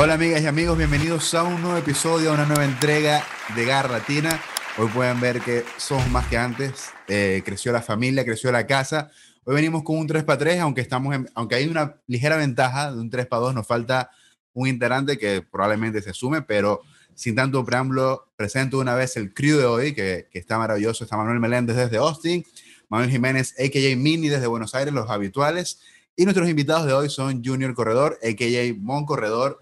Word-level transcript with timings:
Hola 0.00 0.14
amigas 0.14 0.40
y 0.42 0.46
amigos, 0.46 0.78
bienvenidos 0.78 1.34
a 1.34 1.42
un 1.42 1.60
nuevo 1.60 1.76
episodio, 1.76 2.30
a 2.30 2.34
una 2.34 2.46
nueva 2.46 2.64
entrega 2.64 3.24
de 3.56 3.64
Garra 3.64 3.98
Latina. 3.98 4.40
Hoy 4.76 4.86
pueden 4.94 5.20
ver 5.20 5.40
que 5.40 5.64
somos 5.76 6.08
más 6.08 6.28
que 6.28 6.38
antes, 6.38 6.90
eh, 7.08 7.42
creció 7.44 7.72
la 7.72 7.82
familia, 7.82 8.24
creció 8.24 8.52
la 8.52 8.64
casa. 8.64 9.10
Hoy 9.42 9.56
venimos 9.56 9.82
con 9.82 9.98
un 9.98 10.06
3 10.06 10.22
para 10.22 10.38
3, 10.38 10.60
aunque, 10.60 10.82
estamos 10.82 11.16
aunque 11.34 11.56
hay 11.56 11.66
una 11.66 11.96
ligera 12.06 12.36
ventaja 12.36 12.92
de 12.92 13.00
un 13.00 13.10
3 13.10 13.26
para 13.26 13.42
2, 13.42 13.54
nos 13.56 13.66
falta 13.66 14.12
un 14.52 14.68
integrante 14.68 15.18
que 15.18 15.42
probablemente 15.42 16.00
se 16.00 16.14
sume, 16.14 16.42
pero 16.42 16.82
sin 17.16 17.34
tanto 17.34 17.64
preámbulo, 17.64 18.28
presento 18.36 18.78
una 18.78 18.94
vez 18.94 19.16
el 19.16 19.34
crew 19.34 19.58
de 19.58 19.64
hoy, 19.64 19.94
que, 19.96 20.28
que 20.30 20.38
está 20.38 20.58
maravilloso. 20.58 21.02
Está 21.02 21.16
Manuel 21.16 21.40
Meléndez 21.40 21.74
desde 21.74 21.96
Austin, 21.96 22.44
Manuel 22.88 23.10
Jiménez, 23.10 23.52
a.k.a. 23.58 23.96
Mini 23.96 24.28
desde 24.28 24.46
Buenos 24.46 24.76
Aires, 24.76 24.94
los 24.94 25.10
habituales. 25.10 25.80
Y 26.14 26.22
nuestros 26.22 26.48
invitados 26.48 26.86
de 26.86 26.92
hoy 26.92 27.10
son 27.10 27.44
Junior 27.44 27.74
Corredor, 27.74 28.16
a.k.a. 28.22 28.74
Mon 28.78 29.04
Corredor, 29.04 29.58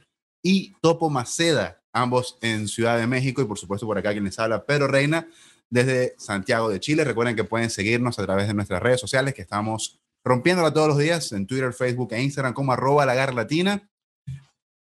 y 0.46 0.77
Topo 0.80 1.10
Maceda, 1.10 1.82
ambos 1.92 2.38
en 2.41 2.68
Ciudad 2.68 2.96
de 2.96 3.09
México 3.09 3.42
y 3.42 3.46
por 3.46 3.59
supuesto 3.59 3.84
por 3.84 3.98
acá 3.98 4.12
quien 4.12 4.23
les 4.23 4.38
habla, 4.38 4.64
Pedro 4.64 4.87
Reina, 4.87 5.28
desde 5.68 6.14
Santiago 6.18 6.68
de 6.68 6.78
Chile. 6.78 7.02
Recuerden 7.02 7.34
que 7.34 7.42
pueden 7.42 7.68
seguirnos 7.68 8.20
a 8.20 8.24
través 8.24 8.46
de 8.46 8.54
nuestras 8.54 8.80
redes 8.80 9.01
sociales 9.01 9.34
que 9.34 9.42
estamos 9.42 9.98
rompiéndola 10.23 10.73
todos 10.73 10.87
los 10.87 10.98
días 10.98 11.32
en 11.32 11.48
Twitter, 11.48 11.73
Facebook 11.73 12.12
e 12.12 12.23
Instagram 12.23 12.54
como 12.54 12.73
arroba 12.73 13.04
la 13.04 13.32
latina. 13.32 13.90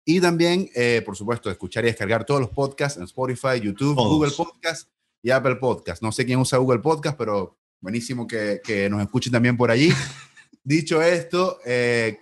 Y 0.06 0.22
también, 0.22 0.70
eh, 0.76 1.02
por 1.04 1.18
supuesto, 1.18 1.50
escuchar 1.50 1.86
y 1.86 1.88
descargar 1.88 2.24
todos 2.24 2.40
los 2.40 2.52
podcasts 2.52 3.00
en 3.00 3.06
Spotify, 3.06 3.60
YouTube, 3.60 3.96
Google 3.96 4.34
Podcast 4.38 4.92
y 5.24 5.32
Apple 5.32 5.56
Podcast. 5.56 6.04
No 6.04 6.12
sé 6.12 6.24
quién 6.24 6.38
usa 6.38 6.60
Google 6.60 6.82
Podcast, 6.82 7.18
pero 7.18 7.58
buenísimo 7.82 8.28
que, 8.28 8.62
que 8.64 8.92
nos 8.92 9.02
escuchen 9.02 9.32
también 9.32 9.58
por 9.58 9.72
allí. 9.72 9.90
Dicho 10.64 11.02
esto, 11.02 11.58
eh, 11.66 12.20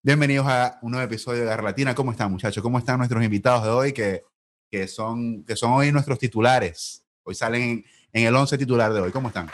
Bienvenidos 0.00 0.46
a 0.46 0.78
un 0.82 0.92
nuevo 0.92 1.04
episodio 1.04 1.44
de 1.44 1.56
Latina. 1.60 1.92
¿Cómo 1.92 2.12
están, 2.12 2.30
muchachos? 2.30 2.62
¿Cómo 2.62 2.78
están 2.78 2.98
nuestros 2.98 3.22
invitados 3.22 3.64
de 3.64 3.70
hoy 3.70 3.92
que, 3.92 4.22
que, 4.70 4.86
son, 4.86 5.42
que 5.44 5.56
son 5.56 5.72
hoy 5.72 5.90
nuestros 5.90 6.20
titulares? 6.20 7.04
Hoy 7.24 7.34
salen 7.34 7.84
en, 8.12 8.24
el 8.24 8.34
11 8.34 8.56
titular 8.58 8.92
de 8.92 9.00
hoy. 9.00 9.10
¿Cómo 9.10 9.26
están? 9.26 9.50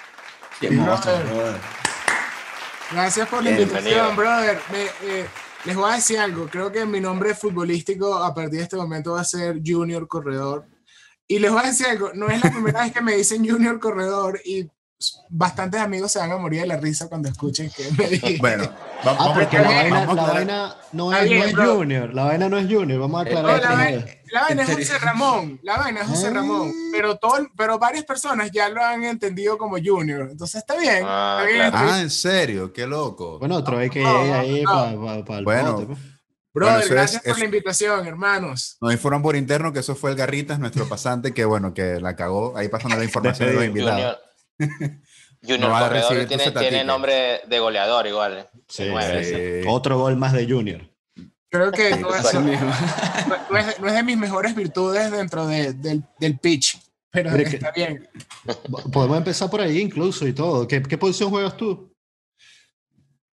Gracias 2.93 3.27
por 3.27 3.43
la 3.43 3.53
invitación, 3.53 4.15
brother. 4.15 4.61
Eh, 5.03 5.27
les 5.65 5.75
voy 5.75 5.91
a 5.91 5.95
decir 5.95 6.19
algo. 6.19 6.47
Creo 6.47 6.71
que 6.71 6.85
mi 6.85 7.01
nombre 7.01 7.35
futbolístico 7.35 8.15
a 8.15 8.35
partir 8.35 8.59
de 8.59 8.65
este 8.65 8.77
momento 8.77 9.13
va 9.13 9.23
a 9.23 9.25
ser 9.25 9.63
Junior 9.65 10.07
Corredor. 10.07 10.67
Y 11.27 11.39
les 11.39 11.51
voy 11.51 11.63
a 11.65 11.69
decir 11.69 11.87
algo. 11.87 12.13
No 12.13 12.29
es 12.29 12.45
la 12.45 12.51
primera 12.51 12.83
vez 12.83 12.93
que 12.93 13.01
me 13.01 13.17
dicen 13.17 13.49
Junior 13.49 13.81
Corredor 13.81 14.39
y 14.45 14.69
bastantes 15.29 15.81
amigos 15.81 16.13
se 16.13 16.19
van 16.19 16.33
a 16.33 16.37
morir 16.37 16.63
de 16.63 16.67
la 16.67 16.77
risa 16.77 17.09
cuando 17.09 17.29
escuchen 17.29 17.71
que 17.71 17.91
me 17.93 18.09
dije. 18.09 18.39
Bueno, 18.41 18.69
vamos, 19.05 19.27
ah, 19.29 19.35
porque 19.35 19.59
la, 19.59 19.69
vaina, 19.69 20.07
la 20.07 20.23
vaina, 20.25 20.77
no 20.93 21.13
es, 21.13 21.31
no 21.31 21.45
es 21.45 21.55
Junior, 21.55 22.15
la 22.15 22.25
vaina 22.25 22.49
no 22.49 22.59
es 22.59 22.67
Junior, 22.73 23.01
vamos 23.01 23.21
a 23.21 23.23
aclarar. 23.23 23.63
la, 23.63 24.43
vaina, 24.43 24.63
es 24.63 24.75
José 24.75 24.99
Ramón, 24.99 25.61
la 25.63 25.79
vaina 25.79 26.01
es 26.03 26.09
José 26.09 26.31
Ramón, 26.31 26.73
ah. 26.75 26.89
pero, 26.93 27.17
todo, 27.17 27.47
pero 27.57 27.79
varias 27.79 28.05
personas 28.05 28.51
ya 28.51 28.69
lo 28.69 28.83
han 28.85 29.05
entendido 29.05 29.57
como 29.57 29.77
Junior, 29.83 30.29
entonces 30.31 30.57
está 30.57 30.77
bien. 30.77 31.05
Ah, 31.07 31.45
está 31.49 31.83
bien 31.83 31.95
ah 31.95 32.01
en 32.01 32.11
serio, 32.11 32.73
qué 32.73 32.87
loco. 32.87 33.39
Bueno, 33.39 33.57
otro 33.57 33.77
vez 33.77 33.91
que 33.91 34.03
no, 34.03 34.35
ahí 34.35 34.65
para 34.65 35.25
pa, 35.25 35.39
el 35.39 35.45
bueno. 35.45 35.87
Pues. 35.87 36.15
Brother, 36.55 36.89
gracias 36.89 37.21
por 37.25 37.37
la 37.37 37.45
invitación, 37.47 38.07
hermanos. 38.07 38.77
Nos 38.81 38.93
informan 38.93 39.23
por 39.23 39.35
interno 39.35 39.73
que 39.73 39.81
eso 39.81 39.97
fue 39.97 40.13
el 40.13 40.17
Garritas, 40.17 40.61
nuestro 40.61 40.89
pasante, 40.89 41.35
que 41.35 41.45
bueno, 41.45 41.75
que 41.75 42.01
la 42.01 42.15
cagó 42.15 42.57
ahí 42.57 42.69
pasando 42.69 42.97
la 42.97 43.05
información 43.05 43.49
de 43.49 43.55
los 43.57 43.65
invitados. 43.65 44.19
Junior 45.47 45.71
Corredor 45.71 46.27
tiene, 46.27 46.51
tiene 46.51 46.85
nombre 46.85 47.43
de 47.47 47.59
goleador 47.59 48.07
igual. 48.07 48.49
¿eh? 48.79 49.65
Otro 49.67 49.99
gol 49.99 50.17
más 50.17 50.33
de 50.33 50.49
Junior. 50.49 50.89
Creo 51.51 51.71
que 51.71 51.97
no 51.99 52.13
es, 52.13 52.35
no, 53.81 53.89
es, 53.89 53.95
de 53.95 54.03
mis 54.03 54.17
mejores 54.17 54.57
virtudes 54.57 55.13
dentro 55.13 55.47
de, 55.47 55.73
del, 55.75 56.03
del, 56.19 56.39
pitch, 56.39 56.81
pero, 57.11 57.31
está 57.37 57.71
bien. 57.71 58.09
Podemos 58.93 59.19
empezar 59.19 59.49
por 59.49 59.61
ahí 59.61 59.79
incluso 59.79 60.27
y 60.27 60.33
todo. 60.33 60.67
¿Qué, 60.67 60.83
qué 60.83 60.99
posición 60.99 61.31
juegas 61.31 61.57
tú? 61.57 61.94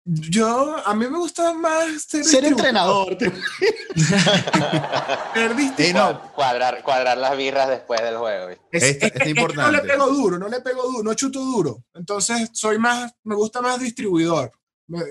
Yo, 0.05 0.77
a 0.85 0.95
mí 0.95 1.07
me 1.09 1.19
gusta 1.19 1.53
más 1.53 2.03
ser, 2.03 2.25
ser 2.25 2.45
entrenador. 2.47 3.19
ser 5.35 5.95
no. 5.95 6.33
cuadrar, 6.33 6.83
cuadrar 6.83 7.19
las 7.19 7.37
birras 7.37 7.69
después 7.69 8.01
del 8.01 8.17
juego. 8.17 8.49
Es, 8.73 8.99
importante. 9.27 9.63
no 9.63 9.71
le 9.71 9.81
pego 9.81 10.07
duro, 10.09 10.39
no 10.39 10.49
le 10.49 10.61
pego 10.61 10.83
duro, 10.85 11.03
no 11.03 11.15
chuto 11.15 11.41
duro. 11.41 11.85
Entonces, 11.95 12.49
soy 12.53 12.79
más, 12.79 13.13
me 13.25 13.35
gusta 13.35 13.61
más 13.61 13.79
distribuidor. 13.79 14.53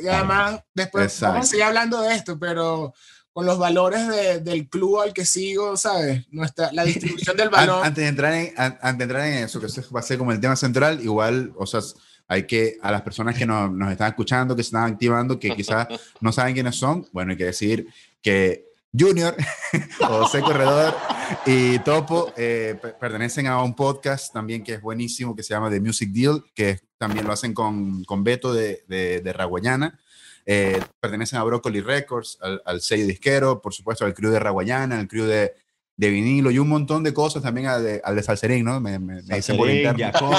Y 0.04 0.08
además, 0.08 0.62
después 0.74 1.20
vamos 1.22 1.46
a 1.46 1.50
seguir 1.50 1.64
hablando 1.64 2.02
de 2.02 2.16
esto, 2.16 2.38
pero 2.40 2.94
con 3.32 3.46
los 3.46 3.58
valores 3.58 4.08
de, 4.08 4.40
del 4.40 4.68
club 4.68 5.00
al 5.00 5.14
que 5.14 5.24
sigo, 5.24 5.78
¿sabes? 5.78 6.26
Nuestra, 6.32 6.72
la 6.74 6.84
distribución 6.84 7.38
del 7.38 7.50
balón. 7.50 7.86
Antes 7.86 8.04
de, 8.04 8.10
entrar 8.10 8.34
en, 8.34 8.54
antes 8.58 8.98
de 8.98 9.04
entrar 9.04 9.28
en 9.28 9.44
eso, 9.46 9.60
que 9.60 9.68
eso 9.68 9.82
va 9.96 10.00
a 10.00 10.04
ser 10.04 10.18
como 10.18 10.32
el 10.32 10.42
tema 10.42 10.56
central, 10.56 11.00
igual, 11.02 11.54
o 11.58 11.66
sea, 11.66 11.80
hay 12.30 12.44
que, 12.44 12.78
a 12.82 12.92
las 12.92 13.02
personas 13.02 13.36
que 13.36 13.46
nos, 13.46 13.72
nos 13.72 13.92
están 13.92 14.08
escuchando, 14.08 14.56
que 14.56 14.64
se 14.64 14.68
están 14.68 14.94
activando, 14.94 15.40
que 15.40 15.50
quizás 15.50 15.88
no 16.22 16.32
saben 16.32 16.54
quiénes 16.54 16.76
son, 16.76 17.06
bueno, 17.12 17.32
hay 17.32 17.38
que 17.38 17.46
decir 17.46 17.88
que 18.22 18.70
Junior, 18.98 19.36
José 20.00 20.42
Corredor 20.42 20.96
y 21.46 21.80
Topo 21.80 22.32
eh, 22.38 22.80
pertenecen 23.00 23.48
a 23.48 23.62
un 23.64 23.76
podcast 23.76 24.32
también 24.32 24.64
que 24.64 24.76
es 24.76 24.82
buenísimo, 24.82 25.36
que 25.36 25.44
se 25.44 25.54
llama 25.54 25.72
The 25.72 25.82
Music 25.82 26.12
Deal, 26.12 26.44
que 26.54 26.80
también 26.98 27.26
lo 27.26 27.34
hacen 27.34 27.54
con, 27.54 28.04
con 28.04 28.24
Beto 28.24 28.54
de, 28.54 28.84
de, 28.88 29.22
de 29.22 29.34
Raguayana. 29.34 30.00
Eh, 30.46 30.82
pertenecen 31.00 31.38
a 31.40 31.44
Broccoli 31.44 31.82
Records, 31.82 32.38
al, 32.42 32.62
al, 32.66 32.82
sello 32.82 33.06
disquero, 33.06 33.62
por 33.62 33.74
supuesto 33.74 34.06
al 34.06 34.16
crew 34.16 34.32
de 34.32 34.40
Raguayana, 34.40 35.00
al 35.00 35.08
crew 35.08 35.26
de, 35.26 35.54
de 36.00 36.10
vinilo 36.10 36.50
y 36.50 36.58
un 36.60 36.70
montón 36.70 37.04
de 37.04 37.14
cosas 37.14 37.44
también 37.44 37.68
al 37.68 37.84
de, 37.84 38.02
al 38.06 38.16
de 38.16 38.24
Salserín, 38.24 38.64
¿no? 38.64 38.80
Me, 38.80 38.98
me, 39.00 39.22
me 39.22 39.36
dicen 39.36 39.58
por 39.58 39.70
interno. 39.70 40.32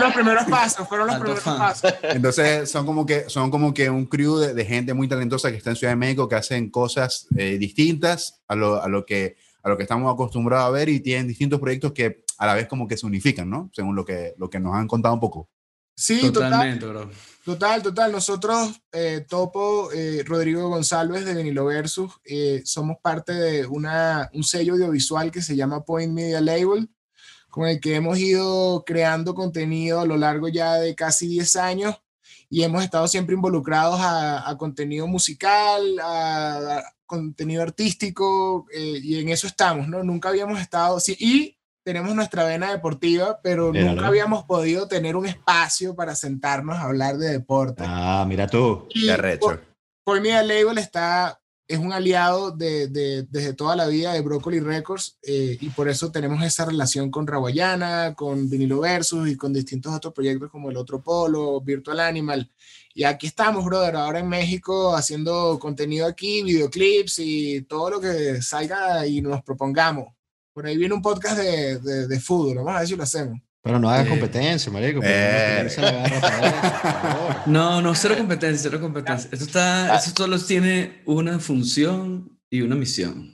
los 0.00 0.12
primeros 0.12 0.44
pasos, 0.46 0.88
fueron 0.88 1.06
los 1.06 1.16
primeros 1.16 1.44
pasos. 1.44 1.94
Entonces 2.02 2.68
son 2.68 2.84
como 2.84 3.06
que, 3.06 3.30
son 3.30 3.52
como 3.52 3.72
que 3.72 3.88
un 3.88 4.06
crew 4.06 4.36
de, 4.36 4.54
de, 4.54 4.64
gente 4.64 4.94
muy 4.94 5.06
talentosa 5.06 5.52
que 5.52 5.58
está 5.58 5.70
en 5.70 5.76
Ciudad 5.76 5.92
de 5.92 5.96
México 5.96 6.28
que 6.28 6.34
hacen 6.34 6.70
cosas 6.70 7.28
eh, 7.36 7.56
distintas 7.56 8.40
a 8.48 8.56
lo, 8.56 8.82
a, 8.82 8.88
lo 8.88 9.06
que, 9.06 9.36
a 9.62 9.68
lo 9.68 9.76
que 9.76 9.84
estamos 9.84 10.12
acostumbrados 10.12 10.66
a 10.66 10.70
ver 10.70 10.88
y 10.88 10.98
tienen 10.98 11.28
distintos 11.28 11.60
proyectos 11.60 11.92
que 11.92 12.24
a 12.36 12.44
la 12.44 12.54
vez 12.54 12.66
como 12.66 12.88
que 12.88 12.96
se 12.96 13.06
unifican, 13.06 13.48
¿no? 13.48 13.70
Según 13.72 13.94
lo 13.94 14.04
que, 14.04 14.34
lo 14.38 14.50
que 14.50 14.58
nos 14.58 14.74
han 14.74 14.88
contado 14.88 15.14
un 15.14 15.20
poco. 15.20 15.48
Sí, 15.94 16.32
Totalmente, 16.32 16.84
total. 16.84 17.06
Bro. 17.06 17.14
Total, 17.48 17.82
total. 17.82 18.12
Nosotros, 18.12 18.78
eh, 18.92 19.24
Topo, 19.26 19.90
eh, 19.92 20.22
Rodrigo 20.22 20.68
González 20.68 21.24
de 21.24 21.32
Venilo 21.32 21.64
Versus, 21.64 22.12
eh, 22.22 22.60
somos 22.66 22.98
parte 23.00 23.32
de 23.32 23.66
una, 23.66 24.28
un 24.34 24.44
sello 24.44 24.74
audiovisual 24.74 25.30
que 25.30 25.40
se 25.40 25.56
llama 25.56 25.82
Point 25.82 26.12
Media 26.12 26.42
Label, 26.42 26.90
con 27.48 27.66
el 27.66 27.80
que 27.80 27.94
hemos 27.94 28.18
ido 28.18 28.84
creando 28.84 29.34
contenido 29.34 30.00
a 30.00 30.04
lo 30.04 30.18
largo 30.18 30.48
ya 30.48 30.74
de 30.74 30.94
casi 30.94 31.26
10 31.26 31.56
años 31.56 31.94
y 32.50 32.64
hemos 32.64 32.84
estado 32.84 33.08
siempre 33.08 33.34
involucrados 33.34 33.98
a, 33.98 34.54
contenido 34.58 35.06
musical, 35.06 35.98
a, 36.02 36.82
contenido 37.06 37.62
artístico, 37.62 38.66
y 38.74 39.20
en 39.20 39.30
eso 39.30 39.46
estamos, 39.46 39.88
¿no? 39.88 40.04
Nunca 40.04 40.28
habíamos 40.28 40.60
estado, 40.60 41.00
sí, 41.00 41.16
y 41.18 41.57
tenemos 41.84 42.14
nuestra 42.14 42.44
vena 42.44 42.70
deportiva, 42.70 43.40
pero 43.42 43.72
nunca 43.72 44.06
habíamos 44.06 44.44
podido 44.44 44.88
tener 44.88 45.16
un 45.16 45.26
espacio 45.26 45.94
para 45.94 46.14
sentarnos 46.14 46.76
a 46.76 46.82
hablar 46.82 47.16
de 47.16 47.30
deporte. 47.30 47.82
Ah, 47.86 48.24
mira 48.28 48.46
tú. 48.46 48.86
Qué 48.92 49.16
recho. 49.16 49.60
Por 50.04 50.20
Media 50.20 50.42
Label 50.42 50.78
está, 50.78 51.40
es 51.66 51.78
un 51.78 51.92
aliado 51.92 52.50
de, 52.50 52.88
de, 52.88 53.24
desde 53.24 53.52
toda 53.52 53.76
la 53.76 53.86
vida 53.86 54.14
de 54.14 54.22
Broccoli 54.22 54.58
Records 54.58 55.18
eh, 55.22 55.58
y 55.60 55.68
por 55.70 55.88
eso 55.88 56.10
tenemos 56.10 56.42
esa 56.42 56.64
relación 56.64 57.10
con 57.10 57.26
Rawayana, 57.26 58.14
con 58.14 58.48
Vinilo 58.48 58.80
Versus 58.80 59.28
y 59.28 59.36
con 59.36 59.52
distintos 59.52 59.94
otros 59.94 60.14
proyectos 60.14 60.50
como 60.50 60.70
El 60.70 60.78
Otro 60.78 61.02
Polo, 61.02 61.60
Virtual 61.60 62.00
Animal. 62.00 62.50
Y 62.94 63.04
aquí 63.04 63.26
estamos, 63.26 63.64
brother, 63.64 63.96
ahora 63.96 64.18
en 64.18 64.28
México 64.28 64.96
haciendo 64.96 65.58
contenido 65.58 66.06
aquí, 66.06 66.42
videoclips 66.42 67.18
y 67.18 67.62
todo 67.62 67.90
lo 67.90 68.00
que 68.00 68.42
salga 68.42 69.06
y 69.06 69.20
nos 69.20 69.42
propongamos. 69.42 70.17
Por 70.58 70.66
ahí 70.66 70.76
viene 70.76 70.92
un 70.92 71.00
podcast 71.00 71.38
de, 71.38 71.78
de, 71.78 72.08
de 72.08 72.20
fútbol, 72.20 72.56
vamos 72.56 72.74
a 72.74 72.78
ver 72.80 72.88
si 72.88 72.96
lo 72.96 73.04
hacemos. 73.04 73.38
Pero 73.62 73.78
no 73.78 73.88
hagas 73.88 74.08
competencia, 74.08 74.72
marico. 74.72 74.98
Eh. 75.04 75.68
No, 77.46 77.80
no, 77.80 77.94
cero 77.94 78.16
competencia, 78.18 78.68
cero 78.68 78.80
competencia. 78.80 79.30
Esto, 79.30 79.44
está, 79.44 79.94
esto 79.94 80.24
solo 80.24 80.36
tiene 80.40 81.00
una 81.06 81.38
función 81.38 82.40
y 82.50 82.62
una 82.62 82.74
misión. 82.74 83.32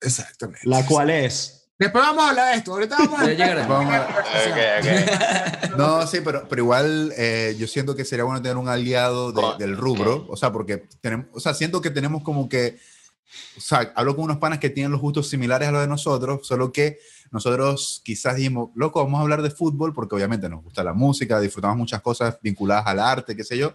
Exactamente. 0.00 0.62
La 0.64 0.86
cual 0.86 1.10
es. 1.10 1.68
Después 1.78 2.02
vamos 2.02 2.24
a 2.24 2.30
hablar 2.30 2.52
de 2.52 2.58
esto. 2.58 2.72
Ahorita 2.72 2.96
vamos 2.96 3.20
a 3.20 3.66
vamos 3.66 3.94
a... 3.94 4.24
okay, 4.50 4.80
okay. 4.80 5.70
No, 5.76 6.06
sí, 6.06 6.20
pero, 6.24 6.48
pero 6.48 6.62
igual 6.62 7.12
eh, 7.18 7.54
yo 7.58 7.66
siento 7.66 7.94
que 7.94 8.06
sería 8.06 8.24
bueno 8.24 8.40
tener 8.40 8.56
un 8.56 8.70
aliado 8.70 9.30
de, 9.32 9.42
del 9.58 9.76
rubro. 9.76 10.24
O 10.30 10.38
sea, 10.38 10.50
porque 10.50 10.88
tenemos, 11.02 11.26
o 11.34 11.40
sea, 11.40 11.52
siento 11.52 11.82
que 11.82 11.90
tenemos 11.90 12.22
como 12.22 12.48
que 12.48 12.78
o 13.56 13.60
sea, 13.60 13.92
hablo 13.96 14.14
con 14.14 14.24
unos 14.24 14.38
panas 14.38 14.58
que 14.58 14.70
tienen 14.70 14.92
los 14.92 15.00
gustos 15.00 15.28
similares 15.28 15.68
a 15.68 15.72
los 15.72 15.80
de 15.80 15.86
nosotros, 15.86 16.46
solo 16.46 16.72
que 16.72 16.98
nosotros 17.30 18.02
quizás 18.04 18.36
dijimos, 18.36 18.70
loco, 18.74 19.02
vamos 19.02 19.18
a 19.18 19.22
hablar 19.22 19.42
de 19.42 19.50
fútbol 19.50 19.92
porque 19.92 20.14
obviamente 20.14 20.48
nos 20.48 20.62
gusta 20.62 20.84
la 20.84 20.92
música, 20.92 21.40
disfrutamos 21.40 21.76
muchas 21.76 22.02
cosas 22.02 22.38
vinculadas 22.42 22.86
al 22.86 23.00
arte, 23.00 23.34
qué 23.34 23.44
sé 23.44 23.56
yo. 23.56 23.74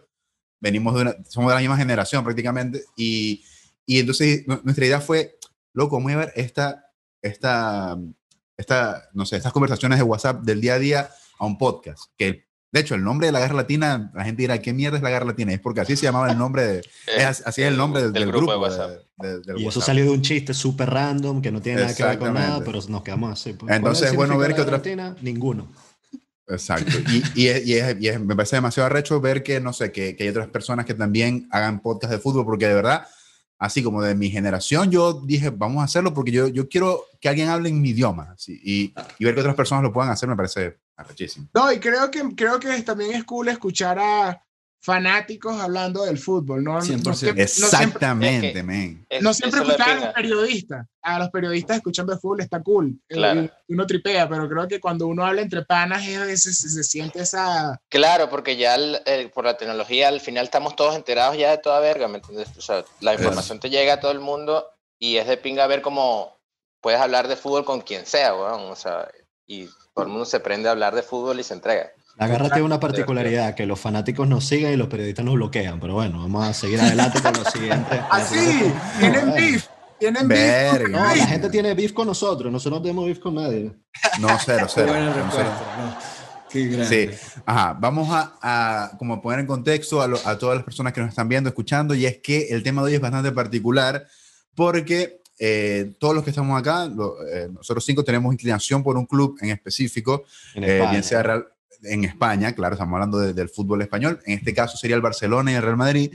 Venimos 0.59 0.95
de 0.95 1.01
una, 1.01 1.15
somos 1.27 1.49
de 1.49 1.55
la 1.55 1.61
misma 1.61 1.77
generación 1.77 2.23
prácticamente 2.23 2.83
y, 2.95 3.43
y 3.85 3.99
entonces 3.99 4.45
nuestra 4.63 4.85
idea 4.85 5.01
fue 5.01 5.37
loco, 5.73 5.99
voy 5.99 6.13
a 6.13 6.17
ver 6.17 6.33
esta, 6.35 6.91
esta, 7.21 7.97
esta, 8.57 9.09
no 9.13 9.25
sé, 9.25 9.37
estas 9.37 9.53
conversaciones 9.53 9.99
de 9.99 10.03
WhatsApp 10.03 10.41
del 10.41 10.61
día 10.61 10.75
a 10.75 10.79
día 10.79 11.09
a 11.39 11.45
un 11.45 11.57
podcast, 11.57 12.05
que 12.17 12.46
de 12.71 12.79
hecho, 12.81 12.95
el 12.95 13.03
nombre 13.03 13.27
de 13.27 13.31
la 13.31 13.39
Guerra 13.39 13.55
Latina, 13.55 14.11
la 14.13 14.25
gente 14.25 14.41
dirá, 14.41 14.61
¿qué 14.61 14.73
mierda 14.73 14.97
es 14.97 15.03
la 15.03 15.09
Guerra 15.09 15.25
Latina? 15.25 15.53
Es 15.53 15.59
porque 15.59 15.81
así 15.81 15.95
se 15.95 16.03
llamaba 16.03 16.29
el 16.29 16.37
nombre, 16.37 16.63
de, 16.65 16.81
así 17.25 17.61
es 17.61 17.67
el 17.67 17.77
nombre 17.77 18.11
del, 18.11 18.27
grupo, 18.27 18.51
de 18.51 18.57
WhatsApp. 18.57 18.91
y 19.57 19.65
eso 19.65 19.79
salió 19.79 20.03
de 20.03 20.11
un 20.11 20.21
chiste 20.21 20.53
súper 20.53 20.89
random, 20.89 21.41
que 21.41 21.51
no 21.51 21.61
tiene 21.61 21.81
nada 21.81 21.95
que 21.95 22.03
ver 22.03 22.19
con 22.19 22.33
nada, 22.33 22.61
pero 22.63 22.79
nos 22.89 23.03
quedamos 23.03 23.31
así. 23.31 23.53
Pues. 23.53 23.73
Entonces 23.73 24.09
es 24.09 24.15
bueno 24.15 24.37
ver 24.37 24.53
que 24.53 24.61
otra... 24.61 24.77
Latina, 24.77 25.15
ninguno. 25.21 25.71
Exacto. 26.49 26.91
Y, 27.35 27.47
y, 27.47 28.19
me 28.19 28.35
parece 28.35 28.57
demasiado 28.57 28.87
arrecho 28.87 29.19
ver 29.19 29.43
que, 29.43 29.59
no 29.59 29.73
sé, 29.73 29.91
que, 29.91 30.15
que 30.15 30.23
hay 30.23 30.29
otras 30.29 30.47
personas 30.47 30.85
que 30.85 30.93
también 30.93 31.47
hagan 31.51 31.81
podcast 31.81 32.11
de 32.13 32.19
fútbol, 32.19 32.45
porque 32.45 32.67
de 32.67 32.73
verdad 32.73 33.07
así 33.59 33.81
como 33.81 34.01
de 34.01 34.15
mi 34.15 34.29
generación, 34.29 34.91
yo 34.91 35.21
dije, 35.25 35.49
vamos 35.49 35.81
a 35.81 35.85
hacerlo 35.85 36.13
porque 36.13 36.31
yo, 36.31 36.47
yo 36.47 36.69
quiero 36.69 37.05
que 37.19 37.29
alguien 37.29 37.49
hable 37.49 37.69
en 37.69 37.81
mi 37.81 37.89
idioma 37.89 38.35
y, 38.45 38.93
y, 39.17 39.25
ver 39.25 39.33
que 39.33 39.41
otras 39.41 39.55
personas 39.55 39.83
lo 39.83 39.91
puedan 39.91 40.11
hacer 40.11 40.29
me 40.29 40.35
parece 40.35 40.77
arrechísimo. 40.97 41.47
No, 41.53 41.71
y 41.71 41.79
creo 41.79 42.11
que, 42.11 42.21
creo 42.35 42.59
que 42.59 42.81
también 42.81 43.13
es 43.13 43.23
cool 43.23 43.47
escuchar 43.47 43.97
a, 43.99 44.43
fanáticos 44.87 45.59
hablando 45.59 46.05
del 46.05 46.17
fútbol, 46.17 46.63
¿no? 46.63 46.79
100%. 46.79 47.37
Exactamente, 47.37 48.63
men. 48.63 49.05
No 49.21 49.33
siempre 49.33 49.61
escuchar 49.61 49.89
a 49.89 49.95
los 49.95 50.13
periodistas. 50.13 50.87
A 51.01 51.19
los 51.19 51.29
periodistas 51.29 51.77
escuchando 51.77 52.13
el 52.13 52.19
fútbol 52.19 52.41
está 52.41 52.61
cool. 52.61 52.97
Eh, 53.09 53.49
uno 53.67 53.85
tripea, 53.85 54.29
pero 54.29 54.47
creo 54.47 54.67
que 54.67 54.79
cuando 54.79 55.07
uno 55.07 55.25
habla 55.25 55.41
entre 55.41 55.63
panas 55.63 56.07
es, 56.07 56.43
se, 56.43 56.53
se, 56.53 56.83
siente 56.83 57.19
esa... 57.19 57.81
Claro, 57.89 58.29
porque 58.29 58.55
ya 58.55 58.77
por 59.33 59.45
la 59.45 59.57
tecnología 59.57 60.07
al 60.07 60.21
final 60.21 60.45
estamos 60.45 60.75
todos 60.75 60.95
enterados 60.95 61.37
ya 61.37 61.51
de 61.51 61.57
toda 61.57 61.81
verga, 61.81 62.07
¿me 62.07 62.19
entiendes? 62.19 62.49
O 62.57 62.61
sea, 62.61 62.85
la 63.01 63.13
información 63.13 63.59
te 63.59 63.69
llega 63.69 63.93
a 63.93 63.99
todo 63.99 64.11
el 64.11 64.19
mundo 64.19 64.69
y 64.99 65.17
es 65.17 65.27
de 65.27 65.35
pinga 65.35 65.67
ver 65.67 65.81
cómo 65.81 66.37
puedes 66.81 67.01
hablar 67.01 67.27
de 67.27 67.35
fútbol 67.35 67.65
con 67.65 67.81
quien 67.81 68.05
sea, 68.05 68.33
weón. 68.35 68.71
O 68.71 68.75
sea, 68.75 69.09
y 69.45 69.67
todo 69.97 70.05
el 70.05 70.11
mundo 70.11 70.25
se 70.25 70.39
prende 70.39 70.69
a 70.69 70.73
hablar 70.73 70.93
de 70.93 71.01
fútbol 71.01 71.39
y 71.39 71.43
se 71.43 71.55
entrega. 71.55 71.89
La 72.19 72.27
tiene 72.27 72.61
una 72.61 72.79
particularidad, 72.79 73.55
que 73.55 73.65
los 73.65 73.79
fanáticos 73.79 74.27
nos 74.27 74.45
siguen 74.45 74.73
y 74.73 74.75
los 74.75 74.89
periodistas 74.89 75.25
nos 75.25 75.33
bloquean, 75.33 75.79
pero 75.79 75.95
bueno, 75.95 76.19
vamos 76.19 76.47
a 76.47 76.53
seguir 76.53 76.79
adelante 76.79 77.19
con 77.19 77.33
lo 77.33 77.43
siguiente. 77.49 77.99
Así, 78.11 78.37
ah, 78.75 78.97
tienen 78.99 79.33
beef. 79.33 79.67
Tienen 79.97 80.27
beef. 80.27 80.87
No, 80.87 80.99
la 80.99 81.25
gente 81.25 81.49
tiene 81.49 81.73
beef 81.73 81.93
con 81.93 82.05
nosotros, 82.05 82.51
nosotros 82.51 82.79
no 82.79 82.83
tenemos 82.83 83.05
beef 83.07 83.17
con 83.17 83.33
nadie. 83.33 83.71
No, 84.19 84.27
cero, 84.45 84.67
cero. 84.69 84.93
Sí, 86.51 87.09
ajá. 87.43 87.75
Vamos 87.79 88.07
a, 88.11 88.37
a, 88.39 88.97
como 88.99 89.19
poner 89.19 89.39
en 89.39 89.47
contexto 89.47 89.99
a, 89.99 90.05
a, 90.25 90.37
todas 90.37 90.57
las 90.57 90.63
personas 90.63 90.93
que 90.93 91.01
nos 91.01 91.09
están 91.09 91.27
viendo, 91.27 91.49
escuchando, 91.49 91.95
y 91.95 92.05
es 92.05 92.19
que 92.19 92.49
el 92.49 92.61
tema 92.61 92.83
de 92.83 92.89
hoy 92.89 92.93
es 92.93 93.01
bastante 93.01 93.31
particular 93.31 94.05
porque 94.53 95.21
eh, 95.39 95.93
todos 95.99 96.15
los 96.15 96.23
que 96.23 96.31
estamos 96.31 96.59
acá, 96.59 96.85
eh, 97.31 97.47
nosotros 97.51 97.85
cinco 97.85 98.03
tenemos 98.03 98.33
inclinación 98.33 98.83
por 98.83 98.97
un 98.97 99.05
club 99.05 99.37
en 99.41 99.49
específico, 99.49 100.23
eh, 100.55 100.85
bien 100.89 101.03
sea 101.03 101.23
Real, 101.23 101.47
en 101.83 102.03
España, 102.05 102.53
claro, 102.53 102.73
estamos 102.73 102.93
hablando 102.93 103.19
del 103.19 103.49
fútbol 103.49 103.81
español, 103.81 104.19
en 104.25 104.37
este 104.37 104.53
caso 104.53 104.77
sería 104.77 104.95
el 104.95 105.01
Barcelona 105.01 105.51
y 105.51 105.55
el 105.55 105.61
Real 105.61 105.77
Madrid. 105.77 106.13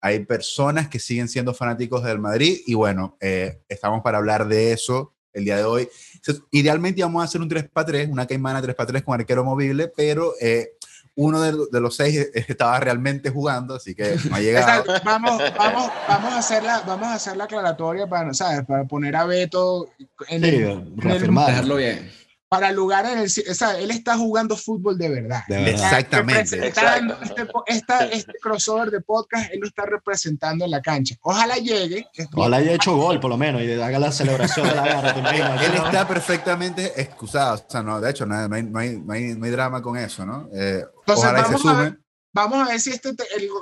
Hay 0.00 0.20
personas 0.24 0.88
que 0.88 0.98
siguen 0.98 1.28
siendo 1.28 1.54
fanáticos 1.54 2.04
del 2.04 2.18
Madrid 2.18 2.58
y 2.66 2.74
bueno, 2.74 3.16
eh, 3.20 3.62
estamos 3.68 4.02
para 4.02 4.18
hablar 4.18 4.46
de 4.46 4.72
eso 4.72 5.14
el 5.32 5.44
día 5.44 5.56
de 5.56 5.64
hoy. 5.64 5.88
Idealmente 6.50 7.00
íbamos 7.00 7.22
a 7.22 7.24
hacer 7.24 7.40
un 7.40 7.48
3 7.48 7.68
para 7.70 7.86
3, 7.86 8.08
una 8.08 8.26
caimana 8.26 8.62
3 8.62 8.74
para 8.74 8.86
3 8.86 9.02
con 9.02 9.18
arquero 9.18 9.44
movible, 9.44 9.90
pero 9.94 10.34
eh, 10.40 10.73
uno 11.16 11.40
de, 11.40 11.80
los 11.80 11.96
seis 11.96 12.28
estaba 12.34 12.78
realmente 12.80 13.30
jugando, 13.30 13.74
así 13.74 13.94
que 13.94 14.16
no 14.28 14.36
ha 14.36 14.40
llegado. 14.40 14.84
vamos, 15.04 15.42
vamos, 15.56 15.90
vamos, 16.08 16.32
a 16.32 16.38
hacer 16.38 16.62
la, 16.62 16.80
vamos 16.80 17.08
a 17.08 17.14
hacer 17.14 17.36
la 17.36 17.44
aclaratoria 17.44 18.06
para, 18.06 18.34
¿sabes? 18.34 18.64
para 18.66 18.84
poner 18.84 19.16
a 19.16 19.24
Beto 19.24 19.88
en 20.28 20.42
sí, 20.42 20.48
el, 20.48 20.96
dejarlo 20.96 21.76
bien 21.76 22.23
para 22.54 22.70
lugar 22.70 23.04
en 23.06 23.18
el... 23.18 23.24
O 23.24 23.54
sea, 23.54 23.80
él 23.80 23.90
está 23.90 24.16
jugando 24.16 24.56
fútbol 24.56 24.96
de 24.96 25.08
verdad. 25.08 25.42
Exactamente. 25.48 26.68
Este, 27.66 28.14
este, 28.14 28.32
crossover 28.40 28.92
de 28.92 29.00
podcast, 29.00 29.52
él 29.52 29.58
lo 29.60 29.66
está 29.66 29.84
representando 29.84 30.64
en 30.64 30.70
la 30.70 30.80
cancha. 30.80 31.16
Ojalá 31.22 31.56
llegue. 31.56 32.06
Ojalá 32.32 32.58
haya 32.58 32.74
hecho 32.74 32.94
gol, 32.94 33.18
por 33.18 33.30
lo 33.30 33.36
menos, 33.36 33.60
y 33.60 33.72
haga 33.72 33.98
la 33.98 34.12
celebración 34.12 34.68
de 34.68 34.74
la 34.76 34.84
garra. 34.84 35.64
él 35.64 35.74
está 35.74 36.06
perfectamente 36.06 36.92
excusado. 37.00 37.56
O 37.66 37.68
sea, 37.68 37.82
no, 37.82 38.00
de 38.00 38.10
hecho, 38.12 38.24
no 38.24 38.36
hay, 38.36 38.48
no 38.48 38.78
hay, 38.78 38.98
no 39.00 39.12
hay, 39.12 39.34
no 39.34 39.44
hay 39.44 39.50
drama 39.50 39.82
con 39.82 39.96
eso, 39.96 40.24
¿no? 40.24 40.48
Eh, 40.54 40.84
ojalá 41.08 41.44
se 41.46 41.58
sume. 41.58 41.96
vamos 42.32 42.68
a 42.68 42.70
ver 42.70 42.78
si 42.78 42.90
este, 42.90 43.16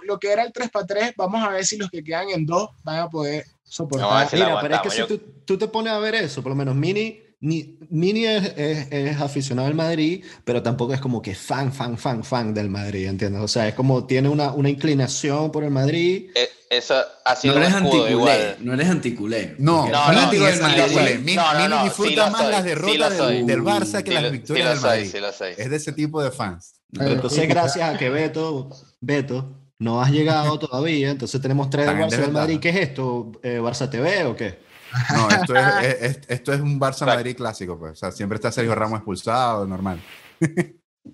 lo 0.05 0.19
que 0.19 0.33
era 0.33 0.43
el 0.43 0.53
3 0.53 0.71
para 0.71 0.87
3, 0.87 1.15
vamos 1.17 1.43
a 1.43 1.49
ver 1.49 1.65
si 1.65 1.79
los 1.79 1.89
que 1.89 2.05
quedan 2.05 2.29
en 2.29 2.45
2 2.45 2.69
van 2.85 2.99
a 2.99 3.09
poder 3.09 3.47
soportar. 3.63 4.29
Mira, 4.35 4.61
pero 4.61 4.75
es 4.75 4.81
que 4.83 4.91
si 4.91 5.07
tú, 5.07 5.19
tú 5.47 5.57
te 5.57 5.67
pones 5.67 5.95
a 5.95 5.99
ver 5.99 6.15
eso, 6.15 6.43
por 6.43 6.51
lo 6.51 6.57
menos 6.57 6.75
Mini 6.75 7.32
ni, 7.43 7.77
Mini 7.91 8.25
es, 8.25 8.55
es, 8.57 9.21
aficionado 9.21 9.67
al 9.67 9.75
Madrid, 9.75 10.25
pero 10.45 10.63
tampoco 10.63 10.95
es 10.95 11.01
como 11.01 11.21
que 11.21 11.35
fan, 11.35 11.73
fan, 11.73 11.99
fan, 11.99 12.23
fan 12.23 12.55
del 12.55 12.71
Madrid, 12.71 13.09
¿entiendes? 13.09 13.43
O 13.43 13.49
sea, 13.49 13.67
es 13.67 13.75
como 13.75 14.07
tiene 14.07 14.29
una, 14.29 14.53
una 14.53 14.71
inclinación 14.71 15.51
por 15.51 15.65
el 15.65 15.71
Madrid. 15.71 16.31
Eh, 16.37 16.49
eso, 16.71 16.95
así 17.25 17.49
no, 17.49 17.57
eres 17.57 17.75
anticulé, 17.75 18.57
no 18.61 18.75
eres 18.75 18.89
anticulé. 18.89 19.57
No, 19.59 19.89
no, 19.89 20.13
no, 20.13 20.33
no, 20.33 20.47
es 20.47 20.63
anticulé. 20.63 21.19
Mini 21.19 21.39
disfruta 21.83 22.31
más 22.31 22.49
las 22.49 22.65
derrotas 22.65 23.19
del, 23.19 23.45
del, 23.45 23.61
Barça 23.61 24.05
que 24.05 24.13
las 24.13 24.31
victorias 24.31 24.81
del 24.81 24.81
Madrid. 24.81 25.15
es 25.59 25.71
de 25.71 25.77
ese 25.77 25.93
tipo 25.93 26.23
de 26.23 26.31
fans. 26.31 26.77
entonces, 26.93 27.49
gracias 27.49 27.93
a 27.93 27.99
que 27.99 28.09
Beto, 28.09 28.71
Beto, 29.01 29.59
no 29.81 30.01
has 30.01 30.13
llegado 30.13 30.61
todavía, 30.61 31.11
entonces 31.11 31.43
tenemos 31.43 31.71
tres 31.71 31.87
del 31.87 31.97
Barça 31.97 32.19
del 32.19 32.33
Madrid. 32.33 32.61
¿Qué 32.61 32.69
es 32.69 32.77
esto? 32.77 33.33
Eh, 33.43 33.59
¿Barça 33.61 33.91
TV 33.91 34.27
o 34.27 34.37
qué? 34.37 34.71
No, 35.15 35.29
esto 35.31 35.55
es, 35.83 36.21
esto 36.29 36.53
es 36.53 36.61
un 36.61 36.81
Barça 36.81 37.07
Madrid 37.07 37.37
clásico, 37.37 37.79
pues. 37.79 37.93
O 37.93 37.97
sea, 37.97 38.13
siempre 38.13 38.37
está 38.37 38.53
Sergio 38.53 38.75
Ramos 38.75 38.99
expulsado, 38.99 39.67
normal. 39.67 40.01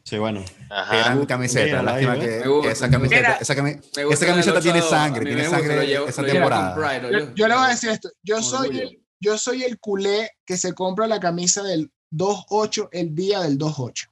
Sí, 0.05 0.19
bueno. 0.19 0.45
Gran 0.69 1.25
camiseta. 1.27 1.83
Lástima 1.83 2.19
que, 2.19 2.39
esa 2.71 2.91
camiseta, 2.91 3.39
esa, 3.41 3.55
camiseta 3.55 4.61
tiene 4.61 4.83
sangre, 4.83 5.25
tiene 5.25 5.49
sangre 5.49 6.09
esa 6.09 6.23
temporada. 6.23 7.33
Yo, 7.35 7.49
le 7.49 7.55
voy 7.55 7.65
a 7.65 7.69
decir 7.69 7.91
esto. 7.91 8.11
Yo 8.23 8.43
soy, 8.43 8.79
el, 8.79 9.03
yo 9.21 9.39
soy 9.39 9.65
el 9.65 9.79
culé 9.79 10.31
que 10.45 10.57
se 10.57 10.75
compra 10.75 11.07
la 11.07 11.21
camisa 11.21 11.63
del 11.63 11.91
2-8 12.13 12.89
el 12.93 13.15
día 13.15 13.41
del 13.41 13.59
2-8. 13.59 14.09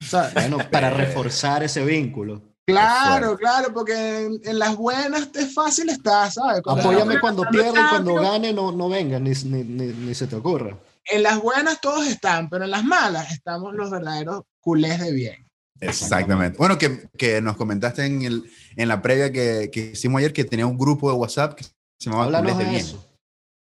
O 0.00 0.04
sea, 0.04 0.30
bueno, 0.32 0.58
para 0.70 0.90
reforzar 0.96 1.62
ese 1.62 1.84
vínculo. 1.84 2.42
Claro, 2.68 3.38
claro, 3.38 3.72
porque 3.72 4.26
en, 4.44 4.58
las 4.58 4.76
buenas 4.76 5.30
es 5.32 5.54
fácil 5.54 5.88
estar, 5.88 6.30
¿sabes? 6.30 6.60
Apóyame 6.66 7.18
cuando 7.18 7.44
pierda 7.50 7.80
y 7.80 7.88
cuando 7.88 8.14
gane 8.16 8.52
no, 8.52 8.72
no 8.72 8.90
venga, 8.90 9.18
ni, 9.18 9.30
ni, 9.30 9.62
ni, 9.64 10.14
se 10.14 10.26
te 10.26 10.36
ocurra. 10.36 10.76
En 11.06 11.22
las 11.22 11.40
buenas 11.40 11.80
todos 11.80 12.06
están, 12.06 12.50
pero 12.50 12.66
en 12.66 12.70
las 12.70 12.84
malas 12.84 13.32
estamos 13.32 13.72
los 13.72 13.90
verdaderos 13.90 14.42
culés 14.60 15.00
de 15.00 15.12
bien. 15.12 15.46
Exactamente. 15.80 16.58
Bueno, 16.58 16.76
que, 16.76 17.08
que 17.16 17.40
nos 17.40 17.56
comentaste 17.56 18.04
en, 18.04 18.20
el, 18.20 18.44
en 18.76 18.88
la 18.88 19.00
previa 19.00 19.32
que, 19.32 19.70
que, 19.72 19.92
hicimos 19.92 20.18
ayer 20.18 20.34
que 20.34 20.44
tenía 20.44 20.66
un 20.66 20.76
grupo 20.76 21.10
de 21.10 21.16
WhatsApp 21.16 21.54
que 21.54 21.64
se 21.64 21.72
llamaba 22.10 22.38
Culés 22.38 22.58
de 22.58 22.64
Bien. 22.64 22.86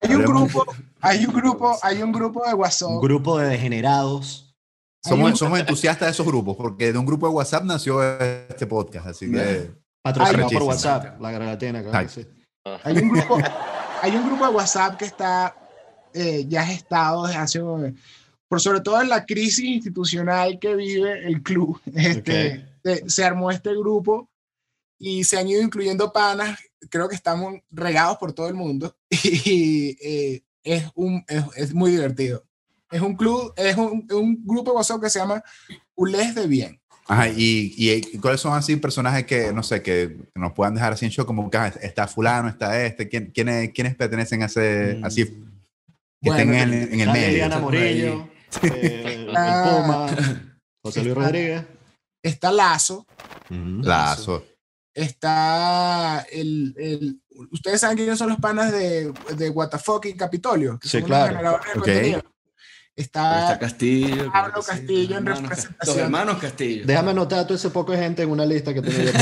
Hay 0.01 0.15
un, 0.15 0.25
grupo, 0.25 0.65
hay 0.99 1.25
un 1.25 1.33
grupo, 1.33 1.79
hay 1.81 2.03
un 2.03 2.11
grupo 2.11 2.47
de 2.47 2.53
WhatsApp. 2.53 2.89
Un 2.89 3.01
grupo 3.01 3.39
de 3.39 3.49
degenerados 3.49 4.50
somos, 5.03 5.39
somos 5.39 5.59
entusiastas 5.59 6.07
de 6.07 6.11
esos 6.11 6.25
grupos, 6.25 6.55
porque 6.55 6.93
de 6.93 6.97
un 6.97 7.05
grupo 7.05 7.27
de 7.27 7.33
WhatsApp 7.33 7.63
nació 7.63 8.03
este 8.03 8.67
podcast, 8.67 9.07
así 9.07 9.31
que... 9.31 9.71
Patrocinado 10.03 10.49
por 10.49 10.63
WhatsApp, 10.63 11.21
la 11.21 11.31
Granatena, 11.31 11.83
claro, 11.83 12.09
sí. 12.09 12.25
Hay 12.83 12.97
un 12.97 13.09
grupo, 13.09 13.37
hay 14.01 14.15
un 14.15 14.25
grupo 14.25 14.47
de 14.47 14.51
WhatsApp 14.51 14.97
que 14.97 15.05
está 15.05 15.55
eh, 16.13 16.45
ya 16.47 16.65
gestado 16.65 17.25
desde 17.25 17.39
hace... 17.39 17.61
Por 18.47 18.59
sobre 18.59 18.81
todo 18.81 19.01
en 19.01 19.07
la 19.07 19.25
crisis 19.25 19.63
institucional 19.63 20.59
que 20.59 20.75
vive 20.75 21.25
el 21.25 21.41
club, 21.41 21.79
este, 21.95 22.65
se 23.07 23.23
armó 23.23 23.49
este 23.49 23.69
grupo 23.75 24.29
y 24.99 25.23
se 25.23 25.39
han 25.39 25.47
ido 25.47 25.61
incluyendo 25.61 26.11
panas, 26.11 26.59
creo 26.89 27.07
que 27.07 27.15
estamos 27.15 27.55
regados 27.69 28.17
por 28.17 28.33
todo 28.33 28.49
el 28.49 28.53
mundo 28.53 28.95
y 29.09 29.97
eh, 30.01 30.43
es, 30.63 30.85
un, 30.95 31.23
es, 31.27 31.45
es 31.55 31.73
muy 31.73 31.91
divertido. 31.91 32.43
Es 32.91 33.01
un 33.01 33.15
club, 33.15 33.53
es 33.55 33.77
un, 33.77 34.05
un 34.11 34.45
grupo 34.45 34.71
de 34.71 34.77
WhatsApp 34.77 35.01
que 35.01 35.09
se 35.09 35.19
llama 35.19 35.41
Ulés 35.95 36.35
de 36.35 36.47
Bien. 36.47 36.81
Ajá, 37.07 37.27
y, 37.27 37.73
y, 37.75 38.17
cuáles 38.19 38.39
son 38.39 38.53
así 38.53 38.75
personajes 38.77 39.25
que, 39.25 39.51
no 39.51 39.63
sé, 39.63 39.81
que 39.81 40.17
nos 40.35 40.53
puedan 40.53 40.75
dejar 40.75 40.93
así 40.93 41.05
en 41.05 41.11
show, 41.11 41.25
como 41.25 41.49
que 41.49 41.57
ah, 41.57 41.73
está 41.81 42.07
fulano, 42.07 42.47
está 42.47 42.85
este, 42.85 43.09
¿quién, 43.09 43.31
quiénes, 43.31 43.71
quiénes 43.73 43.95
pertenecen 43.95 44.43
a 44.43 44.45
ese, 44.45 44.97
mm. 44.99 45.05
así, 45.05 45.25
que 46.21 46.29
estén 46.29 46.53
en, 46.53 46.73
en, 46.73 46.99
el 47.01 47.11
medio? 47.11 47.27
Liliana 47.27 47.59
Morillo, 47.59 48.29
eh, 48.61 49.03
el 49.05 49.25
Puma, 49.25 50.07
José 50.83 51.03
Luis 51.03 51.15
Rodríguez. 51.15 51.65
Está 52.23 52.51
Lazo. 52.51 53.05
Lazo. 53.49 54.45
Está 54.93 56.25
el, 56.31 56.73
el, 56.77 57.21
Ustedes 57.51 57.81
saben 57.81 57.97
quiénes 57.97 58.19
son 58.19 58.29
los 58.29 58.39
panas 58.39 58.71
de, 58.71 59.11
de 59.35 59.49
WTF 59.49 60.05
y 60.05 60.13
Capitolio. 60.13 60.79
sí, 60.83 61.01
claro. 61.01 61.59
Okay. 61.77 62.21
Está, 62.93 63.57
Castillo. 63.57 64.29
Pablo 64.31 64.61
Castillo 64.61 65.17
en 65.17 65.25
representación. 65.25 65.77
Los 65.85 65.97
hermanos 65.97 66.37
Castillo. 66.39 66.83
Déjame 66.85 67.11
anotar 67.11 67.39
a 67.39 67.47
todo 67.47 67.55
ese 67.55 67.69
poco 67.69 67.93
de 67.93 67.99
gente 67.99 68.21
en 68.21 68.29
una 68.29 68.45
lista 68.45 68.73
que 68.73 68.81
tengo 68.81 69.01
yo 69.01 69.11
por 69.13 69.21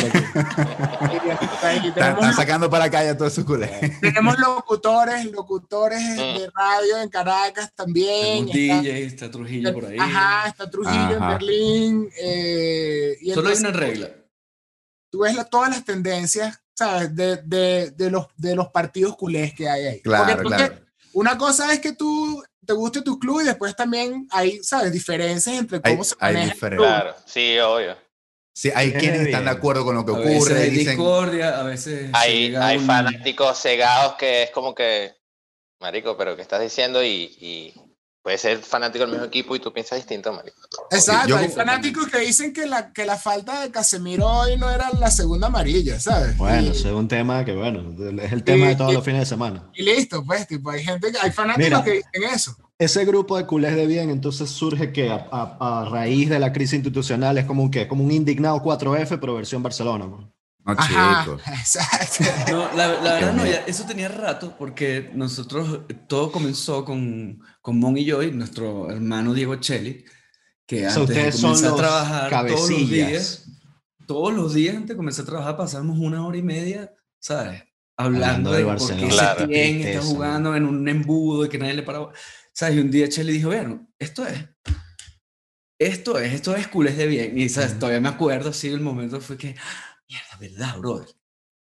aquí. 1.69 1.87
Están 1.87 2.33
sacando 2.33 2.69
para 2.69 2.85
acá 2.85 3.03
ya 3.03 3.15
todos 3.15 3.31
sus 3.31 3.45
culés. 3.45 3.71
Tenemos 4.01 4.39
locutores, 4.39 5.25
locutores 5.31 6.01
mm. 6.01 6.39
de 6.39 6.51
radio 6.53 6.97
en 6.97 7.09
Caracas 7.09 7.71
también. 7.75 8.47
DJ, 8.47 9.05
está, 9.05 9.29
Trujillo 9.29 9.71
por 9.71 9.85
ahí. 9.85 9.97
Ajá, 9.99 10.49
está 10.49 10.69
Trujillo 10.69 11.17
en 11.17 11.27
Berlín. 11.27 12.09
Eh, 12.19 13.17
Solo 13.35 13.49
hay 13.49 13.57
una 13.57 13.71
regla. 13.71 14.09
Tú 15.11 15.19
ves 15.19 15.35
todas 15.49 15.69
las 15.69 15.85
tendencias, 15.85 16.59
¿sabes? 16.73 17.15
De, 17.15 17.37
de, 17.37 17.91
de, 17.91 18.11
los, 18.11 18.27
de 18.35 18.55
los 18.55 18.69
partidos 18.69 19.15
culés 19.15 19.53
que 19.53 19.69
hay 19.69 19.85
ahí. 19.85 20.01
Claro, 20.01 20.43
claro. 20.43 20.88
Una 21.13 21.37
cosa 21.37 21.73
es 21.73 21.79
que 21.79 21.93
tú 21.93 22.43
te 22.65 22.73
guste 22.73 23.01
tu 23.01 23.17
club 23.17 23.41
y 23.41 23.45
después 23.45 23.75
también 23.75 24.27
hay, 24.31 24.63
¿sabes? 24.63 24.91
Diferencias 24.91 25.57
entre 25.57 25.81
cómo 25.81 26.03
se 26.03 26.15
maneja 26.19 26.67
hay 26.67 26.77
Claro, 26.77 27.15
sí, 27.25 27.57
obvio. 27.59 27.97
Sí, 28.53 28.71
hay 28.75 28.91
quienes 28.91 29.21
están 29.21 29.45
de 29.45 29.51
acuerdo 29.51 29.85
con 29.85 29.95
lo 29.95 30.05
que 30.05 30.11
ocurre. 30.11 30.61
hay 30.61 30.69
discordia, 30.71 31.59
a 31.59 31.63
veces. 31.63 32.09
Hay, 32.13 32.53
hay 32.55 32.79
fanáticos 32.79 33.61
cegados 33.61 34.15
que 34.15 34.43
es 34.43 34.51
como 34.51 34.75
que, 34.75 35.15
Marico, 35.79 36.17
pero 36.17 36.35
¿qué 36.35 36.41
estás 36.41 36.61
diciendo? 36.61 37.03
y 37.03 37.73
puede 38.29 38.37
ser 38.37 38.59
fanático 38.59 38.99
del 38.99 39.09
mismo 39.09 39.25
equipo 39.25 39.55
y 39.55 39.59
tú 39.59 39.73
piensas 39.73 39.97
distinto, 39.97 40.31
marico. 40.31 40.55
Exacto, 40.91 41.35
hay 41.35 41.49
fanáticos 41.49 42.07
que 42.09 42.19
dicen 42.19 42.53
que 42.53 42.67
la, 42.67 42.93
que 42.93 43.03
la 43.03 43.17
falta 43.17 43.61
de 43.61 43.71
Casemiro 43.71 44.27
hoy 44.27 44.55
no 44.55 44.69
era 44.69 44.91
la 44.99 45.09
segunda 45.09 45.47
amarilla, 45.47 45.99
¿sabes? 45.99 46.37
Bueno, 46.37 46.69
es 46.69 46.85
un 46.85 47.07
tema 47.07 47.43
que, 47.43 47.55
bueno, 47.55 47.91
es 48.21 48.31
el 48.31 48.43
tema 48.43 48.67
de 48.67 48.75
todos 48.75 48.93
los 48.93 49.03
fines 49.03 49.21
de 49.21 49.25
semana. 49.25 49.71
Y 49.73 49.81
listo, 49.81 50.23
pues, 50.23 50.45
tipo, 50.45 50.69
hay 50.69 50.83
gente, 50.83 51.11
hay 51.19 51.31
fanáticos 51.31 51.81
que 51.81 51.91
dicen 51.93 52.23
eso. 52.31 52.55
Ese 52.77 53.03
grupo 53.03 53.35
de 53.35 53.47
culés 53.47 53.75
de 53.75 53.87
bien, 53.87 54.11
entonces 54.11 54.47
surge 54.51 54.93
que 54.93 55.09
a, 55.09 55.27
a, 55.31 55.89
raíz 55.89 56.29
de 56.29 56.37
la 56.37 56.53
crisis 56.53 56.75
institucional 56.75 57.35
es 57.39 57.45
como 57.45 57.63
un, 57.63 57.71
¿qué? 57.71 57.87
como 57.87 58.03
un 58.03 58.11
indignado 58.11 58.61
4F, 58.61 59.17
pero 59.19 59.33
versión 59.33 59.63
Barcelona. 59.63 60.05
¿no? 60.05 60.31
No, 62.51 62.75
la, 62.75 62.87
verdad 62.87 63.33
no, 63.33 63.43
eso 63.43 63.85
tenía 63.85 64.07
rato 64.07 64.55
porque 64.57 65.11
nosotros, 65.13 65.81
todo 66.07 66.31
comenzó 66.31 66.83
con, 66.85 67.41
con 67.61 67.79
Mon 67.79 67.97
y 67.97 68.05
yo 68.05 68.23
y 68.23 68.31
nuestro 68.31 68.89
hermano 68.89 69.33
Diego 69.33 69.55
Cheli, 69.55 70.03
que 70.65 70.87
antes 70.87 71.07
de 71.07 71.41
comenzar 71.41 71.71
a 71.71 71.75
trabajar 71.75 72.47
todos 72.47 72.69
los 72.69 72.89
días, 72.89 73.45
todos 74.05 74.33
los 74.33 74.53
días 74.53 74.75
antes 74.75 74.89
de 74.89 74.95
comenzar 74.95 75.23
a 75.23 75.27
trabajar 75.27 75.57
pasamos 75.57 75.97
una 75.99 76.25
hora 76.25 76.37
y 76.37 76.43
media, 76.43 76.93
¿sabes? 77.19 77.63
Hablando, 77.97 78.51
de, 78.51 78.63
por 78.63 78.95
qué 78.95 79.07
claro, 79.09 79.45
está 79.49 80.01
jugando 80.01 80.55
en 80.55 80.65
un 80.65 80.87
embudo 80.87 81.45
y 81.45 81.49
que 81.49 81.57
nadie 81.57 81.73
le 81.73 81.83
paraba. 81.83 82.13
¿Sabes? 82.53 82.77
Y 82.77 82.79
un 82.79 82.91
día 82.91 83.09
Cheli 83.09 83.33
dijo, 83.33 83.49
bueno, 83.49 83.89
esto 83.99 84.25
es 84.25 84.45
esto 85.79 86.19
es, 86.19 86.33
esto 86.33 86.55
es 86.55 86.67
culés 86.67 86.97
de 86.97 87.07
bien. 87.07 87.37
Y 87.37 87.47
¿sabes? 87.47 87.79
todavía 87.79 88.01
me 88.01 88.09
acuerdo 88.09 88.49
así 88.49 88.67
el 88.67 88.81
momento 88.81 89.21
fue 89.21 89.37
que, 89.37 89.55
Mierda, 90.09 90.37
¿verdad, 90.39 90.77
brother? 90.79 91.07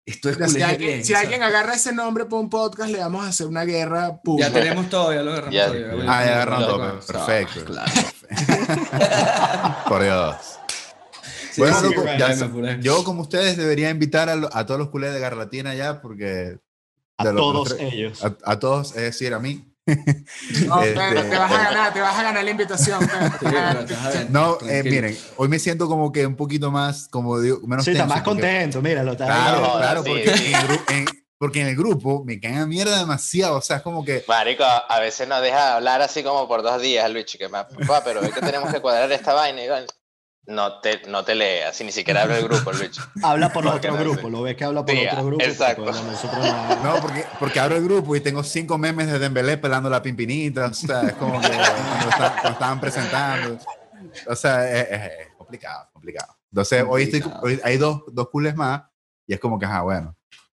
Esto 0.06 0.30
es 0.30 0.52
si, 0.52 0.62
alguien, 0.62 1.04
si 1.04 1.12
alguien, 1.12 1.42
agarra 1.42 1.74
ese 1.74 1.92
nombre 1.92 2.24
por 2.24 2.40
un 2.40 2.48
podcast, 2.48 2.90
le 2.90 2.98
vamos 2.98 3.26
a 3.26 3.28
hacer 3.28 3.46
una 3.46 3.64
guerra 3.64 4.20
Ya 4.38 4.50
tenemos 4.50 4.88
todo, 4.88 5.12
ya 5.12 5.22
lo 5.22 5.32
agarramos 5.32 5.54
ya, 5.54 5.66
todo. 5.66 6.02
ah, 6.08 6.24
ya 6.24 6.34
agarramos 6.34 6.66
todo. 6.66 7.00
Perfecto. 7.06 7.64
Claro. 7.66 7.92
por 9.88 10.02
Dios. 10.02 10.36
bueno, 11.58 11.80
loco, 11.82 12.04
ya, 12.06 12.78
yo 12.80 13.04
como 13.04 13.22
ustedes 13.22 13.58
debería 13.58 13.90
invitar 13.90 14.30
a, 14.30 14.48
a, 14.52 14.64
todos 14.64 14.80
los 14.80 14.88
culés 14.88 15.12
de 15.12 15.20
Garlatina 15.20 15.74
ya, 15.74 16.00
porque... 16.00 16.58
A 17.18 17.24
todos 17.24 17.76
ellos. 17.78 18.24
A, 18.24 18.34
a, 18.44 18.58
todos, 18.58 18.90
es 18.96 19.02
decir, 19.02 19.34
a 19.34 19.40
mí. 19.40 19.67
No, 20.66 20.82
este, 20.82 20.94
te 20.94 21.38
vas 21.38 21.52
a 21.52 21.64
ganar, 21.64 21.92
te 21.92 22.00
vas 22.00 22.18
a 22.18 22.22
ganar 22.22 22.44
la 22.44 22.50
invitación. 22.50 23.00
no, 24.28 24.58
eh, 24.68 24.82
miren, 24.82 25.16
hoy 25.36 25.48
me 25.48 25.58
siento 25.58 25.88
como 25.88 26.12
que 26.12 26.26
un 26.26 26.36
poquito 26.36 26.70
más, 26.70 27.08
como 27.08 27.40
digo, 27.40 27.60
menos 27.66 27.84
Sí, 27.84 27.92
está 27.92 28.06
más 28.06 28.22
contento, 28.22 28.82
míralo. 28.82 29.12
Está 29.12 29.26
claro, 29.26 29.78
claro, 29.78 30.04
porque, 30.04 30.30
en, 30.88 31.06
porque, 31.38 31.60
en, 31.62 31.68
el 31.68 31.76
grupo 31.76 32.24
me 32.24 32.38
caen 32.38 32.58
a 32.58 32.66
mierda 32.66 32.98
demasiado, 32.98 33.56
o 33.56 33.62
sea, 33.62 33.78
es 33.78 33.82
como 33.82 34.04
que... 34.04 34.24
Marico, 34.28 34.64
a 34.64 35.00
veces 35.00 35.26
nos 35.28 35.40
deja 35.40 35.76
hablar 35.76 36.02
así 36.02 36.22
como 36.22 36.46
por 36.48 36.62
dos 36.62 36.80
días, 36.82 37.10
Luis, 37.10 37.24
que 37.38 37.48
me 37.48 37.58
pero 38.04 38.20
es 38.20 38.32
que 38.32 38.40
tenemos 38.40 38.72
que 38.72 38.80
cuadrar 38.80 39.10
esta 39.12 39.32
vaina 39.32 39.62
y 39.62 39.68
no 40.48 40.80
te, 40.80 41.02
no 41.06 41.24
te 41.24 41.34
leas, 41.34 41.78
ni 41.82 41.92
siquiera 41.92 42.22
habla 42.22 42.38
el 42.38 42.44
grupo, 42.44 42.72
Luis. 42.72 42.90
habla 43.22 43.52
por 43.52 43.66
otro 43.66 43.94
grupo, 43.96 44.30
lo 44.30 44.42
ves 44.42 44.56
que 44.56 44.64
habla 44.64 44.84
por 44.84 44.96
otro 44.96 45.26
grupo. 45.26 45.44
Exacto. 45.44 45.84
no, 45.84 47.00
porque, 47.02 47.24
porque 47.38 47.60
abro 47.60 47.76
el 47.76 47.84
grupo 47.84 48.16
y 48.16 48.20
tengo 48.20 48.42
cinco 48.42 48.78
memes 48.78 49.08
de 49.08 49.18
Dembélé 49.18 49.58
pelando 49.58 49.90
la 49.90 50.02
pimpinita, 50.02 50.66
o 50.66 50.74
sea, 50.74 51.02
es 51.02 51.12
como 51.14 51.38
que 51.38 51.48
cuando, 51.48 52.48
estaban 52.48 52.80
presentando. 52.80 53.58
O 54.26 54.34
sea, 54.34 54.70
es, 54.70 55.28
complicado, 55.36 55.90
complicado. 55.92 56.34
Entonces, 56.50 56.82
hoy, 56.88 57.02
estoy, 57.02 57.22
hoy 57.42 57.60
hay 57.62 57.76
dos, 57.76 58.04
dos 58.10 58.30
cooles 58.30 58.56
más 58.56 58.84
y 59.26 59.34
es 59.34 59.40
como 59.40 59.58
que, 59.58 59.66
ajá, 59.66 59.82
bueno, 59.82 60.16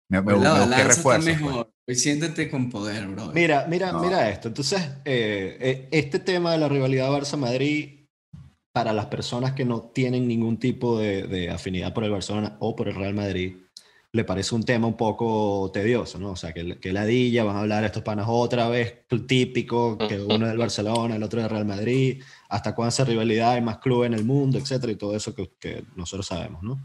me, 0.08 0.22
me, 0.22 0.36
me 0.36 0.84
refuerzo. 0.84 1.24
Pues. 1.24 1.40
Mejor. 1.40 1.72
Hoy 1.88 1.94
siéntete 1.96 2.48
con 2.48 2.70
poder, 2.70 3.08
bro. 3.08 3.32
Mira, 3.32 3.66
mira, 3.68 3.92
mira 3.94 4.30
esto. 4.30 4.46
Entonces, 4.46 4.80
eh, 5.04 5.58
eh, 5.60 5.88
este 5.90 6.20
tema 6.20 6.52
de 6.52 6.58
la 6.58 6.68
rivalidad 6.68 7.10
Barça-Madrid 7.10 7.99
para 8.72 8.92
las 8.92 9.06
personas 9.06 9.52
que 9.52 9.64
no 9.64 9.90
tienen 9.94 10.28
ningún 10.28 10.58
tipo 10.58 10.98
de, 10.98 11.50
afinidad 11.50 11.92
por 11.92 12.04
el 12.04 12.10
Barcelona 12.10 12.56
o 12.60 12.76
por 12.76 12.88
el 12.88 12.94
Real 12.94 13.14
Madrid, 13.14 13.56
le 14.12 14.24
parece 14.24 14.54
un 14.54 14.64
tema 14.64 14.86
un 14.86 14.96
poco 14.96 15.70
tedioso, 15.72 16.18
¿no? 16.18 16.32
O 16.32 16.36
sea, 16.36 16.52
que, 16.52 16.78
que 16.80 16.92
ladilla, 16.92 17.44
van 17.44 17.56
a 17.56 17.60
hablar 17.60 17.84
estos 17.84 18.02
panas 18.02 18.26
otra 18.28 18.68
vez, 18.68 19.06
típico, 19.26 19.96
que 19.96 20.20
uno 20.20 20.46
es 20.46 20.50
del 20.50 20.58
Barcelona, 20.58 21.16
el 21.16 21.22
otro 21.22 21.40
del 21.40 21.50
Real 21.50 21.64
Madrid, 21.64 22.22
hasta 22.48 22.74
cuándo 22.74 22.88
hace 22.88 23.04
rivalidad, 23.04 23.52
hay 23.52 23.62
más 23.62 23.78
clubes 23.78 24.08
en 24.08 24.14
el 24.14 24.24
mundo, 24.24 24.58
etcétera, 24.58 24.92
y 24.92 24.96
todo 24.96 25.14
eso 25.14 25.34
que, 25.34 25.52
que 25.60 25.84
nosotros 25.94 26.26
sabemos, 26.26 26.62
¿no? 26.62 26.80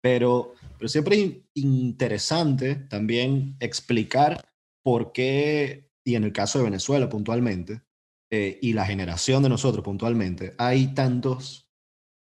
Pero, 0.00 0.54
pero 0.78 0.88
siempre 0.88 1.16
es 1.16 1.32
interesante 1.54 2.76
también 2.76 3.56
explicar 3.58 4.46
por 4.82 5.12
qué, 5.12 5.88
y 6.04 6.14
en 6.14 6.24
el 6.24 6.32
caso 6.32 6.58
de 6.58 6.66
Venezuela 6.66 7.08
puntualmente, 7.08 7.80
eh, 8.30 8.58
y 8.60 8.72
la 8.72 8.86
generación 8.86 9.42
de 9.42 9.48
nosotros 9.48 9.84
puntualmente, 9.84 10.54
hay 10.58 10.94
tantos 10.94 11.66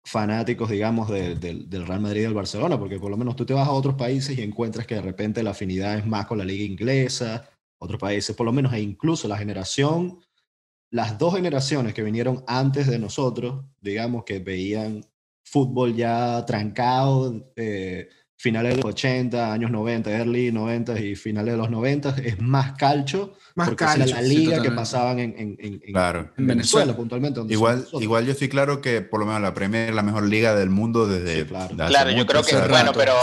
fanáticos, 0.05 0.69
digamos, 0.69 1.09
del 1.09 1.87
Real 1.87 1.99
Madrid 1.99 2.21
y 2.21 2.23
del 2.23 2.33
Barcelona, 2.33 2.77
porque 2.77 2.99
por 2.99 3.09
lo 3.09 3.17
menos 3.17 3.35
tú 3.35 3.45
te 3.45 3.53
vas 3.53 3.67
a 3.67 3.71
otros 3.71 3.95
países 3.95 4.37
y 4.37 4.43
encuentras 4.43 4.85
que 4.85 4.95
de 4.95 5.01
repente 5.01 5.41
la 5.41 5.51
afinidad 5.51 5.97
es 5.97 6.05
más 6.05 6.27
con 6.27 6.37
la 6.37 6.45
liga 6.45 6.63
inglesa, 6.63 7.49
otros 7.79 7.99
países 7.99 8.35
por 8.35 8.45
lo 8.45 8.53
menos, 8.53 8.71
e 8.73 8.81
incluso 8.81 9.27
la 9.27 9.37
generación, 9.37 10.19
las 10.91 11.17
dos 11.17 11.35
generaciones 11.35 11.93
que 11.93 12.03
vinieron 12.03 12.43
antes 12.45 12.87
de 12.87 12.99
nosotros, 12.99 13.65
digamos, 13.81 14.25
que 14.25 14.39
veían 14.39 15.03
fútbol 15.43 15.95
ya 15.95 16.45
trancado, 16.45 17.51
eh, 17.55 18.09
finales 18.37 18.75
de 18.75 18.81
los 18.81 18.85
80, 18.85 19.53
años 19.53 19.71
90, 19.71 20.11
early 20.11 20.51
90 20.51 20.99
y 20.99 21.15
finales 21.15 21.53
de 21.53 21.57
los 21.57 21.69
90, 21.69 22.15
es 22.23 22.39
más 22.41 22.73
calcho 22.73 23.37
más 23.55 23.69
porque 23.69 23.85
calcio, 23.85 24.15
la 24.15 24.21
liga 24.21 24.61
que 24.61 24.71
pasaban 24.71 25.19
en, 25.19 25.33
en, 25.37 25.81
en, 25.81 26.47
Venezuela, 26.47 26.95
puntualmente. 26.95 27.41
igual, 27.49 27.87
igual 27.93 28.25
yo 28.25 28.33
estoy 28.33 28.49
claro 28.49 28.81
que 28.81 29.01
por 29.01 29.21
lo 29.21 29.25
menos 29.25 29.41
la 29.41 29.53
Premier 29.53 29.89
es 29.89 29.95
la 29.95 30.03
mejor 30.03 30.23
liga 30.23 30.55
del 30.55 30.69
mundo 30.69 31.07
desde... 31.07 31.45
claro, 31.47 31.75
claro 31.75 32.11
yo 32.11 32.25
creo 32.25 32.43
que, 32.43 32.57
bueno, 32.67 32.91
pero, 32.93 33.15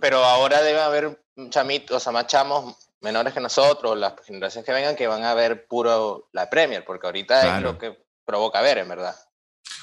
pero 0.00 0.24
ahora 0.24 0.62
debe 0.62 0.80
haber 0.80 1.22
chamitos, 1.50 1.98
o 1.98 2.00
sea, 2.00 2.12
más 2.12 2.26
chamos 2.26 2.74
menores 3.02 3.34
que 3.34 3.40
nosotros, 3.40 3.98
las 3.98 4.14
generaciones 4.24 4.64
que 4.64 4.72
vengan, 4.72 4.96
que 4.96 5.06
van 5.06 5.24
a 5.24 5.34
ver 5.34 5.66
puro 5.66 6.28
la 6.32 6.48
Premier, 6.48 6.84
porque 6.84 7.06
ahorita 7.06 7.58
es 7.58 7.62
lo 7.62 7.76
que 7.76 7.98
provoca 8.24 8.62
ver, 8.62 8.78
en 8.78 8.88
verdad. 8.88 9.14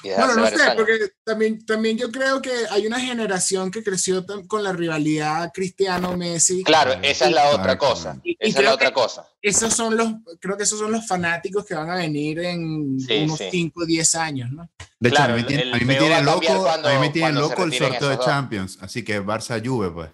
Bueno, 0.02 0.34
no 0.34 0.46
sé, 0.48 0.56
porque 0.76 1.12
también, 1.24 1.64
también 1.64 1.96
yo 1.96 2.10
creo 2.10 2.42
que 2.42 2.50
hay 2.70 2.86
una 2.86 3.00
generación 3.00 3.70
que 3.70 3.82
creció 3.82 4.24
con 4.48 4.62
la 4.62 4.72
rivalidad 4.72 5.50
Cristiano-Messi. 5.52 6.64
Claro, 6.64 6.92
esa 7.02 7.26
es 7.26 7.32
la 7.32 7.50
otra 7.50 7.78
cosa. 7.78 8.20
esa 8.24 8.58
es 8.58 8.64
la 8.64 8.74
otra 8.74 8.92
cosa. 8.92 9.26
Esos 9.40 9.74
son 9.74 9.96
los, 9.96 10.12
creo 10.40 10.56
que 10.56 10.64
esos 10.64 10.78
son 10.78 10.92
los 10.92 11.06
fanáticos 11.06 11.64
que 11.64 11.74
van 11.74 11.90
a 11.90 11.96
venir 11.96 12.38
en 12.40 12.98
unos 13.22 13.40
5 13.50 13.80
o 13.80 13.84
10 13.84 14.14
años, 14.14 14.52
¿no? 14.52 14.68
De 14.98 15.08
hecho, 15.08 15.22
a 15.22 15.28
mí, 15.28 15.42
me 15.42 15.96
tiene 15.96 16.22
loco, 16.22 16.68
a 16.68 16.92
mí 16.92 16.98
me 17.00 17.10
tiene 17.10 17.32
loco 17.32 17.64
el 17.64 17.72
sorteo 17.72 18.08
de 18.08 18.18
Champions, 18.18 18.78
así 18.80 19.02
que 19.04 19.20
Barça-Juve, 19.20 19.92
pues. 19.92 20.10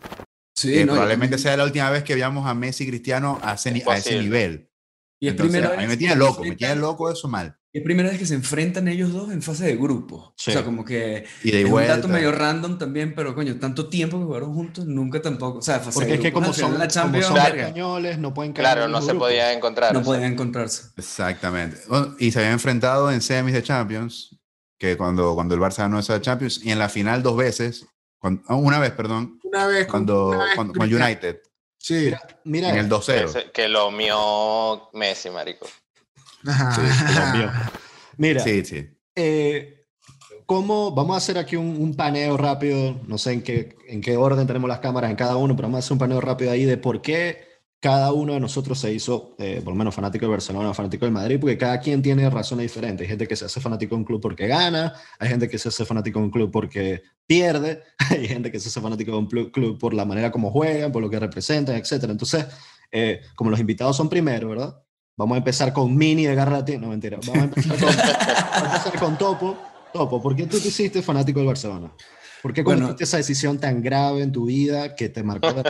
Sí, 0.56 0.84
probablemente 0.84 1.38
sea 1.38 1.56
la 1.56 1.64
última 1.64 1.88
vez 1.90 2.02
que 2.02 2.14
veamos 2.14 2.46
a 2.46 2.54
Messi 2.54 2.84
y 2.84 2.88
Cristiano 2.88 3.38
a 3.42 3.54
ese, 3.54 3.82
a 3.86 3.96
ese 3.96 4.18
nivel. 4.18 4.68
Y 5.20 5.28
es 5.28 5.34
primera 5.34 5.74
A 5.74 5.76
mí 5.76 5.86
me 5.86 5.96
tiene 5.96 6.16
loco, 6.16 6.42
me 6.42 6.56
tiene 6.56 6.76
loco 6.76 7.10
eso 7.10 7.28
mal. 7.28 7.57
Es 7.70 7.82
primera 7.82 8.08
vez 8.08 8.18
que 8.18 8.24
se 8.24 8.34
enfrentan 8.34 8.88
ellos 8.88 9.12
dos 9.12 9.30
en 9.30 9.42
fase 9.42 9.66
de 9.66 9.76
grupo. 9.76 10.16
O 10.16 10.34
sea, 10.36 10.64
como 10.64 10.84
que 10.84 11.26
y 11.44 11.50
de 11.50 11.62
es 11.62 11.70
un 11.70 11.86
dato 11.86 12.08
medio 12.08 12.32
random 12.32 12.78
también, 12.78 13.14
pero 13.14 13.34
coño, 13.34 13.58
tanto 13.58 13.88
tiempo 13.88 14.18
que 14.18 14.24
jugaron 14.24 14.54
juntos, 14.54 14.86
nunca 14.86 15.20
tampoco. 15.20 15.58
O 15.58 15.62
sea, 15.62 15.78
fase 15.78 15.94
Porque 15.94 16.08
de 16.08 16.14
es 16.14 16.20
que 16.20 16.32
como 16.32 16.54
son, 16.54 16.78
la 16.78 16.88
Champions, 16.88 17.26
como 17.26 17.38
son 17.38 17.46
españoles, 17.46 18.18
no 18.18 18.32
pueden 18.32 18.54
Claro, 18.54 18.88
no 18.88 19.02
se 19.02 19.14
podían 19.14 19.56
encontrar. 19.56 19.92
No 19.92 20.02
podían 20.02 20.32
encontrarse. 20.32 20.88
Exactamente. 20.96 21.78
y 22.18 22.30
se 22.30 22.38
habían 22.38 22.54
enfrentado 22.54 23.12
en 23.12 23.20
semis 23.20 23.52
de 23.52 23.62
Champions, 23.62 24.38
que 24.78 24.96
cuando, 24.96 25.34
cuando 25.34 25.54
el 25.54 25.60
Barça 25.60 25.78
ganó 25.78 25.98
esa 25.98 26.20
Champions, 26.22 26.64
y 26.64 26.70
en 26.70 26.78
la 26.78 26.88
final 26.88 27.22
dos 27.22 27.36
veces, 27.36 27.86
ah, 28.22 28.54
una 28.54 28.78
vez, 28.78 28.92
perdón. 28.92 29.38
Una 29.42 29.66
vez. 29.66 29.86
Cuando, 29.86 30.38
con 30.56 30.70
United. 30.80 31.42
Sí. 31.76 32.12
Mira, 32.44 32.70
en 32.70 32.76
el 32.76 32.88
2-0. 32.88 33.52
Que 33.52 33.68
lo 33.68 33.90
mío 33.90 34.88
Messi, 34.94 35.30
marico. 35.30 35.66
Sí, 36.44 36.80
Mira, 38.16 38.40
sí, 38.40 38.64
sí. 38.64 38.88
Eh, 39.14 39.86
¿cómo, 40.46 40.92
vamos 40.92 41.14
a 41.14 41.18
hacer 41.18 41.38
aquí 41.38 41.56
un, 41.56 41.94
paneo 41.94 42.36
rápido, 42.36 43.00
no 43.06 43.18
sé 43.18 43.32
en 43.32 43.42
qué, 43.42 43.76
en 43.88 44.00
qué 44.00 44.16
orden 44.16 44.46
tenemos 44.46 44.68
las 44.68 44.80
cámaras 44.80 45.10
en 45.10 45.16
cada 45.16 45.36
uno, 45.36 45.54
pero 45.54 45.68
vamos 45.68 45.78
a 45.78 45.80
hacer 45.80 45.92
un 45.92 45.98
paneo 45.98 46.20
rápido 46.20 46.50
ahí 46.50 46.64
de 46.64 46.76
por 46.76 47.02
qué 47.02 47.48
cada 47.80 48.12
uno 48.12 48.32
de 48.32 48.40
nosotros 48.40 48.78
se 48.78 48.92
hizo, 48.92 49.36
eh, 49.38 49.60
por 49.62 49.72
lo 49.72 49.78
menos 49.78 49.94
fanático 49.94 50.26
de 50.26 50.32
Barcelona, 50.32 50.74
fanático 50.74 51.04
del 51.04 51.12
Madrid, 51.12 51.38
porque 51.38 51.56
cada 51.56 51.78
quien 51.78 52.02
tiene 52.02 52.28
razones 52.28 52.64
diferentes. 52.64 53.04
Hay 53.04 53.08
gente 53.08 53.28
que 53.28 53.36
se 53.36 53.44
hace 53.44 53.60
fanático 53.60 53.94
de 53.94 54.00
un 54.00 54.04
club 54.04 54.20
porque 54.20 54.48
gana, 54.48 54.94
hay 55.18 55.28
gente 55.28 55.48
que 55.48 55.58
se 55.58 55.68
hace 55.68 55.84
fanático 55.84 56.18
de 56.18 56.24
un 56.24 56.30
club 56.30 56.50
porque 56.50 57.02
pierde, 57.26 57.82
hay 58.10 58.26
gente 58.26 58.50
que 58.50 58.58
se 58.58 58.68
hace 58.68 58.80
fanático 58.80 59.12
de 59.12 59.18
un 59.18 59.26
club 59.26 59.78
por 59.78 59.94
la 59.94 60.04
manera 60.04 60.32
como 60.32 60.50
juegan, 60.50 60.90
por 60.90 61.02
lo 61.02 61.10
que 61.10 61.20
representan, 61.20 61.76
etc. 61.76 62.04
Entonces, 62.08 62.46
eh, 62.90 63.20
como 63.36 63.50
los 63.50 63.60
invitados 63.60 63.96
son 63.96 64.08
primero, 64.08 64.48
¿verdad? 64.48 64.82
Vamos 65.18 65.34
a 65.34 65.38
empezar 65.38 65.72
con 65.72 65.96
Mini 65.96 66.26
de 66.26 66.34
Garra 66.36 66.64
No, 66.78 66.88
mentira. 66.88 67.18
Vamos 67.26 67.42
a 67.42 67.44
empezar 67.46 67.76
con, 67.76 67.88
a 67.98 68.66
empezar 68.66 68.98
con 69.00 69.18
Topo. 69.18 69.58
Topo, 69.92 70.22
¿por 70.22 70.36
qué 70.36 70.46
tú 70.46 70.60
te 70.60 70.68
hiciste 70.68 71.02
fanático 71.02 71.40
del 71.40 71.48
Barcelona? 71.48 71.90
¿Por 72.42 72.52
qué 72.52 72.62
bueno, 72.62 72.94
esa 72.98 73.16
decisión 73.16 73.58
tan 73.58 73.82
grave 73.82 74.22
en 74.22 74.32
tu 74.32 74.46
vida 74.46 74.94
que 74.94 75.08
te 75.08 75.22
marcó 75.22 75.48
el 75.48 75.64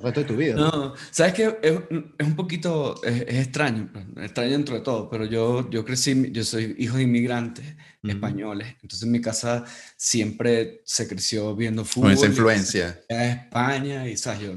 resto 0.00 0.20
de 0.20 0.24
tu 0.24 0.36
vida? 0.36 0.54
No, 0.54 0.94
sabes 1.10 1.34
que 1.34 1.58
es, 1.62 1.80
es, 2.18 2.26
un 2.26 2.36
poquito, 2.36 3.02
es, 3.04 3.22
extraño, 3.22 3.90
extraño 4.16 4.50
dentro 4.50 4.74
de 4.74 4.80
todo, 4.80 5.08
pero 5.10 5.24
yo, 5.24 5.68
yo 5.70 5.84
crecí, 5.84 6.30
yo 6.32 6.44
soy 6.44 6.74
hijo 6.78 6.96
de 6.96 7.02
inmigrantes 7.02 7.64
españoles, 8.02 8.68
entonces 8.82 9.02
en 9.02 9.12
mi 9.12 9.20
casa 9.20 9.64
siempre 9.96 10.82
se 10.84 11.08
creció 11.08 11.56
viendo 11.56 11.84
fútbol. 11.84 12.10
Con 12.10 12.18
esa 12.18 12.26
influencia. 12.26 13.00
España, 13.08 14.08
y 14.08 14.16
¿sabes? 14.16 14.40
Yo, 14.40 14.52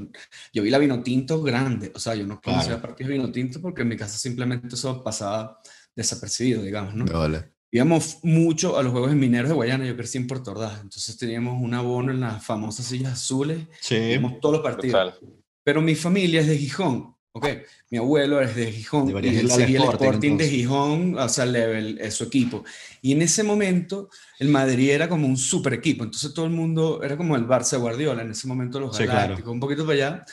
yo 0.52 0.62
vi 0.62 0.70
la 0.70 0.78
vino 0.78 1.02
tinto 1.02 1.42
grande, 1.42 1.90
o 1.94 1.98
sea, 1.98 2.14
yo 2.14 2.26
no 2.26 2.40
conocía 2.40 2.80
partidos 2.80 3.08
de 3.08 3.18
vino 3.18 3.32
tinto 3.32 3.60
porque 3.60 3.82
en 3.82 3.88
mi 3.88 3.96
casa 3.96 4.18
simplemente 4.18 4.74
eso 4.74 5.02
pasaba 5.02 5.60
desapercibido, 5.94 6.62
digamos, 6.62 6.94
¿no? 6.94 7.04
Vale 7.06 7.57
íbamos 7.70 8.18
mucho 8.22 8.78
a 8.78 8.82
los 8.82 8.92
Juegos 8.92 9.12
Mineros 9.14 9.48
de 9.48 9.54
Guayana, 9.54 9.86
yo 9.86 9.96
crecí 9.96 10.18
en 10.18 10.26
Puerto 10.26 10.52
Ordaz, 10.52 10.80
entonces 10.80 11.16
teníamos 11.16 11.60
un 11.62 11.74
abono 11.74 12.12
en 12.12 12.20
las 12.20 12.44
famosas 12.44 12.86
sillas 12.86 13.12
azules, 13.12 13.58
sí. 13.80 14.18
todos 14.40 14.54
los 14.56 14.62
partidos. 14.62 15.14
Pero 15.62 15.82
mi 15.82 15.94
familia 15.94 16.40
es 16.40 16.46
de 16.46 16.56
Gijón, 16.56 17.14
¿ok? 17.32 17.46
Mi 17.90 17.98
abuelo 17.98 18.40
es 18.40 18.56
de 18.56 18.72
Gijón, 18.72 19.10
y 19.22 19.28
él 19.38 19.50
seguía 19.50 19.80
el 19.80 19.88
Sporting 19.90 20.38
de 20.38 20.48
Gijón, 20.48 21.18
o 21.18 21.28
sea, 21.28 21.44
level, 21.44 21.98
es 22.00 22.14
su 22.14 22.24
equipo. 22.24 22.64
Y 23.02 23.12
en 23.12 23.22
ese 23.22 23.42
momento 23.42 24.08
el 24.38 24.48
Madrid 24.48 24.90
era 24.90 25.08
como 25.08 25.26
un 25.26 25.36
super 25.36 25.74
equipo, 25.74 26.04
entonces 26.04 26.32
todo 26.32 26.46
el 26.46 26.52
mundo 26.52 27.02
era 27.02 27.16
como 27.18 27.36
el 27.36 27.46
Barça 27.46 27.78
Guardiola, 27.78 28.22
en 28.22 28.30
ese 28.30 28.48
momento 28.48 28.80
los 28.80 28.98
Galácticos, 28.98 29.44
sí, 29.44 29.50
un 29.50 29.60
poquito 29.60 29.84
para 29.84 29.94
allá 29.94 30.24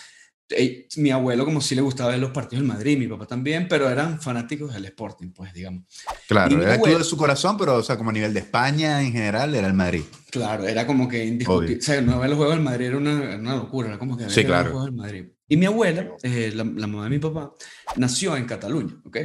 mi 0.98 1.10
abuelo 1.10 1.44
como 1.44 1.60
si 1.60 1.74
le 1.74 1.82
gustaba 1.82 2.12
ver 2.12 2.20
los 2.20 2.32
partidos 2.32 2.62
del 2.62 2.68
Madrid, 2.68 2.98
mi 2.98 3.08
papá 3.08 3.26
también, 3.26 3.68
pero 3.68 3.90
eran 3.90 4.22
fanáticos 4.22 4.74
del 4.74 4.86
Sporting, 4.86 5.32
pues 5.32 5.54
digamos. 5.54 5.86
Claro, 6.28 6.62
era 6.62 6.76
el 6.76 6.98
de 6.98 7.04
su 7.04 7.18
corazón, 7.18 7.58
pero 7.58 7.76
o 7.76 7.84
sea, 7.84 7.98
como 7.98 8.12
a 8.12 8.14
nivel 8.14 8.34
de 8.34 8.42
España 8.42 9.02
en 9.02 9.12
general 9.12 9.56
era 9.56 9.68
el 9.68 9.74
Madrid. 9.74 10.04
Claro, 10.30 10.68
era 10.68 10.86
como 10.86 11.08
que 11.08 11.26
indiscutible. 11.26 11.78
O 11.78 11.82
sea, 11.82 12.02
no 12.02 12.20
ver 12.20 12.30
los 12.30 12.38
juegos 12.38 12.56
del 12.56 12.64
Madrid 12.64 12.88
era 12.88 12.98
una, 12.98 13.36
una 13.38 13.56
locura, 13.56 13.88
era 13.90 13.98
como 13.98 14.16
que 14.16 14.24
ver 14.24 14.32
sí, 14.32 14.44
claro. 14.44 14.66
los 14.66 14.72
juegos 14.72 14.86
del 14.86 14.96
Madrid. 14.96 15.26
Y 15.48 15.58
mi 15.58 15.66
abuela, 15.66 16.12
eh, 16.22 16.52
la, 16.54 16.64
la, 16.64 16.88
mamá 16.88 17.06
de 17.06 17.10
mi 17.10 17.20
papá, 17.20 17.54
nació 17.96 18.36
en 18.36 18.46
Cataluña, 18.46 18.96
¿ok? 19.06 19.18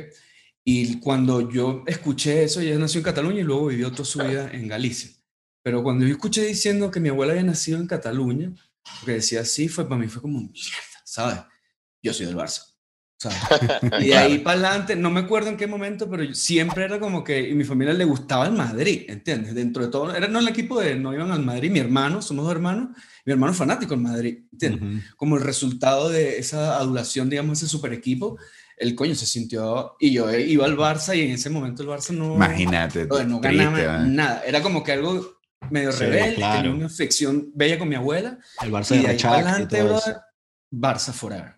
Y 0.65 1.01
cuando 1.01 1.51
yo 1.51 1.85
escuché 1.87 2.45
eso, 2.45 2.61
ella 2.61 2.79
nació 2.79 2.99
en 2.99 3.05
Cataluña 3.05 3.41
y 3.41 3.45
luego 3.45 3.67
vivió 3.67 3.91
toda 3.91 4.05
su 4.05 4.21
vida 4.21 4.51
en 4.53 4.69
Galicia. 4.69 5.11
Pero 5.63 5.83
cuando 5.83 6.07
yo 6.07 6.13
escuché 6.13 6.45
diciendo 6.45 6.91
que 6.91 7.01
mi 7.01 7.09
abuela 7.11 7.33
había 7.33 7.45
nacido 7.45 7.79
en 7.79 7.87
Cataluña, 7.87 8.53
porque 9.01 9.15
decía 9.15 9.41
así, 9.41 9.69
fue 9.69 9.89
para 9.89 10.01
mí 10.01 10.09
fue 10.09 10.23
como, 10.23 10.41
mierda 10.41 10.90
¿sabes? 11.11 11.41
Yo 12.03 12.13
soy 12.13 12.27
del 12.27 12.37
Barça. 12.37 12.63
¿sabes? 13.19 13.37
Y 14.01 14.07
de 14.09 14.17
ahí 14.17 14.39
para 14.39 14.59
adelante, 14.61 14.97
no 14.97 15.11
me 15.11 15.21
acuerdo 15.21 15.49
en 15.49 15.57
qué 15.57 15.67
momento, 15.67 16.09
pero 16.09 16.33
siempre 16.35 16.85
era 16.85 16.99
como 17.01 17.25
que 17.25 17.51
y 17.51 17.55
mi 17.55 17.65
familia 17.65 17.93
le 17.93 18.05
gustaba 18.05 18.47
el 18.47 18.53
Madrid, 18.53 19.05
¿entiendes? 19.09 19.55
Dentro 19.55 19.85
de 19.85 19.91
todo, 19.91 20.15
era 20.15 20.29
no 20.29 20.39
el 20.39 20.49
equipo 20.49 20.81
de, 20.81 20.95
no 20.95 21.13
iban 21.13 21.33
al 21.33 21.43
Madrid, 21.43 21.71
mi 21.71 21.81
hermano, 21.81 22.23
somos 22.23 22.45
dos 22.45 22.55
hermanos, 22.55 22.91
mi 23.27 23.33
hermano 23.33 23.53
fanático 23.53 23.95
del 23.95 24.03
Madrid, 24.03 24.39
¿entiendes? 24.53 25.05
Como 25.17 25.37
el 25.37 25.43
resultado 25.43 26.09
de 26.09 26.39
esa 26.39 26.79
adulación, 26.79 27.29
digamos, 27.29 27.59
ese 27.59 27.69
super 27.69 27.93
equipo, 27.93 28.39
el 28.77 28.95
coño 28.95 29.15
se 29.15 29.27
sintió, 29.27 29.97
y 29.99 30.13
yo 30.13 30.31
iba 30.35 30.65
al 30.65 30.77
Barça 30.77 31.15
y 31.15 31.23
en 31.23 31.33
ese 31.33 31.51
momento 31.51 31.83
el 31.83 31.89
Barça 31.89 32.13
no... 32.13 32.37
Imagínate. 32.37 33.07
No, 33.27 33.41
ganaba 33.41 33.99
nada, 34.05 34.43
era 34.47 34.63
como 34.63 34.83
que 34.83 34.93
algo 34.93 35.41
medio 35.71 35.93
rebelde, 35.93 36.37
tenía 36.37 36.71
una 36.71 36.87
afección 36.87 37.51
bella 37.55 37.79
con 37.79 37.89
mi 37.89 37.97
abuela. 37.97 38.39
El 38.63 38.71
Barça 38.71 38.97
de 38.97 39.63
y 39.63 39.67
todo 39.67 39.99
eso 39.99 40.30
Barça 40.71 41.13
Forever. 41.13 41.57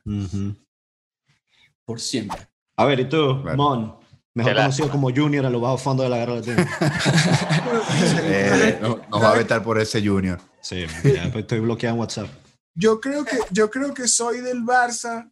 Por 1.85 2.01
siempre. 2.01 2.49
A 2.77 2.85
ver, 2.85 3.01
¿y 3.01 3.09
tú, 3.09 3.43
Mon? 3.57 4.03
Mejor 4.35 4.55
conocido 4.55 4.91
como 4.91 5.11
Junior 5.15 5.45
a 5.45 5.51
los 5.51 5.61
bajos 5.61 5.83
fondos 5.83 6.05
de 6.05 6.11
la 6.11 6.17
guerra 6.17 6.37
latina. 6.37 6.79
eh, 8.23 8.79
nos 8.81 9.09
no 9.11 9.21
va 9.21 9.33
a 9.33 9.37
vetar 9.37 9.63
por 9.63 9.79
ese 9.79 10.07
Junior. 10.07 10.41
Sí, 10.63 10.87
ya, 11.05 11.31
pues 11.31 11.43
estoy 11.43 11.61
bloqueado 11.61 11.97
en 11.97 12.01
WhatsApp. 12.01 12.29
Yo 12.75 12.99
creo, 12.99 13.27
que, 13.27 13.37
yo 13.51 13.71
creo 13.71 13.93
que 13.93 14.09
soy 14.09 14.41
del 14.41 14.63
Barça 14.63 15.31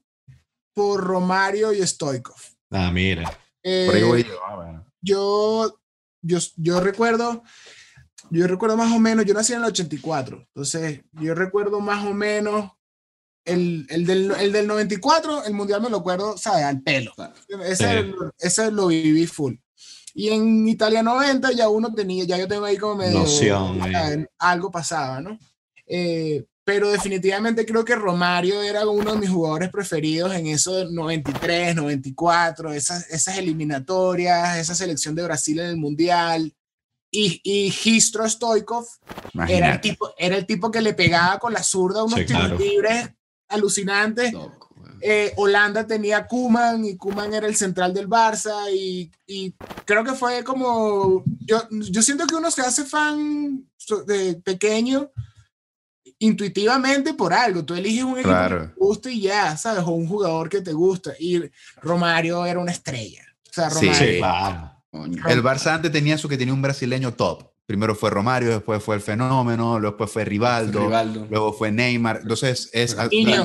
por 0.75 1.03
Romario 1.03 1.73
y 1.73 1.87
Stoikov. 1.87 2.37
Ah, 2.71 2.91
mira. 2.93 3.31
Eh, 3.63 3.85
por 3.87 3.95
ahí 3.95 4.03
voy 4.03 4.25
yo. 4.25 4.35
Ah, 4.47 4.57
bueno. 4.57 4.87
yo, 5.01 5.81
yo, 6.21 6.39
yo 6.57 6.81
recuerdo, 6.81 7.43
yo 8.29 8.47
recuerdo 8.47 8.77
más 8.77 8.93
o 8.93 8.99
menos, 8.99 9.25
yo 9.25 9.33
nací 9.33 9.55
en 9.55 9.61
el 9.61 9.67
84, 9.67 10.47
entonces 10.55 11.03
yo 11.13 11.35
recuerdo 11.35 11.81
más 11.81 12.05
o 12.05 12.13
menos 12.13 12.71
el, 13.45 13.87
el, 13.89 14.07
del, 14.07 14.31
el, 14.33 14.53
del, 14.53 14.67
94, 14.67 15.45
el 15.45 15.55
mundial 15.55 15.83
me 15.83 15.91
lo 15.91 15.99
acuerdo, 15.99 16.37
¿sabes? 16.37 16.65
Al 16.65 16.83
pelo. 16.83 17.13
Ese, 17.65 18.13
ese, 18.39 18.71
lo 18.71 18.89
viví 18.89 19.27
full. 19.27 19.55
Y 20.15 20.29
en 20.29 20.69
Italia 20.69 21.03
90 21.03 21.53
ya 21.53 21.69
uno 21.69 21.93
tenía, 21.95 22.25
ya 22.25 22.37
yo 22.37 22.49
tengo 22.49 22.65
ahí 22.65 22.77
como 22.77 22.97
medio. 22.97 23.21
Noción, 23.21 23.81
algo 24.39 24.71
pasaba, 24.71 25.21
¿no? 25.21 25.39
Eh, 25.87 26.45
pero 26.65 26.91
definitivamente 26.91 27.67
creo 27.67 27.85
que 27.85 27.97
Romario 27.97 28.63
era 28.63 28.87
uno 28.87 29.13
de 29.13 29.19
mis 29.19 29.31
jugadores 29.31 29.71
preferidos 29.71 30.33
en 30.35 30.47
eso 30.47 30.85
93, 30.85 31.75
94, 31.75 32.73
esas, 32.73 33.11
esas 33.11 33.39
eliminatorias, 33.39 34.59
esa 34.59 34.75
selección 34.75 35.15
de 35.15 35.25
Brasil 35.25 35.59
en 35.59 35.67
el 35.67 35.77
Mundial. 35.77 36.55
Y, 37.11 37.41
y 37.43 37.71
Gistro 37.71 38.29
Stoikov 38.29 38.87
era 39.49 39.73
el, 39.73 39.81
tipo, 39.81 40.15
era 40.17 40.37
el 40.37 40.47
tipo 40.47 40.71
que 40.71 40.81
le 40.81 40.95
pegaba 40.95 41.41
con 41.41 41.53
la 41.53 41.63
zurda 41.63 42.05
unos 42.05 42.25
tiros 42.25 42.61
libres 42.61 43.11
alucinante. 43.51 44.33
Eh, 45.03 45.33
Holanda 45.37 45.87
tenía 45.87 46.27
Kuman 46.27 46.85
y 46.85 46.97
Kuman 46.97 47.33
era 47.33 47.47
el 47.47 47.57
central 47.57 47.95
del 47.95 48.09
Barça 48.09 48.71
y, 48.71 49.11
y, 49.27 49.55
creo 49.87 50.05
que 50.05 50.13
fue 50.13 50.45
como, 50.45 51.25
yo, 51.41 51.63
yo 51.71 52.03
siento 52.03 52.27
que 52.27 52.35
uno 52.35 52.51
se 52.51 52.61
hace 52.61 52.85
fan 52.85 53.65
de 54.07 54.35
pequeño 54.45 55.11
intuitivamente 56.19 57.15
por 57.15 57.33
algo, 57.33 57.65
tú 57.65 57.75
eliges 57.75 58.05
un 58.05 58.19
equipo 58.19 58.35
que 58.49 58.55
te 58.55 58.75
gusta 58.77 59.11
y 59.11 59.23
ya, 59.23 59.57
¿sabes? 59.57 59.83
O 59.85 59.93
un 59.93 60.07
jugador 60.07 60.49
que 60.51 60.61
te 60.61 60.73
gusta 60.73 61.13
y 61.19 61.43
Romario 61.81 62.45
era 62.45 62.61
una 62.61 62.73
estrella. 62.73 63.25
O 63.49 63.53
sea, 63.53 63.71
Romario. 63.71 63.95
Sí, 63.95 64.19
claro. 64.19 64.71
El 64.93 65.43
Barça 65.43 65.75
antes 65.75 65.91
tenía 65.91 66.17
eso 66.17 66.29
que 66.29 66.37
tenía 66.37 66.53
un 66.53 66.63
brasileño 66.63 67.15
top. 67.15 67.50
Primero 67.71 67.95
fue 67.95 68.11
Romario, 68.11 68.51
después 68.51 68.83
fue 68.83 68.97
el 68.97 69.01
Fenómeno, 69.01 69.79
luego 69.79 70.05
fue 70.09 70.25
Rivaldo, 70.25 70.91
luego 71.31 71.53
fue 71.53 71.71
Neymar. 71.71 72.19
Entonces, 72.23 72.69
es, 72.73 72.97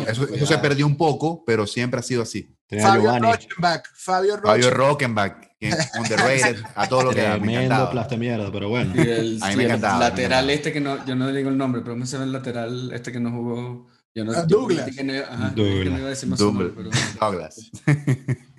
eso, 0.07 0.47
se 0.47 0.57
perdió 0.57 0.87
un 0.87 0.97
poco, 0.97 1.43
pero 1.45 1.67
siempre 1.67 1.99
ha 1.99 2.01
sido 2.01 2.23
así. 2.23 2.49
Fabio 2.67 3.19
Rockenbach. 3.19 3.83
Fabio, 3.93 4.41
Fabio 4.41 4.71
Rockenbach, 4.71 5.35
underrated, 5.99 6.57
a 6.73 6.89
todo 6.89 7.03
lo 7.03 7.09
que 7.11 7.21
Tremendo 7.21 7.91
plaste 7.91 8.17
mierda, 8.17 8.51
pero 8.51 8.67
bueno. 8.67 8.99
el, 8.99 9.37
a 9.43 9.49
mí 9.49 9.57
me 9.57 9.65
encantaba. 9.65 9.99
lateral 9.99 10.49
este 10.49 10.73
que 10.73 10.81
no, 10.81 11.05
yo 11.05 11.15
no 11.15 11.31
digo 11.31 11.49
el 11.49 11.57
nombre, 11.59 11.83
pero 11.83 11.95
me 11.95 12.07
sale 12.07 12.23
el 12.23 12.31
lateral 12.31 12.91
este 12.93 13.11
que 13.11 13.19
no 13.19 13.29
jugó. 13.29 13.85
Yo 14.15 14.25
no, 14.25 14.31
uh, 14.31 14.47
Douglas. 14.47 14.87
Douglas. 15.55 16.25
Douglas. 16.35 17.71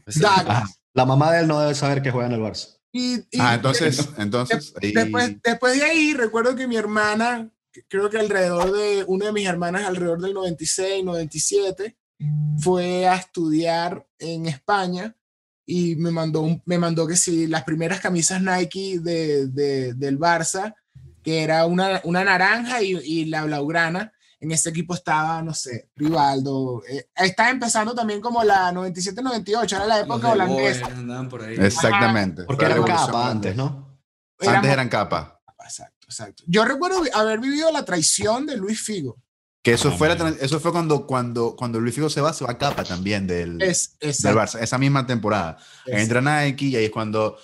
Douglas. 0.06 0.80
La 0.94 1.04
mamá 1.04 1.32
de 1.32 1.40
él 1.40 1.48
no 1.48 1.58
debe 1.58 1.74
saber 1.74 2.02
que 2.02 2.12
juega 2.12 2.28
en 2.28 2.34
el 2.34 2.40
Barça. 2.40 2.75
Y, 2.96 3.22
ah, 3.38 3.54
entonces, 3.56 4.08
entonces 4.18 4.72
después, 4.80 5.36
después 5.42 5.78
de 5.78 5.84
ahí, 5.84 6.14
recuerdo 6.14 6.56
que 6.56 6.66
mi 6.66 6.76
hermana, 6.76 7.50
creo 7.88 8.08
que 8.08 8.18
alrededor 8.18 8.72
de, 8.72 9.04
una 9.06 9.26
de 9.26 9.32
mis 9.32 9.46
hermanas 9.46 9.84
alrededor 9.84 10.22
del 10.22 10.32
96, 10.32 11.04
97, 11.04 11.96
fue 12.58 13.06
a 13.06 13.16
estudiar 13.16 14.06
en 14.18 14.46
España 14.46 15.14
y 15.66 15.96
me 15.96 16.10
mandó, 16.10 16.62
me 16.64 16.78
mandó 16.78 17.06
que 17.06 17.16
sí, 17.16 17.46
las 17.46 17.64
primeras 17.64 18.00
camisas 18.00 18.40
Nike 18.40 19.00
de, 19.00 19.48
de, 19.48 19.92
del 19.92 20.18
Barça, 20.18 20.74
que 21.22 21.42
era 21.42 21.66
una, 21.66 22.00
una 22.04 22.24
naranja 22.24 22.82
y, 22.82 22.96
y 22.96 23.24
la 23.26 23.44
blaugrana, 23.44 24.12
en 24.38 24.52
ese 24.52 24.70
equipo 24.70 24.94
estaba, 24.94 25.42
no 25.42 25.54
sé, 25.54 25.90
Rivaldo. 25.96 26.82
Eh, 26.88 27.08
estaba 27.16 27.50
empezando 27.50 27.94
también 27.94 28.20
como 28.20 28.44
la 28.44 28.72
97-98, 28.72 29.76
era 29.76 29.86
la 29.86 30.00
época 30.00 30.30
holandesa. 30.30 30.88
Exactamente. 31.58 32.44
Porque 32.44 32.66
eran 32.66 32.82
capa 32.84 33.30
antes, 33.30 33.56
¿no? 33.56 33.98
Antes 34.40 34.70
eran 34.70 34.88
capa. 34.88 35.40
Exacto, 35.64 36.06
exacto. 36.06 36.44
Yo 36.46 36.64
recuerdo 36.64 37.02
haber 37.14 37.40
vivido 37.40 37.72
la 37.72 37.84
traición 37.84 38.46
de 38.46 38.56
Luis 38.56 38.80
Figo. 38.80 39.18
Que 39.62 39.72
eso, 39.72 39.90
fue, 39.90 40.16
eso 40.40 40.60
fue 40.60 40.70
cuando, 40.70 41.06
cuando, 41.08 41.56
cuando 41.56 41.80
Luis 41.80 41.92
Figo 41.92 42.08
se 42.08 42.20
va, 42.20 42.32
se 42.32 42.44
va 42.44 42.52
a 42.52 42.58
capa 42.58 42.84
también 42.84 43.26
del, 43.26 43.58
del 43.58 43.74
Barça, 43.74 44.60
esa 44.60 44.78
misma 44.78 45.04
temporada. 45.04 45.58
Entra 45.86 46.20
Nike 46.20 46.66
y 46.66 46.76
ahí 46.76 46.84
es 46.84 46.90
cuando 46.92 47.36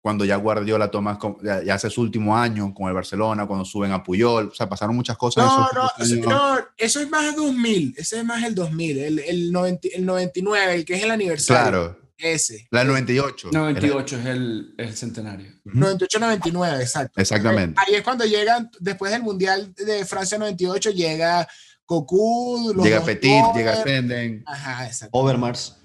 cuando 0.00 0.24
ya 0.24 0.36
Guardiola 0.36 0.90
toma, 0.90 1.18
ya, 1.42 1.74
hace 1.74 1.90
su 1.90 2.00
último 2.00 2.36
año 2.36 2.72
con 2.72 2.88
el 2.88 2.94
Barcelona, 2.94 3.46
cuando 3.46 3.64
suben 3.64 3.92
a 3.92 4.02
Puyol, 4.02 4.48
o 4.48 4.54
sea, 4.54 4.68
pasaron 4.68 4.96
muchas 4.96 5.16
cosas. 5.16 5.44
No, 5.44 5.68
no, 5.72 6.28
no, 6.28 6.58
eso 6.76 7.00
es 7.00 7.10
más 7.10 7.36
2000, 7.36 7.94
ese 7.96 8.18
es 8.18 8.24
más 8.24 8.42
el 8.44 8.54
2000, 8.54 8.98
el, 8.98 9.18
el, 9.18 9.52
99, 9.52 10.74
el 10.74 10.84
que 10.84 10.94
es 10.94 11.02
el 11.02 11.10
aniversario. 11.10 11.70
Claro. 11.70 12.00
Ese. 12.16 12.68
La 12.70 12.84
98. 12.84 13.48
98 13.50 14.18
es 14.18 14.26
el, 14.26 14.74
el 14.76 14.94
centenario. 14.94 15.52
98-99, 15.64 16.80
exacto. 16.80 17.18
Exactamente. 17.18 17.80
Ahí 17.80 17.94
es 17.94 18.02
cuando 18.02 18.26
llegan, 18.26 18.70
después 18.78 19.10
del 19.10 19.22
Mundial 19.22 19.74
de 19.74 20.04
Francia 20.04 20.36
98, 20.36 20.90
llega 20.90 21.48
Cocu, 21.86 22.74
llega 22.82 23.02
Petit, 23.02 23.42
llega 23.54 23.82
Senden. 23.82 24.44
Ajá, 24.46 24.86
exacto. 24.86 25.16
Overmars. 25.18 25.78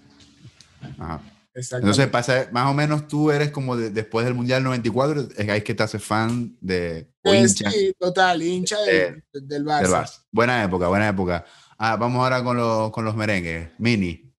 Ajá. 0.99 1.21
Entonces 1.56 2.08
pasa, 2.08 2.50
más 2.52 2.70
o 2.70 2.74
menos 2.74 3.08
tú 3.08 3.32
eres 3.32 3.50
como 3.50 3.78
después 3.78 4.26
del 4.26 4.36
Mundial 4.36 4.62
94, 4.62 5.28
es 5.38 5.50
ahí 5.50 5.62
que 5.62 5.74
te 5.74 5.84
haces 5.84 6.04
fan 6.04 6.58
de... 6.60 7.10
hincha, 7.24 7.72
sí, 7.72 7.94
total, 7.98 8.41
hincha 8.41 8.78
del, 8.82 9.24
Barça. 9.65 10.26
Buena 10.32 10.65
época, 10.65 10.89
buena 10.89 11.08
época. 11.08 11.46
Ah, 11.78 11.96
vamos 11.96 12.22
ahora 12.22 12.44
con, 12.44 12.58
los, 12.58 12.91
con 12.91 13.06
los 13.06 13.15
merengues. 13.15 13.70
Mini. 13.78 14.34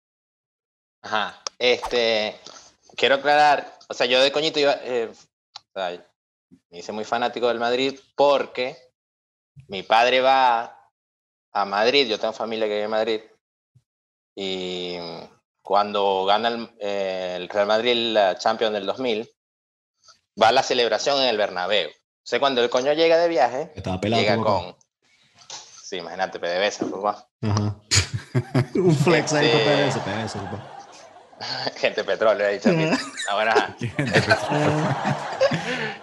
Ajá, 1.01 1.43
este, 1.59 2.37
quiero 2.97 3.15
aclarar, 3.15 3.79
o 3.89 3.95
sea, 3.95 4.07
yo 4.07 4.21
de 4.21 4.31
coñito 4.31 4.61
iba, 4.61 4.75
eh, 4.83 5.11
me 6.71 6.79
hice 6.79 6.93
muy 6.93 7.05
fanático 7.05 7.49
del 7.49 7.61
Madrid 7.61 7.99
porque 8.15 8.77
mi 9.69 9.83
padre 9.83 10.21
va 10.21 10.91
a 11.55 11.65
Madrid, 11.65 12.09
yo 12.09 12.19
tengo 12.19 12.35
familia 12.35 12.67
que 12.67 12.75
vive 12.75 12.85
en 12.85 12.91
Madrid, 12.91 13.21
y 14.35 14.99
cuando 15.67 16.25
gana 16.25 16.47
el, 16.49 16.71
eh, 16.79 17.49
Real 17.51 17.67
Madrid 17.67 18.13
la 18.13 18.39
Champions 18.39 18.73
del 18.73 18.87
2000, 18.87 19.29
va 20.41 20.49
a 20.49 20.53
la 20.53 20.63
celebración 20.63 21.21
en 21.21 21.29
el 21.29 21.37
Bernabéu. 21.37 21.89
O 21.89 22.23
sea, 22.23 22.39
cuando 22.39 22.63
el 22.63 22.71
coño 22.71 22.93
llega 22.93 23.19
de 23.19 23.27
viaje, 23.27 23.73
llega 24.05 24.37
con... 24.37 24.77
Sí, 25.83 25.97
imagínate, 25.97 26.39
PDVSA, 26.39 26.87
papá. 26.87 27.29
Ajá. 27.43 27.77
Un 28.77 28.95
flex 28.95 29.33
ahí 29.33 29.51
con 29.51 29.61
PDVSA, 29.61 30.05
PDVSA, 30.05 30.39
papá. 30.45 30.79
Gente 31.79 32.05
petróleo, 32.05 32.47
ha 32.47 32.51
dicho. 32.51 32.71
Ahora. 33.29 33.77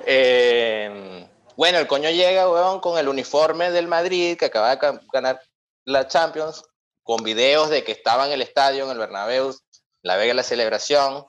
eh, 0.05 1.25
bueno, 1.55 1.77
el 1.77 1.87
coño 1.87 2.09
llega, 2.09 2.49
weón, 2.49 2.81
con 2.81 2.97
el 2.97 3.07
uniforme 3.07 3.71
del 3.71 3.87
Madrid, 3.87 4.35
que 4.37 4.45
acaba 4.45 4.75
de 4.75 4.99
ganar 5.13 5.39
la 5.85 6.05
Champions, 6.05 6.65
con 7.03 7.23
videos 7.23 7.69
de 7.69 7.83
que 7.83 7.91
estaba 7.91 8.25
en 8.25 8.31
el 8.31 8.41
estadio, 8.41 8.85
en 8.85 8.91
el 8.91 8.97
Bernabéu, 8.97 9.53
la 10.01 10.15
Vega 10.17 10.33
la 10.33 10.43
celebración, 10.43 11.25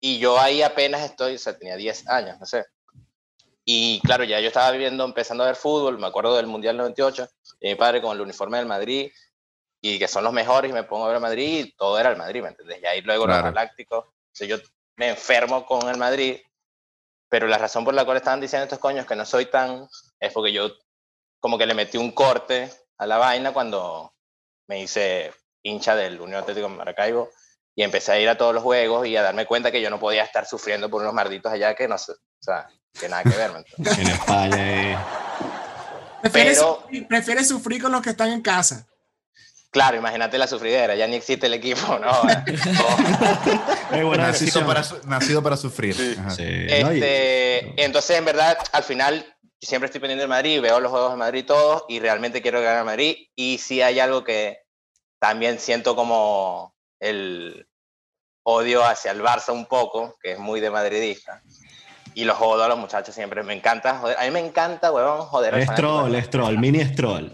y 0.00 0.18
yo 0.18 0.38
ahí 0.38 0.62
apenas 0.62 1.02
estoy, 1.02 1.34
o 1.34 1.38
sea, 1.38 1.58
tenía 1.58 1.76
10 1.76 2.08
años, 2.08 2.38
no 2.38 2.46
sé. 2.46 2.64
Y 3.64 4.00
claro, 4.00 4.24
ya 4.24 4.40
yo 4.40 4.48
estaba 4.48 4.70
viviendo, 4.70 5.04
empezando 5.04 5.44
a 5.44 5.48
ver 5.48 5.56
fútbol, 5.56 5.98
me 5.98 6.06
acuerdo 6.06 6.36
del 6.36 6.46
Mundial 6.46 6.76
98, 6.76 7.28
y 7.60 7.68
mi 7.68 7.74
padre 7.74 8.00
con 8.00 8.16
el 8.16 8.22
uniforme 8.22 8.58
del 8.58 8.66
Madrid, 8.66 9.10
y 9.80 9.98
que 9.98 10.08
son 10.08 10.24
los 10.24 10.32
mejores, 10.32 10.70
y 10.70 10.74
me 10.74 10.84
pongo 10.84 11.04
a 11.04 11.08
ver 11.08 11.16
el 11.16 11.22
Madrid, 11.22 11.64
y 11.66 11.72
todo 11.72 11.98
era 11.98 12.10
el 12.10 12.16
Madrid, 12.16 12.42
¿me 12.42 12.48
entiendes? 12.48 12.80
Y 12.82 12.86
ahí 12.86 13.00
luego 13.02 13.26
los 13.26 13.42
galácticos, 13.42 14.04
o 14.06 14.12
sea, 14.32 14.46
yo 14.46 14.56
me 14.96 15.10
enfermo 15.10 15.66
con 15.66 15.88
el 15.88 15.96
Madrid, 15.96 16.40
pero 17.28 17.46
la 17.46 17.58
razón 17.58 17.84
por 17.84 17.94
la 17.94 18.04
cual 18.04 18.16
estaban 18.16 18.40
diciendo 18.40 18.64
estos 18.64 18.78
coños 18.78 19.06
que 19.06 19.16
no 19.16 19.26
soy 19.26 19.46
tan, 19.46 19.88
es 20.18 20.32
porque 20.32 20.52
yo 20.52 20.70
como 21.40 21.58
que 21.58 21.66
le 21.66 21.74
metí 21.74 21.98
un 21.98 22.12
corte 22.12 22.70
a 22.96 23.06
la 23.06 23.18
vaina 23.18 23.52
cuando 23.52 24.12
me 24.68 24.80
hice 24.80 25.32
hincha 25.62 25.96
del 25.96 26.20
Unión 26.20 26.42
Atlético 26.42 26.68
de 26.68 26.76
Maracaibo 26.76 27.30
y 27.74 27.82
empecé 27.82 28.12
a 28.12 28.20
ir 28.20 28.28
a 28.28 28.38
todos 28.38 28.54
los 28.54 28.62
juegos 28.62 29.06
y 29.06 29.16
a 29.16 29.22
darme 29.22 29.46
cuenta 29.46 29.72
que 29.72 29.80
yo 29.80 29.90
no 29.90 29.98
podía 29.98 30.22
estar 30.22 30.46
sufriendo 30.46 30.88
por 30.88 31.02
unos 31.02 31.14
marditos 31.14 31.52
allá 31.52 31.74
que 31.74 31.88
no 31.88 31.98
sé, 31.98 32.12
o 32.12 32.40
sea, 32.40 32.68
que 32.98 33.08
nada 33.08 33.22
que 33.22 33.30
ver. 33.30 33.50
en 33.78 34.08
España. 34.08 34.56
Eh. 34.58 34.98
¿Prefieres, 36.20 36.58
sufrir, 37.48 37.80
con 37.80 37.92
los 37.92 38.02
que 38.02 38.10
están 38.10 38.30
en 38.30 38.42
casa. 38.42 38.86
Claro, 39.70 39.96
imagínate 39.96 40.36
la 40.38 40.46
sufridera, 40.46 40.94
ya 40.96 41.06
ni 41.06 41.16
existe 41.16 41.46
el 41.46 41.54
equipo, 41.54 41.98
¿no? 41.98 42.10
nacido, 44.16 44.66
para, 44.66 44.84
nacido, 45.04 45.42
para, 45.42 45.56
sufrir. 45.56 46.18
Este, 46.38 47.84
entonces, 47.84 48.16
en 48.16 48.24
verdad, 48.24 48.58
al 48.72 48.82
final 48.82 49.24
siempre 49.66 49.86
estoy 49.86 50.00
pendiente 50.00 50.22
de 50.22 50.28
Madrid, 50.28 50.60
veo 50.60 50.80
los 50.80 50.90
juegos 50.90 51.10
de 51.12 51.16
Madrid 51.16 51.44
todos 51.46 51.84
y 51.88 52.00
realmente 52.00 52.42
quiero 52.42 52.60
ganar 52.60 52.84
Madrid. 52.84 53.16
Y 53.34 53.58
si 53.58 53.82
hay 53.82 54.00
algo 54.00 54.24
que 54.24 54.62
también 55.18 55.58
siento 55.58 55.96
como 55.96 56.74
el 57.00 57.68
odio 58.44 58.84
hacia 58.84 59.10
el 59.10 59.22
Barça 59.22 59.52
un 59.52 59.66
poco, 59.66 60.16
que 60.22 60.32
es 60.32 60.38
muy 60.38 60.60
de 60.60 60.70
madridista. 60.70 61.42
Y 62.14 62.24
los 62.24 62.36
jodo 62.36 62.64
a 62.64 62.68
los 62.68 62.78
muchachos 62.78 63.14
siempre. 63.14 63.42
Me 63.42 63.54
encanta 63.54 63.98
joder. 63.98 64.18
A 64.18 64.24
mí 64.24 64.30
me 64.30 64.40
encanta, 64.40 64.90
huevón, 64.90 65.20
joder. 65.26 65.54
Es 65.58 65.72
troll, 65.74 66.14
es 66.14 66.30
troll, 66.30 66.58
mini 66.58 66.80
es 66.80 66.94
troll. 66.94 67.28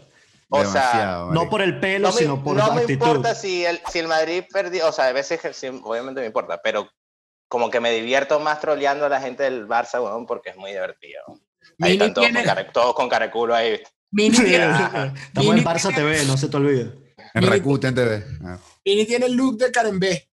O 0.50 0.64
sea, 0.64 1.26
no 1.30 1.48
por 1.48 1.62
el 1.62 1.80
pelo, 1.80 2.12
sino 2.12 2.42
por 2.42 2.56
la 2.56 2.66
actitud. 2.66 2.80
No 2.82 2.86
me 2.86 2.92
importa 2.92 3.34
si 3.34 3.64
el, 3.64 3.80
si 3.90 3.98
el 3.98 4.08
Madrid 4.08 4.44
perdió, 4.52 4.88
o 4.88 4.92
sea, 4.92 5.06
a 5.06 5.12
veces 5.12 5.40
obviamente 5.82 6.20
me 6.20 6.26
importa, 6.26 6.60
pero 6.62 6.88
como 7.48 7.70
que 7.70 7.80
me 7.80 7.90
divierto 7.92 8.38
más 8.40 8.60
troleando 8.60 9.06
a 9.06 9.08
la 9.08 9.20
gente 9.20 9.44
del 9.44 9.66
Barça, 9.66 10.02
huevón, 10.02 10.26
porque 10.26 10.50
es 10.50 10.56
muy 10.56 10.70
divertido. 10.72 11.22
Ahí 11.80 11.92
están 11.92 12.14
todos, 12.14 12.28
con 12.28 12.42
care, 12.42 12.64
todos 12.72 12.94
con 12.94 13.08
careculo 13.08 13.54
ahí. 13.54 13.80
Mini 14.10 14.36
tiene, 14.44 14.66
Estamos 15.26 15.56
en 15.56 15.64
Barça 15.64 15.94
TV, 15.94 16.24
no 16.26 16.36
se 16.36 16.48
te 16.48 16.56
olvide. 16.56 16.92
En 17.34 17.46
Rakuten 17.46 17.94
TV. 17.94 18.24
Ah. 18.44 18.58
Mini 18.84 19.04
tiene 19.06 19.26
el 19.26 19.34
look 19.34 19.58
de 19.58 19.72
Karen 19.72 19.98
B. 19.98 20.28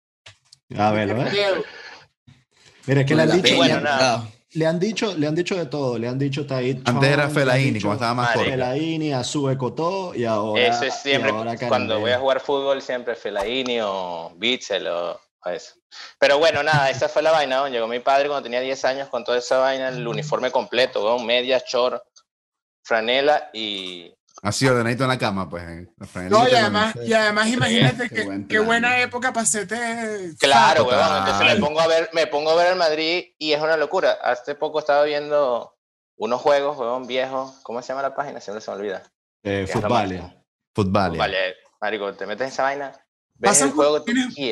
A 0.77 0.91
ver, 0.91 1.10
¿eh? 1.10 1.63
Mira, 2.86 3.06
que 3.06 3.15
le 3.15 3.21
han 3.23 3.41
dicho. 3.41 3.56
Bueno, 3.56 3.82
le 4.54 4.67
han 4.67 4.80
dicho, 4.80 5.15
le 5.17 5.27
han 5.27 5.36
dicho 5.36 5.56
de 5.56 5.65
todo, 5.65 5.97
le 5.97 6.08
han 6.08 6.19
dicho 6.19 6.45
Taid. 6.45 6.80
Antes 6.84 7.10
era 7.10 7.30
Felaini, 7.30 7.80
como 7.80 7.93
estaba 7.93 8.13
más 8.13 8.34
corto. 8.34 8.49
Felaini, 8.49 9.13
Azue 9.13 9.58
Cotó 9.58 10.13
y 10.13 10.25
ahora. 10.25 10.67
Eso 10.67 10.84
es 10.86 10.95
siempre, 10.95 11.32
cuando 11.67 11.99
voy 11.99 12.12
a 12.12 12.19
jugar 12.19 12.41
fútbol, 12.41 12.82
siempre 12.82 13.15
Felaini 13.15 13.80
o 13.82 14.34
Bitzel 14.36 14.88
o 14.88 15.19
eso. 15.49 15.75
Pero 16.19 16.38
bueno, 16.38 16.62
nada, 16.63 16.89
esa 16.89 17.10
fue 17.10 17.21
la 17.21 17.32
vaina. 17.32 17.67
Llegó 17.69 17.88
mi 17.88 17.99
padre 17.99 18.27
cuando 18.27 18.43
tenía 18.43 18.60
10 18.60 18.86
años 18.86 19.10
con 19.10 19.23
toda 19.23 19.39
esa 19.39 19.58
vaina, 19.58 19.89
el 19.89 20.08
uniforme 20.08 20.51
completo, 20.51 21.17
medias, 21.19 21.63
short, 21.65 22.04
franela 22.84 23.49
y. 23.54 24.13
Así 24.43 24.67
ordenadito 24.67 25.04
en 25.04 25.10
la 25.10 25.17
cama, 25.17 25.49
pues. 25.49 25.63
No, 26.30 26.47
y 26.47 26.56
además, 26.56 26.95
y 27.04 27.13
además 27.13 27.47
imagínate 27.47 28.10
que, 28.10 28.45
qué 28.47 28.60
buena 28.60 28.99
época 29.01 29.30
hacerte. 29.36 29.77
Claro, 30.39 30.86
weón. 30.86 31.17
Entonces 31.17 31.56
me 31.56 31.60
pongo, 31.60 31.82
a 31.82 31.88
ver, 31.88 32.10
me 32.13 32.27
pongo 32.27 32.51
a 32.51 32.56
ver 32.56 32.67
el 32.71 32.77
Madrid 32.77 33.25
y 33.38 33.54
es 33.54 33.62
una 33.62 33.77
locura. 33.77 34.13
Hace 34.23 34.56
poco 34.56 34.80
estaba 34.80 35.04
viendo 35.04 35.75
unos 36.17 36.41
juegos, 36.41 36.77
weón, 36.77 37.08
viejos. 37.08 37.60
¿Cómo 37.63 37.82
se 37.82 37.89
llama 37.89 38.04
la 38.04 38.15
página? 38.15 38.39
Siempre 38.39 38.62
se 38.62 38.71
me 38.71 38.77
olvida. 38.77 39.04
Eh, 39.43 39.67
Fútbol. 39.67 40.34
Fútbol. 40.73 41.17
Marico, 41.82 42.13
te 42.13 42.25
metes 42.25 42.47
en 42.47 42.54
esa 42.54 42.63
vaina 42.63 42.93
¿Pasan 43.41 43.71
juego, 43.71 44.04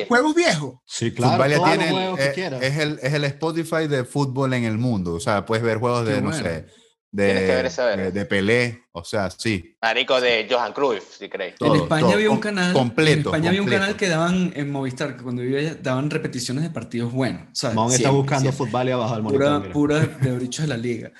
juegos 0.08 0.34
viejos? 0.34 0.74
Sí, 0.84 1.12
claro. 1.12 1.44
tiene, 1.64 2.12
es, 2.14 2.38
es, 2.62 2.78
el, 2.78 2.98
es 3.02 3.14
el 3.14 3.24
Spotify 3.24 3.86
de 3.88 4.04
fútbol 4.04 4.52
en 4.54 4.64
el 4.64 4.78
mundo. 4.78 5.14
O 5.14 5.20
sea, 5.20 5.46
puedes 5.46 5.64
ver 5.64 5.78
juegos 5.78 6.06
de, 6.06 6.20
no 6.20 6.32
sé, 6.32 6.66
de, 7.12 8.10
de, 8.12 8.24
Pelé, 8.24 8.84
o 8.92 9.04
sea, 9.04 9.30
sí. 9.30 9.76
Marico 9.82 10.20
de 10.20 10.46
Johan 10.48 10.72
Cruyff, 10.72 11.18
si 11.18 11.28
crees. 11.28 11.54
en 11.60 11.74
España 11.74 12.14
había 12.14 12.30
un 12.30 12.38
canal. 12.38 12.72
Completo. 12.72 13.30
En 13.30 13.34
España 13.34 13.48
había 13.48 13.62
un 13.62 13.68
canal 13.68 13.96
que 13.96 14.08
daban 14.08 14.52
en 14.54 14.70
Movistar, 14.70 15.16
que 15.16 15.22
cuando 15.22 15.42
vivía 15.42 15.74
daban 15.74 16.10
repeticiones 16.10 16.62
de 16.62 16.70
partidos 16.70 17.12
buenos. 17.12 17.64
O 17.64 17.90
está 17.90 18.10
buscando 18.10 18.52
fútbol 18.52 18.88
y 18.88 18.92
abajo 18.92 19.14
del 19.14 19.22
monitor. 19.22 19.72
Pura, 19.72 19.98
de 20.00 20.32
brichos 20.32 20.64
de 20.64 20.68
la 20.68 20.76
liga. 20.76 21.12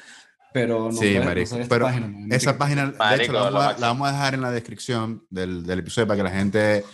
Pero 0.52 0.90
no, 0.90 0.98
sí, 0.98 1.16
marico. 1.24 1.56
pero 1.68 1.88
esa 2.30 2.58
página, 2.58 2.86
de 2.86 3.22
hecho, 3.22 3.32
la, 3.32 3.76
vamos 3.78 4.08
a, 4.08 4.12
dejar 4.12 4.34
en 4.34 4.40
la 4.40 4.50
descripción 4.50 5.24
del, 5.30 5.64
del 5.64 5.78
episodio 5.78 6.08
para 6.08 6.16
que 6.16 6.22
la 6.24 6.30
gente 6.30 6.84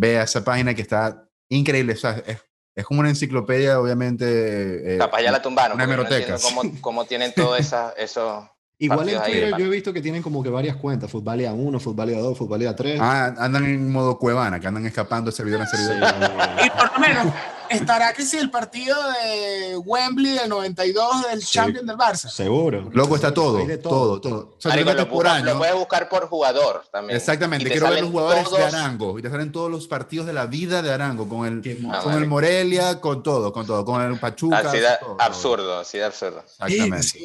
vea 0.00 0.22
esa 0.22 0.42
página 0.42 0.74
que 0.74 0.82
está 0.82 1.28
increíble. 1.48 1.92
O 1.92 1.96
sea, 1.96 2.22
es, 2.26 2.38
es 2.74 2.84
como 2.84 3.00
una 3.00 3.10
enciclopedia, 3.10 3.78
obviamente. 3.78 4.94
Eh, 4.94 4.98
Capaz 4.98 5.20
ya 5.22 5.30
la 5.30 5.42
tumbaron. 5.42 5.76
Una 5.76 5.84
hemeroteca. 5.84 6.36
No 6.38 6.72
cómo, 6.80 7.04
tienen 7.04 7.32
todo 7.34 7.56
esa, 7.56 7.92
eso. 7.96 8.50
Igual 8.78 9.10
en 9.10 9.22
Twitter 9.22 9.54
yo 9.58 9.66
he 9.66 9.68
visto 9.68 9.92
que 9.92 10.00
tienen 10.00 10.22
como 10.22 10.42
que 10.42 10.48
varias 10.48 10.74
cuentas, 10.76 11.10
Futbalia 11.10 11.52
1, 11.52 11.80
Futbalia 11.80 12.18
2, 12.18 12.38
Futbalia 12.38 12.74
3. 12.74 12.98
Ah, 12.98 13.34
andan 13.36 13.66
en 13.66 13.92
modo 13.92 14.18
cuevana, 14.18 14.58
que 14.58 14.66
andan 14.66 14.86
escapando 14.86 15.30
de 15.30 15.36
servidor 15.36 15.60
en 15.60 15.66
servidor. 15.66 15.96
y 16.64 16.70
por 16.70 16.90
lo 16.94 16.98
menos, 16.98 17.26
estará 17.70 18.12
que 18.12 18.24
si 18.24 18.36
el 18.36 18.50
partido 18.50 18.96
de 19.12 19.76
Wembley 19.78 20.32
del 20.32 20.48
92 20.48 21.28
del 21.28 21.44
Champions 21.44 21.86
del 21.86 21.96
Barça. 21.96 22.28
Seguro. 22.28 22.90
Loco, 22.92 23.14
está 23.14 23.32
todo, 23.32 23.66
todo, 23.78 24.20
todo. 24.20 24.54
O 24.56 24.60
sea, 24.60 24.76
lo, 24.76 25.08
por 25.08 25.26
año. 25.26 25.44
lo 25.44 25.58
puedes 25.58 25.74
buscar 25.74 26.08
por 26.08 26.28
jugador 26.28 26.84
también. 26.92 27.16
Exactamente, 27.16 27.70
quiero 27.70 27.88
ver 27.90 28.02
los 28.02 28.10
jugadores 28.10 28.50
de 28.50 28.64
Arango. 28.64 29.18
Y 29.18 29.22
te 29.22 29.30
salen 29.30 29.52
todos 29.52 29.70
los 29.70 29.86
partidos 29.86 30.26
de 30.26 30.32
la 30.32 30.46
vida 30.46 30.82
de 30.82 30.92
Arango, 30.92 31.28
con 31.28 31.46
el, 31.46 31.82
con 32.02 32.14
el 32.14 32.26
Morelia, 32.26 33.00
con 33.00 33.22
todo, 33.22 33.52
con 33.52 33.66
todo, 33.66 33.84
con 33.84 34.02
el 34.02 34.18
Pachuca. 34.18 34.58
Así 34.58 34.78
de 34.78 34.88
absurdo, 35.18 35.78
así 35.78 35.98
de 35.98 36.04
absurdo. 36.04 36.40
Exactamente. 36.40 37.20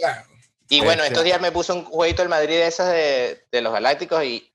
Y 0.68 0.82
bueno, 0.82 1.04
estos 1.04 1.24
días 1.24 1.40
me 1.40 1.52
puso 1.52 1.76
un 1.76 1.86
jueguito 1.86 2.24
del 2.24 2.30
Madrid 2.30 2.56
de 2.56 2.68
esas 2.68 2.92
de, 2.92 3.46
de 3.52 3.62
los 3.62 3.72
Galácticos 3.72 4.24
y 4.24 4.52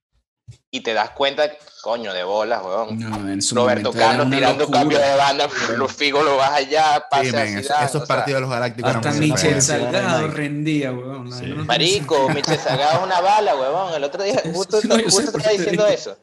y 0.72 0.80
te 0.82 0.94
das 0.94 1.10
cuenta, 1.10 1.50
coño, 1.82 2.12
de 2.12 2.22
bolas, 2.22 2.62
weón. 2.62 3.40
Roberto 3.52 3.92
Carlos 3.92 4.30
tirando 4.30 4.70
cambio 4.70 4.98
de 4.98 5.16
banda, 5.16 5.48
los 5.76 5.92
Figo 5.92 6.22
lo 6.22 6.36
vas 6.36 6.52
allá, 6.52 7.06
pase 7.10 7.62
sí, 7.62 7.66
esos, 7.84 8.06
partidos 8.06 8.36
de 8.36 8.40
los 8.42 8.50
Galácticos 8.50 8.94
Hasta 8.94 9.12
Michel 9.12 9.60
Salgado 9.60 10.28
rendía, 10.28 10.92
weón. 10.92 11.66
Marico, 11.66 12.28
Michel 12.28 12.58
Salgado 12.58 12.98
es 12.98 13.04
una 13.04 13.20
bala, 13.20 13.56
weón. 13.56 13.94
El 13.94 14.04
otro 14.04 14.22
día, 14.22 14.40
justo, 14.54 14.80
no, 14.84 14.94
justo 15.02 15.36
estaba 15.36 15.50
diciendo 15.50 15.86
eso. 15.86 16.16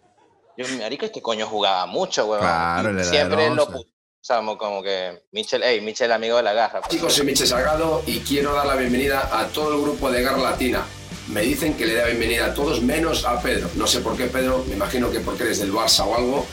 Yo, 0.56 0.66
marico, 0.80 1.06
este 1.06 1.22
coño 1.22 1.46
jugaba 1.46 1.86
mucho, 1.86 2.26
weón. 2.26 2.42
Claro, 2.42 3.04
siempre 3.04 3.50
lo 3.50 3.64
o 3.64 4.28
sea, 4.28 4.42
como 4.58 4.84
que 4.84 5.24
Michel, 5.32 5.62
hey, 5.64 5.80
Michel, 5.80 6.12
amigo 6.12 6.36
de 6.36 6.44
la 6.44 6.52
garra. 6.52 6.82
Chicos, 6.90 7.14
soy 7.14 7.26
Michel 7.26 7.48
Salgado 7.48 8.04
y 8.06 8.20
quiero 8.20 8.54
dar 8.54 8.66
la 8.66 8.76
bienvenida 8.76 9.30
a 9.32 9.48
todo 9.48 9.76
el 9.76 9.82
grupo 9.82 10.12
de 10.12 10.22
Garra 10.22 10.40
Latina 10.40 10.84
me 11.30 11.42
dicen 11.42 11.74
que 11.74 11.86
le 11.86 11.96
da 11.96 12.06
bienvenida 12.06 12.48
a 12.48 12.54
todos 12.54 12.82
menos 12.82 13.26
a 13.26 13.42
Pedro. 13.42 13.70
No 13.76 13.88
sé 13.88 14.00
por 14.02 14.16
qué 14.16 14.26
Pedro, 14.26 14.64
me 14.68 14.76
imagino 14.76 15.12
que 15.12 15.20
porque 15.20 15.44
eres 15.44 15.60
del 15.60 15.74
Barça 15.74 16.06
o 16.06 16.16
algo, 16.16 16.46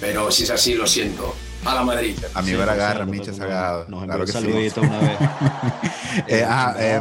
pero 0.00 0.30
si 0.30 0.44
es 0.44 0.50
así, 0.50 0.74
lo 0.74 0.86
siento. 0.86 1.34
A 1.64 1.74
la 1.74 1.82
Madrid. 1.82 2.16
A 2.34 2.42
mi 2.42 2.50
sí, 2.50 2.54
agarra, 2.54 3.04
Micha 3.04 3.32
Sagado. 3.32 3.86
Nos 3.88 4.04
claro 4.04 4.24
que 4.24 4.32
saludito 4.32 4.80
una 4.80 5.00
vez. 5.00 5.18
eh, 6.28 6.44
ah, 6.46 6.74
eh, 6.78 7.00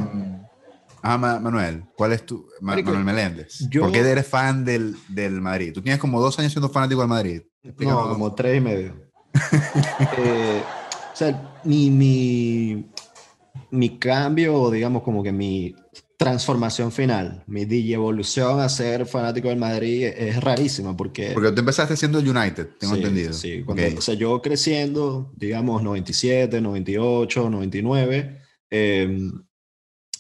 ah, 1.03 1.17
Manuel, 1.17 1.85
¿cuál 1.95 2.13
es 2.13 2.25
tu. 2.25 2.47
Manuel 2.59 3.03
Meléndez. 3.03 3.59
¿Por 3.79 3.91
qué 3.91 3.99
eres 3.99 4.27
fan 4.27 4.65
del, 4.65 4.95
del, 5.09 5.39
Madrid? 5.41 5.73
Tú 5.73 5.81
tienes 5.81 5.99
como 5.99 6.19
dos 6.19 6.37
años 6.39 6.51
siendo 6.51 6.69
fanático 6.69 7.01
del 7.01 7.09
Madrid. 7.09 7.41
No, 7.79 8.09
como 8.09 8.33
tres 8.33 8.57
y 8.57 8.61
medio. 8.61 8.95
eh, 10.17 10.63
o 11.13 11.15
sea, 11.15 11.59
mi, 11.63 11.91
mi, 11.91 12.89
mi 13.69 13.99
cambio, 13.99 14.71
digamos, 14.71 15.03
como 15.03 15.21
que 15.21 15.31
mi 15.31 15.75
transformación 16.17 16.91
final, 16.91 17.43
mi 17.45 17.65
DJ 17.65 17.93
evolución 17.93 18.59
a 18.59 18.67
ser 18.69 19.05
fanático 19.05 19.49
del 19.49 19.59
Madrid 19.59 20.05
es 20.05 20.43
rarísima 20.43 20.97
porque... 20.97 21.31
Porque 21.31 21.51
tú 21.51 21.59
empezaste 21.59 21.95
siendo 21.95 22.17
el 22.17 22.27
United, 22.27 22.69
tengo 22.79 22.95
entendido. 22.95 23.33
Sí, 23.33 23.61
cuando, 23.63 23.83
o 23.95 24.01
sea, 24.01 24.15
yo 24.15 24.41
creciendo, 24.41 25.31
digamos, 25.35 25.83
97, 25.83 26.59
98, 26.59 27.49
99, 27.51 28.41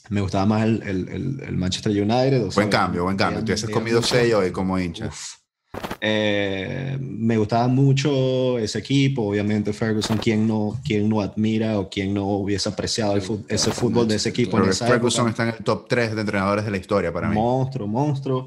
me 0.09 0.21
gustaba 0.21 0.45
más 0.45 0.63
el, 0.63 0.83
el, 0.83 1.41
el 1.41 1.57
Manchester 1.57 1.91
United. 1.91 2.53
buen 2.53 2.69
cambio, 2.69 3.03
buen 3.03 3.17
cambio. 3.17 3.43
Tú 3.43 3.51
has 3.51 3.63
comido 3.65 4.01
sello 4.01 4.39
hoy 4.39 4.51
como 4.51 4.79
hincha. 4.79 5.09
Eh, 5.99 6.97
me 6.99 7.37
gustaba 7.37 7.67
mucho 7.67 8.59
ese 8.59 8.79
equipo, 8.79 9.23
obviamente 9.23 9.73
Ferguson, 9.73 10.17
quien 10.17 10.47
no, 10.47 10.79
quien 10.85 11.09
no 11.09 11.21
admira 11.21 11.79
o 11.79 11.89
quien 11.89 12.13
no 12.13 12.25
hubiese 12.25 12.69
apreciado 12.69 13.17
ese 13.47 13.71
fútbol 13.71 14.07
de 14.07 14.15
ese 14.15 14.29
equipo. 14.29 14.57
Ferguson 14.57 15.29
está 15.29 15.43
en 15.43 15.49
el 15.49 15.63
top 15.63 15.87
3 15.87 16.15
de 16.15 16.21
entrenadores 16.21 16.65
de 16.65 16.71
la 16.71 16.77
historia 16.77 17.11
para 17.11 17.29
mí. 17.29 17.35
Monstruo, 17.35 17.87
monstruo. 17.87 18.45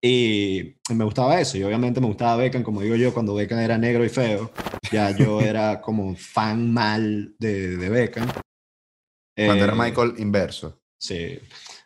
Y 0.00 0.76
me 0.94 1.04
gustaba 1.04 1.40
eso, 1.40 1.58
y 1.58 1.64
obviamente 1.64 2.00
me 2.00 2.06
gustaba 2.06 2.36
Beckham, 2.36 2.62
como 2.62 2.80
digo 2.80 2.96
yo, 2.96 3.12
cuando 3.12 3.34
Beckham 3.34 3.58
era 3.58 3.76
negro 3.76 4.04
y 4.04 4.08
feo, 4.08 4.50
ya 4.92 5.10
yo 5.10 5.40
era 5.42 5.80
como 5.80 6.14
fan 6.16 6.72
mal 6.72 7.34
de, 7.38 7.76
de 7.76 7.88
Beckham. 7.88 8.28
Cuando 9.34 9.64
era 9.64 9.72
eh, 9.72 9.76
Michael 9.76 10.14
inverso. 10.18 10.80
Sí. 10.98 11.38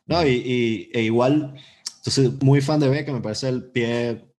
No, 0.07 0.24
y, 0.26 0.31
y 0.31 0.90
e 0.92 1.03
igual, 1.03 1.55
entonces 1.98 2.31
muy 2.42 2.61
fan 2.61 2.81
de 2.81 2.88
Beckham, 2.88 3.16
me 3.16 3.22
parece 3.22 3.48
el 3.48 3.70
pie 3.70 4.29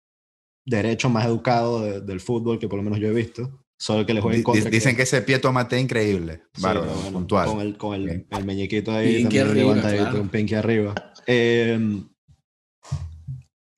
derecho 0.65 1.09
más 1.09 1.25
educado 1.25 2.01
del 2.01 2.19
fútbol 2.19 2.59
que 2.59 2.67
por 2.67 2.77
lo 2.77 2.83
menos 2.83 2.99
yo 2.99 3.07
he 3.07 3.13
visto. 3.13 3.61
Solo 3.77 4.05
que 4.05 4.13
le 4.13 4.21
juega 4.21 4.37
en 4.37 4.43
contra. 4.43 4.69
Dicen 4.69 4.95
que, 4.95 5.01
ese 5.01 5.23
pie 5.23 5.39
tomate 5.39 5.79
increíble. 5.79 6.43
Bárbaro, 6.59 6.93
puntual. 7.11 7.47
Con 7.47 7.61
el, 7.61 7.77
con 7.77 7.95
el, 7.95 8.27
el 8.29 8.45
meñiquito 8.45 8.91
ahí, 8.91 9.23
pinky 9.23 9.39
arriba, 9.39 9.73
un 10.19 10.29
pinky 10.29 10.53
arriba. 10.53 10.93
Em, 11.25 12.07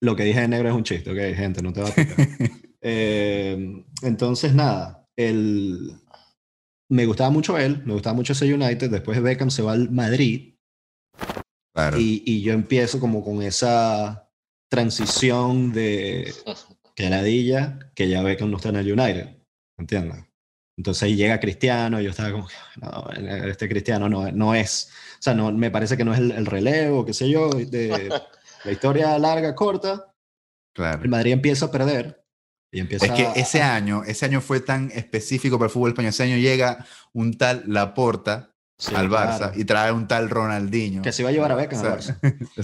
lo 0.02 0.16
que 0.18 0.26
dije 0.26 0.42
de 0.42 0.50
negro 0.50 0.68
es 0.68 0.76
un 0.76 0.84
chiste, 0.84 1.10
ok, 1.10 1.38
gente, 1.38 1.62
no 1.62 1.72
te 1.72 1.82
va 1.82 1.88
a 1.88 1.96
picar. 1.96 2.18
Em, 2.86 3.86
entonces, 4.02 4.54
nada, 4.54 5.08
el, 5.16 5.94
me 6.90 7.06
gustaba 7.06 7.30
mucho 7.30 7.58
él, 7.58 7.82
me 7.86 7.94
gustaba 7.94 8.14
mucho 8.14 8.34
ese 8.34 8.54
United. 8.54 8.92
Después 8.92 9.22
Beckham 9.22 9.50
se 9.50 9.62
va 9.62 9.72
al 9.72 9.90
Madrid. 9.90 10.56
Claro. 11.74 11.98
Y, 11.98 12.24
y 12.26 12.42
yo 12.42 12.52
empiezo 12.52 13.00
como 13.00 13.24
con 13.24 13.42
esa 13.42 14.23
transición 14.74 15.72
de 15.72 16.34
que 16.96 17.08
ladilla, 17.08 17.78
que 17.94 18.10
ya 18.10 18.24
ve 18.24 18.36
que 18.36 18.46
no 18.46 18.58
está 18.58 18.70
en 18.70 18.78
el 18.78 18.92
United, 18.92 19.38
¿entiendes? 19.78 20.26
Entonces 20.76 21.04
ahí 21.04 21.16
llega 21.16 21.40
Cristiano 21.40 22.02
y 22.02 22.06
yo 22.06 22.10
estaba 22.10 22.32
como, 22.32 22.48
no, 22.82 23.08
este 23.48 23.70
Cristiano 23.70 24.10
no, 24.10 24.32
no 24.32 24.56
es, 24.56 24.90
o 25.20 25.22
sea, 25.22 25.36
no, 25.36 25.52
me 25.52 25.70
parece 25.70 25.96
que 25.96 26.04
no 26.04 26.12
es 26.12 26.20
el, 26.20 26.48
relevo, 26.48 27.06
qué 27.06 27.14
sé 27.14 27.30
yo, 27.30 27.52
de 27.52 28.10
la 28.66 28.72
historia 28.72 29.20
larga, 29.20 29.54
corta. 29.54 30.12
Claro. 30.74 31.04
El 31.04 31.10
Madrid 31.10 31.34
empieza 31.34 31.68
a 31.68 31.72
perder. 31.72 32.26
Y 32.72 32.80
empieza 32.80 33.06
es 33.06 33.12
que 33.12 33.40
ese 33.40 33.62
año, 33.62 34.04
ese 34.04 34.26
año 34.26 34.42
fue 34.42 34.60
tan 34.60 34.90
específico 34.90 35.60
para 35.60 35.68
el 35.68 35.72
fútbol 35.72 35.92
español. 35.92 36.10
Ese 36.10 36.24
año 36.24 36.38
llega 36.38 36.84
un 37.14 37.38
tal 37.38 37.64
Laporta, 37.68 38.53
al 38.96 39.10
Barça 39.10 39.52
y 39.56 39.66
trae 39.66 39.92
un 39.92 40.08
tal 40.08 40.30
Ronaldinho. 40.30 41.02
Que 41.02 41.12
se 41.12 41.22
iba 41.22 41.30
a 41.30 41.34
llevar 41.34 41.52
a 41.52 41.56
Beckham 41.56 41.86
al 41.86 42.00
Barça. 42.00 42.18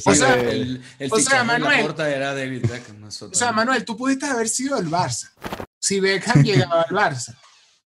o 0.05 0.15
sea, 0.15 0.33
el, 0.39 0.81
el 0.99 1.13
o 1.13 1.19
sea, 1.19 1.43
Manuel, 1.43 1.93
era 1.99 2.33
David 2.33 2.65
Beckham. 2.67 3.03
o 3.03 3.11
sea, 3.11 3.51
Manuel, 3.51 3.85
tú 3.85 3.95
pudiste 3.95 4.25
haber 4.25 4.49
sido 4.49 4.77
el 4.77 4.87
Barça 4.87 5.31
si 5.79 5.99
Beckham 5.99 6.43
llegaba 6.43 6.81
al 6.81 6.95
Barça. 6.95 7.35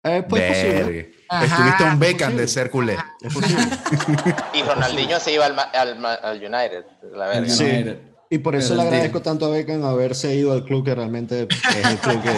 Eh, 0.04 0.24
pues 0.28 0.42
posible. 0.42 1.14
Estuviste 1.30 1.84
un 1.84 1.98
Beckham 2.00 2.36
de 2.36 2.48
ser 2.48 2.70
culé. 2.70 2.96
y 4.52 4.62
Ronaldinho 4.64 5.20
se 5.20 5.32
iba 5.32 5.46
al, 5.46 5.56
al, 5.56 6.38
United, 6.38 6.84
la 7.14 7.28
verdad. 7.28 7.46
Sí. 7.46 7.96
Y 8.28 8.38
por 8.38 8.56
eso 8.56 8.74
le 8.74 8.82
agradezco 8.82 9.22
tanto 9.22 9.46
a 9.46 9.50
Beckham 9.50 9.84
haberse 9.84 10.34
ido 10.34 10.54
al 10.54 10.64
club 10.64 10.84
que 10.84 10.96
realmente 10.96 11.46
es 11.48 11.86
el 11.86 11.98
club 11.98 12.20
que, 12.20 12.30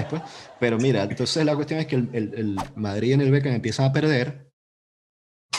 es. 0.00 0.04
Pues. 0.06 0.22
Pero 0.58 0.78
mira, 0.78 1.04
entonces 1.04 1.46
la 1.46 1.54
cuestión 1.54 1.78
es 1.78 1.86
que 1.86 1.94
el, 1.94 2.08
el, 2.12 2.34
el 2.34 2.56
Madrid 2.74 3.12
en 3.12 3.20
el 3.20 3.30
Beckham 3.30 3.52
empiezan 3.52 3.86
a 3.86 3.92
perder 3.92 4.49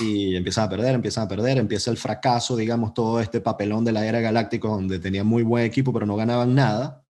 y 0.01 0.35
empiezan 0.35 0.65
a 0.65 0.69
perder, 0.69 0.95
empiezan 0.95 1.25
a 1.25 1.27
perder, 1.27 1.57
empieza 1.57 1.91
el 1.91 1.97
fracaso, 1.97 2.55
digamos, 2.55 2.93
todo 2.93 3.19
este 3.19 3.41
papelón 3.41 3.85
de 3.85 3.91
la 3.91 4.05
era 4.05 4.19
galáctica 4.19 4.67
donde 4.67 4.99
tenían 4.99 5.27
muy 5.27 5.43
buen 5.43 5.65
equipo 5.65 5.93
pero 5.93 6.05
no 6.05 6.15
ganaban 6.15 6.55
nada. 6.55 7.05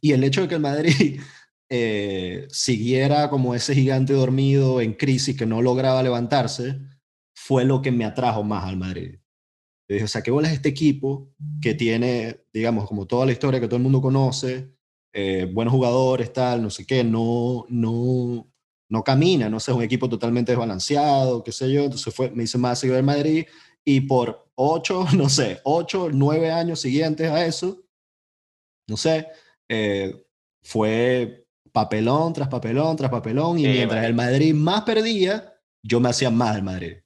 Y 0.00 0.12
el 0.12 0.24
hecho 0.24 0.42
de 0.42 0.48
que 0.48 0.54
el 0.54 0.60
Madrid 0.60 1.20
eh, 1.68 2.46
siguiera 2.50 3.28
como 3.30 3.54
ese 3.54 3.74
gigante 3.74 4.12
dormido 4.12 4.80
en 4.80 4.94
crisis 4.94 5.36
que 5.36 5.46
no 5.46 5.62
lograba 5.62 6.02
levantarse, 6.02 6.80
fue 7.34 7.64
lo 7.64 7.82
que 7.82 7.92
me 7.92 8.04
atrajo 8.04 8.42
más 8.42 8.64
al 8.64 8.76
Madrid. 8.76 9.18
Yo 9.88 9.94
dije, 9.94 10.04
o 10.04 10.08
sea, 10.08 10.22
¿qué 10.22 10.30
bola 10.30 10.48
es 10.48 10.54
este 10.54 10.68
equipo 10.68 11.32
que 11.60 11.74
tiene, 11.74 12.40
digamos, 12.52 12.88
como 12.88 13.06
toda 13.06 13.26
la 13.26 13.32
historia 13.32 13.60
que 13.60 13.68
todo 13.68 13.76
el 13.76 13.82
mundo 13.82 14.00
conoce, 14.02 14.74
eh, 15.12 15.48
buenos 15.52 15.72
jugadores, 15.72 16.32
tal, 16.32 16.62
no 16.62 16.70
sé 16.70 16.84
qué, 16.86 17.04
no, 17.04 17.66
no, 17.68 18.52
no 18.88 19.02
camina, 19.02 19.48
no 19.48 19.60
sé, 19.60 19.70
es 19.70 19.76
un 19.76 19.82
equipo 19.82 20.08
totalmente 20.08 20.52
desbalanceado, 20.52 21.42
qué 21.42 21.52
sé 21.52 21.72
yo, 21.72 21.84
entonces 21.84 22.14
fue, 22.14 22.30
me 22.30 22.44
hice 22.44 22.58
más 22.58 22.78
seguidor 22.78 22.96
del 22.96 23.06
Madrid 23.06 23.46
y 23.84 24.00
por 24.02 24.48
ocho, 24.54 25.06
no 25.16 25.28
sé, 25.28 25.60
ocho, 25.64 26.08
nueve 26.12 26.50
años 26.50 26.80
siguientes 26.80 27.30
a 27.30 27.44
eso, 27.44 27.82
no 28.88 28.96
sé, 28.96 29.28
eh, 29.68 30.24
fue 30.62 31.46
papelón 31.72 32.32
tras 32.32 32.48
papelón 32.48 32.96
tras 32.96 33.10
papelón 33.10 33.58
y 33.58 33.64
mientras 33.64 34.04
el 34.04 34.14
Madrid 34.14 34.54
más 34.54 34.82
perdía, 34.82 35.54
yo 35.82 36.00
me 36.00 36.08
hacía 36.08 36.30
más 36.30 36.54
del 36.54 36.64
Madrid. 36.64 36.96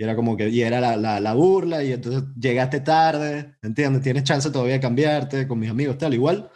Y 0.00 0.04
era 0.04 0.14
como 0.14 0.36
que, 0.36 0.48
y 0.48 0.62
era 0.62 0.80
la, 0.80 0.96
la, 0.96 1.18
la, 1.18 1.34
burla, 1.34 1.82
y 1.82 1.92
entonces 1.92 2.22
llegaste 2.38 2.80
tarde, 2.80 3.56
¿entiendes? 3.62 4.00
Tienes 4.00 4.22
chance 4.22 4.48
todavía 4.48 4.74
de 4.74 4.80
cambiarte 4.80 5.48
con 5.48 5.58
mis 5.58 5.70
amigos, 5.70 5.98
tal, 5.98 6.14
igual. 6.14 6.48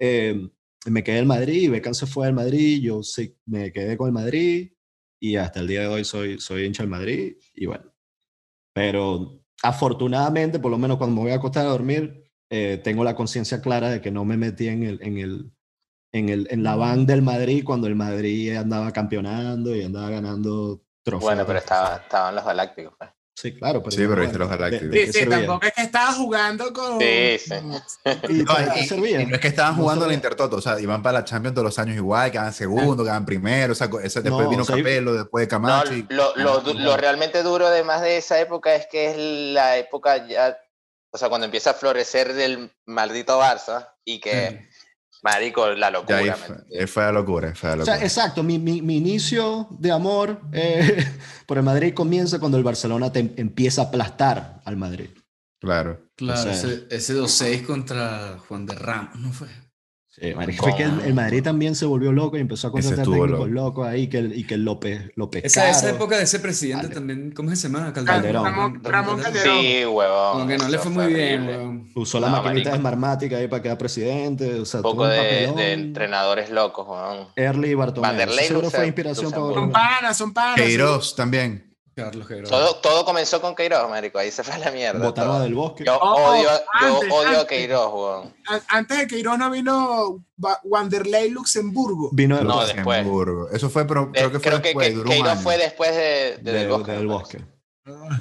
Eh, 0.00 0.50
me 0.90 1.02
quedé 1.02 1.18
en 1.18 1.26
Madrid, 1.26 1.70
Beckham 1.70 1.94
se 1.94 2.06
fue 2.06 2.26
al 2.26 2.34
Madrid, 2.34 2.80
yo 2.82 3.02
sí, 3.02 3.36
me 3.46 3.72
quedé 3.72 3.96
con 3.96 4.08
el 4.08 4.12
Madrid 4.12 4.72
y 5.20 5.36
hasta 5.36 5.60
el 5.60 5.66
día 5.66 5.82
de 5.82 5.88
hoy 5.88 6.04
soy, 6.04 6.38
soy 6.38 6.64
hincha 6.64 6.82
del 6.82 6.90
Madrid 6.90 7.36
y 7.54 7.66
bueno. 7.66 7.92
Pero 8.74 9.42
afortunadamente, 9.62 10.58
por 10.58 10.70
lo 10.70 10.78
menos 10.78 10.98
cuando 10.98 11.16
me 11.16 11.22
voy 11.22 11.32
a 11.32 11.36
acostar 11.36 11.66
a 11.66 11.70
dormir, 11.70 12.24
eh, 12.50 12.80
tengo 12.82 13.04
la 13.04 13.14
conciencia 13.14 13.60
clara 13.60 13.90
de 13.90 14.00
que 14.00 14.10
no 14.10 14.24
me 14.24 14.36
metí 14.36 14.68
en, 14.68 14.82
el, 14.84 15.02
en, 15.02 15.18
el, 15.18 15.52
en, 16.12 16.28
el, 16.28 16.48
en 16.50 16.62
la 16.62 16.76
van 16.76 17.06
del 17.06 17.22
Madrid 17.22 17.64
cuando 17.64 17.86
el 17.86 17.96
Madrid 17.96 18.54
andaba 18.56 18.92
campeonando 18.92 19.74
y 19.74 19.82
andaba 19.82 20.10
ganando 20.10 20.82
trofeos. 21.04 21.30
Bueno, 21.30 21.46
pero 21.46 21.58
estaba, 21.58 21.96
estaban 21.96 22.34
los 22.34 22.44
Galácticos. 22.44 22.94
Pues. 22.98 23.10
Sí, 23.40 23.54
claro. 23.54 23.80
Pero 23.84 23.92
sí, 23.92 24.04
pero 24.08 24.20
viste 24.20 24.36
los 24.36 24.48
Galácticos. 24.48 24.92
Sí, 24.92 25.12
sí, 25.12 25.26
tampoco 25.26 25.64
es 25.64 25.72
que 25.72 25.82
estaba 25.82 26.12
jugando 26.12 26.72
con. 26.72 26.98
Sí, 26.98 27.38
sí. 27.38 27.54
Y, 28.28 28.42
no, 28.42 28.58
es 28.58 29.40
que 29.40 29.48
estaban 29.48 29.76
jugando 29.76 30.06
el 30.06 30.12
Intertoto, 30.12 30.56
o 30.56 30.60
sea, 30.60 30.80
iban 30.80 31.02
para 31.02 31.20
la 31.20 31.24
Champions 31.24 31.54
todos 31.54 31.66
los 31.66 31.78
años 31.78 31.94
igual, 31.94 32.32
quedaban 32.32 32.52
segundo, 32.52 33.04
quedaban 33.04 33.24
primero, 33.24 33.74
o 33.74 33.76
sea, 33.76 33.88
ese, 34.02 34.22
después 34.22 34.48
vino 34.48 34.64
Capello, 34.64 35.12
después 35.12 35.46
Camacho. 35.46 35.92
lo, 36.08 36.34
lo, 36.34 36.60
lo, 36.62 36.96
realmente 36.96 37.44
duro, 37.44 37.68
además 37.68 38.02
de 38.02 38.16
esa 38.16 38.40
época, 38.40 38.74
es 38.74 38.86
que 38.90 39.10
es 39.10 39.16
la 39.54 39.76
época 39.76 40.26
ya. 40.26 40.58
O 41.12 41.16
sea, 41.16 41.28
cuando 41.28 41.44
empieza 41.44 41.70
a 41.70 41.74
florecer 41.74 42.34
del 42.34 42.72
maldito 42.86 43.40
Barça 43.40 43.88
y 44.04 44.18
que. 44.20 44.68
Marico, 45.22 45.68
la 45.70 45.90
locura. 45.90 46.36
Fue, 46.36 46.86
fue, 46.86 47.02
la 47.02 47.12
locura, 47.12 47.54
fue 47.54 47.70
la 47.70 47.76
locura. 47.76 47.94
O 47.94 47.98
sea, 47.98 48.04
exacto, 48.04 48.42
mi, 48.42 48.58
mi, 48.58 48.82
mi, 48.82 48.96
inicio 48.96 49.66
de 49.70 49.90
amor 49.90 50.40
eh, 50.52 51.04
por 51.46 51.58
el 51.58 51.64
Madrid 51.64 51.94
comienza 51.94 52.38
cuando 52.38 52.56
el 52.56 52.64
Barcelona 52.64 53.12
te 53.12 53.20
empieza 53.36 53.82
a 53.82 53.84
aplastar 53.86 54.60
al 54.64 54.76
Madrid. 54.76 55.10
Claro. 55.60 56.10
Claro, 56.14 56.50
ese, 56.50 56.86
ese 56.90 57.14
2-6 57.14 57.66
contra 57.66 58.38
Juan 58.46 58.66
de 58.66 58.74
Ramos, 58.74 59.16
¿no 59.16 59.32
fue? 59.32 59.48
Sí, 60.20 60.52
fue 60.56 60.74
que 60.74 60.82
el, 60.82 61.14
Madrid 61.14 61.42
también 61.42 61.74
se 61.74 61.86
volvió 61.86 62.10
loco 62.12 62.36
y 62.36 62.40
empezó 62.40 62.68
a 62.68 62.72
contratar 62.72 63.04
técnicos 63.04 63.50
locos 63.50 63.86
ahí 63.86 64.08
que 64.08 64.18
y 64.18 64.44
que 64.44 64.56
López, 64.56 65.12
López 65.14 65.44
esa, 65.44 65.70
esa, 65.70 65.90
época 65.90 66.16
de 66.16 66.24
ese 66.24 66.40
presidente 66.40 66.88
también, 66.88 67.30
¿cómo 67.30 67.54
se 67.54 67.68
llama? 67.68 67.92
Calderón. 67.92 68.44
Ramón, 68.44 68.80
Ramón 68.82 69.20
Calderón. 69.20 69.60
Sí, 69.60 69.84
huevón. 69.84 70.32
Como 70.32 70.46
que 70.48 70.58
no 70.58 70.68
le 70.68 70.78
fue 70.78 70.90
muy 70.90 71.12
bien, 71.12 71.46
huevón. 71.46 71.90
Usó 71.94 72.18
la 72.18 72.28
maquinita 72.28 72.74
esmarmática 72.74 73.36
ahí 73.36 73.48
para 73.48 73.62
quedar 73.62 73.78
presidente. 73.78 74.60
O 74.60 74.64
sea, 74.64 74.80
un 74.80 74.82
poco 74.82 75.06
de, 75.06 75.52
de, 75.54 75.72
entrenadores 75.72 76.50
locos, 76.50 76.86
huevón. 76.88 77.28
Early 77.36 77.70
y 77.70 77.74
Bartomeu. 77.74 78.28
Seguro 78.32 78.70
fue 78.70 78.86
inspiración 78.86 79.30
para... 79.30 79.54
Son 79.54 79.70
panas, 79.70 80.16
son 80.16 80.32
panas. 80.32 80.56
Queiroz 80.56 81.14
también. 81.14 81.67
Carlos 82.04 82.26
Queiroz. 82.28 82.50
Todo, 82.50 82.76
todo 82.76 83.04
comenzó 83.04 83.40
con 83.40 83.54
Queiroz, 83.54 83.88
marico. 83.90 84.18
Ahí 84.18 84.30
se 84.30 84.42
fue 84.44 84.56
la 84.58 84.70
mierda. 84.70 84.98
Botaba 85.04 85.40
del 85.42 85.54
bosque. 85.54 85.84
Yo 85.84 85.98
Oh, 86.00 86.30
odio, 86.32 86.48
yo 86.80 86.94
antes, 86.96 87.12
odio 87.12 87.40
a. 87.40 87.46
Queiroz, 87.46 87.92
weón. 87.92 88.34
A- 88.48 88.76
Antes 88.76 88.98
de 88.98 89.06
Queiroz 89.06 89.38
no 89.38 89.50
vino 89.50 90.24
Wa- 90.38 90.60
Wanderlei 90.64 91.30
Luxemburgo. 91.30 92.10
Vino 92.12 92.36
de 92.38 92.44
No, 92.44 92.64
después. 92.66 93.06
Eso 93.52 93.68
fue, 93.70 93.86
pero 93.86 94.06
De- 94.06 94.12
creo 94.12 94.30
que 94.32 94.38
fue 94.38 94.50
creo 94.50 94.58
después, 94.60 94.88
que 94.94 95.02
Queiroz 95.04 95.38
fue 95.42 95.58
después 95.58 95.90
de, 95.96 96.38
de, 96.40 96.52
de- 96.52 96.52
del 96.52 96.68
bosque. 96.68 96.92
del 96.92 97.06
bosque. 97.06 97.38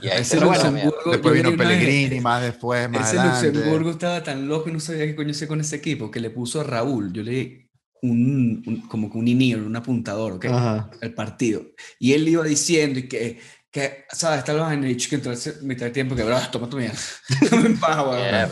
Y 0.02 0.08
ahí 0.08 0.22
Ese 0.22 0.38
se 0.38 0.42
Luxemburgo- 0.46 1.12
Después 1.12 1.34
vi 1.34 1.40
vino 1.42 1.50
vez- 1.50 1.58
Pellegrini, 1.58 2.22
más 2.22 2.42
después, 2.42 2.90
más 2.90 3.10
Ese 3.10 3.20
adelante. 3.20 3.48
Luxemburgo 3.52 3.90
estaba 3.92 4.24
tan 4.24 4.48
loco 4.48 4.70
y 4.70 4.74
no 4.74 4.80
sabía 4.80 5.06
qué 5.06 5.16
coño 5.16 5.32
hacía 5.32 5.48
con 5.48 5.60
ese 5.60 5.76
equipo 5.76 6.10
que 6.10 6.20
le 6.22 6.30
puso 6.30 6.62
a 6.62 6.64
Raúl. 6.64 7.12
Yo 7.12 7.22
le 7.22 7.68
un, 8.02 8.64
un- 8.66 8.88
como 8.88 9.12
que 9.12 9.18
un 9.18 9.28
in 9.28 9.60
un 9.66 9.76
apuntador, 9.76 10.34
¿ok? 10.34 10.46
Ajá. 10.46 10.90
El 11.02 11.14
partido. 11.16 11.64
Y 12.00 12.14
él 12.14 12.28
iba 12.30 12.44
diciendo 12.44 13.00
y 13.00 13.08
que, 13.10 13.40
que 13.78 14.06
¿sabes? 14.12 14.40
Está 14.40 14.54
el 14.54 14.60
vaina 14.60 14.88
y 14.88 14.96
dicho 14.96 15.10
que 15.10 15.30
a 15.30 15.64
mitad 15.64 15.86
de 15.86 15.92
tiempo 15.92 16.16
que, 16.16 16.24
bro, 16.24 16.38
toma 16.52 16.70
tu 16.70 16.78
mierda. 16.78 16.98
En 17.52 17.80
paz, 17.80 18.06
weón. 18.06 18.50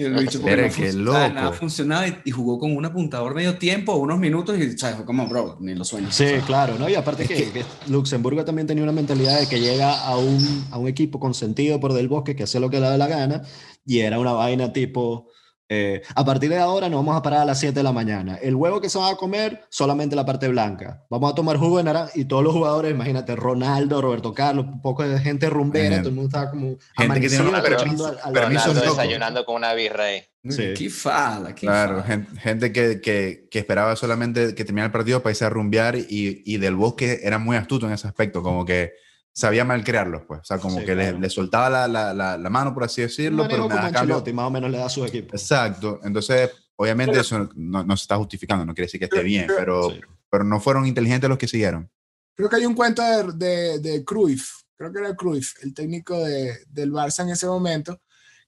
Y 0.00 0.04
el 0.04 0.14
bicho, 0.14 0.40
porque 0.40 0.54
Pero 0.54 0.68
no 0.68 0.74
qué 0.74 0.92
loco. 0.92 1.18
Nada 1.18 1.52
funcionaba 1.52 2.06
y, 2.06 2.18
y 2.24 2.30
jugó 2.30 2.58
con 2.58 2.76
un 2.76 2.84
apuntador 2.84 3.34
medio 3.34 3.58
tiempo, 3.58 3.96
unos 3.96 4.18
minutos 4.18 4.56
y, 4.56 4.78
¿sabes? 4.78 4.96
Fue 4.96 5.04
como, 5.04 5.26
bro, 5.26 5.58
ni 5.60 5.74
lo 5.74 5.84
sueños. 5.84 6.14
Sí, 6.14 6.26
claro, 6.46 6.78
¿no? 6.78 6.88
Y 6.88 6.94
aparte 6.94 7.26
que, 7.26 7.50
que 7.50 7.64
Luxemburgo 7.88 8.44
también 8.44 8.68
tenía 8.68 8.84
una 8.84 8.92
mentalidad 8.92 9.40
de 9.40 9.48
que 9.48 9.60
llega 9.60 9.98
a 10.04 10.16
un, 10.16 10.66
a 10.70 10.78
un 10.78 10.86
equipo 10.86 11.18
consentido 11.18 11.80
por 11.80 11.92
Del 11.92 12.08
Bosque 12.08 12.36
que 12.36 12.44
hace 12.44 12.60
lo 12.60 12.70
que 12.70 12.78
le 12.78 12.86
da 12.86 12.96
la 12.96 13.08
gana 13.08 13.42
y 13.84 13.98
era 14.00 14.20
una 14.20 14.32
vaina 14.32 14.72
tipo, 14.72 15.32
eh, 15.68 16.02
a 16.14 16.24
partir 16.24 16.48
de 16.50 16.58
ahora 16.58 16.88
nos 16.88 16.98
vamos 17.00 17.16
a 17.16 17.22
parar 17.22 17.40
a 17.40 17.44
las 17.44 17.60
7 17.60 17.74
de 17.74 17.82
la 17.82 17.92
mañana. 17.92 18.36
El 18.40 18.54
huevo 18.54 18.80
que 18.80 18.88
se 18.88 18.98
va 18.98 19.10
a 19.10 19.16
comer, 19.16 19.64
solamente 19.68 20.16
la 20.16 20.24
parte 20.24 20.48
blanca. 20.48 21.04
Vamos 21.10 21.30
a 21.30 21.34
tomar 21.34 21.56
jugo 21.58 21.78
de 21.78 21.84
naranja 21.84 22.10
y 22.14 22.24
todos 22.24 22.42
los 22.42 22.52
jugadores, 22.54 22.90
imagínate, 22.92 23.36
Ronaldo, 23.36 24.00
Roberto 24.00 24.32
Carlos, 24.32 24.64
un 24.66 24.80
poco 24.80 25.06
de 25.06 25.18
gente 25.18 25.50
rumbera, 25.50 25.98
todo 25.98 26.08
el 26.08 26.14
mundo 26.14 26.28
estaba 26.28 26.50
como 26.50 26.76
gente 26.96 27.20
que 27.20 27.28
tiene 27.28 27.50
escuchando 27.58 28.06
al- 28.06 28.18
al- 28.24 28.32
permiso 28.32 28.72
desayunando 28.74 29.44
con 29.44 29.56
una 29.56 29.74
birra 29.74 30.04
ahí. 30.04 30.22
Sí. 30.48 30.72
Qué 30.76 30.88
fala, 30.88 31.54
qué 31.54 31.66
Claro, 31.66 31.96
fala. 32.02 32.04
gen- 32.04 32.26
gente 32.38 32.72
que, 32.72 33.00
que, 33.02 33.48
que 33.50 33.58
esperaba 33.58 33.96
solamente 33.96 34.54
que 34.54 34.64
terminara 34.64 34.86
el 34.86 34.92
partido 34.92 35.22
para 35.22 35.32
irse 35.32 35.44
a 35.44 35.50
rumbear 35.50 35.96
y, 35.96 36.42
y 36.46 36.56
del 36.56 36.76
bosque 36.76 37.20
era 37.22 37.38
muy 37.38 37.56
astuto 37.56 37.86
en 37.86 37.92
ese 37.92 38.06
aspecto, 38.06 38.42
como 38.42 38.64
que 38.64 38.92
sabía 39.38 39.64
mal 39.64 39.84
crearlos, 39.84 40.22
pues. 40.26 40.40
O 40.40 40.44
sea, 40.44 40.58
como 40.58 40.78
Sí, 40.80 40.84
que 40.84 40.94
claro. 40.94 41.12
le, 41.12 41.20
le 41.20 41.30
soltaba 41.30 41.70
la, 41.70 41.88
la, 41.88 42.12
la, 42.14 42.36
la 42.38 42.50
mano, 42.50 42.74
por 42.74 42.84
así 42.84 43.02
decirlo, 43.02 43.46
pero 43.48 43.68
me 43.68 43.74
da 43.74 43.92
cambio. 43.92 44.22
Más 44.34 44.46
o 44.46 44.50
menos 44.50 44.70
le 44.70 44.78
da 44.78 44.86
a 44.86 44.90
sus 44.90 45.06
equipos. 45.08 45.40
Exacto. 45.40 46.00
Entonces, 46.02 46.50
obviamente 46.76 47.20
eso 47.20 47.48
no, 47.54 47.84
no 47.84 47.96
se 47.96 48.02
está 48.02 48.16
justificando, 48.16 48.64
no 48.64 48.74
quiere 48.74 48.86
decir 48.86 48.98
que 49.00 49.04
esté 49.06 49.22
bien, 49.22 49.46
pero, 49.46 49.90
Sí. 49.90 50.00
pero 50.30 50.44
no 50.44 50.60
fueron 50.60 50.86
inteligentes 50.86 51.28
los 51.28 51.38
que 51.38 51.48
siguieron. 51.48 51.90
Creo 52.34 52.48
que 52.48 52.56
hay 52.56 52.66
un 52.66 52.74
cuento 52.74 53.02
de, 53.02 53.32
de, 53.34 53.78
de 53.80 54.04
Cruyff, 54.04 54.62
creo 54.76 54.92
que 54.92 54.98
era 55.00 55.14
Cruyff, 55.16 55.54
el 55.62 55.72
técnico 55.74 56.18
de, 56.24 56.56
del 56.68 56.92
Barça 56.92 57.22
en 57.22 57.30
ese 57.30 57.46
momento, 57.46 58.00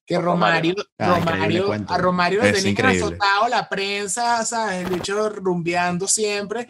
que 0.07 0.19
Romario. 0.19 0.75
Romario, 0.75 0.87
Ah, 0.99 1.19
Romario 1.19 1.73
a 1.89 1.99
Romario 1.99 2.43
le 2.43 2.69
increíble. 2.71 3.05
azotado 3.05 3.49
la 3.49 3.69
prensa, 3.69 4.45
¿sabes? 4.45 4.85
El 4.87 4.95
bicho 4.95 5.29
rumbeando 5.31 6.07
siempre, 6.09 6.67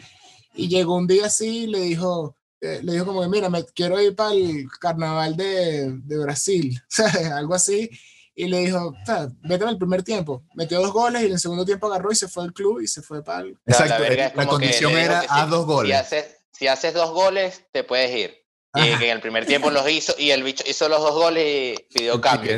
y 0.55 0.69
llegó 0.69 0.97
un 0.97 1.07
día 1.07 1.27
así 1.27 1.65
y 1.65 1.67
le 1.67 1.81
dijo, 1.81 2.37
eh, 2.61 2.81
le 2.83 2.93
dijo 2.93 3.07
como 3.07 3.23
que, 3.23 3.29
mira, 3.29 3.49
me 3.49 3.65
quiero 3.67 4.01
ir 4.01 4.15
para 4.15 4.33
el 4.35 4.67
carnaval 4.81 5.37
de, 5.37 5.93
de 6.05 6.19
Brasil. 6.19 6.81
Algo 7.35 7.55
así. 7.55 7.89
Y 8.35 8.47
le 8.49 8.61
dijo, 8.61 8.95
"Ta, 9.05 9.29
vete 9.43 9.65
en 9.65 9.71
el 9.71 9.79
primer 9.79 10.03
tiempo. 10.03 10.45
Metió 10.55 10.81
dos 10.81 10.93
goles 10.93 11.23
y 11.23 11.27
en 11.27 11.33
el 11.33 11.39
segundo 11.41 11.65
tiempo 11.65 11.89
agarró 11.89 12.11
y 12.13 12.17
se 12.17 12.29
fue 12.29 12.45
al 12.45 12.53
club 12.53 12.81
y 12.81 12.87
se 12.87 13.03
fue 13.03 13.23
para 13.23 13.41
el... 13.41 13.59
Exacto. 13.67 14.01
verga 14.03 14.27
eh, 14.27 14.33
La, 14.35 14.45
como 14.47 14.59
que 14.59 14.65
condición 14.67 14.93
era 14.93 15.21
haz 15.21 15.45
si- 15.45 15.51
dos 15.51 15.61
Si 15.61 15.67
goles. 15.67 15.97
haces, 15.97 16.37
si 16.53 16.67
haces 16.69 16.95
dos 16.95 17.11
goles, 17.11 17.65
te 17.73 17.85
puedes 17.85 18.11
ir. 18.17 18.35
Y 18.75 18.81
Ajá. 18.91 18.99
que 18.99 19.07
en 19.07 19.17
el 19.17 19.21
primer 19.21 19.47
tiempo 19.47 19.71
los 19.71 19.89
hizo 19.91 20.15
y 20.17 20.31
el 20.31 20.43
bicho 20.45 20.63
hizo 20.67 20.89
los 20.89 21.01
dos 21.01 21.13
goles 21.15 21.45
y 21.81 21.83
pidió 21.93 22.21
cambio. 22.21 22.57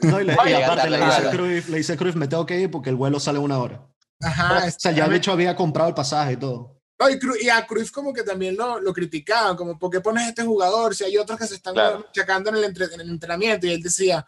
No, 0.00 0.20
y, 0.20 0.24
le- 0.24 0.32
y 0.46 0.52
aparte 0.54 0.90
le 0.90 0.98
dice. 0.98 1.30
Cruyff, 1.30 1.68
le 1.68 1.76
dice 1.78 1.96
Cruyff, 1.96 2.16
me 2.16 2.28
tengo 2.28 2.44
que 2.44 2.58
ir 2.60 2.70
porque 2.70 2.90
el 2.90 2.96
vuelo 2.96 3.20
sale 3.20 3.38
una 3.38 3.58
hora. 3.58 3.86
Ajá, 4.20 4.64
o 4.66 4.70
sea, 4.76 4.90
ya 4.92 5.04
el 5.04 5.12
bicho 5.12 5.30
había 5.32 5.54
comprado 5.54 5.88
el 5.88 5.94
pasaje 5.94 6.32
y 6.32 6.36
todo. 6.36 6.77
No, 6.98 7.08
y, 7.08 7.14
Cru- 7.18 7.36
y 7.40 7.48
a 7.48 7.64
Cruyff 7.66 7.90
como 7.92 8.12
que 8.12 8.22
también 8.24 8.56
lo, 8.56 8.80
lo 8.80 8.92
criticaban, 8.92 9.56
como, 9.56 9.78
¿por 9.78 9.90
qué 9.90 10.00
pones 10.00 10.24
a 10.24 10.28
este 10.30 10.42
jugador 10.42 10.94
si 10.94 11.04
hay 11.04 11.16
otros 11.16 11.38
que 11.38 11.46
se 11.46 11.54
están 11.54 11.74
Claro. 11.74 12.06
chacando 12.12 12.50
en 12.50 12.56
el, 12.56 12.64
entre- 12.64 12.86
en 12.92 13.00
el 13.00 13.08
entrenamiento? 13.10 13.66
Y 13.68 13.72
él 13.72 13.82
decía, 13.82 14.26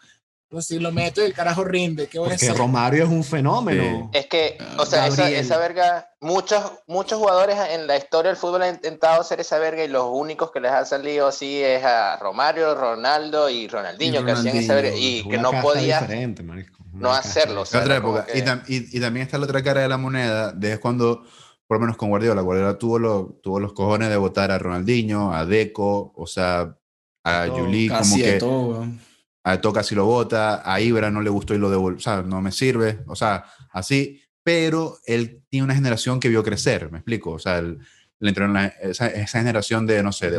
pues 0.48 0.66
si 0.66 0.78
lo 0.78 0.92
meto 0.92 1.20
y 1.20 1.24
el 1.26 1.32
carajo 1.32 1.64
rinde, 1.64 2.06
¿qué 2.06 2.18
voy 2.20 2.30
a 2.30 2.34
hacer? 2.34 2.56
Romario 2.56 3.04
es 3.04 3.10
un 3.10 3.24
fenómeno. 3.24 4.10
Es 4.12 4.26
que, 4.26 4.56
o 4.78 4.86
sea, 4.86 5.06
esa, 5.08 5.28
esa 5.30 5.58
verga, 5.58 6.10
muchos, 6.20 6.60
muchos 6.86 7.18
jugadores 7.18 7.56
en 7.70 7.86
la 7.88 7.96
historia 7.96 8.30
del 8.30 8.36
fútbol 8.36 8.62
han 8.62 8.74
intentado 8.76 9.20
hacer 9.20 9.40
esa 9.40 9.58
verga 9.58 9.82
y 9.84 9.88
los 9.88 10.04
únicos 10.08 10.50
que 10.52 10.60
les 10.60 10.70
ha 10.72 10.84
salido 10.84 11.26
así 11.28 11.60
es 11.62 11.84
a 11.84 12.16
Romario, 12.18 12.74
Ronaldo 12.76 13.48
y 13.50 13.66
Ronaldinho, 13.68 14.20
Y 14.20 14.24
que 14.24 14.30
hacían 14.32 14.56
esa 14.56 14.74
verga 14.74 14.90
Ronaldinho, 14.90 15.26
y 15.26 15.28
que 15.28 15.38
no 15.38 15.50
podía 15.60 16.08
no 16.92 17.12
hacerlo. 17.12 17.62
o 17.62 17.66
sea, 17.66 17.80
otra 17.80 17.96
época. 17.96 18.26
que- 18.26 18.38
Y, 18.38 18.42
tam- 18.42 18.62
y- 18.68 18.96
y 18.96 19.00
también 19.00 19.26
está 19.26 19.38
la 19.38 19.44
otra 19.44 19.62
cara 19.62 19.80
de 19.82 19.88
la 19.88 19.96
moneda, 19.98 20.52
de 20.52 20.72
es 20.72 20.78
cuando, 20.80 21.24
por 21.70 21.76
lo 21.76 21.82
menos 21.82 21.96
con 21.96 22.08
Guardiola, 22.08 22.42
Guardiola 22.42 22.76
tuvo, 22.78 22.98
lo- 22.98 23.38
tuvo 23.44 23.60
los 23.60 23.72
cojones 23.74 24.08
de 24.10 24.16
votar 24.16 24.50
a 24.50 24.58
Ronaldinho, 24.58 25.32
a 25.32 25.46
Deco, 25.46 26.12
o 26.16 26.26
sea, 26.26 26.76
a 27.24 27.46
Todo, 27.46 27.54
Juli, 27.64 27.88
como 27.88 28.16
que 28.16 28.32
todo, 28.40 28.66
weón. 28.70 28.98
a 29.44 29.60
Toca 29.60 29.84
si 29.84 29.94
lo 29.94 30.04
vota, 30.04 30.62
a 30.64 30.80
Ibra 30.80 31.12
no 31.12 31.22
le 31.22 31.30
gustó 31.30 31.54
y 31.54 31.58
lo 31.58 31.70
devolvió, 31.70 31.98
o 31.98 32.00
sea, 32.00 32.22
no 32.22 32.40
me 32.42 32.50
sirve, 32.50 32.98
o 33.06 33.14
sea, 33.14 33.44
así, 33.70 34.20
pero 34.42 34.96
él 35.06 35.44
tiene 35.48 35.62
una 35.62 35.76
generación 35.76 36.18
que 36.18 36.28
vio 36.28 36.42
crecer, 36.42 36.90
me 36.90 36.98
explico, 36.98 37.30
o 37.30 37.38
sea, 37.38 37.58
él, 37.58 37.78
él 38.18 38.28
entró 38.28 38.46
en 38.46 38.52
la- 38.54 38.66
esa, 38.66 39.06
esa 39.06 39.38
generación 39.38 39.86
de, 39.86 40.02
no 40.02 40.10
sé, 40.10 40.28
de 40.32 40.38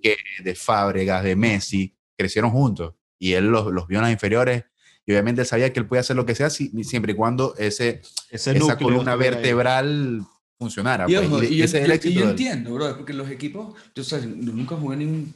de, 0.00 0.16
de 0.44 0.54
Fábregas, 0.54 1.24
de 1.24 1.34
Messi, 1.34 1.92
crecieron 2.16 2.52
juntos 2.52 2.94
y 3.18 3.32
él 3.32 3.48
los, 3.48 3.72
los 3.72 3.88
vio 3.88 3.98
en 3.98 4.02
las 4.04 4.12
inferiores 4.12 4.62
y 5.10 5.14
obviamente 5.14 5.42
él 5.42 5.46
sabía 5.46 5.72
que 5.72 5.80
él 5.80 5.86
podía 5.86 6.00
hacer 6.00 6.16
lo 6.16 6.24
que 6.26 6.34
sea 6.34 6.50
si- 6.50 6.70
siempre 6.84 7.12
y 7.12 7.16
cuando 7.16 7.54
ese, 7.56 8.02
Ese 8.30 8.52
esa 8.56 8.76
columna 8.78 9.16
vertebral 9.16 10.22
funcionara. 10.58 11.06
Y, 11.08 11.14
pues, 11.14 11.26
ojo, 11.26 11.42
y 11.42 11.46
y 11.46 11.56
yo, 11.58 11.64
ese 11.64 11.78
es 11.82 11.84
el 12.04 12.10
y 12.10 12.14
yo 12.14 12.30
entiendo, 12.30 12.74
bro, 12.74 12.96
porque 12.96 13.12
los 13.14 13.30
equipos, 13.30 13.74
yo, 13.94 14.02
o 14.02 14.04
sea, 14.04 14.18
yo 14.20 14.26
nunca 14.28 14.76
jugué 14.76 14.96
ningún 14.96 15.32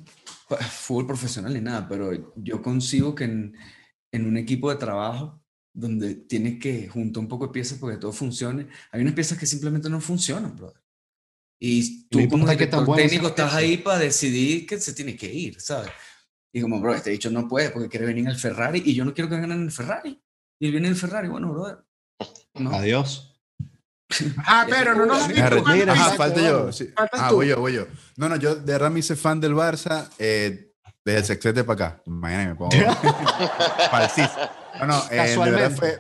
fútbol 0.71 1.07
profesional 1.07 1.53
ni 1.55 1.61
nada, 1.61 1.89
pero 1.89 2.33
yo 2.37 2.61
consigo 2.63 3.15
que 3.15 3.25
en, 3.25 3.55
en 4.13 4.27
un 4.27 4.37
equipo 4.37 4.71
de 4.71 4.77
trabajo 4.77 5.43
donde 5.73 6.15
tienes 6.15 6.61
que 6.61 6.89
juntar 6.89 7.21
un 7.23 7.29
poco 7.29 7.47
de 7.47 7.53
piezas 7.53 7.79
porque 7.79 7.97
todo 7.97 8.13
funcione, 8.13 8.69
hay 8.93 9.01
unas 9.01 9.15
piezas 9.15 9.39
que 9.39 9.47
simplemente 9.47 9.89
no 9.91 10.01
funcionan, 10.01 10.55
brother. 10.55 10.81
Y 11.59 12.07
tú 12.09 12.19
como 12.29 12.45
tan 12.67 12.85
buenas 12.85 13.11
técnico 13.11 13.29
estás 13.29 13.55
ahí 13.55 13.79
para 13.79 13.99
decidir 13.99 14.67
que 14.67 14.79
se 14.79 14.93
tiene 14.93 15.17
que 15.17 15.33
ir, 15.33 15.61
¿sabes? 15.61 15.91
Y 16.55 16.61
como, 16.61 16.81
bro, 16.81 16.95
este 16.95 17.11
dicho 17.11 17.31
no 17.31 17.49
puede 17.49 17.71
porque 17.71 17.89
quiere 17.89 18.07
venir 18.07 18.29
al 18.29 18.37
Ferrari 18.37 18.81
y 18.87 18.95
yo 18.95 19.05
no 19.05 19.13
quiero 19.13 19.29
que 19.29 19.35
vengan 19.35 19.51
en 19.53 19.65
el 19.65 19.73
Ferrari. 19.73 20.23
Y 20.61 20.67
él 20.67 20.71
viene 20.71 20.87
en 20.87 20.95
el 20.95 20.99
Ferrari, 20.99 21.27
bueno, 21.27 21.53
brother. 21.53 21.79
No. 22.55 22.71
Adiós. 22.71 23.33
Ah, 24.47 24.65
pero 24.69 24.95
no 24.95 25.07
nos 25.07 25.23
Ajá, 25.23 26.11
falta 26.15 26.41
yo. 26.41 26.71
sí. 26.71 26.89
Ah, 26.95 27.31
tú. 27.31 27.37
voy 27.37 27.49
yo, 27.49 27.59
voy 27.59 27.73
yo. 27.73 27.87
No, 28.17 28.29
no, 28.29 28.37
yo 28.37 28.55
de 28.55 28.73
verdad 28.73 28.91
me 28.91 29.01
hice 29.01 29.17
fan 29.17 29.41
del 29.41 29.55
Barça 29.55 30.09
eh, 30.19 30.73
desde 31.05 31.19
el 31.19 31.25
sextete 31.25 31.65
para 31.65 31.87
acá. 31.87 32.03
Mañana 32.07 32.51
me 32.51 32.55
pongo 32.55 32.71
falsísimo. 33.91 34.49
No, 34.79 34.87
no, 34.87 35.03
eh, 35.11 35.37
de 35.37 35.51
verdad 35.51 35.73
fue, 35.73 35.99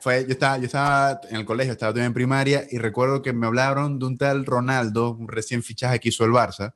fue 0.00 0.24
yo, 0.26 0.32
estaba, 0.32 0.58
yo 0.58 0.66
estaba 0.66 1.20
en 1.30 1.36
el 1.36 1.46
colegio, 1.46 1.72
estaba 1.72 1.92
todavía 1.92 2.08
en 2.08 2.12
primaria 2.12 2.66
y 2.70 2.76
recuerdo 2.76 3.22
que 3.22 3.32
me 3.32 3.46
hablaron 3.46 3.98
de 3.98 4.04
un 4.04 4.18
tal 4.18 4.44
Ronaldo, 4.44 5.12
un 5.12 5.28
recién 5.28 5.62
fichaje 5.62 6.00
que 6.00 6.10
hizo 6.10 6.24
el 6.26 6.32
Barça. 6.32 6.74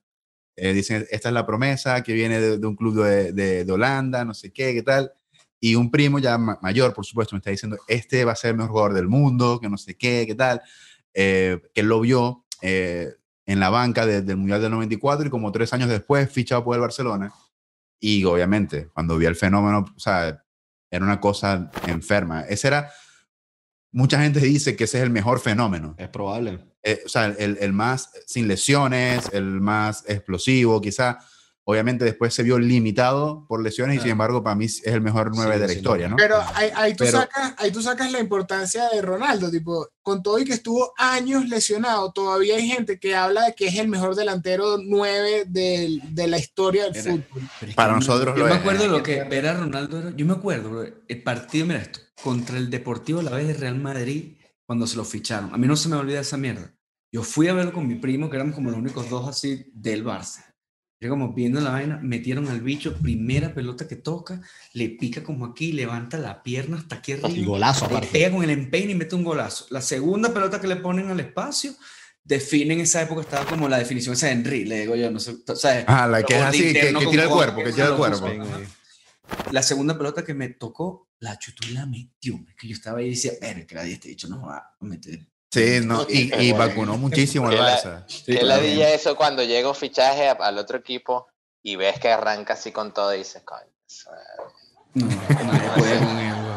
Eh, 0.57 0.73
dicen, 0.75 1.07
esta 1.11 1.29
es 1.29 1.35
la 1.35 1.47
promesa 1.47 2.03
que 2.03 2.13
viene 2.13 2.41
de, 2.41 2.59
de 2.59 2.67
un 2.67 2.77
club 2.77 3.03
de, 3.05 3.33
de- 3.33 3.65
de 3.65 3.73
Holanda, 3.73 4.25
no 4.25 4.35
sé 4.35 4.53
qué, 4.53 4.75
qué 4.75 4.83
tal. 4.83 5.13
Y 5.61 5.77
un 5.77 5.91
primo 5.91 6.19
ya 6.19 6.37
ma- 6.39 6.59
mayor, 6.61 6.93
por 6.93 7.07
supuesto, 7.07 7.35
me 7.35 7.39
está 7.39 7.51
diciendo, 7.51 7.79
este 7.89 8.25
va 8.25 8.33
a 8.33 8.37
ser 8.37 8.51
el 8.51 8.57
mejor 8.57 8.71
jugador 8.73 8.95
del 8.95 9.09
mundo, 9.09 9.59
que 9.61 9.69
no 9.69 9.79
sé 9.79 9.97
qué, 9.97 10.25
qué 10.27 10.35
tal. 10.35 10.61
Eh, 11.15 11.61
que 11.75 11.83
lo 11.83 12.01
vio 12.01 12.45
eh, 12.63 13.15
en 13.47 13.61
la 13.61 13.71
banca 13.71 14.05
de- 14.07 14.23
del 14.23 14.37
Mundial 14.37 14.61
del 14.61 14.71
94 14.73 15.27
y 15.27 15.31
como 15.31 15.53
tres 15.53 15.73
años 15.73 15.89
después 15.89 16.31
fichado 16.31 16.65
por 16.65 16.75
el 16.75 16.81
Barcelona. 16.81 17.33
Y 18.01 18.25
obviamente, 18.25 18.89
cuando 18.93 19.17
vi 19.17 19.27
el 19.27 19.37
fenómeno, 19.37 19.85
o 19.97 20.01
sea, 20.01 20.45
era 20.91 21.05
una 21.05 21.21
cosa 21.21 21.71
enferma. 21.87 22.43
Ese 22.43 22.67
era, 22.69 22.91
mucha 23.93 24.21
gente 24.21 24.41
dice 24.41 24.77
que 24.77 24.85
ese 24.85 24.99
es 24.99 25.05
el 25.05 25.11
mejor 25.11 25.41
fenómeno. 25.41 25.95
Es 25.99 26.09
probable. 26.09 26.59
Eh, 26.83 27.03
o 27.07 27.09
sea, 27.09 27.27
el, 27.27 27.59
el 27.61 27.73
más 27.73 28.11
sin 28.27 28.49
lesiones, 28.49 29.31
el 29.33 29.61
más 29.61 30.05
explosivo, 30.09 30.81
quizá. 30.81 31.19
Obviamente 31.65 32.05
después 32.05 32.35
se 32.35 32.43
vio 32.43 32.59
limitado 32.59 33.47
por 33.47 33.63
lesiones 33.63 33.99
y 33.99 34.01
sin 34.01 34.11
embargo 34.11 34.43
para 34.43 34.57
mí 34.57 34.65
es 34.65 34.85
el 34.85 35.01
mejor 35.01 35.31
9 35.33 35.61
de 35.61 35.67
la 35.69 35.73
historia, 35.73 36.09
¿no? 36.09 36.17
Pero 36.17 36.43
ahí, 36.55 36.93
tú 36.95 37.07
sacas, 37.07 37.55
ahí 37.57 37.71
tú 37.71 37.81
sacas 37.81 38.11
la 38.11 38.19
importancia 38.19 38.89
de 38.89 39.01
Ronaldo, 39.01 39.49
tipo, 39.49 39.89
con 40.03 40.25
todo 40.25 40.41
y 40.41 40.45
que 40.45 40.55
estuvo 40.55 40.93
años 40.99 41.49
lesionado, 41.49 42.11
todavía 42.11 42.57
hay 42.57 42.67
gente 42.67 42.99
que 42.99 43.15
habla 43.15 43.45
de 43.45 43.55
que 43.55 43.69
es 43.69 43.77
el 43.77 43.87
mejor 43.87 44.17
delantero 44.17 44.77
9 44.77 45.45
de, 45.47 46.01
de 46.03 46.27
la 46.27 46.39
historia 46.39 46.91
del 46.91 47.01
fútbol. 47.01 47.49
Para 47.77 47.93
nosotros 47.93 48.37
yo, 48.37 48.45
me 48.45 48.55
acuerdo 48.55 48.89
lo 48.89 49.01
que 49.05 49.19
era 49.31 49.55
Ronaldo, 49.55 50.11
yo 50.17 50.27
me 50.27 50.33
acuerdo, 50.33 50.85
el 50.85 51.23
partido, 51.23 51.65
mira 51.65 51.83
esto, 51.83 52.01
contra 52.25 52.59
el 52.59 52.71
Deportivo 52.71 53.21
a 53.21 53.23
la 53.23 53.31
vez 53.31 53.47
de 53.47 53.55
Real 53.55 53.79
Madrid 53.79 54.35
cuando 54.67 54.87
se 54.87 54.97
lo 54.97 55.05
ficharon. 55.05 55.53
A 55.55 55.59
mí 55.59 55.67
no 55.67 55.77
se 55.77 55.89
me 55.89 55.97
olvida 55.97 56.21
esa 56.21 56.37
mierda. 56.37 56.75
Yo 57.11 57.23
fui 57.23 57.49
a 57.49 57.55
verlo 57.55 57.73
con 57.73 57.87
mi 57.87 57.97
primo, 57.97 58.31
que 58.31 58.37
éramos 58.37 58.55
como 58.55 58.71
los 58.71 58.79
únicos 58.79 59.11
dos 59.11 59.29
así 59.29 59.71
del 59.75 60.05
Barça 60.05 60.53
como 61.09 61.33
viendo 61.33 61.61
la 61.61 61.71
vaina, 61.71 61.99
metieron 62.03 62.49
al 62.49 62.61
bicho, 62.61 62.95
primera 62.95 63.55
pelota 63.55 63.89
que 63.89 63.97
toca, 63.97 64.41
le 64.73 64.91
pica 64.91 65.23
como 65.23 65.47
aquí, 65.47 65.73
levanta 65.73 66.19
la 66.19 66.43
pierna 66.43 66.79
hasta 66.79 66.97
aquí 66.97 67.13
arriba. 67.13 67.29
Y 67.29 67.45
golazo, 67.45 67.89
le 67.91 68.07
pega 68.07 68.31
con 68.31 68.43
el 68.45 68.51
empeine 68.51 68.93
y 68.93 68.95
mete 68.95 69.15
un 69.15 69.25
golazo. 69.25 69.67
La 69.71 69.81
segunda 69.81 70.33
pelota 70.33 70.61
que 70.61 70.67
le 70.67 70.77
ponen 70.77 71.11
al 71.11 71.21
espacio, 71.21 71.75
define 72.25 72.75
en 72.75 72.81
esa 72.81 73.03
época, 73.03 73.23
estaba 73.23 73.47
como 73.47 73.69
la 73.69 73.79
definición 73.79 74.15
esa 74.15 74.27
de 74.27 74.33
Henry, 74.33 74.65
le 74.65 74.81
digo 74.81 74.95
yo, 74.95 75.11
no 75.11 75.19
sé. 75.19 75.37
O 75.47 75.57
sea, 75.57 75.85
ah, 75.87 76.07
la 76.07 76.23
que 76.23 76.37
es 76.37 76.43
así, 76.43 76.73
que, 76.73 76.95
tira 77.11 77.25
el 77.25 77.29
cuerpo, 77.29 77.63
que 77.63 77.73
tira 77.73 77.89
el 77.89 77.97
cuerpo. 77.97 78.29
La 79.51 79.63
segunda 79.63 79.97
pelota 79.97 80.25
que 80.25 80.35
me 80.35 80.49
tocó, 80.49 81.09
la 81.23 81.39
chutó 81.39 81.67
y 81.69 81.73
la 81.73 81.87
metió. 81.87 82.35
que 82.59 82.69
yo 82.69 82.75
estaba 82.75 82.99
ahí 82.99 83.07
y 83.07 83.11
decía, 83.11 83.33
pero 83.41 83.67
que 83.67 83.75
nadie 83.75 83.95
este 83.95 84.09
dicho 84.09 84.29
no 84.29 84.43
va 84.43 84.57
a 84.59 84.85
meter 84.85 85.21
Sí, 85.53 85.81
no, 85.85 86.07
y, 86.09 86.53
vacunó 86.53 86.97
muchísimo 86.97 87.51
el 87.51 87.59
Barça. 87.59 88.07
¿Qué 88.25 88.43
le 88.43 88.61
dije 88.63 88.95
eso 88.95 89.15
cuando 89.17 89.43
llega 89.43 89.69
un 89.69 89.75
fichaje 89.75 90.31
al 90.31 90.57
otro 90.57 90.79
equipo 90.79 91.27
y 91.63 91.77
ves 91.77 92.01
que 92.01 92.11
arranca 92.11 92.55
así 92.55 92.73
con 92.73 92.95
todo 92.95 93.15
y 93.15 93.19
dices, 93.19 93.43
coño. 93.45 93.61
No, 94.95 95.09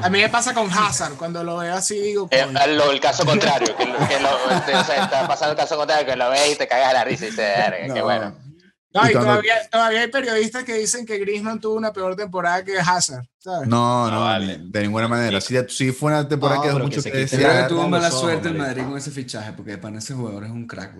a 0.01 0.09
mí 0.09 0.22
me 0.22 0.30
pasa 0.30 0.53
con 0.53 0.72
Hazard, 0.72 1.16
cuando 1.18 1.43
lo 1.43 1.57
veo 1.57 1.76
así 1.76 1.99
digo... 1.99 2.30
Eh, 2.32 2.45
el, 2.63 2.99
caso 3.01 3.26
contrario, 3.26 3.76
que, 3.76 3.86
lo, 3.86 4.51
está 4.51 5.28
pasando 5.28 5.51
el 5.51 5.57
caso 5.57 5.76
contrario, 5.76 6.05
que 6.05 6.16
lo 6.16 6.30
ves 6.30 6.53
y 6.53 6.55
te 6.55 6.68
cagas 6.68 6.91
a 6.91 6.93
la 6.93 7.03
risa 7.03 7.26
y 7.26 7.32
dices, 7.32 7.93
qué 7.93 8.01
bueno. 8.01 8.45
No, 8.96 9.10
y, 9.10 9.12
todavía, 9.12 9.56
todavía, 9.70 10.02
hay 10.02 10.08
periodistas 10.08 10.64
que 10.64 10.76
dicen 10.76 11.06
que 11.06 11.18
Griezmann 11.18 11.60
tuvo 11.60 11.76
una 11.76 11.91
peor 11.91 12.16
temporada 12.16 12.64
que 12.64 12.80
Hazard, 12.80 13.28
¿sabes? 13.38 13.68
No, 13.68 14.10
no, 14.10 14.22
vale. 14.22 14.58
de 14.62 14.82
ninguna 14.84 15.10
manera. 15.10 15.41
Sí, 15.41 15.54
sí 15.68 15.91
fue 15.91 16.14
una 16.14 16.26
temporada 16.26 16.62
que 16.62 16.72
mucho 16.80 17.04
que, 17.04 17.12
decir. 17.12 17.39
Creo 17.39 17.64
que 17.64 17.68
tuvo 17.68 17.89
mala 17.89 18.10
suerte 18.10 18.48
el 18.48 18.56
Madrid 18.56 18.84
con 18.84 18.98
ese 18.98 19.12
fichaje, 19.12 19.52
porque 19.52 19.78
para 19.78 19.98
ese 19.98 20.14
jugador 20.14 20.46
es 20.46 20.50
un 20.50 20.66
crack. 20.66 20.93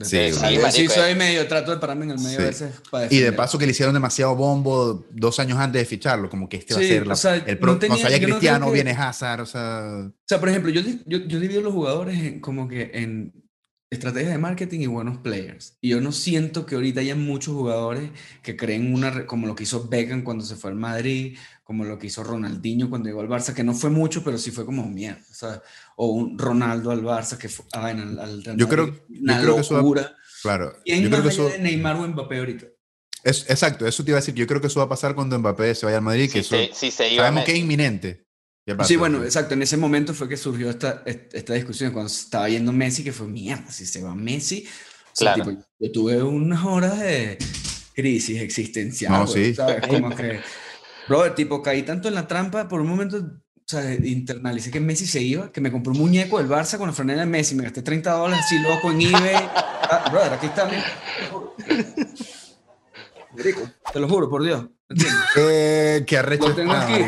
Sí, 0.00 0.32
sí, 0.32 0.58
sí, 0.70 0.88
soy 0.88 1.14
medio, 1.14 1.46
trato 1.46 1.70
de 1.70 1.76
pararme 1.76 2.06
en 2.06 2.12
el 2.12 2.18
medio 2.18 2.40
a 2.40 2.44
veces 2.44 2.72
para 2.90 3.12
Y 3.12 3.18
de 3.18 3.32
paso 3.32 3.58
que 3.58 3.66
le 3.66 3.72
hicieron 3.72 3.92
demasiado 3.92 4.34
bombo 4.34 5.04
dos 5.10 5.38
años 5.38 5.58
antes 5.58 5.82
de 5.82 5.86
ficharlo, 5.86 6.30
como 6.30 6.48
que 6.48 6.56
este 6.56 6.72
va 6.72 6.80
a 6.80 6.82
ser 6.82 7.10
o 7.10 7.16
sea, 7.16 7.36
el 7.36 7.58
pro, 7.58 7.74
no, 7.74 7.78
tenía, 7.78 8.08
no 8.08 8.26
Cristiano, 8.26 8.70
viene 8.70 8.92
Hazard, 8.92 9.42
o 9.42 9.46
sea... 9.46 9.82
O 10.06 10.26
sea, 10.26 10.40
por 10.40 10.48
ejemplo, 10.48 10.70
yo, 10.70 10.80
yo, 11.04 11.18
yo 11.18 11.40
divido 11.40 11.60
los 11.60 11.74
jugadores 11.74 12.40
como 12.40 12.68
que 12.68 12.90
en 12.94 13.43
estrategia 13.94 14.30
de 14.30 14.38
marketing 14.38 14.80
y 14.80 14.86
buenos 14.86 15.18
players. 15.18 15.76
Y 15.80 15.90
yo 15.90 16.00
no 16.00 16.12
siento 16.12 16.66
que 16.66 16.74
ahorita 16.74 17.00
haya 17.00 17.16
muchos 17.16 17.54
jugadores 17.54 18.10
que 18.42 18.56
creen 18.56 18.94
una, 18.94 19.26
como 19.26 19.46
lo 19.46 19.54
que 19.54 19.64
hizo 19.64 19.88
Beckham 19.88 20.22
cuando 20.22 20.44
se 20.44 20.56
fue 20.56 20.70
al 20.70 20.76
Madrid, 20.76 21.36
como 21.64 21.84
lo 21.84 21.98
que 21.98 22.08
hizo 22.08 22.22
Ronaldinho 22.22 22.90
cuando 22.90 23.08
llegó 23.08 23.22
al 23.22 23.28
Barça, 23.28 23.54
que 23.54 23.64
no 23.64 23.72
fue 23.72 23.90
mucho, 23.90 24.22
pero 24.22 24.36
sí 24.38 24.50
fue 24.50 24.66
como 24.66 24.86
mierda, 24.86 25.62
o 25.96 26.08
un 26.08 26.38
Ronaldo 26.38 26.90
al 26.90 27.02
Barça 27.02 27.38
que 27.38 27.48
fue 27.48 27.64
ah, 27.72 27.86
al, 27.86 28.18
al 28.18 28.56
yo 28.56 28.68
creo, 28.68 28.86
yo 29.08 29.40
creo 29.40 29.54
que 29.54 29.60
eso 29.62 29.74
va, 29.74 30.16
claro, 30.42 30.76
yo 30.84 31.10
creo 31.10 31.22
que 31.22 31.28
eso, 31.28 31.48
de 31.48 31.58
Neymar 31.58 31.96
o 31.96 32.06
Mbappé 32.06 32.38
ahorita? 32.38 32.66
Es, 33.24 33.48
exacto, 33.48 33.86
eso 33.86 34.04
te 34.04 34.10
iba 34.10 34.18
a 34.18 34.20
decir. 34.20 34.34
Yo 34.34 34.46
creo 34.46 34.60
que 34.60 34.66
eso 34.66 34.80
va 34.80 34.84
a 34.84 34.88
pasar 34.88 35.14
cuando 35.14 35.38
Mbappé 35.38 35.74
se 35.74 35.86
vaya 35.86 35.96
al 35.96 36.04
Madrid, 36.04 36.30
que 36.30 36.40
eso 36.40 36.56
se 36.72 36.90
sabemos 36.90 37.44
que 37.44 37.52
es 37.52 37.58
inminente. 37.58 38.23
Sí, 38.84 38.96
bueno, 38.96 39.22
exacto. 39.22 39.54
En 39.54 39.62
ese 39.62 39.76
momento 39.76 40.14
fue 40.14 40.28
que 40.28 40.36
surgió 40.36 40.70
esta, 40.70 41.02
esta 41.04 41.52
discusión 41.52 41.92
cuando 41.92 42.10
estaba 42.10 42.48
yendo 42.48 42.72
Messi, 42.72 43.04
que 43.04 43.12
fue 43.12 43.28
mierda, 43.28 43.70
si 43.70 43.84
se 43.84 44.02
va 44.02 44.14
Messi. 44.14 44.66
claro. 45.16 45.58
yo 45.78 45.92
tuve 45.92 46.22
unas 46.22 46.64
horas 46.64 46.98
de 46.98 47.36
crisis 47.94 48.40
existencial. 48.40 49.12
No, 49.12 49.26
sí. 49.26 49.54
¿sabes? 49.54 49.86
Como 49.86 50.14
que, 50.16 50.40
brother, 51.08 51.34
tipo, 51.34 51.62
caí 51.62 51.82
tanto 51.82 52.08
en 52.08 52.14
la 52.14 52.26
trampa, 52.26 52.66
por 52.66 52.80
un 52.80 52.86
momento, 52.86 53.18
o 53.18 53.66
sea, 53.66 53.94
internalicé 53.94 54.70
que 54.70 54.80
Messi 54.80 55.06
se 55.06 55.20
iba, 55.20 55.52
que 55.52 55.60
me 55.60 55.70
compré 55.70 55.92
un 55.92 55.98
muñeco 55.98 56.38
del 56.38 56.48
Barça 56.48 56.78
con 56.78 56.86
la 56.86 56.94
franela 56.94 57.20
de 57.20 57.26
Messi, 57.26 57.54
me 57.54 57.64
gasté 57.64 57.82
30 57.82 58.12
dólares 58.12 58.46
así 58.46 58.58
loco 58.60 58.90
en 58.90 59.02
eBay. 59.02 59.34
Ah, 59.34 60.08
brother, 60.10 60.32
aquí 60.32 60.46
está. 60.46 60.70
Te 63.92 64.00
lo 64.00 64.08
juro, 64.08 64.30
por 64.30 64.42
Dios. 64.42 64.66
Eh, 65.36 66.04
qué 66.06 66.18
arrecho. 66.18 66.48
Lo 66.48 66.54
tengo 66.54 66.72
aquí. 66.72 67.04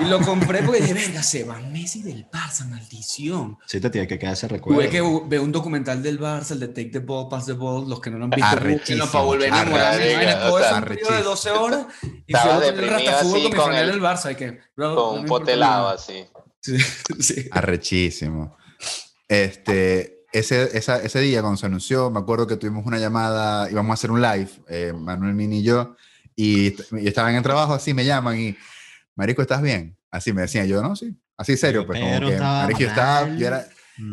Y 0.00 0.04
lo 0.04 0.20
compré 0.20 0.62
porque 0.62 0.80
dije, 0.80 0.94
venga, 0.94 1.22
se 1.22 1.44
va 1.44 1.58
Messi 1.60 2.02
del 2.02 2.28
Barça, 2.28 2.66
maldición. 2.68 3.56
Sí, 3.66 3.80
te 3.80 3.88
tiene 3.88 4.08
que 4.08 4.18
quedar 4.18 4.34
ese 4.34 4.48
recuerdo. 4.48 4.80
Tuve 4.80 4.90
que 4.90 5.00
ver 5.28 5.40
un 5.40 5.52
documental 5.52 6.02
del 6.02 6.18
Barça, 6.18 6.52
el 6.52 6.60
de 6.60 6.68
Take 6.68 6.90
the 6.90 6.98
Ball, 6.98 7.28
Pass 7.28 7.46
the 7.46 7.52
Ball, 7.52 7.88
los 7.88 8.00
que 8.00 8.10
no 8.10 8.18
lo 8.18 8.24
han 8.24 8.30
visto. 8.30 8.96
No, 8.96 9.06
para 9.06 9.24
volver 9.24 9.52
a 9.52 9.62
enamorar. 9.62 9.98
Todo 10.40 10.58
eso 10.58 10.76
un 10.76 11.16
de 11.16 11.22
12 11.22 11.50
horas. 11.50 11.86
Y 12.26 12.34
fue 12.34 12.68
el 12.68 12.88
rastafútbol 12.88 13.42
con 13.42 13.50
mi 13.50 13.56
familia 13.56 13.86
del 13.86 14.00
Barça. 14.00 14.34
Que, 14.34 14.58
con 14.74 15.20
un 15.20 15.26
potelado 15.26 15.88
así. 15.88 16.24
Sí, 16.60 16.78
sí. 17.20 17.48
Arrechísimo. 17.52 18.56
Este, 19.28 20.24
ese, 20.32 20.76
esa, 20.76 21.00
ese 21.00 21.20
día 21.20 21.40
cuando 21.40 21.56
se 21.56 21.66
anunció, 21.66 22.10
me 22.10 22.18
acuerdo 22.18 22.46
que 22.46 22.56
tuvimos 22.56 22.84
una 22.84 22.98
llamada, 22.98 23.70
íbamos 23.70 23.90
a 23.90 23.94
hacer 23.94 24.10
un 24.10 24.20
live, 24.20 24.50
eh, 24.68 24.92
Manuel 24.92 25.34
Mini 25.34 25.60
y 25.60 25.62
yo, 25.62 25.96
y, 26.40 26.76
estaba 27.06 27.30
en 27.30 27.36
el 27.36 27.42
trabajo, 27.42 27.74
así 27.74 27.94
me 27.94 28.04
llaman 28.04 28.38
y, 28.40 28.56
Marico, 29.14 29.42
¿estás 29.42 29.62
bien? 29.62 29.96
Así 30.10 30.32
me 30.32 30.42
decían, 30.42 30.66
yo 30.66 30.82
no, 30.82 30.96
sí, 30.96 31.14
así 31.36 31.56
serio, 31.56 31.86
pues 31.86 32.00
como 32.00 32.20
que, 32.28 32.36
Marico, 32.38 32.80
yo 32.80 32.88
estaba, 32.88 33.28
yo 33.36 33.46
era, 33.46 33.68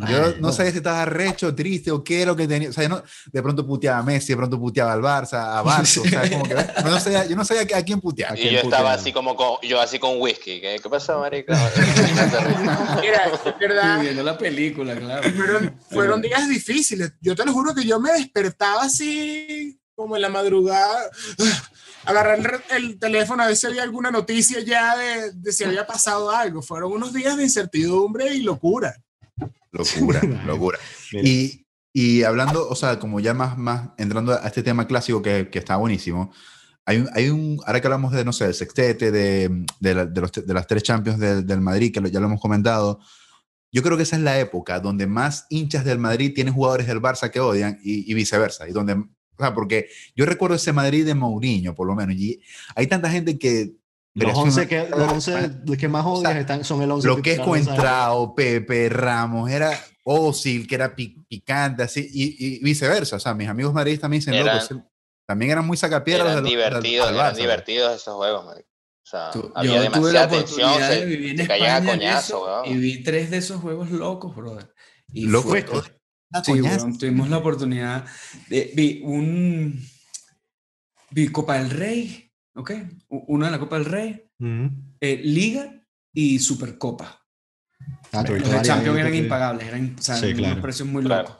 yo 0.09 0.35
no 0.39 0.51
sabía 0.51 0.71
si 0.71 0.77
estaba 0.77 1.05
recho, 1.05 1.55
triste 1.55 1.91
o 1.91 2.03
qué 2.03 2.21
era 2.21 2.31
lo 2.31 2.35
que 2.35 2.47
tenía. 2.47 2.69
O 2.69 2.73
sea, 2.73 2.83
yo 2.83 2.89
no, 2.89 3.03
de 3.31 3.41
pronto 3.41 3.65
puteaba 3.65 3.99
a 3.99 4.03
Messi, 4.03 4.33
de 4.33 4.37
pronto 4.37 4.59
puteaba 4.59 4.91
al 4.91 5.01
Barça, 5.01 5.57
a 5.57 5.63
Barça. 5.63 6.01
O 6.01 6.05
sea, 6.05 6.29
como 6.29 6.43
que, 6.43 6.55
no 6.83 6.99
sabía, 6.99 7.25
yo 7.25 7.35
no 7.35 7.45
sabía 7.45 7.77
a 7.77 7.83
quién 7.83 8.01
putear. 8.01 8.37
Y 8.37 8.51
yo 8.51 8.59
estaba 8.59 8.93
así 8.93 9.13
como 9.13 9.35
con, 9.35 9.57
yo 9.63 9.79
así 9.79 9.97
con 9.97 10.19
whisky. 10.19 10.59
¿Qué, 10.59 10.79
qué 10.81 10.89
pasó, 10.89 11.19
marico? 11.19 11.53
Mira, 13.01 13.31
verdad. 13.59 14.01
viendo 14.01 14.23
la 14.23 14.37
película, 14.37 14.95
claro. 14.95 15.29
Fueron, 15.31 15.79
fueron 15.89 16.21
días 16.21 16.49
difíciles. 16.49 17.13
Yo 17.21 17.35
te 17.35 17.45
lo 17.45 17.53
juro 17.53 17.73
que 17.73 17.85
yo 17.85 17.99
me 17.99 18.11
despertaba 18.11 18.83
así 18.83 19.79
como 19.95 20.15
en 20.15 20.21
la 20.21 20.29
madrugada 20.29 21.09
agarrar 22.07 22.63
el, 22.71 22.97
teléfono 22.97 23.43
a 23.43 23.47
ver 23.47 23.55
si 23.55 23.67
había 23.67 23.83
alguna 23.83 24.11
noticia 24.11 24.61
ya 24.61 24.97
de, 24.97 25.33
de, 25.33 25.51
si 25.51 25.63
había 25.63 25.85
pasado 25.85 26.31
algo. 26.31 26.61
Fueron 26.61 26.93
unos 26.93 27.13
días 27.13 27.35
de 27.37 27.43
incertidumbre 27.43 28.33
y 28.33 28.41
locura. 28.41 28.95
Locura, 29.71 30.21
locura. 30.45 30.79
Y, 31.11 31.65
y, 31.93 32.23
hablando, 32.23 32.67
o 32.67 32.75
sea, 32.75 32.97
como 32.97 33.19
ya 33.19 33.33
más, 33.33 33.57
más 33.57 33.89
entrando 33.97 34.33
a 34.33 34.47
este 34.47 34.63
tema 34.63 34.87
clásico 34.87 35.21
que, 35.21 35.49
que 35.51 35.59
está 35.59 35.75
buenísimo, 35.75 36.31
hay 36.85 36.99
un, 36.99 37.09
hay 37.13 37.29
un, 37.29 37.59
ahora 37.65 37.81
que 37.81 37.87
hablamos 37.87 38.13
de, 38.13 38.23
no 38.23 38.31
sé, 38.31 38.45
del 38.45 38.53
sextete, 38.53 39.11
de, 39.11 39.65
de, 39.81 40.05
de, 40.05 40.21
los, 40.21 40.31
de 40.31 40.53
las 40.53 40.67
tres 40.67 40.83
champions 40.83 41.19
del 41.19 41.61
Madrid, 41.61 41.93
que 41.93 42.09
ya 42.09 42.21
lo 42.21 42.27
hemos 42.27 42.39
comentado, 42.39 42.99
yo 43.73 43.83
creo 43.83 43.97
que 43.97 44.03
esa 44.03 44.15
es 44.15 44.21
la 44.21 44.39
época 44.39 44.79
donde 44.79 45.05
más 45.05 45.45
hinchas 45.49 45.83
del 45.83 45.99
Madrid 45.99 46.31
tienen 46.33 46.53
jugadores 46.53 46.87
del 46.87 47.01
Barça 47.01 47.29
que 47.29 47.41
odian 47.41 47.77
y, 47.83 48.09
y 48.09 48.13
viceversa, 48.13 48.69
y 48.69 48.71
donde 48.71 49.03
o 49.37 49.43
sea, 49.43 49.53
porque 49.53 49.89
yo 50.15 50.25
recuerdo 50.25 50.55
ese 50.55 50.73
Madrid 50.73 51.05
de 51.05 51.15
Mourinho, 51.15 51.75
por 51.75 51.87
lo 51.87 51.95
menos, 51.95 52.15
y 52.15 52.41
hay 52.75 52.87
tanta 52.87 53.09
gente 53.09 53.37
que... 53.37 53.73
Los 54.13 54.35
11 54.35 54.67
que, 54.67 54.89
los 54.89 55.11
11 55.11 55.77
que 55.77 55.87
más 55.87 56.03
odias 56.03 56.35
están, 56.37 56.63
son 56.63 56.81
el 56.81 56.89
11 56.89 57.07
Lo 57.07 57.21
que 57.21 57.33
es 57.33 57.39
Coentrao, 57.39 58.33
Pepe, 58.33 58.89
Ramos, 58.89 59.51
era 59.51 59.79
Osil, 60.03 60.65
que 60.65 60.73
era 60.73 60.95
picante, 60.95 61.83
así, 61.83 62.09
y, 62.11 62.63
viceversa. 62.63 63.17
O 63.17 63.19
sea, 63.19 63.35
mis 63.35 63.47
amigos 63.47 63.73
madridistas 63.73 64.01
también 64.01 64.21
dicen, 64.21 64.33
eran, 64.33 64.89
también 65.27 65.51
eran 65.51 65.67
muy 65.67 65.77
sacapiedras. 65.77 66.31
Eran 66.31 66.43
divertidos, 66.45 67.11
eran 67.11 67.35
divertidos 67.35 67.95
esos 67.95 68.15
juegos, 68.15 68.43
marico. 68.43 68.69
O 69.03 69.09
sea, 69.09 69.31
había 69.55 69.85
yo 69.85 69.91
tuve 69.91 70.11
la 70.11 70.25
oportunidad 70.25 70.89
de 70.89 71.05
vivir 71.05 71.31
en 71.31 71.39
España 71.41 72.21
y 72.65 72.73
vi 72.75 73.03
tres 73.03 73.29
de 73.29 73.37
esos 73.37 73.61
juegos 73.61 73.91
locos, 73.91 74.35
brother. 74.35 74.73
Y 75.13 75.27
Loco 75.27 75.49
fue, 75.49 75.65
Sí, 76.43 76.53
tuvimos 76.99 77.29
la 77.29 77.37
oportunidad 77.37 78.05
de 78.49 78.71
vi 78.75 79.01
un 79.03 79.81
vi 81.11 81.29
Copa 81.29 81.57
del 81.57 81.69
Rey, 81.69 82.31
¿ok? 82.55 82.71
Una 83.07 83.45
de 83.45 83.51
la 83.53 83.59
Copa 83.59 83.77
del 83.77 83.85
Rey, 83.85 84.29
eh, 84.99 85.21
Liga 85.23 85.73
y 86.13 86.39
Supercopa. 86.39 87.23
Ah, 88.11 88.23
los 88.23 88.61
Champions 88.61 88.99
eran 88.99 89.15
impagables, 89.15 89.67
eran 89.67 89.95
o 89.97 90.01
sea, 90.01 90.17
unos 90.17 90.59
precios 90.59 90.87
muy 90.87 91.03
locos. 91.03 91.37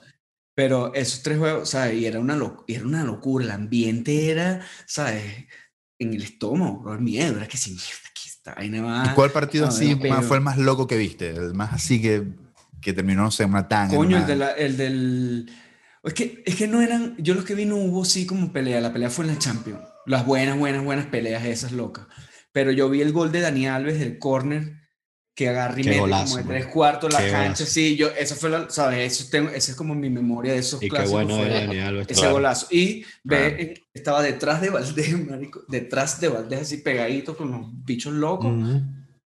Pero 0.56 0.94
esos 0.96 1.22
tres 1.22 1.38
juegos, 1.38 1.70
¿sabes? 1.70 1.96
Y 1.96 2.06
era 2.06 2.20
una, 2.20 2.40
era 2.68 2.86
una 2.86 3.04
locura, 3.04 3.46
el 3.46 3.52
ambiente 3.52 4.32
era, 4.32 4.62
¿sabes? 4.88 5.24
En 6.00 6.14
el 6.14 6.24
estómago, 6.24 6.94
el 6.94 7.02
miedo, 7.02 7.38
era 7.38 7.48
que 7.48 7.58
si 7.58 7.72
mierda, 7.72 8.10
aquí 8.10 8.28
está. 8.28 8.56
¿Y 8.64 9.14
cuál 9.14 9.32
partido 9.32 9.68
así 9.68 9.96
fue 9.96 10.38
el 10.38 10.44
más 10.44 10.58
loco 10.58 10.88
que 10.88 10.98
viste? 10.98 11.30
El 11.30 11.54
más 11.54 11.74
así 11.74 12.02
que 12.02 12.24
que 12.82 12.94
terminó, 12.94 13.24
no 13.24 13.32
sé, 13.32 13.46
una 13.46 13.68
tanga. 13.68 13.96
Coño, 13.96 14.18
el, 14.26 14.42
el, 14.58 14.78
del... 14.78 15.52
Es 16.04 16.14
que, 16.14 16.44
es 16.46 16.56
que 16.56 16.68
no 16.68 16.82
eran... 16.82 17.16
Yo 17.18 17.34
los 17.34 17.44
que 17.44 17.56
vi 17.56 17.66
no 17.66 17.78
hubo 17.78 18.06
sí 18.06 18.26
como 18.26 18.52
pelea. 18.52 18.82
La 18.82 18.94
pelea 18.94 19.10
fue 19.10 19.26
en 19.26 19.32
la 19.32 19.40
Champions. 19.40 19.82
las 20.06 20.26
buenas, 20.26 20.58
buenas, 20.58 20.84
buenas 20.84 21.08
peleas 21.08 21.46
esas 21.46 21.72
locas. 21.72 22.06
Pero 22.52 22.72
yo 22.72 22.90
vi 22.90 23.02
el 23.02 23.12
gol 23.12 23.32
de 23.32 23.42
Dani 23.42 23.68
Alves 23.68 24.00
del 24.00 24.20
córner 24.20 24.74
que 25.36 25.50
agarra 25.50 25.80
y 25.80 25.84
mete 25.84 26.00
como 26.00 26.38
de 26.38 26.44
tres 26.44 26.66
cuartos 26.66 27.14
la 27.14 27.30
cancha. 27.30 27.64
Sí, 27.64 27.96
yo, 27.96 28.10
eso 28.10 28.36
fue, 28.36 28.50
la, 28.50 28.70
¿sabes? 28.72 29.14
Eso 29.14 29.30
tengo, 29.30 29.50
esa 29.50 29.72
es 29.72 29.78
como 29.78 29.94
mi 29.94 30.10
memoria 30.10 30.54
de 30.54 30.60
esos 30.60 30.82
y 30.82 30.90
Qué 30.90 31.02
bueno 31.04 31.38
era 31.38 31.60
Dani 31.60 31.80
Alves. 31.80 32.08
Ese 32.10 32.28
golazo. 32.28 32.68
Y 32.72 33.06
ve, 33.24 33.84
estaba 33.94 34.24
detrás 34.24 34.62
de 34.62 34.72
Valdés, 34.72 35.28
marico, 35.30 35.64
detrás 35.68 36.20
de 36.20 36.30
Valdés, 36.30 36.62
así 36.62 36.78
pegadito 36.78 37.38
con 37.38 37.52
los 37.52 37.86
bichos 37.86 38.14
locos 38.14 38.52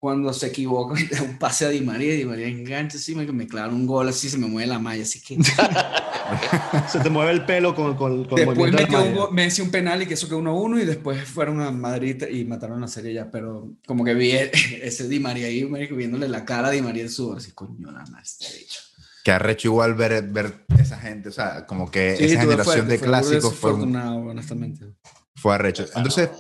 cuando 0.06 0.32
se 0.32 0.46
equivoca 0.46 0.94
un 1.24 1.36
pase 1.36 1.66
a 1.66 1.68
Di 1.68 1.80
María, 1.80 2.14
Di 2.14 2.24
María 2.24 2.46
engancha 2.46 2.96
así, 2.96 3.16
me, 3.16 3.26
me 3.26 3.48
clava 3.48 3.74
un 3.74 3.88
gol 3.88 4.08
así, 4.08 4.28
se 4.28 4.38
me 4.38 4.46
mueve 4.46 4.68
la 4.68 4.78
malla, 4.78 5.02
así 5.02 5.20
que... 5.20 5.36
se 6.88 7.00
te 7.00 7.10
mueve 7.10 7.32
el 7.32 7.44
pelo 7.44 7.74
con, 7.74 7.96
con, 7.96 8.24
con 8.26 8.36
Después 8.36 8.72
metió 8.72 9.02
un, 9.02 9.34
me 9.34 9.46
hizo 9.46 9.64
un 9.64 9.72
penal 9.72 10.00
y 10.00 10.06
que 10.06 10.14
eso 10.14 10.28
que 10.28 10.36
1-1 10.36 10.80
y 10.80 10.84
después 10.84 11.24
fueron 11.24 11.60
a 11.60 11.72
Madrid 11.72 12.22
y 12.30 12.44
mataron 12.44 12.80
la 12.80 12.86
serie 12.86 13.14
ya, 13.14 13.32
pero 13.32 13.68
como 13.84 14.04
que 14.04 14.14
vi 14.14 14.30
ese 14.80 15.08
Di 15.08 15.18
María 15.18 15.48
ahí, 15.48 15.64
viéndole 15.64 16.28
la 16.28 16.44
cara 16.44 16.68
a 16.68 16.70
Di 16.70 16.82
María 16.82 17.02
el 17.02 17.10
sudor, 17.10 17.38
así, 17.38 17.50
coño, 17.50 17.90
nada 17.90 18.06
más, 18.12 18.38
este 18.40 18.58
dicho. 18.58 18.78
Que 19.24 19.32
arrecho 19.32 19.66
igual 19.66 19.94
ver, 19.94 20.22
ver 20.22 20.66
esa 20.78 20.98
gente, 20.98 21.30
o 21.30 21.32
sea, 21.32 21.66
como 21.66 21.90
que 21.90 22.14
esa 22.14 22.42
generación 22.42 22.86
de 22.86 23.00
clásicos 23.00 23.56
fue... 23.56 23.72
honestamente. 23.72 24.86
Fue 25.34 25.52
arrecho. 25.52 25.84
Entonces, 25.96 26.30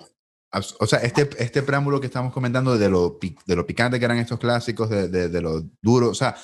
o 0.78 0.86
sea, 0.86 1.00
este, 1.00 1.28
este 1.38 1.62
preámbulo 1.62 2.00
que 2.00 2.06
estamos 2.06 2.32
comentando 2.32 2.78
de 2.78 2.88
lo, 2.88 3.18
de 3.46 3.56
lo 3.56 3.66
picante 3.66 3.98
que 3.98 4.04
eran 4.04 4.18
estos 4.18 4.38
clásicos, 4.38 4.90
de, 4.90 5.08
de, 5.08 5.40
lo 5.40 5.62
duro, 5.82 6.10
o 6.10 6.14
sea, 6.14 6.36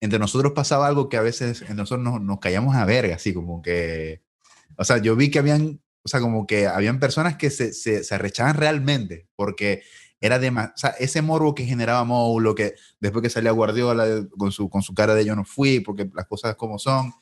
entre 0.00 0.18
nosotros 0.18 0.52
pasaba 0.52 0.86
algo 0.86 1.08
que 1.08 1.16
a 1.16 1.22
veces 1.22 1.62
entre 1.62 1.76
nosotros 1.76 2.04
nos, 2.04 2.20
nos 2.20 2.38
callamos 2.38 2.76
a 2.76 2.84
verga, 2.84 3.16
así 3.16 3.32
como 3.34 3.62
que, 3.62 4.22
o 4.76 4.84
sea, 4.84 4.98
yo 4.98 5.16
vi 5.16 5.30
que 5.30 5.38
habían, 5.38 5.80
o 6.02 6.08
sea, 6.08 6.20
como 6.20 6.46
que 6.46 6.66
habían 6.66 7.00
personas 7.00 7.36
que 7.36 7.50
se, 7.50 7.72
se, 7.72 8.04
se 8.04 8.14
arrechaban 8.14 8.56
realmente, 8.56 9.28
porque 9.36 9.82
era 10.20 10.38
de 10.38 10.50
más, 10.50 10.68
o 10.68 10.76
sea, 10.76 10.90
ese 10.98 11.22
morbo 11.22 11.54
que 11.54 11.64
generaba 11.64 12.04
Moulo, 12.04 12.54
que 12.54 12.74
después 13.00 13.22
que 13.22 13.30
salía 13.30 13.50
Guardiola 13.50 14.26
con 14.38 14.52
su, 14.52 14.68
con 14.68 14.82
su 14.82 14.94
cara 14.94 15.14
de 15.14 15.24
yo 15.24 15.36
no 15.36 15.44
fui, 15.44 15.80
porque 15.80 16.08
las 16.14 16.26
cosas 16.26 16.56
como 16.56 16.78
son, 16.78 17.12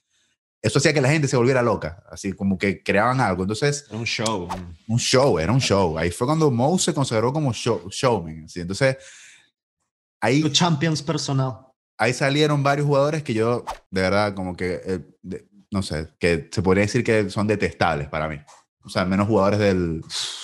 eso 0.64 0.78
hacía 0.78 0.94
que 0.94 1.02
la 1.02 1.10
gente 1.10 1.28
se 1.28 1.36
volviera 1.36 1.60
loca, 1.60 2.02
así 2.10 2.32
como 2.32 2.56
que 2.56 2.82
creaban 2.82 3.20
algo. 3.20 3.42
Entonces, 3.42 3.84
era 3.86 3.98
un 3.98 4.06
show. 4.06 4.48
Un 4.88 4.98
show, 4.98 5.38
era 5.38 5.52
un 5.52 5.60
show. 5.60 5.98
Ahí 5.98 6.10
fue 6.10 6.26
cuando 6.26 6.50
Moe 6.50 6.78
se 6.78 6.94
consagró 6.94 7.34
como 7.34 7.52
show, 7.52 7.86
showman. 7.90 8.48
¿sí? 8.48 8.60
Entonces, 8.62 8.96
ahí... 10.22 10.40
Tu 10.40 10.48
champions 10.48 11.02
personal. 11.02 11.58
Ahí 11.98 12.14
salieron 12.14 12.62
varios 12.62 12.86
jugadores 12.86 13.22
que 13.22 13.34
yo, 13.34 13.62
de 13.90 14.00
verdad, 14.00 14.32
como 14.32 14.56
que, 14.56 14.80
eh, 14.86 15.46
no 15.70 15.82
sé, 15.82 16.08
que 16.18 16.48
se 16.50 16.62
podría 16.62 16.84
decir 16.84 17.04
que 17.04 17.28
son 17.28 17.46
detestables 17.46 18.08
para 18.08 18.26
mí. 18.26 18.38
O 18.82 18.88
sea, 18.88 19.04
menos 19.04 19.28
jugadores 19.28 19.58
del. 19.58 20.00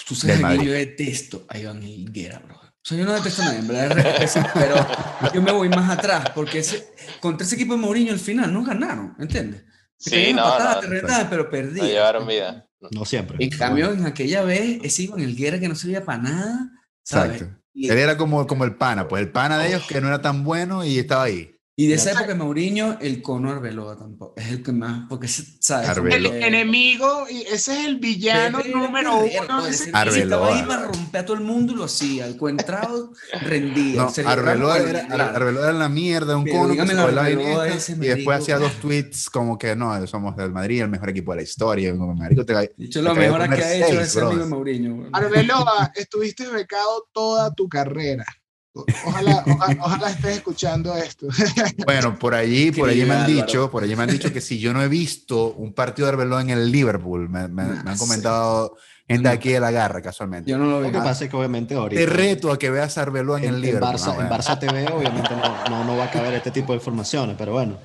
Tú 0.06 0.14
sabes 0.14 0.38
que 0.38 0.64
yo 0.66 0.72
detesto 0.72 1.46
a 1.48 1.58
Iván 1.58 1.82
Higuera, 1.82 2.40
bro. 2.40 2.56
O 2.56 2.82
sea, 2.82 2.98
yo 2.98 3.06
no 3.06 3.12
detesto 3.14 3.40
a 3.40 3.46
nadie, 3.46 3.58
en 3.58 3.68
verdad, 3.68 4.30
pero 4.54 5.32
yo 5.32 5.40
me 5.42 5.52
voy 5.52 5.70
más 5.70 5.90
atrás, 5.90 6.30
porque 6.34 6.58
ese, 6.58 6.92
contra 7.20 7.46
ese 7.46 7.54
equipo 7.54 7.74
de 7.74 7.80
Mourinho 7.80 8.12
al 8.12 8.18
final 8.18 8.52
no 8.52 8.62
ganaron, 8.62 9.14
¿entiendes? 9.18 9.64
Sí, 10.00 10.32
no, 10.32 10.58
no, 10.58 10.80
pero 11.28 11.50
perdí. 11.50 11.80
No 11.80 11.86
llevaron 11.86 12.26
vida. 12.26 12.66
No 12.90 13.04
siempre. 13.04 13.36
En 13.38 13.50
cambio, 13.50 13.92
en 13.92 14.06
aquella 14.06 14.42
vez, 14.42 14.80
ese 14.82 15.04
en 15.04 15.20
el 15.20 15.36
guerra 15.36 15.60
que 15.60 15.68
no 15.68 15.74
servía 15.74 16.04
para 16.04 16.22
nada. 16.22 16.70
¿sabes? 17.02 17.42
Exacto. 17.42 17.60
Él 17.74 17.98
era 17.98 18.16
como, 18.16 18.46
como 18.46 18.64
el 18.64 18.74
pana, 18.76 19.06
pues 19.06 19.22
el 19.22 19.30
pana 19.30 19.58
de 19.58 19.68
ellos 19.68 19.86
que 19.86 20.00
no 20.00 20.08
era 20.08 20.22
tan 20.22 20.42
bueno 20.42 20.84
y 20.84 20.98
estaba 20.98 21.24
ahí. 21.24 21.54
Y 21.80 21.86
de 21.86 21.94
esa 21.94 22.12
época 22.12 22.34
Mauriño, 22.34 22.98
el 23.00 23.22
Cono 23.22 23.50
Arbeloa 23.50 23.96
tampoco. 23.96 24.34
Es 24.36 24.50
el 24.50 24.62
que 24.62 24.70
más, 24.70 25.06
porque 25.08 25.28
¿sabes? 25.28 25.96
El 25.96 26.26
enemigo, 26.26 27.24
y 27.30 27.40
ese 27.40 27.72
es 27.72 27.86
el 27.86 27.98
villano 27.98 28.60
número 28.70 29.20
uno. 29.20 29.64
Arbeloa. 29.94 30.50
Estaba 30.50 30.54
ahí 30.54 30.62
para 30.66 30.82
romper 30.82 31.20
a 31.22 31.24
todo 31.24 31.38
el 31.38 31.42
mundo 31.42 31.72
y 31.72 31.76
lo 31.76 31.84
hacía. 31.84 32.26
El 32.26 32.36
coentrado 32.36 33.14
rendía. 33.40 34.02
No, 34.02 34.12
Arbeloa, 34.28 34.78
era, 34.78 35.30
Arbeloa 35.30 35.70
era 35.70 35.72
la 35.72 35.88
mierda, 35.88 36.36
un 36.36 36.46
Cono 36.46 36.74
que 36.74 37.80
se 37.80 37.92
y 37.92 37.96
después 37.96 38.40
hacía 38.40 38.58
dos 38.58 38.74
tweets 38.74 39.30
como 39.30 39.56
que 39.56 39.74
no, 39.74 40.06
somos 40.06 40.36
del 40.36 40.52
Madrid, 40.52 40.82
el 40.82 40.90
mejor 40.90 41.08
equipo 41.08 41.32
de 41.32 41.36
la 41.38 41.42
historia. 41.44 41.94
Marico, 41.94 42.44
te, 42.44 42.74
Dicho 42.76 43.00
lo 43.00 43.14
mejor 43.14 43.48
que 43.48 43.64
ha 43.64 43.74
hecho 43.74 43.98
ese 44.02 44.20
amigo 44.20 44.46
Mourinho. 44.46 45.08
Arbeloa, 45.14 45.92
estuviste 45.94 46.46
becado 46.46 47.08
toda 47.14 47.54
tu 47.54 47.70
carrera. 47.70 48.26
Ojalá, 48.72 49.44
ojalá, 49.80 50.10
estés 50.10 50.36
escuchando 50.36 50.96
esto. 50.96 51.26
Bueno, 51.84 52.16
por 52.18 52.34
allí, 52.34 52.70
por 52.70 52.88
allí 52.88 53.04
me 53.04 53.14
han 53.14 53.26
dicho, 53.26 53.70
por 53.70 53.82
allí 53.82 53.96
me 53.96 54.04
han 54.04 54.10
dicho 54.10 54.32
que 54.32 54.40
si 54.40 54.58
yo 54.60 54.72
no 54.72 54.82
he 54.82 54.88
visto 54.88 55.52
un 55.54 55.72
partido 55.72 56.06
de 56.06 56.12
Arbeloa 56.12 56.42
en 56.42 56.50
el 56.50 56.70
Liverpool, 56.70 57.28
me, 57.28 57.40
han 57.40 57.98
comentado 57.98 58.76
gente 59.08 59.28
aquí 59.28 59.50
de 59.50 59.60
la 59.60 59.72
garra 59.72 60.00
casualmente. 60.00 60.48
Yo 60.50 60.56
no 60.56 60.66
lo, 60.66 60.80
veo. 60.80 60.92
Lo 60.92 60.98
que 60.98 61.04
pasa 61.04 61.24
es 61.24 61.30
que 61.30 61.36
obviamente 61.36 61.74
ahorita. 61.74 62.00
Te 62.00 62.06
reto 62.06 62.52
a 62.52 62.58
que 62.58 62.70
veas 62.70 62.96
a 62.96 63.02
Arbeloa 63.02 63.38
en, 63.38 63.54
el 63.54 63.60
Liverpool. 63.60 63.90
Barça, 63.90 64.20
en 64.20 64.28
Barça 64.28 64.58
TV 64.58 64.86
obviamente 64.86 65.30
no, 65.68 65.84
no, 65.84 65.96
va 65.96 66.04
a 66.04 66.10
caber 66.10 66.34
este 66.34 66.52
tipo 66.52 66.72
de 66.72 66.76
informaciones, 66.76 67.34
pero 67.36 67.52
bueno. 67.52 67.76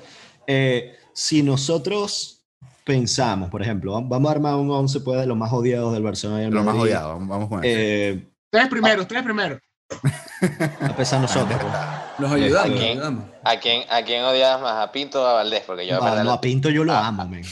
Eh, 0.46 0.94
si 1.12 1.42
nosotros 1.42 2.44
pensamos, 2.84 3.50
por 3.50 3.60
ejemplo, 3.60 4.00
vamos 4.04 4.28
a 4.28 4.32
armar 4.32 4.54
un 4.54 4.70
11 4.70 5.00
pues, 5.00 5.20
de 5.20 5.26
los 5.26 5.36
más 5.36 5.52
odiados 5.52 5.92
del 5.92 6.04
Barcelona. 6.04 6.48
Los 6.48 6.64
más 6.64 6.76
odiados, 6.76 7.26
vamos 7.26 7.48
con 7.48 7.60
eh, 7.64 8.28
Tres 8.48 8.68
primeros, 8.68 9.08
tres 9.08 9.22
primeros. 9.24 9.58
A 10.80 10.96
pesar 10.96 11.20
de 11.20 11.26
nosotros. 11.26 11.60
Los 12.18 12.32
ayudamos. 12.32 12.70
¿A 12.70 12.78
quién, 12.78 13.00
¿A 13.44 13.56
quién, 13.60 13.82
a 13.90 14.02
quién 14.02 14.24
odias 14.24 14.60
más? 14.60 14.88
¿A 14.88 14.92
Pinto 14.92 15.22
o 15.22 15.26
a 15.26 15.34
Valdés? 15.34 15.62
Porque 15.66 15.86
yo 15.86 16.02
a, 16.02 16.24
no, 16.24 16.32
a 16.32 16.40
Pinto 16.40 16.70
yo 16.70 16.84
lo 16.84 16.92
ah. 16.92 17.06
amo, 17.06 17.26
men. 17.26 17.44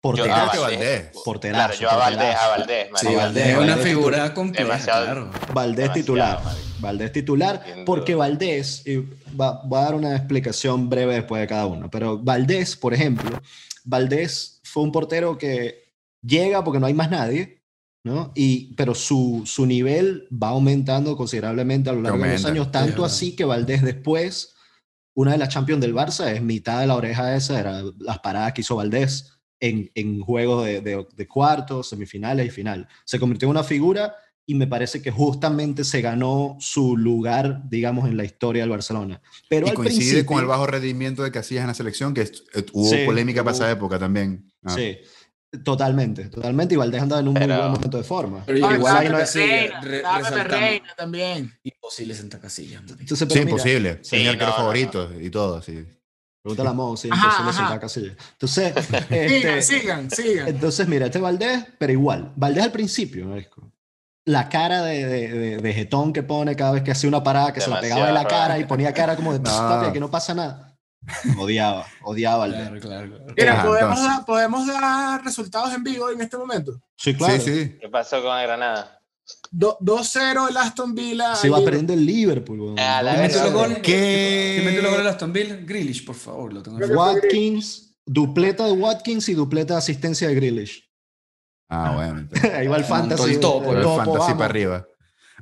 Porterazo. 0.00 0.54
Yo 0.54 0.64
a 0.64 0.68
Valdés. 0.70 1.10
Porterazo, 1.24 1.78
claro, 1.78 1.80
yo 1.80 1.90
a 1.90 1.96
Valdés, 1.96 2.36
a 2.36 2.48
Valdés. 2.48 2.88
Sí, 2.94 3.14
Valdés 3.14 3.46
es 3.46 3.58
una 3.58 3.76
figura 3.76 4.34
compleja, 4.34 4.78
claro. 4.78 5.30
Valdés 5.52 5.92
titular. 5.92 6.40
Valdés 6.78 7.12
titular, 7.12 7.62
porque 7.84 8.14
Valdés, 8.14 8.86
y 8.86 8.96
va, 9.38 9.62
va, 9.66 9.80
a 9.80 9.84
dar 9.84 9.94
una 9.94 10.16
explicación 10.16 10.88
breve 10.88 11.14
después 11.14 11.40
de 11.42 11.46
cada 11.46 11.66
uno, 11.66 11.90
pero 11.90 12.18
Valdés, 12.18 12.74
por 12.74 12.94
ejemplo, 12.94 13.38
Valdés 13.84 14.60
fue 14.64 14.82
un 14.82 14.92
portero 14.92 15.36
que 15.36 15.90
llega 16.22 16.64
porque 16.64 16.80
no 16.80 16.86
hay 16.86 16.94
más 16.94 17.10
nadie, 17.10 17.59
¿no? 18.04 18.32
Y, 18.34 18.74
pero 18.74 18.94
su, 18.94 19.42
su 19.44 19.66
nivel 19.66 20.26
va 20.30 20.48
aumentando 20.48 21.16
considerablemente 21.16 21.90
a 21.90 21.92
lo 21.92 22.02
largo 22.02 22.24
de 22.24 22.32
los 22.32 22.44
años, 22.44 22.72
tanto 22.72 23.04
así 23.04 23.36
que 23.36 23.44
Valdés 23.44 23.82
después, 23.82 24.54
una 25.14 25.32
de 25.32 25.38
las 25.38 25.50
Champions 25.50 25.80
del 25.80 25.94
Barça 25.94 26.32
es 26.32 26.42
mitad 26.42 26.80
de 26.80 26.86
la 26.86 26.96
oreja 26.96 27.36
esa, 27.36 27.60
era 27.60 27.82
las 27.98 28.18
paradas 28.20 28.52
que 28.52 28.62
hizo 28.62 28.76
Valdés 28.76 29.40
en, 29.60 29.90
en 29.94 30.20
juegos 30.20 30.64
de, 30.64 30.80
de, 30.80 31.28
cuartos, 31.28 31.90
semifinales 31.90 32.46
y 32.46 32.50
final. 32.50 32.88
Se 33.04 33.20
convirtió 33.20 33.46
en 33.46 33.50
una 33.50 33.64
figura 33.64 34.14
y 34.46 34.54
me 34.54 34.66
parece 34.66 35.02
que 35.02 35.10
justamente 35.10 35.84
se 35.84 36.00
ganó 36.00 36.56
su 36.58 36.96
lugar, 36.96 37.68
digamos, 37.68 38.08
en 38.08 38.16
la 38.16 38.24
historia 38.24 38.62
del 38.62 38.70
Barcelona. 38.70 39.20
Pero 39.48 39.68
y 39.68 39.72
coincide 39.72 40.24
con 40.24 40.40
el 40.40 40.46
bajo 40.46 40.66
rendimiento 40.66 41.22
de 41.22 41.30
Casillas 41.30 41.62
en 41.62 41.68
la 41.68 41.74
selección, 41.74 42.14
que 42.14 42.22
eh, 42.22 42.66
hubo 42.72 42.90
polémica 43.04 43.44
para 43.44 43.54
esa 43.54 43.70
época 43.70 43.98
también. 43.98 44.50
Ah. 44.64 44.74
Sí. 44.74 44.98
Totalmente, 45.64 46.26
totalmente. 46.26 46.74
Y 46.74 46.76
Valdés 46.76 47.02
andaba 47.02 47.20
en 47.20 47.28
un 47.28 47.34
muy 47.34 47.46
buen 47.46 47.72
momento 47.72 47.98
de 47.98 48.04
forma. 48.04 48.44
Pero 48.46 48.58
igual 48.58 48.96
hay 48.96 49.08
una 49.08 49.18
Casilla, 49.18 49.80
re, 49.80 50.02
reina 50.44 50.94
también. 50.96 51.58
Imposible 51.64 52.14
Santa 52.14 52.38
Casilla. 52.38 52.78
Entonces, 52.78 53.28
sí, 53.28 53.38
imposible. 53.40 53.98
Sí, 54.02 54.16
Señor 54.16 54.38
que 54.38 54.44
era 54.44 54.52
favorito 54.52 55.10
y 55.20 55.28
todo, 55.28 55.60
sí. 55.60 55.84
Pregúntale 56.42 56.68
a 56.70 56.72
Mo, 56.72 56.96
sí, 56.96 57.08
imposible 57.08 57.52
Santa 57.52 57.80
Casilla. 57.80 58.14
Entonces, 58.32 58.74
este, 59.10 59.62
sigan, 59.62 60.10
sigan, 60.10 60.48
Entonces, 60.48 60.86
mira, 60.86 61.06
este 61.06 61.18
Valdés, 61.18 61.66
pero 61.78 61.92
igual. 61.92 62.32
Valdés 62.36 62.64
al 62.64 62.72
principio, 62.72 63.26
¿no? 63.26 63.36
La 64.26 64.48
cara 64.48 64.82
de, 64.82 65.04
de, 65.06 65.56
de, 65.56 65.72
jetón 65.72 66.12
que 66.12 66.22
pone 66.22 66.54
cada 66.54 66.72
vez 66.72 66.84
que 66.84 66.92
hacía 66.92 67.08
una 67.08 67.24
parada, 67.24 67.52
que 67.52 67.60
se 67.60 67.70
la 67.70 67.80
pegaba 67.80 68.06
en 68.08 68.14
la 68.14 68.28
cara 68.28 68.58
y 68.58 68.64
ponía 68.64 68.92
cara 68.92 69.16
como 69.16 69.32
de, 69.32 69.40
no. 69.40 69.92
que 69.92 69.98
no 69.98 70.10
pasa 70.10 70.34
nada 70.34 70.69
Odiaba, 71.38 71.86
odiaba 72.02 72.44
al 72.44 72.52
claro, 72.52 72.80
claro, 72.80 73.18
Mira, 73.36 73.64
¿podemos, 73.64 74.02
dar, 74.02 74.24
¿podemos 74.24 74.66
dar 74.66 75.24
resultados 75.24 75.72
en 75.74 75.82
vivo 75.82 76.10
en 76.10 76.20
este 76.20 76.36
momento? 76.36 76.80
Sí, 76.96 77.14
claro. 77.14 77.42
¿Qué 77.42 77.88
pasó 77.90 78.22
con 78.22 78.40
Granada? 78.42 79.00
2-0 79.52 80.50
el 80.50 80.56
Aston 80.56 80.94
Villa. 80.94 81.34
Se 81.34 81.48
va 81.48 81.60
perdiendo 81.64 81.92
el 81.92 82.04
Liverpool. 82.04 82.74
Ah, 82.78 83.02
la 83.02 83.12
¿Quién 83.12 83.22
metió 83.22 83.50
los 83.50 83.78
¿Quién 83.80 84.64
metió 84.64 84.82
los 84.82 84.90
goles 84.90 85.06
el 85.06 85.08
Aston 85.08 85.32
Villa? 85.32 85.56
Grealish, 85.62 86.04
por 86.04 86.14
favor. 86.14 86.52
Lo 86.52 86.62
tengo 86.62 86.78
Watkins, 86.78 87.96
dupleta 88.04 88.66
de 88.66 88.72
Watkins 88.72 89.28
y 89.28 89.34
dupleta 89.34 89.74
de 89.74 89.78
asistencia 89.78 90.28
de 90.28 90.34
Grealish. 90.34 90.88
Ah, 91.68 91.92
bueno. 91.94 92.28
Ahí 92.56 92.66
va 92.66 92.76
el 92.76 92.84
fantasy. 92.84 93.34
El 93.34 93.40
topo, 93.40 93.72
el, 93.72 93.84
fantasy 93.84 94.32
para 94.32 94.44
arriba. 94.46 94.86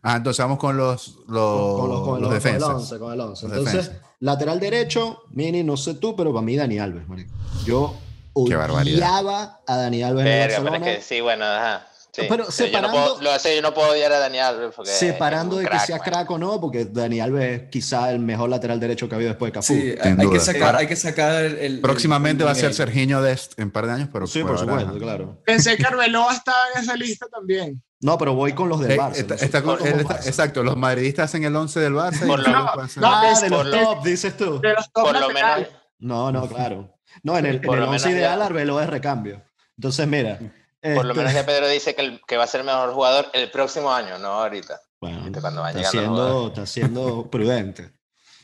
Ah, 0.03 0.17
entonces 0.17 0.43
vamos 0.45 0.59
con 0.59 0.77
los, 0.77 1.17
los, 1.27 1.81
con, 1.81 1.89
los, 1.89 2.01
con 2.03 2.23
los, 2.23 2.33
defensas. 2.33 2.99
Con 2.99 3.13
el 3.13 3.21
11, 3.21 3.47
Entonces, 3.47 3.93
lateral 4.21 4.61
derecho, 4.61 5.23
Mini, 5.31 5.63
no 5.63 5.77
sé 5.77 5.95
tú, 5.95 6.17
pero 6.17 6.33
para 6.33 6.45
mí 6.45 6.57
Dani 6.57 6.79
Alves, 6.79 7.09
marico. 7.09 7.33
Yo 7.65 7.97
odiaba 8.33 9.61
a 9.67 9.77
Dani 9.77 10.03
Alves 10.03 10.27
en 10.27 10.41
Barcelona. 10.41 10.79
Pero 10.79 10.91
es 10.91 10.97
que 10.97 11.03
sí, 11.03 11.21
bueno, 11.21 11.45
ajá. 11.45 11.87
Sí. 12.11 12.23
Pero 12.29 12.51
separando, 12.51 12.89
yo 12.89 13.01
no, 13.01 13.15
puedo, 13.15 13.23
lo 13.23 13.39
sé, 13.39 13.55
yo 13.55 13.63
no 13.63 13.75
puedo 13.75 13.91
odiar 13.91 14.13
a 14.13 14.19
Dani 14.19 14.39
Alves. 14.39 14.75
Porque 14.75 14.91
separando 14.91 15.57
de 15.59 15.67
que 15.67 15.79
sea 15.79 16.01
crack 16.01 16.29
o 16.31 16.39
no, 16.39 16.61
porque 16.61 16.87
Dani 16.87 17.21
Alves 17.21 17.61
es 17.61 17.69
quizá 17.69 18.11
el 18.11 18.19
mejor 18.19 18.51
lateral 18.51 18.81
derecho 18.81 19.09
que 19.09 19.15
ha 19.15 19.17
habido 19.17 19.31
después 19.31 19.51
de 19.51 19.55
Cafú. 19.55 19.75
Sí, 19.75 19.95
hay 20.01 20.31
que, 20.31 20.41
sacar, 20.41 20.75
hay 20.75 20.87
que 20.87 20.97
sacar 20.97 21.45
el. 21.45 21.81
Próximamente 21.81 22.43
va 22.43 22.53
a 22.53 22.55
ser 22.55 22.75
Serginho 22.75 23.23
Dest 23.23 23.59
en 23.59 23.67
un 23.67 23.71
par 23.71 23.87
de 23.87 23.93
años, 23.93 24.09
pero. 24.13 24.27
Sí, 24.27 24.43
por, 24.43 24.59
supuesto, 24.59 24.99
claro. 24.99 25.39
Pensé 25.45 25.77
que 25.77 25.87
Arbeloa 25.87 26.35
estaba 26.35 26.59
en 26.75 26.83
esa 26.83 26.97
lista 26.97 27.27
también. 27.31 27.81
No, 28.01 28.17
pero 28.17 28.35
voy 28.35 28.53
con 28.53 28.69
los 28.69 28.81
del 28.81 28.93
Eh, 28.93 28.97
Barça. 28.97 29.17
está- 29.17 29.35
nosotros 29.35 29.43
está 29.43 29.63
con- 29.63 29.79
somos 29.79 29.93
él 29.93 30.01
está- 30.01 30.15
Barça. 30.21 30.27
exacto, 30.29 30.63
los 30.63 30.77
madridistas 30.77 31.35
en 31.35 31.45
el 31.45 31.57
11 31.57 31.81
del 31.81 31.95
Barça. 31.95 32.25
y 32.25 32.27
Por 32.29 32.39
lo- 32.39 32.45
ser- 32.45 33.03
no, 33.03 33.09
Ah, 33.09 33.31
es- 33.33 33.41
de 33.41 33.51
los 33.51 33.71
top, 33.71 34.05
dices 34.05 34.37
tú. 34.37 34.61
De 34.61 34.73
los 34.75 34.93
top 34.93 35.05
Por 35.05 35.21
lo 35.21 35.29
menos, 35.31 35.67
No, 35.99 36.31
no, 36.31 36.47
claro. 36.49 36.95
No, 37.25 37.37
en 37.37 37.47
el, 37.47 37.57
en 37.57 37.63
Por 37.63 37.79
el 37.79 37.85
lo 37.85 37.91
11 37.91 38.07
menos 38.07 38.19
ideal 38.21 38.41
Arbeloa 38.43 38.85
es 38.85 38.91
recambio. 38.91 39.43
Entonces, 39.77 40.07
mira. 40.07 40.39
por 40.81 41.05
lo 41.05 41.11
este, 41.11 41.15
menos 41.23 41.33
ya 41.35 41.45
Pedro 41.45 41.67
dice 41.69 41.95
que, 41.97 42.03
el- 42.03 42.21
que 42.25 42.37
va 42.37 42.45
a 42.45 42.47
ser 42.47 42.61
el 42.61 42.67
mejor 42.67 42.93
jugador 42.93 43.27
el 43.33 43.51
próximo 43.51 43.91
año, 43.93 44.17
no 44.19 44.29
ahorita. 44.29 44.81
bueno, 45.01 45.27
Este, 45.27 45.41
cuando 45.41 45.61
van 45.63 45.77
está, 45.77 45.91
siendo, 45.91 46.47
está 46.49 46.67
siendo 46.67 47.29
prudente. 47.31 47.91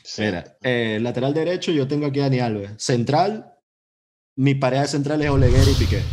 Sí. 0.03 0.21
Mira, 0.21 0.57
eh, 0.61 0.99
lateral 1.01 1.33
derecho 1.33 1.71
yo 1.71 1.87
tengo 1.87 2.07
aquí 2.07 2.19
a 2.19 2.23
Dani 2.23 2.39
Alves. 2.41 2.71
Central, 2.77 3.53
mi 4.35 4.53
pareja 4.55 4.81
de 4.83 4.87
central 4.89 5.21
es 5.21 5.29
Oleguer 5.29 5.67
y 5.67 5.73
Piqué. 5.75 6.03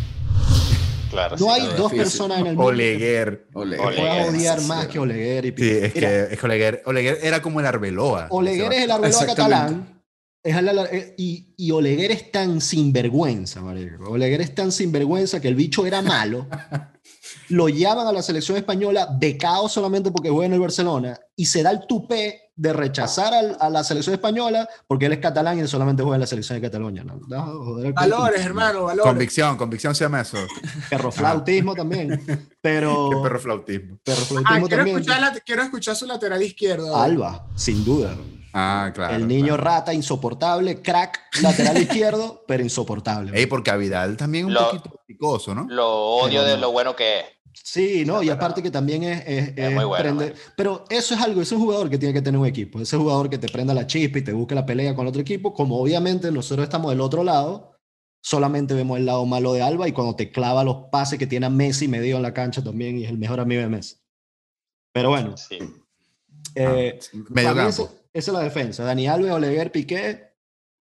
Claro, 1.13 1.37
No 1.37 1.45
sí, 1.45 1.51
hay 1.61 1.67
dos 1.77 1.91
difícil. 1.91 1.97
personas 1.97 2.39
en 2.39 2.47
el 2.47 2.55
mundo 2.55 2.71
que 2.71 2.73
Oleguer. 2.75 3.47
Pueda 3.51 3.81
Oleguer, 3.87 4.29
odiar 4.29 4.59
sí, 4.59 4.65
más 4.67 4.83
sí. 4.85 4.89
que 4.91 4.99
Oleguer 4.99 5.45
y 5.45 5.49
Sí, 5.55 5.69
es 5.69 5.95
Mira, 5.95 6.09
que, 6.09 6.33
es 6.33 6.39
que 6.39 6.45
Oleguer, 6.45 6.83
Oleguer 6.85 7.19
era 7.21 7.41
como 7.41 7.59
el 7.59 7.65
Arbeloa. 7.65 8.27
Oleguer 8.31 8.73
es 8.73 8.81
el 8.83 8.91
Arbeloa 8.91 9.25
catalán. 9.25 10.01
Es 10.43 10.57
el- 10.57 10.67
eh, 10.91 11.15
y, 11.17 11.53
y 11.55 11.71
Oleguer 11.71 12.11
es 12.11 12.29
tan 12.31 12.59
sinvergüenza, 12.59 13.61
marico. 13.61 14.09
Oleguer 14.09 14.41
es 14.41 14.53
tan 14.53 14.71
sinvergüenza 14.73 15.39
que 15.39 15.47
el 15.47 15.55
bicho 15.55 15.85
era 15.85 16.01
malo. 16.01 16.47
lo 17.49 17.69
llaman 17.69 18.07
a 18.07 18.11
la 18.11 18.21
selección 18.21 18.57
española 18.57 19.07
becado 19.19 19.69
solamente 19.69 20.11
porque 20.11 20.29
juega 20.29 20.47
en 20.47 20.53
el 20.53 20.59
Barcelona 20.59 21.17
y 21.35 21.45
se 21.45 21.61
da 21.63 21.71
el 21.71 21.85
tupé 21.87 22.42
de 22.55 22.71
rechazar 22.71 23.33
al- 23.33 23.57
a 23.59 23.69
la 23.69 23.83
selección 23.83 24.13
española 24.13 24.69
porque 24.87 25.07
él 25.07 25.13
es 25.13 25.19
catalán 25.19 25.57
y 25.57 25.61
él 25.61 25.67
solamente 25.67 26.03
juega 26.03 26.17
en 26.17 26.21
la 26.21 26.27
selección 26.27 26.59
de 26.61 26.67
Cataluña. 26.67 27.03
¿no? 27.03 27.19
No, 27.27 27.41
joder, 27.63 27.87
el 27.87 27.93
Valores, 27.93 28.45
hermano, 28.45 28.83
valores. 28.83 29.03
Convicción, 29.03 29.57
convicción 29.57 29.95
se 29.95 30.03
llama 30.05 30.21
eso. 30.21 30.37
Perroflautismo 30.89 31.73
también. 31.75 32.23
Pero. 32.61 33.09
Qué 33.09 33.17
perro 33.23 33.39
flautismo. 33.39 33.95
Ah, 33.95 34.01
perroflautismo 34.03 34.67
quiero, 34.67 34.77
también. 34.77 34.97
escuchar 34.99 35.21
la- 35.21 35.39
quiero 35.39 35.63
escuchar 35.63 35.95
su 35.95 36.05
lateral 36.05 36.41
izquierdo. 36.43 36.95
Alba, 36.95 37.47
sin 37.55 37.83
duda. 37.83 38.15
Ah, 38.55 38.91
claro. 38.93 39.15
el 39.15 39.27
niño 39.27 39.55
claro. 39.55 39.63
rata 39.63 39.93
insoportable, 39.95 40.79
crack 40.83 41.19
lateral 41.41 41.75
izquierdo, 41.81 42.43
pero 42.47 42.61
insoportable. 42.61 43.31
Ey, 43.35 43.47
porque 43.47 43.71
a 43.71 43.77
Vidal 43.77 44.15
también 44.15 44.45
un 44.45 44.53
Lo- 44.53 44.69
poquito 44.69 45.01
picoso, 45.07 45.55
¿no? 45.55 45.65
Lo 45.67 45.87
odio 45.89 46.41
Pero 46.41 46.51
de 46.53 46.57
lo 46.59 46.71
bueno 46.71 46.95
que 46.95 47.19
es. 47.21 47.25
Sí, 47.53 48.03
no, 48.05 48.23
y 48.23 48.29
aparte 48.29 48.61
que 48.63 48.71
también 48.71 49.03
es, 49.03 49.23
es, 49.27 49.53
Es 49.57 49.71
muy 49.73 49.85
bueno, 49.85 50.19
prende- 50.19 50.33
Pero 50.57 50.85
eso 50.89 51.13
es 51.15 51.21
algo, 51.21 51.41
ese 51.41 51.53
es 51.55 51.59
un 51.59 51.65
jugador 51.65 51.89
que 51.89 51.97
tiene 51.97 52.13
que 52.13 52.21
tener 52.21 52.39
un 52.39 52.47
equipo. 52.47 52.79
Ese 52.81 52.97
jugador 52.97 53.29
que 53.29 53.37
te 53.37 53.47
prenda 53.47 53.73
la 53.73 53.85
chispa 53.87 54.17
y 54.19 54.23
te 54.23 54.33
busque 54.33 54.55
la 54.55 54.65
pelea 54.65 54.95
con 54.95 55.03
el 55.05 55.09
otro 55.09 55.21
equipo. 55.21 55.53
Como 55.53 55.79
obviamente 55.79 56.31
nosotros 56.31 56.63
estamos 56.65 56.91
del 56.91 57.01
otro 57.01 57.23
lado, 57.23 57.77
solamente 58.21 58.73
vemos 58.73 58.97
el 58.97 59.05
lado 59.05 59.25
malo 59.25 59.53
de 59.53 59.61
Alba 59.61 59.87
y 59.87 59.91
cuando 59.91 60.15
te 60.15 60.31
clava 60.31 60.63
los 60.63 60.85
pases 60.91 61.19
que 61.19 61.27
tiene 61.27 61.45
a 61.45 61.49
Messi 61.49 61.87
medio 61.87 62.15
en 62.17 62.21
la 62.23 62.33
cancha 62.33 62.63
también 62.63 62.97
y 62.97 63.03
es 63.03 63.09
el 63.11 63.17
mejor 63.17 63.39
amigo 63.39 63.61
de 63.61 63.67
Messi. 63.69 63.97
Pero 64.93 65.09
bueno, 65.09 65.35
Sí. 65.37 65.57
eh, 66.55 66.99
Medio 67.29 67.33
para 67.33 67.53
mí 67.53 67.59
campo. 67.71 67.83
esa, 67.83 68.01
esa 68.13 68.31
es 68.31 68.33
la 68.37 68.39
defensa. 68.43 68.83
Dani 68.83 69.07
Alves, 69.07 69.31
Oleguer, 69.31 69.71
Piqué 69.71 70.33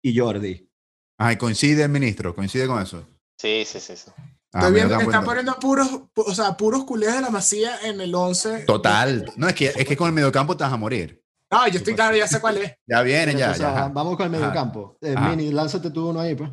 y 0.03 0.17
Jordi. 0.17 0.69
Ajá, 1.17 1.33
y 1.33 1.37
coincide 1.37 1.83
el 1.83 1.89
ministro, 1.89 2.35
coincide 2.35 2.67
con 2.67 2.81
eso. 2.81 3.07
Sí, 3.37 3.63
sí, 3.65 3.79
sí, 3.79 3.95
sí. 3.95 4.11
Ah, 4.55 4.59
Estoy 4.59 4.73
viendo 4.75 4.97
que 4.97 5.03
están 5.03 5.25
poniendo 5.25 5.53
puros, 5.59 5.89
pu- 6.15 6.23
o 6.27 6.33
sea, 6.33 6.55
puros 6.55 6.85
culés 6.85 7.13
de 7.13 7.19
la 7.19 7.29
masía 7.29 7.77
en 7.83 7.99
el 7.99 8.15
11. 8.15 8.59
Total. 8.65 9.29
No, 9.35 9.49
es 9.49 9.53
que, 9.53 9.65
es 9.75 9.85
que 9.85 9.97
con 9.97 10.07
el 10.07 10.13
mediocampo 10.13 10.55
te 10.55 10.63
vas 10.63 10.71
a 10.71 10.77
morir. 10.77 11.21
No, 11.51 11.67
yo 11.67 11.77
estoy 11.79 11.93
claro, 11.93 12.15
ya 12.15 12.25
sé 12.27 12.39
cuál 12.39 12.57
es. 12.59 12.71
Ya 12.87 13.01
viene, 13.01 13.33
ya. 13.33 13.47
Entonces, 13.47 13.59
ya, 13.61 13.69
ajá, 13.69 13.79
ajá. 13.81 13.89
vamos 13.89 14.15
con 14.15 14.25
el 14.27 14.31
medio 14.31 14.45
Ajá. 14.45 14.53
campo. 14.53 14.97
Eh. 15.01 15.13
Mini, 15.19 15.51
lánzate 15.51 15.89
tú 15.91 16.09
uno 16.09 16.21
ahí, 16.21 16.35
pues. 16.35 16.49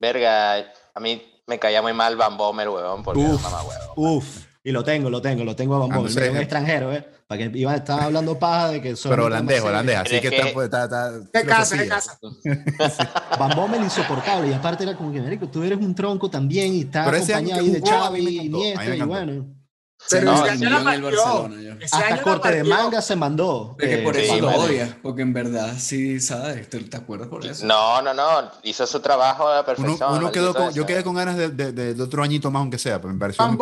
Verga, 0.00 0.58
a 0.94 1.00
mí 1.00 1.22
me 1.46 1.58
caía 1.58 1.82
muy 1.82 1.92
mal 1.92 2.16
Van 2.16 2.36
Bommel, 2.36 2.68
huevón, 2.68 3.02
porque 3.02 3.20
Uf. 3.20 3.42
mamá 3.42 3.62
huevón. 3.62 3.86
Uf, 4.16 4.46
y 4.64 4.72
lo 4.72 4.82
tengo, 4.82 5.10
lo 5.10 5.20
tengo, 5.20 5.44
lo 5.44 5.54
tengo 5.54 5.76
a 5.76 5.78
Van 5.80 5.92
Ah, 5.92 6.00
Mira, 6.00 6.30
un 6.30 6.36
eh, 6.36 6.40
extranjero, 6.40 6.92
¿eh? 6.92 7.06
Para 7.32 7.50
que 7.50 7.58
iba, 7.58 7.74
estaba 7.74 8.04
hablando 8.04 8.38
paja 8.38 8.68
de 8.68 8.82
que 8.82 8.88
Pero 8.88 8.96
solamente 8.98 9.58
holandés, 9.58 9.62
holandés. 9.62 9.96
Así 9.96 10.10
Pero 10.10 10.20
que 10.20 10.28
está, 10.28 10.46
que- 10.48 10.52
pues, 10.52 10.64
está, 10.66 10.84
está 10.84 11.10
De 11.12 11.46
casa, 11.46 11.76
de 11.76 11.88
casa. 11.88 12.18
Van 13.38 13.56
Bommel 13.56 13.82
insoportable. 13.82 14.50
Y 14.50 14.52
aparte 14.52 14.82
era 14.84 14.94
como 14.94 15.10
que, 15.10 15.22
marico, 15.22 15.48
tú 15.48 15.62
eres 15.62 15.78
un 15.78 15.94
tronco 15.94 16.28
también 16.28 16.74
y 16.74 16.84
Pero 16.84 17.00
año 17.06 17.54
acompañado 17.54 17.60
ahí 17.62 17.70
de 17.70 17.80
Xavi, 17.80 18.38
Iniesta, 18.38 18.96
y 18.96 19.00
bueno. 19.00 19.61
Pero 20.10 20.24
no, 20.26 20.34
ese 20.34 20.44
se 20.44 20.50
año 20.50 20.70
la 20.70 20.94
en 20.94 21.04
el 21.04 21.12
partió. 21.12 21.48
Hasta 21.84 22.10
la 22.10 22.22
corte 22.22 22.48
de 22.50 22.58
partió. 22.58 22.74
manga 22.74 23.02
se 23.02 23.16
mandó. 23.16 23.76
Es 23.78 23.88
que 23.88 23.98
por 23.98 24.16
eso 24.16 24.34
sí, 24.34 24.40
lo 24.40 24.46
marico. 24.48 24.64
odias, 24.64 24.90
porque 25.02 25.22
en 25.22 25.32
verdad 25.32 25.74
sí 25.78 26.20
sabes, 26.20 26.68
¿te, 26.68 26.78
te 26.80 26.96
acuerdas 26.96 27.28
por 27.28 27.46
eso? 27.46 27.64
No, 27.66 28.02
no, 28.02 28.12
no. 28.12 28.50
Hizo 28.62 28.86
su 28.86 29.00
trabajo 29.00 29.48
a 29.48 29.54
la 29.54 29.60
Uno, 29.60 29.66
perfección. 29.66 30.14
uno 30.18 30.32
quedó 30.32 30.46
maldito 30.52 30.64
con, 30.64 30.74
yo 30.74 30.86
quedé 30.86 31.04
con 31.04 31.14
ganas 31.14 31.36
de, 31.36 31.48
de- 31.50 31.72
de- 31.72 31.94
de 31.94 32.02
otro 32.02 32.22
añito 32.22 32.50
más, 32.50 32.60
aunque 32.60 32.78
sea, 32.78 33.00
pero 33.00 33.12
me 33.14 33.18
pareció. 33.20 33.44
Van 33.46 33.56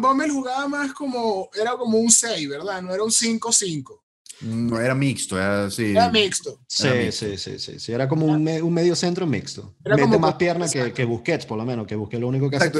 Bommel 0.00 0.30
jugaba 0.30 0.68
más 0.68 0.92
como, 0.92 1.48
era 1.54 1.72
como 1.76 1.98
un 1.98 2.10
6, 2.10 2.48
¿verdad? 2.48 2.82
No 2.82 2.92
era 2.92 3.02
un 3.04 3.10
5-5. 3.10 4.00
No, 4.40 4.78
era 4.80 4.94
mixto, 4.94 5.36
era 5.36 5.64
así. 5.64 5.90
Era 5.90 6.10
mixto. 6.10 6.60
Sí, 6.68 6.86
Era 6.86 6.96
mixto. 7.02 7.26
sí, 7.26 7.36
sí, 7.38 7.58
sí, 7.58 7.80
sí. 7.80 7.92
Era 7.92 8.06
como 8.08 8.26
un, 8.26 8.44
me- 8.44 8.62
un 8.62 8.72
medio 8.72 8.94
centro 8.94 9.26
mixto. 9.26 9.74
Era 9.84 9.96
Mete 9.96 10.06
como 10.08 10.18
más 10.20 10.30
con- 10.32 10.38
pierna 10.38 10.68
que, 10.68 10.92
que 10.92 11.04
Busquets, 11.04 11.44
por 11.44 11.58
lo 11.58 11.64
menos, 11.64 11.86
que 11.86 11.96
Busquets 11.96 12.20
lo 12.20 12.28
único 12.28 12.48
que 12.48 12.56
hace 12.56 12.70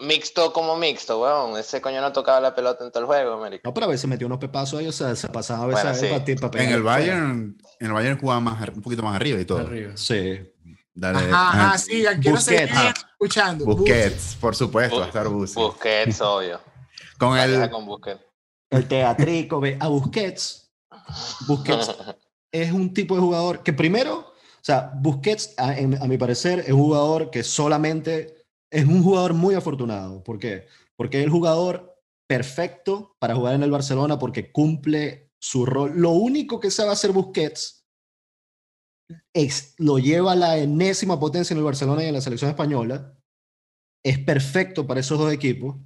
Mixto, 0.00 0.52
como 0.52 0.76
mixto, 0.76 1.20
weón. 1.20 1.58
Ese 1.58 1.80
coño 1.80 2.00
no 2.00 2.12
tocaba 2.12 2.40
la 2.40 2.54
pelota 2.54 2.84
en 2.84 2.90
todo 2.90 3.00
el 3.00 3.06
juego, 3.06 3.38
marico. 3.38 3.62
No, 3.64 3.74
pero 3.74 3.86
a 3.86 3.88
veces 3.90 4.08
metió 4.08 4.26
unos 4.26 4.38
pepazos 4.38 4.80
ahí, 4.80 4.88
o 4.88 4.92
sea, 4.92 5.14
se 5.16 5.28
pasaba 5.28 5.64
a 5.64 5.66
veces 5.66 5.82
Bueno, 5.84 5.96
a 5.96 6.00
sí. 6.00 6.06
para 6.06 6.24
ti, 6.24 6.34
para 6.36 6.62
En 6.64 6.70
el 6.70 6.82
Bayern, 6.82 7.58
en 7.80 7.86
el 7.86 7.92
Bayern 7.92 8.18
jugaba 8.18 8.40
más, 8.40 8.68
un 8.74 8.82
poquito 8.82 9.02
más 9.02 9.14
arriba 9.16 9.40
y 9.40 9.44
todo. 9.44 9.58
Arriba. 9.58 9.92
Sí. 9.96 10.40
Dale, 10.94 11.30
Ajá, 11.32 11.78
sigan, 11.78 12.20
quiero 12.20 12.36
Busquets. 12.38 12.60
seguir 12.70 12.74
Ah. 12.74 12.94
escuchando. 13.12 13.64
Busquets, 13.64 14.36
por 14.40 14.56
supuesto, 14.56 14.98
va 14.98 15.04
a 15.04 15.08
estar 15.08 15.26
Bu- 15.26 15.32
Busquets. 15.34 15.54
Busquets, 15.54 16.20
obvio. 16.22 16.60
Con 17.18 17.36
el, 17.38 17.70
con 17.70 17.86
Busquets. 17.86 18.20
El 18.70 18.86
teatrico, 18.86 19.60
ve, 19.60 19.76
a 19.80 19.88
Busquets. 19.88 20.70
Busquets 21.46 21.90
es 22.52 22.72
un 22.72 22.92
tipo 22.92 23.14
de 23.14 23.20
jugador 23.20 23.62
que 23.62 23.72
primero, 23.72 24.18
o 24.18 24.64
sea, 24.64 24.92
Busquets, 24.94 25.54
a, 25.56 25.72
mi 26.06 26.18
parecer, 26.18 26.60
es 26.60 26.72
un 26.72 26.80
jugador 26.80 27.30
que 27.30 27.42
solamente 27.42 28.46
es 28.70 28.84
un 28.84 29.02
jugador 29.02 29.34
muy 29.34 29.54
afortunado. 29.54 30.22
¿Por 30.22 30.38
qué? 30.38 30.66
Porque 30.96 31.18
es 31.18 31.24
el 31.24 31.30
jugador 31.30 31.98
perfecto 32.28 33.16
para 33.18 33.34
jugar 33.34 33.54
en 33.54 33.62
el 33.62 33.70
Barcelona 33.70 34.18
porque 34.18 34.52
cumple 34.52 35.32
su 35.40 35.64
rol. 35.64 35.92
Lo 35.96 36.10
único 36.10 36.60
que 36.60 36.70
sabe 36.70 36.90
hacer 36.90 37.12
Busquets 37.12 37.86
es, 39.32 39.74
lo 39.78 39.98
lleva 39.98 40.32
a 40.32 40.36
la 40.36 40.58
enésima 40.58 41.18
potencia 41.18 41.54
en 41.54 41.58
el 41.58 41.64
Barcelona 41.64 42.04
y 42.04 42.08
en 42.08 42.14
la 42.14 42.20
selección 42.20 42.50
española. 42.50 43.18
Es 44.04 44.18
perfecto 44.18 44.86
para 44.86 45.00
esos 45.00 45.18
dos 45.18 45.32
equipos. 45.32 45.76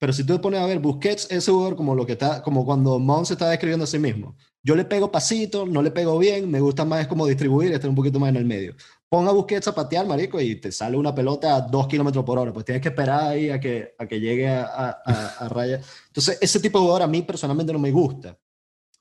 Pero 0.00 0.12
si 0.12 0.24
tú 0.24 0.32
te 0.34 0.38
pones 0.40 0.60
a 0.60 0.66
ver, 0.66 0.78
Busquets 0.80 1.26
es 1.26 1.38
ese 1.38 1.52
jugador 1.52 1.76
como 1.76 1.94
lo 1.94 2.04
que 2.06 2.12
está, 2.12 2.42
como 2.42 2.64
cuando 2.64 2.98
Mons 2.98 3.28
se 3.28 3.34
está 3.34 3.48
describiendo 3.50 3.84
a 3.84 3.86
sí 3.86 3.98
mismo. 3.98 4.34
Yo 4.62 4.74
le 4.74 4.84
pego 4.84 5.12
pasito, 5.12 5.66
no 5.66 5.82
le 5.82 5.90
pego 5.90 6.18
bien, 6.18 6.50
me 6.50 6.58
gusta 6.60 6.84
más 6.86 7.06
como 7.06 7.26
distribuir, 7.26 7.72
estar 7.72 7.88
un 7.88 7.94
poquito 7.96 8.18
más 8.18 8.30
en 8.30 8.36
el 8.36 8.44
medio. 8.46 8.74
Pon 9.10 9.28
a 9.28 9.30
Busquets 9.32 9.68
a 9.68 9.74
patear, 9.74 10.06
marico, 10.06 10.40
y 10.40 10.56
te 10.56 10.72
sale 10.72 10.96
una 10.96 11.14
pelota 11.14 11.54
a 11.56 11.60
dos 11.60 11.86
kilómetros 11.86 12.24
por 12.24 12.38
hora. 12.38 12.50
Pues 12.52 12.64
tienes 12.64 12.80
que 12.82 12.88
esperar 12.88 13.24
ahí 13.24 13.50
a 13.50 13.60
que, 13.60 13.94
a 13.98 14.06
que 14.06 14.18
llegue 14.20 14.48
a, 14.48 14.62
a, 14.64 15.02
a- 15.04 15.34
a 15.40 15.48
raya. 15.50 15.80
Entonces, 16.06 16.38
ese 16.40 16.60
tipo 16.60 16.78
de 16.78 16.82
jugador 16.82 17.02
a 17.02 17.06
mí 17.06 17.20
personalmente 17.22 17.72
no 17.72 17.78
me 17.78 17.90
gusta. 17.90 18.38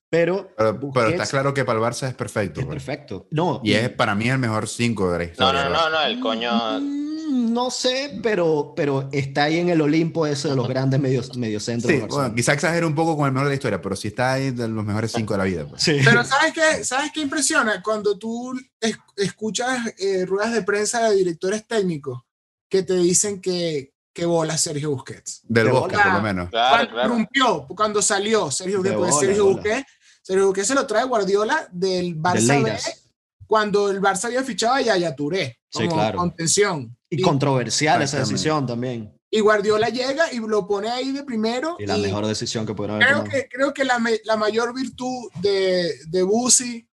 Pero, 0.10 0.50
pero, 0.58 0.80
pero 0.92 1.08
está 1.10 1.26
claro 1.28 1.54
que 1.54 1.64
para 1.64 1.78
el 1.80 1.86
Barça 1.86 2.08
es 2.08 2.16
perfecto. 2.16 2.60
es 2.62 2.66
pues. 2.66 2.84
perfecto. 2.84 3.28
No, 3.32 3.62
Y 3.64 3.74
es 3.74 3.90
para 3.90 4.16
mí 4.16 4.28
el 4.28 4.40
mejor 4.40 4.68
5 4.68 5.12
de 5.12 5.18
la 5.20 5.24
No, 5.26 5.32
historia. 5.32 5.64
no, 5.66 5.70
no, 5.70 5.76
Barça. 5.78 5.92
no, 5.92 6.02
el 6.04 6.20
coño. 6.20 7.09
No 7.30 7.70
sé, 7.70 8.20
pero, 8.24 8.74
pero 8.76 9.08
está 9.12 9.44
ahí 9.44 9.60
en 9.60 9.70
el 9.70 9.82
Olimpo 9.82 10.26
ese 10.26 10.50
de 10.50 10.56
los 10.56 10.68
grandes 10.68 11.00
medios, 11.00 11.36
mediocentros. 11.38 11.92
Sí, 11.94 12.00
bueno, 12.10 12.34
quizá 12.34 12.54
exagero 12.54 12.88
un 12.88 12.96
poco 12.96 13.16
con 13.16 13.28
el 13.28 13.32
mejor 13.32 13.46
de 13.48 13.52
la 13.52 13.56
historia, 13.56 13.82
pero 13.82 13.96
sí 13.96 14.08
está 14.10 14.34
ahí 14.34 14.52
de 14.52 14.68
los 14.68 14.84
mejores 14.84 15.12
5 15.12 15.34
de 15.34 15.38
la 15.38 15.44
vida. 15.44 15.66
pues. 15.70 15.84
Sí. 15.84 15.98
Pero 16.04 16.24
¿sabes 16.24 16.54
qué? 16.54 16.84
¿Sabes 16.84 17.12
qué 17.14 17.22
impresiona? 17.22 17.82
Cuando 17.84 18.18
tú 18.18 18.54
es- 18.80 18.98
escuchas 19.16 19.94
eh, 19.98 20.26
ruedas 20.26 20.54
de 20.54 20.64
prensa 20.64 21.10
de 21.10 21.16
directores 21.18 21.68
técnicos 21.68 22.22
que 22.68 22.84
te 22.84 22.96
dicen 22.96 23.40
que, 23.42 23.94
que 24.14 24.26
bola 24.26 24.58
Sergio 24.58 24.92
Busquets. 24.92 25.42
Del 25.44 25.66
De 25.68 25.72
bosque, 25.72 25.96
bola. 25.96 26.04
por 26.06 26.14
lo 26.14 26.22
menos. 26.22 26.50
Claro, 26.50 26.76
cuando 26.76 26.94
claro. 26.94 27.10
rompió, 27.10 27.68
cuando 27.76 28.02
salió 28.02 28.50
Sergio 28.52 28.82
De 28.82 28.90
Busquets, 28.92 29.12
porque 29.16 29.26
bola, 29.28 29.28
Sergio. 29.28 29.46
Busquets, 29.54 29.86
Sergio 30.24 30.46
Busquets 30.48 30.68
se 30.68 30.76
lo 30.76 30.88
trae 30.88 31.06
Guardiola 31.06 31.68
del 31.72 32.14
Del 32.14 32.22
Barça 32.22 32.48
B, 32.48 32.62
Leiras. 32.64 33.08
cuando 33.48 33.90
el 33.90 34.02
Barça 34.02 34.26
había 34.26 34.44
fichado 34.44 34.74
a 34.76 34.82
Yaya 34.82 35.16
Touré 35.16 35.59
Sí, 35.72 35.84
como 35.88 35.94
claro. 35.96 36.18
contención. 36.20 36.98
Y 37.10 37.20
Y, 37.20 37.22
controversial 37.22 38.02
esa 38.02 38.20
decisión 38.20 38.66
también. 38.68 39.14
y 39.32 39.40
Guardiola 39.42 39.90
llega 39.90 40.32
y 40.34 40.40
lo 40.40 40.68
pone 40.68 40.90
ahí 40.90 41.12
de 41.12 41.24
primero. 41.24 41.76
Y 41.80 41.86
la 41.86 41.98
y 41.98 42.02
mejor 42.02 42.26
decisión 42.26 42.66
que 42.66 42.74
pudieron 42.74 42.96
haber 42.98 43.08
creo 43.08 43.18
tomado. 43.24 43.32
que, 43.42 43.48
creo 43.50 43.74
que 43.74 43.84
la, 43.84 44.02
la 44.26 44.36
mayor 44.38 44.74
virtud 44.74 45.30
de, 45.42 45.94
de 46.08 46.24
Busi 46.24 46.88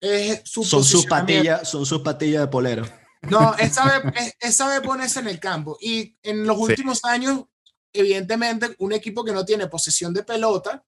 es 0.00 0.42
su 0.44 0.62
Son 0.64 0.84
sus 0.84 1.06
patillas, 1.06 1.68
son 1.68 1.84
sus 1.84 2.00
patillas 2.02 2.42
de 2.42 2.48
polero. 2.48 2.84
No, 3.22 3.54
él 3.58 3.70
sabe, 3.72 4.12
es- 4.16 4.34
él 4.40 4.52
sabe 4.52 4.80
ponerse 4.80 5.18
en 5.20 5.28
el 5.28 5.40
campo. 5.40 5.76
Y 5.80 6.16
en 6.22 6.46
los 6.46 6.56
Sí. 6.58 6.62
últimos 6.62 7.04
años, 7.04 7.44
evidentemente, 7.92 8.74
un 8.78 8.92
equipo 8.92 9.24
que 9.24 9.32
no 9.32 9.44
tiene 9.44 9.66
posesión 9.66 10.14
de 10.14 10.22
pelota 10.22 10.84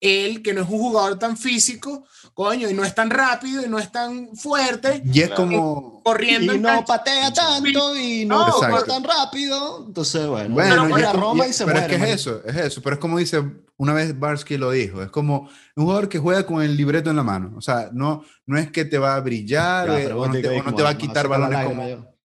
él, 0.00 0.42
que 0.42 0.52
no 0.52 0.62
es 0.62 0.68
un 0.68 0.78
jugador 0.78 1.18
tan 1.18 1.36
físico, 1.36 2.04
coño, 2.34 2.68
y 2.68 2.74
no 2.74 2.84
es 2.84 2.94
tan 2.94 3.10
rápido 3.10 3.64
y 3.64 3.68
no 3.68 3.78
es 3.78 3.90
tan 3.90 4.36
fuerte. 4.36 5.02
Y 5.04 5.20
es 5.20 5.30
como. 5.30 6.02
Corriendo. 6.02 6.54
Y 6.54 6.58
no 6.58 6.84
patea 6.84 7.32
tanto 7.32 7.96
y 7.96 8.24
no, 8.24 8.46
corre 8.52 8.84
tan 8.86 9.02
rápido. 9.04 9.84
Entonces, 9.86 10.26
bueno, 10.26 10.54
bueno 10.54 10.88
pero, 10.94 11.12
Roma 11.14 11.46
y, 11.46 11.52
se 11.52 11.64
pero 11.64 11.78
es 11.78 11.86
que 11.86 11.96
es 11.96 12.02
eso, 12.02 12.42
es 12.44 12.56
eso. 12.56 12.82
Pero 12.82 12.94
es 12.94 13.00
como 13.00 13.18
dice, 13.18 13.42
una 13.76 13.92
vez 13.92 14.18
Barsky 14.18 14.56
lo 14.56 14.70
dijo, 14.70 15.02
es 15.02 15.10
como 15.10 15.48
un 15.74 15.84
jugador 15.84 16.08
que 16.08 16.18
juega 16.18 16.46
con 16.46 16.62
el 16.62 16.76
libreto 16.76 17.10
en 17.10 17.16
la 17.16 17.22
mano. 17.22 17.54
O 17.56 17.60
sea, 17.60 17.90
no, 17.92 18.24
no 18.44 18.58
es 18.58 18.70
que 18.70 18.84
te 18.84 18.98
va 18.98 19.16
a 19.16 19.20
brillar 19.20 19.88
eh, 20.00 20.12
o, 20.12 20.26
no 20.26 20.32
te, 20.74 20.82
va 20.82 20.90
a 20.90 20.98
quitar 20.98 21.28
balones 21.28 21.66
como. 21.66 22.16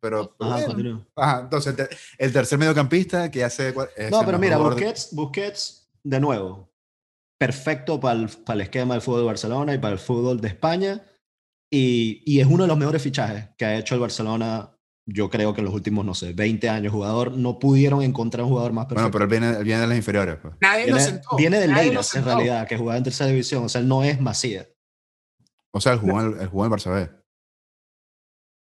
Pero, 0.00 0.36
ajá, 1.16 1.40
entonces 1.40 1.74
el, 2.18 2.32
tercer 2.32 2.58
mediocampista 2.58 3.30
que 3.30 3.42
hace. 3.42 3.74
No, 4.10 4.24
pero 4.24 4.38
mira, 4.38 4.56
Busquets, 4.56 5.08
Busquets, 5.12 5.88
de 6.04 6.20
nuevo, 6.20 6.67
perfecto 7.38 8.00
para 8.00 8.20
el, 8.20 8.28
para 8.28 8.56
el 8.56 8.60
esquema 8.62 8.94
del 8.94 9.00
fútbol 9.00 9.20
de 9.20 9.26
Barcelona 9.26 9.74
y 9.74 9.78
para 9.78 9.92
el 9.94 9.98
fútbol 9.98 10.40
de 10.40 10.48
España. 10.48 11.02
Y, 11.70 12.22
y, 12.26 12.40
es 12.40 12.46
uno 12.46 12.64
de 12.64 12.68
los 12.68 12.78
mejores 12.78 13.02
fichajes 13.02 13.50
que 13.56 13.64
ha 13.64 13.76
hecho 13.76 13.94
el 13.94 14.00
Barcelona, 14.00 14.70
yo 15.06 15.28
creo 15.28 15.52
que 15.54 15.60
en 15.60 15.66
los 15.66 15.74
últimos, 15.74 16.04
no 16.04 16.14
sé, 16.14 16.32
20 16.32 16.68
años. 16.68 16.92
Jugador, 16.92 17.32
no 17.32 17.58
pudieron 17.58 18.02
encontrar 18.02 18.44
un 18.44 18.50
jugador 18.50 18.72
más 18.72 18.86
perfecto. 18.86 19.10
Bueno, 19.10 19.12
pero 19.12 19.24
él 19.24 19.30
viene, 19.30 19.64
viene 19.64 19.80
de 19.82 19.86
las 19.86 19.96
inferiores. 19.96 20.36
Pues. 20.40 20.54
Nadie 20.60 20.84
viene, 20.84 20.98
lo 20.98 21.04
sentó. 21.04 21.36
Viene 21.36 21.60
del 21.60 21.74
Leiras, 21.74 22.14
en 22.14 22.24
realidad, 22.24 22.66
que 22.66 22.76
jugaba 22.76 22.96
en 22.96 23.04
tercera 23.04 23.28
división. 23.28 23.64
O 23.64 23.68
sea, 23.68 23.80
él 23.80 23.88
no 23.88 24.02
es 24.02 24.20
Macías. 24.20 24.66
O 25.70 25.80
sea, 25.80 25.92
él 25.92 25.98
jugó, 25.98 26.20
el, 26.20 26.46
jugó 26.48 26.66
en 26.66 26.72
el 26.72 26.78
Barça 26.78 26.92
B. 26.92 27.10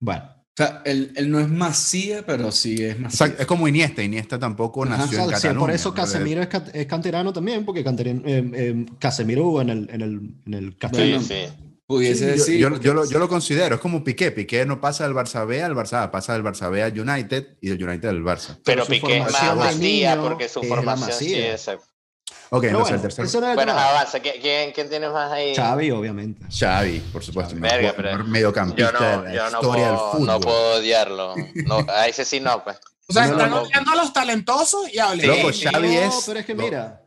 Bueno, 0.01 0.39
o 0.53 0.57
sea, 0.57 0.82
él, 0.84 1.12
él, 1.14 1.30
no 1.30 1.38
es 1.38 1.48
Masía, 1.48 2.26
pero 2.26 2.51
sí 2.51 2.84
es 2.84 2.98
Masía. 2.98 3.34
es 3.38 3.46
como 3.46 3.68
Iniesta. 3.68 4.03
Iniesta 4.03 4.38
tampoco 4.38 4.84
nació 4.84 5.22
en 5.22 5.30
Cataluña. 5.30 5.61
por 5.61 5.70
eso 5.70 5.94
Casemiro 5.94 6.42
es, 6.42 6.48
es, 6.72 6.86
canterano 6.86 7.32
también, 7.32 7.64
porque 7.64 7.80
eh, 7.80 8.22
eh, 8.26 8.86
Casemiro 8.98 9.61
en 9.61 9.70
el, 9.70 9.90
en 9.90 10.01
el, 10.03 10.20
en 10.46 10.55
el 10.55 10.76
Castellano. 10.76 11.22
Sí, 11.22 11.46
sí. 11.46 11.70
Pudiese 11.90 12.26
decir. 12.26 12.57
Yo, 12.57 12.68
yo, 12.78 12.94
lo, 12.94 13.05
yo, 13.11 13.18
lo, 13.18 13.28
considero, 13.28 13.74
es 13.74 13.80
como 13.80 14.05
Piqué. 14.05 14.30
Piqué 14.30 14.64
no 14.64 14.80
pasa 14.80 15.03
del 15.03 15.12
Barça 15.12 15.44
B 15.44 15.61
al 15.61 15.74
Barça 15.74 16.05
A, 16.05 16.11
pasa 16.12 16.34
del 16.34 16.44
Barça 16.44 16.70
B 16.70 16.80
al 16.84 16.96
United 16.96 17.59
y 17.61 17.70
del 17.70 17.82
United 17.82 18.09
al 18.09 18.22
Barça. 18.22 18.61
Pero, 18.64 18.86
Piqué 18.86 19.18
es 19.18 19.32
más 19.32 19.57
Masía 19.57 20.20
porque 20.20 20.48
su 20.48 20.62
formación 20.62 21.11
sí 21.18 21.34
es 21.34 21.68
Ok, 22.51 22.64
entonces 22.64 22.94
el 22.96 23.03
tercero. 23.03 23.55
Bueno, 23.55 23.72
avanza. 23.72 24.18
¿Quién, 24.20 24.72
¿Quién 24.72 24.88
tienes 24.88 25.11
más 25.11 25.30
ahí? 25.30 25.55
Xavi, 25.55 25.90
obviamente. 25.92 26.44
Xavi, 26.51 26.98
por 27.12 27.22
supuesto. 27.22 27.55
Verga, 27.57 27.94
pero 27.96 28.24
mediocampista 28.24 28.92
yo 28.92 29.22
no, 29.22 29.32
yo 29.32 29.51
no 29.51 29.61
puedo, 29.61 30.18
No 30.18 30.40
puedo 30.40 30.78
odiarlo. 30.78 31.34
No, 31.66 31.86
a 31.88 32.09
ese 32.09 32.24
sí 32.24 32.40
no, 32.40 32.62
pues. 32.64 32.78
O 33.09 33.12
sea, 33.12 33.26
están 33.26 33.53
odiando 33.53 33.92
a 33.92 33.96
los 33.96 34.12
talentosos 34.12 34.92
y 34.92 34.98
hable. 34.98 35.26
Loco, 35.26 35.51
Xavi 35.53 35.96
es... 35.96 36.14
No, 36.14 36.20
pero 36.26 36.40
es 36.40 36.46
que 36.46 36.55
mira, 36.55 37.03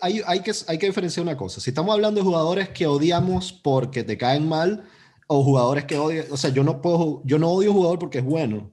hay, 0.00 0.22
hay, 0.26 0.40
que, 0.40 0.52
hay 0.66 0.78
que 0.78 0.86
diferenciar 0.86 1.24
una 1.24 1.36
cosa. 1.36 1.60
Si 1.60 1.70
estamos 1.70 1.94
hablando 1.94 2.20
de 2.20 2.24
jugadores 2.24 2.68
que 2.70 2.86
odiamos 2.86 3.52
porque 3.52 4.04
te 4.04 4.18
caen 4.18 4.48
mal, 4.48 4.84
o 5.26 5.42
jugadores 5.42 5.84
que 5.84 5.98
odian, 5.98 6.26
o 6.30 6.36
sea, 6.36 6.50
yo 6.50 6.62
no 6.62 6.80
puedo, 6.80 7.22
yo 7.24 7.38
no 7.38 7.50
odio 7.50 7.70
a 7.70 7.72
un 7.72 7.76
jugador 7.78 7.98
porque 7.98 8.18
es 8.18 8.24
bueno. 8.24 8.72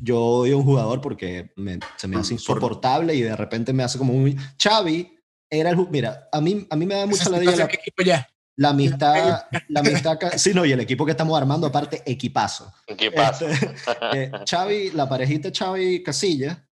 Yo 0.00 0.20
odio 0.20 0.54
a 0.54 0.58
un 0.58 0.64
jugador 0.64 1.00
porque 1.00 1.50
se 1.96 2.06
me 2.06 2.16
hace 2.16 2.34
insoportable 2.34 3.14
y 3.14 3.22
de 3.22 3.34
repente 3.34 3.72
me 3.72 3.82
hace 3.82 3.98
como 3.98 4.12
un... 4.12 4.36
Xavi 4.62 5.17
era 5.50 5.70
el 5.70 5.88
mira, 5.88 6.28
a 6.32 6.40
mí, 6.40 6.66
a 6.68 6.76
mí 6.76 6.86
me 6.86 6.94
da 6.94 7.06
mucha 7.06 7.30
la, 7.30 7.38
la, 7.38 7.64
equipo 7.64 8.02
ya. 8.02 8.28
la 8.56 8.70
amistad, 8.70 9.46
la 9.68 9.80
amistad, 9.80 10.18
sí, 10.36 10.52
no, 10.54 10.64
y 10.64 10.72
el 10.72 10.80
equipo 10.80 11.04
que 11.04 11.12
estamos 11.12 11.38
armando, 11.38 11.66
aparte, 11.66 12.02
equipazo. 12.04 12.72
Equipazo. 12.86 13.46
Este, 13.48 14.24
eh, 14.24 14.30
Xavi, 14.48 14.90
la 14.90 15.08
parejita 15.08 15.50
Xavi 15.50 16.02
Casilla, 16.02 16.68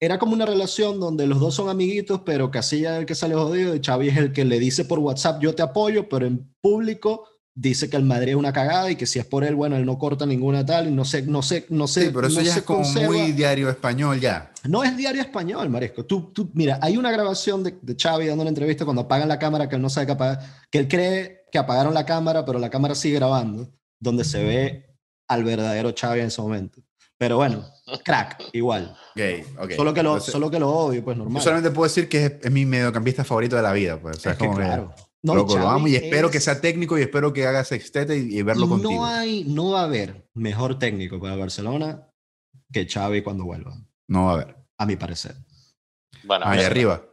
era 0.00 0.18
como 0.18 0.32
una 0.32 0.46
relación 0.46 0.98
donde 0.98 1.28
los 1.28 1.38
dos 1.38 1.54
son 1.54 1.68
amiguitos, 1.68 2.22
pero 2.26 2.50
Casilla 2.50 2.94
es 2.94 3.00
el 3.00 3.06
que 3.06 3.14
sale 3.14 3.36
jodido 3.36 3.76
y 3.76 3.80
Xavi 3.80 4.08
es 4.08 4.16
el 4.16 4.32
que 4.32 4.44
le 4.44 4.58
dice 4.58 4.84
por 4.84 4.98
WhatsApp, 4.98 5.40
yo 5.40 5.54
te 5.54 5.62
apoyo, 5.62 6.08
pero 6.08 6.26
en 6.26 6.52
público 6.60 7.28
dice 7.54 7.90
que 7.90 7.96
el 7.96 8.04
Madrid 8.04 8.30
es 8.30 8.36
una 8.36 8.52
cagada 8.52 8.90
y 8.90 8.96
que 8.96 9.06
si 9.06 9.18
es 9.18 9.26
por 9.26 9.44
él, 9.44 9.54
bueno, 9.54 9.76
él 9.76 9.84
no 9.84 9.98
corta 9.98 10.24
ninguna 10.24 10.64
tal, 10.64 10.88
y 10.88 10.90
no 10.90 11.04
sé, 11.04 11.22
no 11.22 11.42
sé, 11.42 11.66
no 11.68 11.86
sé. 11.86 12.06
Sí, 12.06 12.10
pero 12.12 12.26
eso 12.26 12.40
ya 12.40 12.56
es 12.56 12.62
como 12.62 12.82
muy 12.82 13.32
diario 13.32 13.68
español 13.68 14.20
ya. 14.20 14.50
No 14.64 14.84
es 14.84 14.96
diario 14.96 15.20
español, 15.20 15.68
Maresco. 15.68 16.04
Tú, 16.04 16.32
tú, 16.32 16.50
mira, 16.54 16.78
hay 16.80 16.96
una 16.96 17.10
grabación 17.10 17.62
de, 17.62 17.76
de 17.82 17.96
Xavi 18.00 18.26
dando 18.26 18.42
una 18.42 18.48
entrevista 18.48 18.84
cuando 18.84 19.02
apagan 19.02 19.28
la 19.28 19.38
cámara 19.38 19.68
que 19.68 19.76
él 19.76 19.82
no 19.82 19.90
sabe 19.90 20.06
que 20.06 20.12
apagar, 20.12 20.40
que 20.70 20.78
él 20.78 20.88
cree 20.88 21.44
que 21.50 21.58
apagaron 21.58 21.92
la 21.92 22.06
cámara, 22.06 22.44
pero 22.44 22.58
la 22.58 22.70
cámara 22.70 22.94
sigue 22.94 23.16
grabando, 23.16 23.68
donde 24.00 24.24
se 24.24 24.42
ve 24.42 24.96
al 25.28 25.44
verdadero 25.44 25.92
Xavi 25.98 26.20
en 26.20 26.26
ese 26.26 26.40
momento. 26.40 26.80
Pero 27.18 27.36
bueno, 27.36 27.64
crack, 28.04 28.50
igual. 28.52 28.96
Okay, 29.12 29.44
okay. 29.56 29.76
Solo, 29.76 29.94
que 29.94 30.02
lo, 30.02 30.18
solo 30.18 30.50
que 30.50 30.58
lo 30.58 30.68
odio, 30.70 31.04
pues 31.04 31.16
normal. 31.16 31.36
Yo 31.36 31.44
solamente 31.44 31.70
puedo 31.70 31.84
decir 31.84 32.08
que 32.08 32.26
es, 32.26 32.32
es 32.42 32.50
mi 32.50 32.66
mediocampista 32.66 33.22
favorito 33.22 33.54
de 33.54 33.62
la 33.62 33.72
vida. 33.72 33.96
Pues. 34.00 34.16
O 34.16 34.20
sea, 34.20 34.32
es, 34.32 34.38
como 34.38 34.56
claro. 34.56 34.92
No, 35.22 35.34
lo 35.36 35.68
amo 35.68 35.86
y 35.86 35.94
espero 35.94 36.30
que 36.30 36.40
sea 36.40 36.60
técnico 36.60 36.98
y 36.98 37.02
espero 37.02 37.32
que 37.32 37.46
haga 37.46 37.62
sextete 37.64 38.18
y, 38.18 38.38
y 38.38 38.42
verlo 38.42 38.68
contigo. 38.68 38.92
No, 38.92 39.06
hay, 39.06 39.44
no 39.44 39.70
va 39.70 39.82
a 39.82 39.84
haber 39.84 40.28
mejor 40.34 40.78
técnico 40.78 41.20
para 41.20 41.36
Barcelona 41.36 42.08
que 42.72 42.88
Xavi 42.88 43.22
cuando 43.22 43.44
vuelva. 43.44 43.76
No 44.08 44.24
va 44.24 44.30
a 44.30 44.34
haber. 44.34 44.56
A 44.78 44.86
mi 44.86 44.96
parecer. 44.96 45.36
Bueno, 46.24 46.44
ahí 46.46 46.64
arriba. 46.64 47.04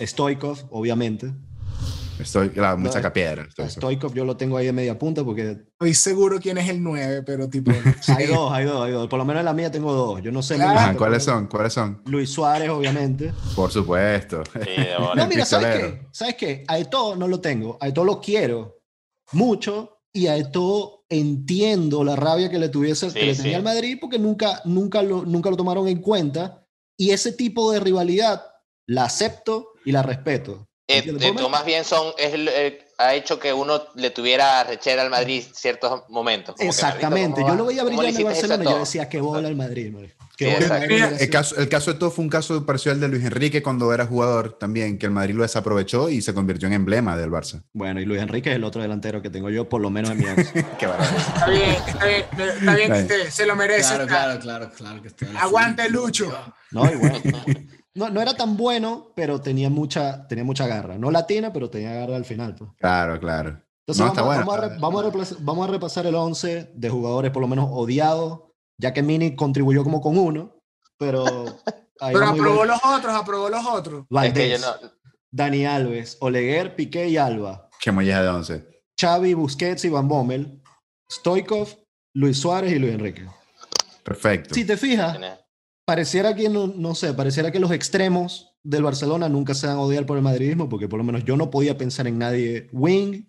Stoikov, 0.00 0.66
obviamente. 0.70 1.32
Estoy, 2.18 2.50
claro, 2.50 2.78
me 2.78 2.90
saca 2.90 3.12
piedra. 3.12 3.46
Stoikov 3.68 4.14
yo 4.14 4.24
lo 4.24 4.36
tengo 4.36 4.56
ahí 4.56 4.66
de 4.66 4.72
media 4.72 4.98
punta 4.98 5.24
porque... 5.24 5.66
Estoy 5.72 5.94
seguro 5.94 6.38
quién 6.40 6.58
es 6.58 6.68
el 6.68 6.82
9, 6.82 7.22
pero 7.24 7.48
tipo... 7.48 7.70
hay 8.16 8.26
dos, 8.26 8.52
hay 8.52 8.64
dos, 8.64 8.84
hay 8.84 8.92
dos. 8.92 9.08
Por 9.08 9.18
lo 9.18 9.24
menos 9.24 9.40
en 9.40 9.44
la 9.44 9.52
mía 9.52 9.70
tengo 9.70 9.92
dos. 9.92 10.22
Yo 10.22 10.32
no 10.32 10.42
sé... 10.42 10.58
¿Cuáles 10.96 11.24
son? 11.24 11.46
¿Cuáles 11.46 11.72
son? 11.72 12.02
Luis 12.06 12.30
Suárez, 12.30 12.70
obviamente. 12.70 13.32
Por 13.54 13.70
supuesto. 13.70 14.42
no, 15.16 15.26
mira, 15.26 15.44
¿sabes 15.44 15.76
qué? 15.76 16.06
¿Sabes 16.12 16.34
qué? 16.36 16.64
A 16.68 16.78
Eto'o 16.78 17.16
no 17.16 17.28
lo 17.28 17.40
tengo. 17.40 17.76
A 17.80 17.88
Eto'o 17.88 18.04
lo 18.04 18.20
quiero 18.20 18.80
mucho 19.32 20.00
y 20.12 20.26
a 20.28 20.36
Eto'o 20.36 21.04
entiendo 21.08 22.02
la 22.02 22.16
rabia 22.16 22.50
que 22.50 22.58
le 22.58 22.68
tuviese 22.68 23.12
que 23.12 23.26
le 23.26 23.34
tenía 23.34 23.58
al 23.58 23.62
Madrid 23.62 23.98
porque 24.00 24.18
nunca, 24.18 24.60
nunca, 24.64 25.02
lo, 25.02 25.24
nunca 25.24 25.50
lo 25.50 25.56
tomaron 25.56 25.86
en 25.88 26.00
cuenta 26.00 26.66
y 26.96 27.10
ese 27.10 27.32
tipo 27.32 27.70
de 27.70 27.80
rivalidad 27.80 28.42
la 28.86 29.04
acepto 29.04 29.74
y 29.84 29.92
la 29.92 30.02
respeto. 30.02 30.65
Eh, 30.88 31.32
más 31.50 31.64
bien 31.64 31.84
son, 31.84 32.12
es, 32.16 32.32
ha 32.98 33.14
hecho 33.14 33.38
que 33.38 33.52
uno 33.52 33.82
le 33.96 34.10
tuviera 34.10 34.62
rechera 34.62 35.02
al 35.02 35.10
Madrid 35.10 35.42
ciertos 35.52 36.04
momentos. 36.08 36.54
Exactamente, 36.58 37.40
yo 37.40 37.54
lo 37.56 37.66
veía 37.66 37.82
brillar 37.82 38.06
en 38.06 38.16
el 38.16 38.24
Barcelona 38.24 38.64
y 38.64 38.66
yo 38.68 38.78
decía 38.78 39.08
que 39.08 39.20
bola 39.20 39.48
al 39.48 39.56
Madrid. 39.56 39.92
el, 40.38 41.30
caso, 41.30 41.56
el 41.56 41.68
caso 41.68 41.92
de 41.92 41.98
todo 41.98 42.12
fue 42.12 42.24
un 42.24 42.30
caso 42.30 42.64
parcial 42.64 43.00
de 43.00 43.08
Luis 43.08 43.24
Enrique 43.24 43.62
cuando 43.62 43.92
era 43.92 44.06
jugador 44.06 44.58
también, 44.58 44.96
que 44.96 45.06
el 45.06 45.12
Madrid 45.12 45.34
lo 45.34 45.42
desaprovechó 45.42 46.08
y 46.08 46.22
se 46.22 46.32
convirtió 46.32 46.68
en 46.68 46.74
emblema 46.74 47.16
del 47.16 47.30
Barça. 47.30 47.64
Bueno, 47.72 48.00
y 48.00 48.04
Luis 48.04 48.22
Enrique 48.22 48.50
es 48.50 48.56
el 48.56 48.64
otro 48.64 48.80
delantero 48.80 49.20
que 49.20 49.30
tengo 49.30 49.50
yo, 49.50 49.68
por 49.68 49.80
lo 49.80 49.90
menos 49.90 50.12
en 50.12 50.18
mi 50.18 50.24
Qué 50.78 50.86
está 50.86 51.48
bien, 51.48 51.76
está 51.86 52.06
bien, 52.06 52.24
está 52.38 52.74
bien 52.76 53.08
que 53.08 53.30
se 53.30 53.44
lo 53.44 53.56
merece. 53.56 53.88
Claro, 54.06 54.06
claro, 54.06 54.40
claro, 54.40 55.02
claro. 55.16 55.38
Aguante, 55.38 55.90
Lucho. 55.90 56.32
No, 56.70 56.90
igual. 56.90 57.20
No, 57.96 58.10
no, 58.10 58.20
era 58.20 58.34
tan 58.34 58.56
bueno, 58.56 59.12
pero 59.16 59.40
tenía 59.40 59.70
mucha, 59.70 60.28
tenía 60.28 60.44
mucha 60.44 60.66
garra. 60.66 60.98
No 60.98 61.10
latina, 61.10 61.52
pero 61.52 61.70
tenía 61.70 61.94
garra 61.94 62.16
al 62.16 62.26
final. 62.26 62.54
Pues. 62.54 62.70
Claro, 62.78 63.18
claro. 63.18 63.58
Entonces 63.86 64.16
vamos, 64.16 64.36
a, 64.36 64.76
vamos, 65.40 65.68
a 65.68 65.70
repasar, 65.70 66.06
el 66.06 66.14
11 66.14 66.72
de 66.74 66.90
jugadores 66.90 67.30
por 67.30 67.40
lo 67.40 67.48
menos 67.48 67.68
odiados, 67.70 68.40
ya 68.78 68.92
que 68.92 69.02
Mini 69.02 69.34
contribuyó 69.34 69.82
como 69.82 70.00
con 70.00 70.18
uno, 70.18 70.58
pero... 70.98 71.24
pero 71.98 72.26
aprobó 72.26 72.64
los 72.64 72.80
otros, 72.84 73.14
aprobó 73.14 73.48
los 73.48 73.64
otros. 73.64 74.04
Valdés, 74.10 74.66
Dani 75.30 75.64
Alves, 75.64 76.18
Oleguer, 76.20 76.74
Piqué 76.74 77.08
y 77.08 77.16
Alba. 77.16 77.70
Qué 77.80 77.92
molleja 77.92 78.22
de 78.22 78.28
11. 78.28 78.82
Xavi, 79.00 79.34
Busquets 79.34 79.84
y 79.84 79.88
Van 79.88 80.08
Bommel, 80.08 80.62
Stoikov, 81.10 81.68
Luis 82.14 82.38
Suárez 82.38 82.72
y 82.72 82.78
Luis 82.78 82.94
Enrique. 82.94 83.26
Perfecto. 84.02 84.54
Si 84.54 84.64
te 84.64 84.76
fijas, 84.76 85.18
pareciera 85.86 86.34
que, 86.34 86.50
no, 86.50 86.66
no, 86.66 86.94
sé, 86.94 87.14
pareciera 87.14 87.50
que 87.50 87.60
los 87.60 87.70
extremos 87.70 88.54
del 88.62 88.82
Barcelona 88.82 89.28
nunca 89.28 89.54
se 89.54 89.66
van 89.66 89.76
a 89.76 89.80
odiar 89.80 90.04
por 90.04 90.18
el 90.18 90.22
madridismo, 90.22 90.68
porque 90.68 90.88
por 90.88 90.98
lo 90.98 91.04
menos 91.04 91.24
yo 91.24 91.36
no 91.36 91.50
podía 91.50 91.78
pensar 91.78 92.06
en 92.06 92.18
nadie 92.18 92.68
wing, 92.72 93.24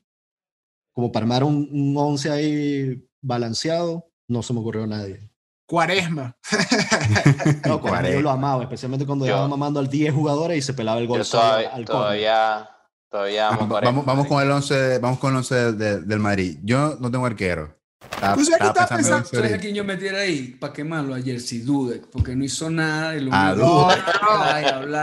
como 0.91 1.11
para 1.11 1.23
armar 1.23 1.43
un, 1.43 1.69
un 1.71 1.95
once 1.95 2.29
ahí 2.29 3.07
balanceado, 3.21 4.11
no 4.27 4.41
se 4.41 4.53
me 4.53 4.59
ocurrió 4.59 4.83
a 4.83 4.87
nadie. 4.87 5.29
Cuaresma. 5.67 6.35
no, 7.67 7.79
Cuaresma. 7.79 8.15
Yo 8.15 8.21
lo 8.21 8.31
amaba, 8.31 8.63
especialmente 8.63 9.05
cuando 9.05 9.27
yo, 9.27 9.47
mamando 9.47 9.79
al 9.79 9.89
10 9.89 10.13
jugadores 10.13 10.57
y 10.57 10.61
se 10.61 10.73
pelaba 10.73 10.99
el 10.99 11.07
gol. 11.07 11.21
todavía, 11.29 11.69
al 11.69 11.85
todavía, 11.85 12.69
todavía 13.09 13.49
vamos, 13.49 14.05
vamos, 14.05 14.27
con 14.27 14.41
el 14.41 14.49
11, 14.49 14.99
vamos 14.99 15.19
con 15.19 15.31
el 15.31 15.37
11 15.37 15.73
del 15.73 16.19
Madrid. 16.19 16.57
Yo 16.63 16.97
no 16.99 17.11
tengo 17.11 17.25
arquero. 17.25 17.76
¿Tú 17.99 18.45
sabes 18.45 18.59
qué 18.59 18.67
estaba 18.67 18.87
pensando? 18.87 19.27
¿Sabes 19.27 19.53
a 19.53 19.57
quién 19.57 19.75
yo 19.75 19.83
metiera 19.83 20.19
ahí? 20.19 20.55
¿Para 20.59 20.73
quemarlo 20.73 21.13
ayer? 21.13 21.39
Si 21.39 21.59
Dudek, 21.61 22.07
porque 22.07 22.35
no 22.35 22.43
hizo 22.43 22.69
nada. 22.69 23.15
Y 23.15 23.21
lo 23.21 23.31
ah, 23.33 23.53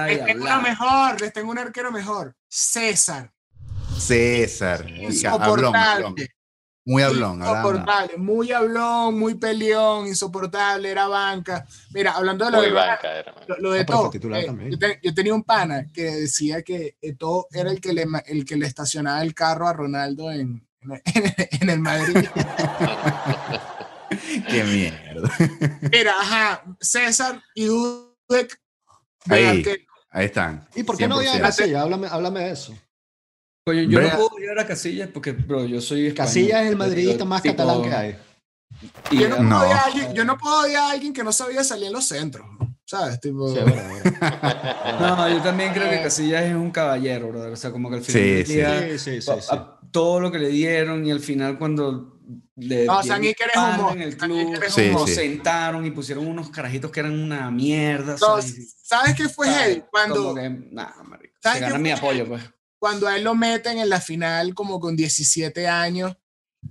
les 0.07 0.25
tengo 0.25 0.45
uno 0.45 0.63
mejor, 0.63 1.21
les 1.21 1.33
tengo 1.33 1.51
un 1.51 1.59
arquero 1.59 1.93
mejor. 1.93 2.37
César. 2.49 3.33
César. 3.99 4.89
Insoportable. 4.89 6.29
Muy 6.87 7.03
hablón. 7.03 7.41
Insoportable, 7.41 8.19
muy 8.19 8.53
hablón, 8.53 9.19
muy 9.19 9.37
peleón, 9.37 10.07
insoportable, 10.07 10.91
era 10.91 11.09
banca. 11.09 11.67
Mira, 11.95 12.13
hablando 12.13 12.45
de 12.45 12.51
lo 12.51 12.61
de, 12.61 12.73
banca, 12.73 13.09
lo, 13.59 13.73
de 13.73 13.85
todo, 13.87 14.11
eh, 14.13 14.99
yo, 15.03 15.15
tenía 15.15 15.35
un 15.35 15.45
pana 15.45 15.87
que 15.91 16.03
decía 16.03 16.63
que 16.63 16.97
todo 17.19 17.47
era 17.53 17.71
el 17.71 17.81
que, 17.81 17.95
le, 17.95 18.07
el 18.27 18.45
que 18.45 18.57
le 18.57 18.67
estacionaba 18.67 19.23
el 19.23 19.35
carro 19.35 19.67
a 19.67 19.73
Ronaldo 19.73 20.31
en, 20.31 20.63
en, 21.61 21.71
el 21.71 21.81
Madrid. 21.81 22.17
Qué 24.49 24.65
mierda. 24.65 25.31
Mira, 25.91 26.13
ajá, 26.21 26.65
César 26.81 27.43
y 27.55 27.65
Dudek. 27.65 28.61
Ahí, 29.29 29.65
ahí 30.11 30.27
están. 30.27 30.67
¿Y 30.75 30.83
por 30.83 30.97
qué 30.97 31.09
no 31.09 31.17
había 31.17 31.41
Casilla? 31.41 31.83
Háblame, 31.83 32.07
háblame 32.09 32.41
de 32.41 32.53
eso. 32.53 32.75
Oye, 33.67 33.89
yo 33.89 34.01
no 34.01 34.11
puedo 34.11 34.39
ir 34.41 34.59
a 34.59 34.67
Casillas 34.67 35.09
porque, 35.13 35.33
bro, 35.33 35.65
yo 35.65 35.81
soy 35.81 36.09
español. 36.09 36.27
Casillas 36.27 36.63
es 36.63 36.69
el 36.69 36.77
madridista 36.77 37.25
más 37.25 37.41
catalán 37.41 37.83
que 37.83 37.95
hay. 37.95 38.17
yo, 39.11 39.29
no 39.31 39.43
no. 39.43 39.61
Alguien, 39.61 40.13
yo 40.13 40.25
no 40.25 40.37
puedo 40.37 40.61
odiar 40.61 40.83
a 40.83 40.91
alguien 40.91 41.15
que 41.15 41.25
no 41.25 41.33
sabía 41.33 41.65
salir 41.65 41.87
en 41.87 41.95
los 41.95 42.05
centros. 42.05 42.47
¿Sabes? 42.85 43.19
Tipo... 43.19 43.49
no, 45.01 45.29
yo 45.31 45.43
también 45.43 45.73
creo 45.73 45.89
que 45.89 46.03
Casillas 46.03 46.45
es 46.45 46.55
un 46.55 46.71
caballero, 46.71 47.29
bro. 47.29 47.53
O 47.53 47.57
sea, 47.57 47.73
como 47.73 47.89
que 47.89 47.97
al 47.97 48.03
final 48.03 48.47
sí, 48.47 48.53
día, 48.53 48.99
sí, 48.99 49.23
sí, 49.23 49.31
todo 49.95 50.19
lo 50.19 50.33
que 50.33 50.41
le 50.41 50.49
dieron 50.49 51.07
y 51.07 51.13
al 51.13 51.21
final 51.21 51.57
cuando 51.57 52.19
le 52.57 52.85
no, 52.85 53.01
San 53.05 53.23
Iker 53.23 53.51
es 53.55 53.57
humor. 53.57 53.93
en 53.93 54.03
el 54.03 54.17
club, 54.17 54.59
se 54.67 55.15
sentaron 55.15 55.87
y 55.87 55.93
pusieron 55.93 56.27
unos 56.27 56.51
carajitos 56.51 56.91
que 56.91 56.99
eran 56.99 57.17
una 57.17 57.49
mierda. 57.53 58.17
¿Sabes, 58.19 59.15
qué 59.17 59.29
fue 59.29 59.47
él? 59.65 59.85
Cuando... 59.89 60.35
Que, 60.35 60.51
nah, 60.51 61.01
marico, 61.05 61.37
se 61.41 61.61
gana 61.61 61.79
mi 61.79 61.93
apoyo, 61.93 62.27
pues 62.27 62.43
cuando 62.81 63.07
a 63.07 63.17
él 63.17 63.23
lo 63.23 63.37
meten 63.37 63.79
en 63.79 63.89
la 63.89 64.01
final 64.01 64.53
como 64.53 64.81
con 64.81 64.97
17 64.97 65.69
años 65.69 66.19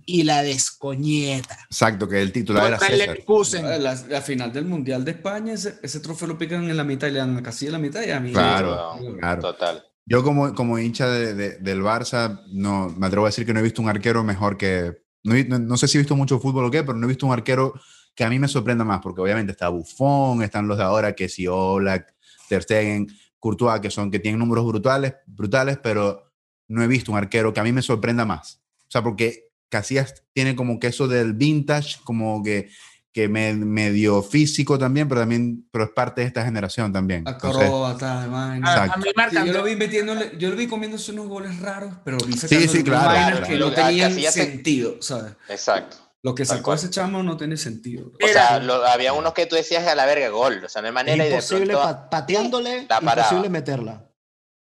y 0.05 0.23
la 0.23 0.43
descoñeta. 0.43 1.57
Exacto, 1.71 2.09
que 2.09 2.21
el 2.21 2.33
titular 2.33 2.67
era 2.67 2.77
César. 2.77 3.79
La, 3.79 3.95
la, 3.95 4.21
final 4.21 4.51
del 4.51 4.65
Mundial 4.65 5.05
de 5.05 5.11
España, 5.11 5.53
ese, 5.53 5.79
ese, 5.81 6.01
trofeo 6.01 6.27
lo 6.27 6.37
pican 6.37 6.69
en 6.69 6.75
la 6.75 6.83
mitad 6.83 7.07
y 7.07 7.11
le 7.11 7.19
dan 7.19 7.41
casi 7.41 7.67
en 7.67 7.71
la 7.71 7.79
mitad 7.79 8.03
y 8.03 8.11
a 8.11 8.19
mí. 8.19 8.31
Claro, 8.31 8.99
claro. 9.17 9.41
Total. 9.41 9.83
Yo 10.05 10.23
como, 10.23 10.53
como 10.53 10.79
hincha 10.79 11.07
de, 11.07 11.59
del 11.59 11.81
Barça, 11.81 12.41
no, 12.51 12.89
me 12.89 13.07
atrevo 13.07 13.25
a 13.25 13.29
decir 13.29 13.45
que 13.45 13.53
no 13.53 13.59
he 13.59 13.63
visto 13.63 13.81
un 13.81 13.89
arquero 13.89 14.23
mejor 14.23 14.57
que... 14.57 15.01
No, 15.23 15.35
no, 15.59 15.77
sé 15.77 15.87
si 15.87 15.97
he 15.97 16.01
visto 16.01 16.17
mucho 16.17 16.39
fútbol 16.39 16.65
o 16.65 16.71
qué, 16.71 16.83
pero 16.83 16.97
no 16.97 17.05
he 17.05 17.09
visto 17.09 17.25
un 17.25 17.31
arquero 17.31 17.73
que 18.13 18.25
a 18.25 18.29
mí 18.29 18.39
me 18.39 18.49
sorprenda 18.49 18.83
más, 18.83 18.99
porque 19.01 19.21
obviamente 19.21 19.53
está 19.53 19.69
Buffon, 19.69 20.43
están 20.43 20.67
los 20.67 20.77
de 20.77 20.83
ahora, 20.83 21.13
que 21.13 21.29
si 21.29 21.47
Oblak, 21.47 22.13
Ter 22.49 22.63
Stegen, 22.63 23.07
Courtois, 23.39 23.79
que 23.79 23.89
son 23.89 24.11
que 24.11 24.19
tienen 24.19 24.39
números 24.39 24.65
brutales, 24.65 25.15
brutales, 25.25 25.79
pero 25.81 26.33
no 26.67 26.83
he 26.83 26.87
visto 26.87 27.11
un 27.11 27.17
arquero 27.17 27.53
que 27.53 27.59
a 27.61 27.63
mí 27.63 27.71
me 27.71 27.81
sorprenda 27.81 28.25
más. 28.25 28.61
O 28.81 28.91
sea, 28.91 29.01
porque 29.01 29.51
Casillas 29.69 30.23
tiene 30.33 30.55
como 30.55 30.79
que 30.79 30.87
eso 30.87 31.07
del 31.07 31.33
vintage, 31.33 31.97
como 32.03 32.43
que, 32.43 32.69
que 33.13 33.29
me, 33.29 33.53
medio 33.53 34.23
físico 34.23 34.79
también, 34.79 35.07
pero 35.07 35.21
también 35.21 35.67
pero 35.71 35.85
es 35.85 35.91
parte 35.91 36.21
de 36.21 36.27
esta 36.27 36.43
generación 36.43 36.91
también. 36.91 37.27
Acróbata, 37.27 38.23
a, 38.23 38.97
mí 38.97 39.07
yo 39.45 39.53
lo 39.53 39.63
vi 39.63 39.75
metiéndole, 39.75 40.31
yo 40.37 40.49
lo 40.49 40.55
vi 40.55 40.67
comiéndose 40.67 41.11
unos 41.11 41.27
goles 41.27 41.59
raros, 41.59 41.93
pero 42.03 42.17
vi 42.17 42.33
sí, 42.33 42.67
sí, 42.67 42.83
claro, 42.83 43.45
que 43.45 43.57
no 43.57 43.71
tenían 43.71 44.13
sentido, 44.13 44.97
¿sabes? 45.01 45.33
Exacto. 45.47 45.97
Lo 46.23 46.33
que 46.33 46.45
sacó 46.45 46.73
ese 46.73 46.89
chamo 46.89 47.21
no 47.21 47.35
tiene 47.35 47.57
sentido. 47.57 48.11
O 48.21 48.27
sea, 48.27 48.55
había 48.91 49.13
unos 49.13 49.33
que 49.33 49.45
tú 49.45 49.55
decías 49.55 49.85
a 49.85 49.93
la 49.93 50.05
verga 50.05 50.29
gol. 50.29 50.63
O 50.63 50.69
sea, 50.69 50.81
no 50.81 50.87
hay 50.87 50.93
manera 50.93 51.27
imposible 51.27 51.73
de 51.73 51.79
pronto, 51.79 52.09
pateándole, 52.09 52.87
imposible 53.01 53.49
meterla. 53.49 54.09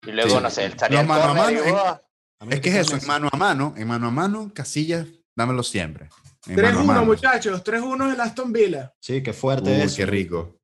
Y 0.05 0.11
luego, 0.11 0.41
no 0.41 0.49
sé, 0.49 0.65
estaría 0.65 0.99
el 0.99 1.07
mano 1.07 1.23
a 1.23 1.33
mano. 1.33 2.01
es, 2.49 2.59
que 2.59 2.69
es 2.69 2.75
eso, 2.75 2.97
en 2.97 3.07
mano 3.07 3.29
a 3.31 3.37
mano, 3.37 3.73
en 3.77 3.87
mano 3.87 4.07
a 4.07 4.11
mano, 4.11 4.51
Casillas, 4.53 5.07
dámelo 5.37 5.63
siempre. 5.63 6.09
3-1, 6.45 7.05
muchachos, 7.05 7.63
3-1 7.63 8.13
en 8.13 8.21
Aston 8.21 8.51
Villa. 8.51 8.93
Sí, 8.99 9.23
qué 9.23 9.33
fuerte 9.33 9.83
es. 9.83 9.95
Qué 9.95 10.05
rico. 10.05 10.59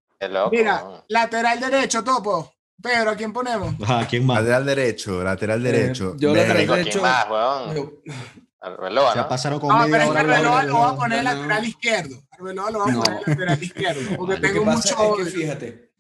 Mira, 0.52 1.04
lateral 1.08 1.60
derecho, 1.60 2.04
Topo. 2.04 2.52
Pedro, 2.82 3.12
¿a 3.12 3.16
quién 3.16 3.34
ponemos? 3.34 3.76
¿A 3.88 4.06
quién 4.10 4.26
más? 4.26 4.40
Lateral 4.40 4.66
derecho, 4.66 5.24
lateral 5.24 5.66
eh, 5.66 5.72
derecho. 5.72 6.16
yo 6.18 6.34
lateral 6.34 6.68
derecho. 6.68 7.02
Más, 7.02 7.26
Arbeloa, 8.62 9.16
¿no? 9.16 9.28
pasaron 9.30 9.60
con 9.60 9.70
no, 9.70 9.86
pero 9.90 10.04
es 10.04 10.10
que 10.12 10.18
Arbeloa 10.18 10.64
lo 10.64 10.80
va 10.80 10.90
a 10.90 10.96
poner 10.96 11.24
lateral 11.24 11.66
izquierdo. 11.66 12.22
Arbeloa 12.32 12.72
lo 12.72 12.80
va 12.80 12.86
a 12.86 12.94
poner 12.94 13.22
lateral 13.28 13.64
izquierdo. 13.64 14.02
Porque 14.18 14.38
tengo 14.38 14.66
mucho. 14.66 15.20
Es 15.20 15.26
que 15.26 15.40
fíjate, 15.40 15.92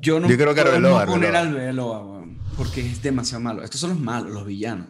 yo 0.00 0.18
no 0.18 0.28
yo 0.28 0.36
creo 0.36 0.54
que 0.54 0.60
Arbeloa, 0.62 1.04
poner 1.06 1.36
Arbeloa, 1.36 2.24
porque 2.56 2.80
es 2.80 3.02
demasiado 3.02 3.42
malo. 3.42 3.62
Estos 3.62 3.80
son 3.80 3.90
los 3.90 4.00
malos, 4.00 4.30
los 4.30 4.46
villanos. 4.46 4.88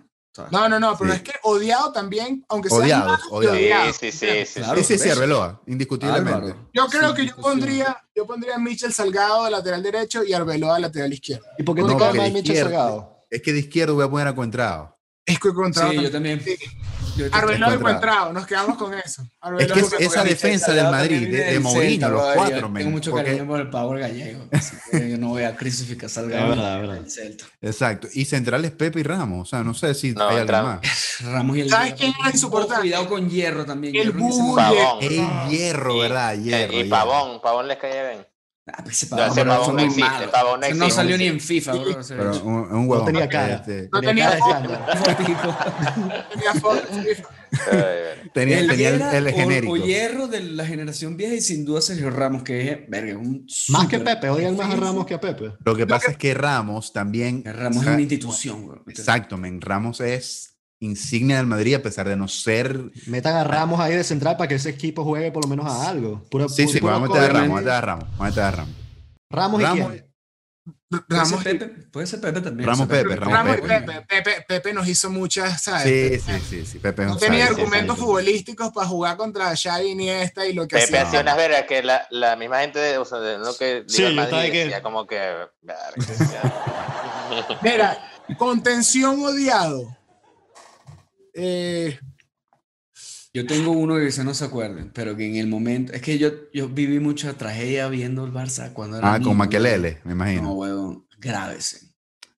No, 0.51 0.68
no, 0.68 0.80
no, 0.80 0.97
pero 0.99 1.12
es 1.12 1.22
que 1.22 1.32
odiado 1.43 1.93
también, 1.93 2.45
aunque 2.49 2.68
sea. 2.68 2.78
Odiados, 2.78 3.20
odiados. 3.30 3.97
Sí, 3.97 4.11
sí, 4.11 4.28
sí. 4.47 4.61
Claro, 4.61 4.82
sí, 4.82 4.99
sí, 4.99 5.09
Arbeloa, 5.09 5.62
indiscutiblemente. 5.66 6.55
Yo 6.72 6.87
creo 6.89 7.14
que 7.14 7.26
yo 7.26 7.37
pondría, 7.37 7.97
yo 8.14 8.26
pondría 8.26 8.57
a 8.57 8.59
Michel 8.59 8.93
Salgado 8.93 9.45
de 9.45 9.53
lateral 9.53 9.82
derecho 9.82 10.24
y 10.24 10.32
Arbeloa 10.32 10.74
de 10.74 10.80
lateral 10.80 11.12
izquierdo. 11.12 11.47
¿Y 11.59 11.62
por 11.62 11.76
qué 11.76 11.82
no, 11.82 11.89
te 11.89 11.97
queda 11.97 12.30
Michel 12.30 12.57
Salgado? 12.57 13.18
Es 13.30 13.43
que 13.43 13.53
de 13.53 13.61
izquierdo 13.61 13.95
voy 13.95 14.05
a 14.05 14.11
poner 14.11 14.28
a 14.28 14.35
Cuentrado. 14.35 14.99
Es 15.24 15.39
que 15.39 15.49
encontrado. 15.49 15.91
Sí, 15.93 16.03
yo 16.03 16.11
también. 16.11 16.43
Arbeloa 17.33 17.75
encontrado, 17.75 18.33
nos 18.33 18.47
quedamos 18.47 18.77
con 18.77 18.95
eso. 18.95 19.23
es 19.59 19.73
que 19.73 20.05
esa 20.05 20.25
defensa 20.25 20.73
del 20.73 20.91
Madrid, 20.91 21.29
de, 21.31 21.45
de 21.53 21.61
Mourinho, 21.61 22.09
los 22.09 22.35
cuatro, 22.35 22.73
Tengo 22.75 22.91
mucho 22.91 23.15
cariño 23.15 23.47
por 23.47 23.61
el 23.61 23.71
Power 23.71 24.01
gallego. 24.01 24.47
yo 24.93 25.19
no 25.19 25.29
voy 25.29 25.45
a 25.45 25.57
crucificar 25.57 26.11
verdad, 26.11 26.81
verdad. 26.81 27.07
Exacto. 27.61 28.09
Y 28.12 28.25
centrales 28.25 28.73
Pepe 28.73 29.01
y 29.01 29.03
Ramos. 29.03 29.49
O 29.49 29.51
sea, 29.51 29.65
no 29.65 29.75
sé 29.75 29.95
si 29.95 30.15
hay 30.19 30.37
alguien 30.39 30.62
más. 30.62 30.81
Ramos 31.21 31.57
y 31.57 31.61
el 31.62 31.71
¿Sabes 31.71 31.95
quién 31.95 32.12
es 32.27 32.35
insoportable? 32.35 32.83
Cuidado 32.85 33.09
con 33.09 33.29
Hierro 33.29 33.65
también. 33.65 33.95
El 33.97 34.12
Hierro 34.12 34.55
Pavón. 34.55 34.99
El 35.03 35.51
Hierro, 35.51 35.99
¿verdad? 35.99 36.37
Hierro. 36.37 36.81
Y 36.81 36.85
Pavón, 36.85 37.41
Pavón 37.41 37.69
les 37.69 37.79
cae 37.79 38.15
bien. 38.15 38.34
Ah, 38.67 38.83
pues 38.83 39.11
no, 39.11 39.17
pavón 39.19 39.77
no 39.77 39.83
existe, 39.83 40.29
pavón 40.33 40.61
no, 40.61 40.75
no 40.75 40.91
salió 40.91 41.19
ni 41.19 41.27
en 41.27 41.39
FIFA, 41.39 41.73
bro. 41.75 41.99
Pero 42.09 42.45
un, 42.45 42.55
un 42.55 42.89
huevo. 42.89 43.01
No 43.01 43.05
tenía 43.05 43.29
cara. 43.29 43.57
Este, 43.57 43.91
no 43.93 44.01
tenía, 44.01 44.39
tenía 46.31 46.55
foto. 46.55 46.81
tenía 48.33 48.67
tenía, 48.67 48.67
tenía 48.67 48.89
el, 49.19 49.27
el, 49.27 49.35
genérico. 49.35 49.75
O, 49.75 49.77
hierro 49.77 50.29
de 50.29 50.41
la 50.41 50.65
generación 50.65 51.19
vieja 51.19 51.35
y 51.35 51.43
sin 51.43 51.67
duda 51.67 51.83
Sergio 51.83 52.09
Ramos, 52.09 52.43
que 52.43 52.71
es, 52.71 52.79
verga, 52.89 53.19
un 53.19 53.47
Más 53.69 53.87
que 53.87 53.99
Pepe, 53.99 54.31
odian 54.31 54.57
más 54.57 54.73
a 54.73 54.77
Ramos 54.77 55.05
que 55.05 55.12
a 55.12 55.21
Pepe. 55.21 55.53
Lo 55.62 55.77
que 55.77 55.87
pasa 55.87 56.12
es 56.12 56.17
que 56.17 56.33
Ramos 56.33 56.95
también... 56.95 57.43
Ramos 57.45 57.83
es 57.83 57.89
una 57.89 58.01
institución, 58.01 58.67
bro. 58.67 58.83
Exacto, 58.87 59.37
men. 59.37 59.61
Ramos 59.61 60.01
es 60.01 60.53
insignia 60.85 61.39
del 61.39 61.47
Madrid 61.47 61.74
a 61.74 61.82
pesar 61.82 62.09
de 62.09 62.16
no 62.16 62.28
ser. 62.28 62.91
Metan 63.07 63.37
a 63.37 63.45
Ramos 63.45 63.80
ahí 63.80 63.95
de 63.95 64.05
central 64.05 64.37
para 64.37 64.49
que 64.49 64.57
ese 64.57 64.70
equipo 64.70 65.05
juegue 65.05 65.32
por 65.32 65.45
lo 65.45 65.49
menos 65.49 65.66
a 65.66 65.89
algo. 65.89 66.22
sí, 66.49 66.68
sí, 66.68 66.80
vamos 66.80 67.11
a 67.11 67.12
meter 67.12 67.30
a 67.30 67.32
Ramos, 67.32 67.49
vamos 67.49 67.59
a 67.59 67.61
meter 67.61 67.72
a 67.72 67.80
Ramos, 67.80 68.09
vamos 68.11 68.20
a 68.20 68.24
meter 68.24 68.43
a 68.43 68.51
Ramos. 68.51 68.74
Ramos, 69.30 69.62
y 69.62 69.64
quién? 69.64 70.14
Ramos 71.09 71.43
Pepe, 71.43 71.66
puede 71.91 72.07
ser 72.07 72.20
Pepe 72.20 72.41
también. 72.41 72.68
Ramos 72.68 72.87
Pepe, 72.87 73.16
Ramos, 73.16 73.57
Pepe. 73.57 74.05
Pepe. 74.09 74.45
Pepe. 74.47 74.72
nos 74.72 74.87
hizo 74.87 75.11
muchas, 75.11 75.62
¿sabes? 75.62 76.22
Sí, 76.22 76.32
sí, 76.32 76.41
sí, 76.49 76.66
sí. 76.66 76.78
Pepe 76.78 77.05
no 77.05 77.16
tenía 77.16 77.47
argumentos 77.47 77.99
futbolísticos 77.99 78.72
para 78.72 78.87
jugar 78.87 79.16
contra 79.16 79.55
Xavi 79.57 79.89
Iniesta 79.89 80.47
y 80.47 80.53
lo 80.53 80.68
que 80.68 80.76
Pepe 80.76 80.99
hacía 80.99 81.20
unas 81.20 81.37
veras 81.37 81.64
que 81.64 81.82
la, 81.82 82.07
la, 82.11 82.37
misma 82.37 82.61
gente 82.61 82.78
de, 82.78 82.99
o 82.99 83.05
sea, 83.05 83.18
de 83.18 83.39
lo 83.39 83.57
que 83.57 83.85
sí, 83.89 84.05
el 84.05 84.14
Madrid 84.14 84.53
decía 84.53 84.82
como 84.82 85.07
que 85.07 85.18
Mira, 87.62 87.99
contención 88.39 89.20
odiado. 89.22 89.97
Eh, 91.35 91.99
yo 93.32 93.47
tengo 93.47 93.72
uno 93.72 93.97
que 93.97 94.12
se 94.12 94.22
no 94.22 94.32
se 94.32 94.45
acuerden, 94.45 94.93
pero 94.95 95.16
que 95.16 95.26
en 95.26 95.37
el 95.37 95.49
momento. 95.49 95.93
Es 95.93 96.03
que 96.03 96.18
yo, 96.18 96.30
yo 96.53 96.68
viví 96.68 97.01
mucha 97.01 97.35
tragedia 97.35 97.89
viendo 97.89 98.24
el 98.24 98.32
Barça 98.32 98.72
cuando 98.72 98.99
era. 98.99 99.14
Ah, 99.14 99.20
con 99.20 99.37
Maquelele, 99.37 100.01
me 100.05 100.12
imagino. 100.12 100.43
No, 100.43 100.53
huevón, 100.53 101.07
grávese. 101.18 101.95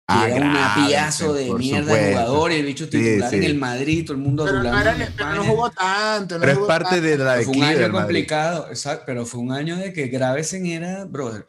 Ah, 0.09 0.29
era 0.29 0.47
un 0.47 0.57
apiazo 0.57 1.35
de 1.35 1.53
mierda 1.55 1.93
de 1.93 2.13
jugador 2.13 2.53
y 2.53 2.55
el 2.55 2.67
bicho 2.67 2.89
titular 2.89 3.35
en 3.35 3.43
el 3.43 3.57
Madrid, 3.57 4.07
todo 4.07 4.17
el 4.17 4.23
mundo 4.23 4.45
pero 4.45 4.63
no, 4.63 4.71
pero 5.17 5.35
no 5.35 5.45
jugó 5.45 5.71
tanto. 5.71 6.37
No 6.37 6.41
pero 6.43 6.53
es 6.53 6.59
parte 6.61 7.01
de 7.01 7.19
la 7.19 7.43
Fue 7.43 7.57
un 7.57 7.63
año 7.65 7.91
complicado, 7.91 8.69
exacto, 8.69 9.03
pero 9.05 9.27
fue 9.27 9.41
un 9.41 9.51
año 9.51 9.77
de 9.77 9.93
que 9.93 10.07
Gravesen 10.07 10.65
era, 10.67 11.05
brother. 11.07 11.45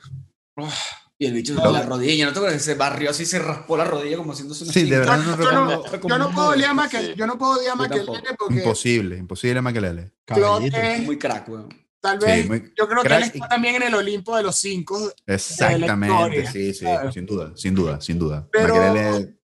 Y 1.20 1.26
el 1.26 1.34
bicho 1.34 1.56
de 1.56 1.72
la 1.72 1.82
rodilla, 1.82 2.26
¿no 2.26 2.34
te 2.34 2.40
acuerdas? 2.40 2.62
Se 2.62 2.76
barrió 2.76 3.10
así, 3.10 3.26
se 3.26 3.40
raspó 3.40 3.76
la 3.76 3.86
rodilla 3.86 4.18
como 4.18 4.34
haciéndose 4.34 4.66
una 4.66 4.74
Sí, 4.74 4.84
de 4.84 5.00
verdad 5.00 5.18
no 5.18 5.38
yo, 5.38 5.52
no, 5.52 6.08
yo 6.08 6.18
no 6.20 6.32
puedo 6.32 6.50
odiar 6.50 6.76
más 6.76 6.92
que 6.92 7.16
yo 7.16 7.26
no 7.26 7.40
puedo 7.40 7.54
odiar 7.54 7.76
más 7.76 7.90
que 7.90 8.02
porque 8.38 8.60
imposible, 8.60 9.18
imposible 9.18 9.62
más 9.62 9.74
que 9.74 9.82
Lele. 9.82 10.12
Es 10.28 11.04
muy 11.04 11.18
crack, 11.18 11.50
weón. 11.50 11.70
Tal 12.00 12.20
vez, 12.20 12.44
sí, 12.44 12.48
muy, 12.48 12.72
yo 12.78 12.88
creo 12.88 13.02
que 13.02 13.16
él 13.16 13.24
está 13.24 13.48
también 13.48 13.76
en 13.76 13.84
el 13.84 13.96
Olimpo 13.96 14.38
de 14.38 14.44
los 14.44 14.58
cinco. 14.58 15.12
Exactamente, 15.26 16.46
sí, 16.52 16.74
sí, 16.74 16.86
sin 17.12 17.26
duda, 17.26 17.52
sin 17.56 17.74
duda, 17.74 18.00
sin 18.00 18.20
duda. 18.20 18.48
Pero, 18.52 18.76
Maquelele... 18.76 19.38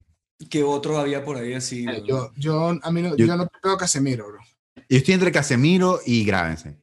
¿Qué 0.50 0.64
otro 0.64 1.00
había 1.00 1.24
por 1.24 1.38
ahí 1.38 1.54
así? 1.54 1.86
Yo, 2.06 2.32
yo, 2.36 2.78
a 2.82 2.92
mí 2.92 3.02
no, 3.02 3.16
yo, 3.16 3.26
yo 3.26 3.36
no 3.36 3.50
veo 3.64 3.78
Casemiro, 3.78 4.28
bro. 4.28 4.40
Yo 4.90 4.98
estoy 4.98 5.14
entre 5.16 5.32
Casemiro 5.32 6.00
y 6.06 6.24
Gravense. 6.26 6.83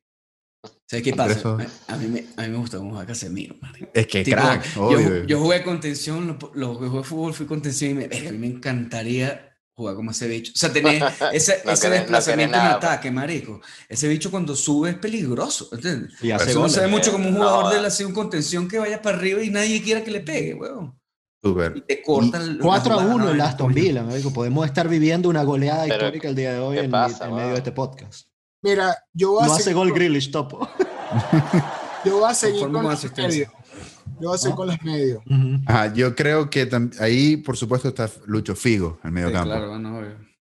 ¿Sabes 0.91 1.05
qué 1.05 1.15
pasa? 1.15 1.57
A 1.87 1.97
mí, 1.97 2.09
me, 2.09 2.27
a 2.37 2.43
mí 2.43 2.49
me 2.49 2.57
gusta 2.57 2.79
cómo 2.79 2.91
juega 2.91 3.07
Casemiro. 3.07 3.55
Es 3.95 4.09
que 4.09 4.25
crack, 4.25 4.75
yo, 4.75 5.25
yo, 5.25 5.39
jugué 5.39 5.63
contención, 5.63 6.27
lo, 6.27 6.51
lo 6.53 6.81
que 6.81 6.89
jugué 6.89 7.05
fútbol 7.05 7.33
fui 7.33 7.47
contención 7.47 7.93
y 7.93 7.95
me, 7.95 8.05
a 8.07 8.33
mí 8.33 8.39
me 8.39 8.49
encantaría 8.49 9.57
jugar 9.73 9.95
como 9.95 10.11
ese 10.11 10.27
bicho. 10.27 10.51
O 10.53 10.59
sea, 10.59 10.73
tenés 10.73 11.01
ese, 11.33 11.63
ese 11.65 11.91
desplazamiento 11.91 12.57
en 12.57 12.63
ataque, 12.63 13.09
marico. 13.13 13.61
Ese 13.89 14.09
bicho 14.09 14.33
cuando 14.33 14.57
sube 14.57 14.91
es 14.91 14.97
peligroso, 14.97 15.69
¿entiendes? 15.71 16.13
Y 16.25 16.33
hace 16.33 16.55
no 16.55 16.69
se 16.69 16.81
ve 16.81 16.89
mucho 16.89 17.13
como 17.13 17.29
un 17.29 17.37
jugador 17.37 17.73
de 17.73 17.83
la 17.83 18.07
un 18.09 18.13
contención 18.13 18.67
que 18.67 18.81
vaya 18.81 19.01
para 19.01 19.17
arriba 19.17 19.45
y 19.45 19.51
nadie 19.51 19.81
quiera 19.83 20.03
que 20.03 20.11
le 20.11 20.23
pegue, 20.23 20.55
weón. 20.55 20.99
Super. 21.41 21.73
Y 21.77 21.83
te 21.83 22.03
cortan 22.03 22.59
4 22.61 22.95
a 22.95 23.07
1 23.07 23.31
el 23.31 23.41
Aston 23.41 23.73
Villa, 23.73 24.03
me 24.03 24.17
digo, 24.17 24.33
podemos 24.33 24.67
estar 24.67 24.89
viviendo 24.89 25.29
una 25.29 25.45
goleada 25.45 25.87
histórica 25.87 26.29
el 26.29 26.35
día 26.35 26.53
de 26.55 26.59
hoy 26.59 26.79
en, 26.79 26.91
medio 26.91 27.53
de 27.53 27.59
este 27.59 27.71
podcast. 27.71 28.30
Mira, 28.63 28.97
yo 29.13 29.33
voy 29.33 29.45
a 29.45 29.47
No 29.47 29.55
hace 29.55 29.73
gol 29.73 29.93
Grealish, 29.93 30.31
topo. 30.31 30.69
yo 32.05 32.19
voy 32.19 32.31
a 32.31 32.35
seguir 32.35 32.61
con 32.61 32.73
los 32.73 32.83
medios. 33.17 33.49
Yo 34.21 34.29
voy 34.29 34.35
a 34.35 34.39
seguir 34.39 34.57
con 34.57 34.67
los 34.67 34.83
medios. 34.83 35.23
yo 35.95 36.15
creo 36.15 36.51
que 36.51 36.69
ahí, 37.01 37.37
por 37.39 37.57
supuesto, 37.57 37.89
está 37.89 38.11
Lucho 38.27 38.55
Figo, 38.55 38.99
el 39.03 39.13
medio 39.13 39.33
campo. 39.33 39.49
Claro, 39.49 39.69
bueno, 39.71 40.03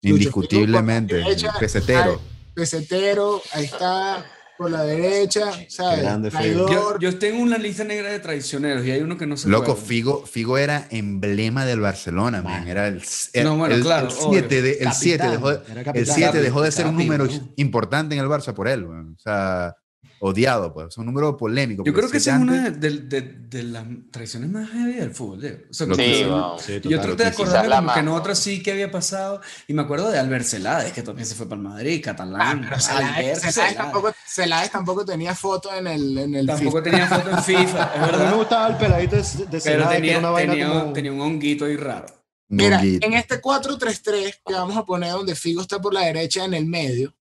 Indiscutiblemente. 0.01 1.23
pesetero. 1.59 2.21
pesetero, 2.55 3.43
ahí 3.53 3.65
está 3.65 4.25
por 4.59 4.73
la 4.73 4.83
derecha, 4.83 5.53
¿sabes? 5.69 6.05
Yo, 6.53 6.99
yo, 6.99 7.19
tengo 7.19 7.41
una 7.41 7.57
lista 7.59 7.85
negra 7.85 8.11
de 8.11 8.19
traicioneros 8.19 8.85
y 8.85 8.91
hay 8.91 9.01
uno 9.01 9.17
que 9.17 9.25
no 9.25 9.37
se 9.37 9.49
Loco, 9.49 9.77
Figo, 9.77 10.27
Figo 10.27 10.59
era 10.59 10.89
emblema 10.91 11.65
del 11.65 11.79
Barcelona, 11.79 12.43
man. 12.43 12.67
Era 12.67 12.89
el 12.89 13.03
7 13.05 14.63
de, 14.63 14.79
el 14.81 14.93
7 14.93 15.29
dejó, 15.29 15.51
el 15.53 16.07
7 16.07 16.43
dejó 16.43 16.63
de 16.63 16.73
ser 16.73 16.87
un 16.89 16.97
número 16.97 17.29
importante 17.55 18.17
en 18.17 18.21
el 18.21 18.27
Barça 18.27 18.53
por 18.53 18.67
él, 18.67 18.85
man. 18.87 19.15
O 19.17 19.21
sea, 19.21 19.77
odiado, 20.21 20.73
pues. 20.73 20.89
Es 20.89 20.99
un 20.99 21.07
número 21.07 21.37
polémico. 21.37 21.85
Yo 21.85 21.93
creo 21.93 22.11
que 22.11 22.19
esa 22.19 22.37
es 22.37 22.43
una 22.43 22.71
de, 22.71 22.91
de, 22.91 23.21
de, 23.21 23.63
las 23.63 23.85
tradiciones 24.11 24.51
más 24.51 24.71
heavy 24.71 24.95
del 24.95 25.15
fútbol. 25.15 25.67
O 25.71 25.75
sea, 25.75 25.87
sí, 25.95 26.81
yo 26.89 27.01
traté 27.01 27.25
de 27.25 27.29
acordarme 27.29 27.77
como 27.77 27.95
que 27.95 28.01
en 28.01 28.09
otra 28.09 28.35
sí 28.35 28.63
que 28.63 28.73
había 28.73 28.91
pasado. 28.91 29.41
Y 29.67 29.75
me 29.75 29.83
acuerdo 29.83 30.11
de 30.11 30.19
Albert 30.19 30.45
Celades, 30.45 30.93
que 30.93 31.03
también 31.03 31.27
se 31.27 31.35
fue 31.35 31.49
para 31.49 31.61
Madrid, 31.61 32.03
Catalán. 32.03 32.69
Ah, 32.71 32.81
Celades, 32.81 33.41
Celades, 33.41 33.77
tampoco, 33.77 34.13
Celades, 34.29 34.71
tampoco, 34.71 35.05
tenía 35.05 35.35
foto 35.35 35.73
en 35.75 35.87
el, 35.87 36.19
en 36.19 36.35
el 36.35 36.47
Tampoco 36.47 36.83
tenía 36.83 37.07
foto 37.07 37.31
en 37.31 37.43
FIFA, 37.43 37.95
es 37.95 38.01
verdad. 38.01 38.21
A 38.21 38.25
mí 38.25 38.31
me 38.31 38.37
gustaba 38.37 38.69
el 38.69 38.77
peladito 38.77 39.17
de, 39.17 39.25
Celades, 39.25 39.65
Pero 39.65 39.89
tenía, 39.89 40.19
una 40.19 40.35
tenía, 40.35 40.69
como... 40.69 40.93
tenía 40.93 41.13
un 41.13 41.21
honguito 41.21 41.65
ahí 41.65 41.77
raro. 41.77 42.07
Mira, 42.51 42.81
en 42.83 43.13
este 43.13 43.41
4-3-3 43.41 44.41
que 44.47 44.55
vamos 44.55 44.77
a 44.77 44.85
poner 44.85 45.13
donde 45.13 45.35
Figo 45.35 45.61
está 45.61 45.81
por 45.81 45.93
la 45.93 46.01
derecha 46.01 46.45
en 46.45 46.55
el 46.55 46.67
medio, 46.67 47.15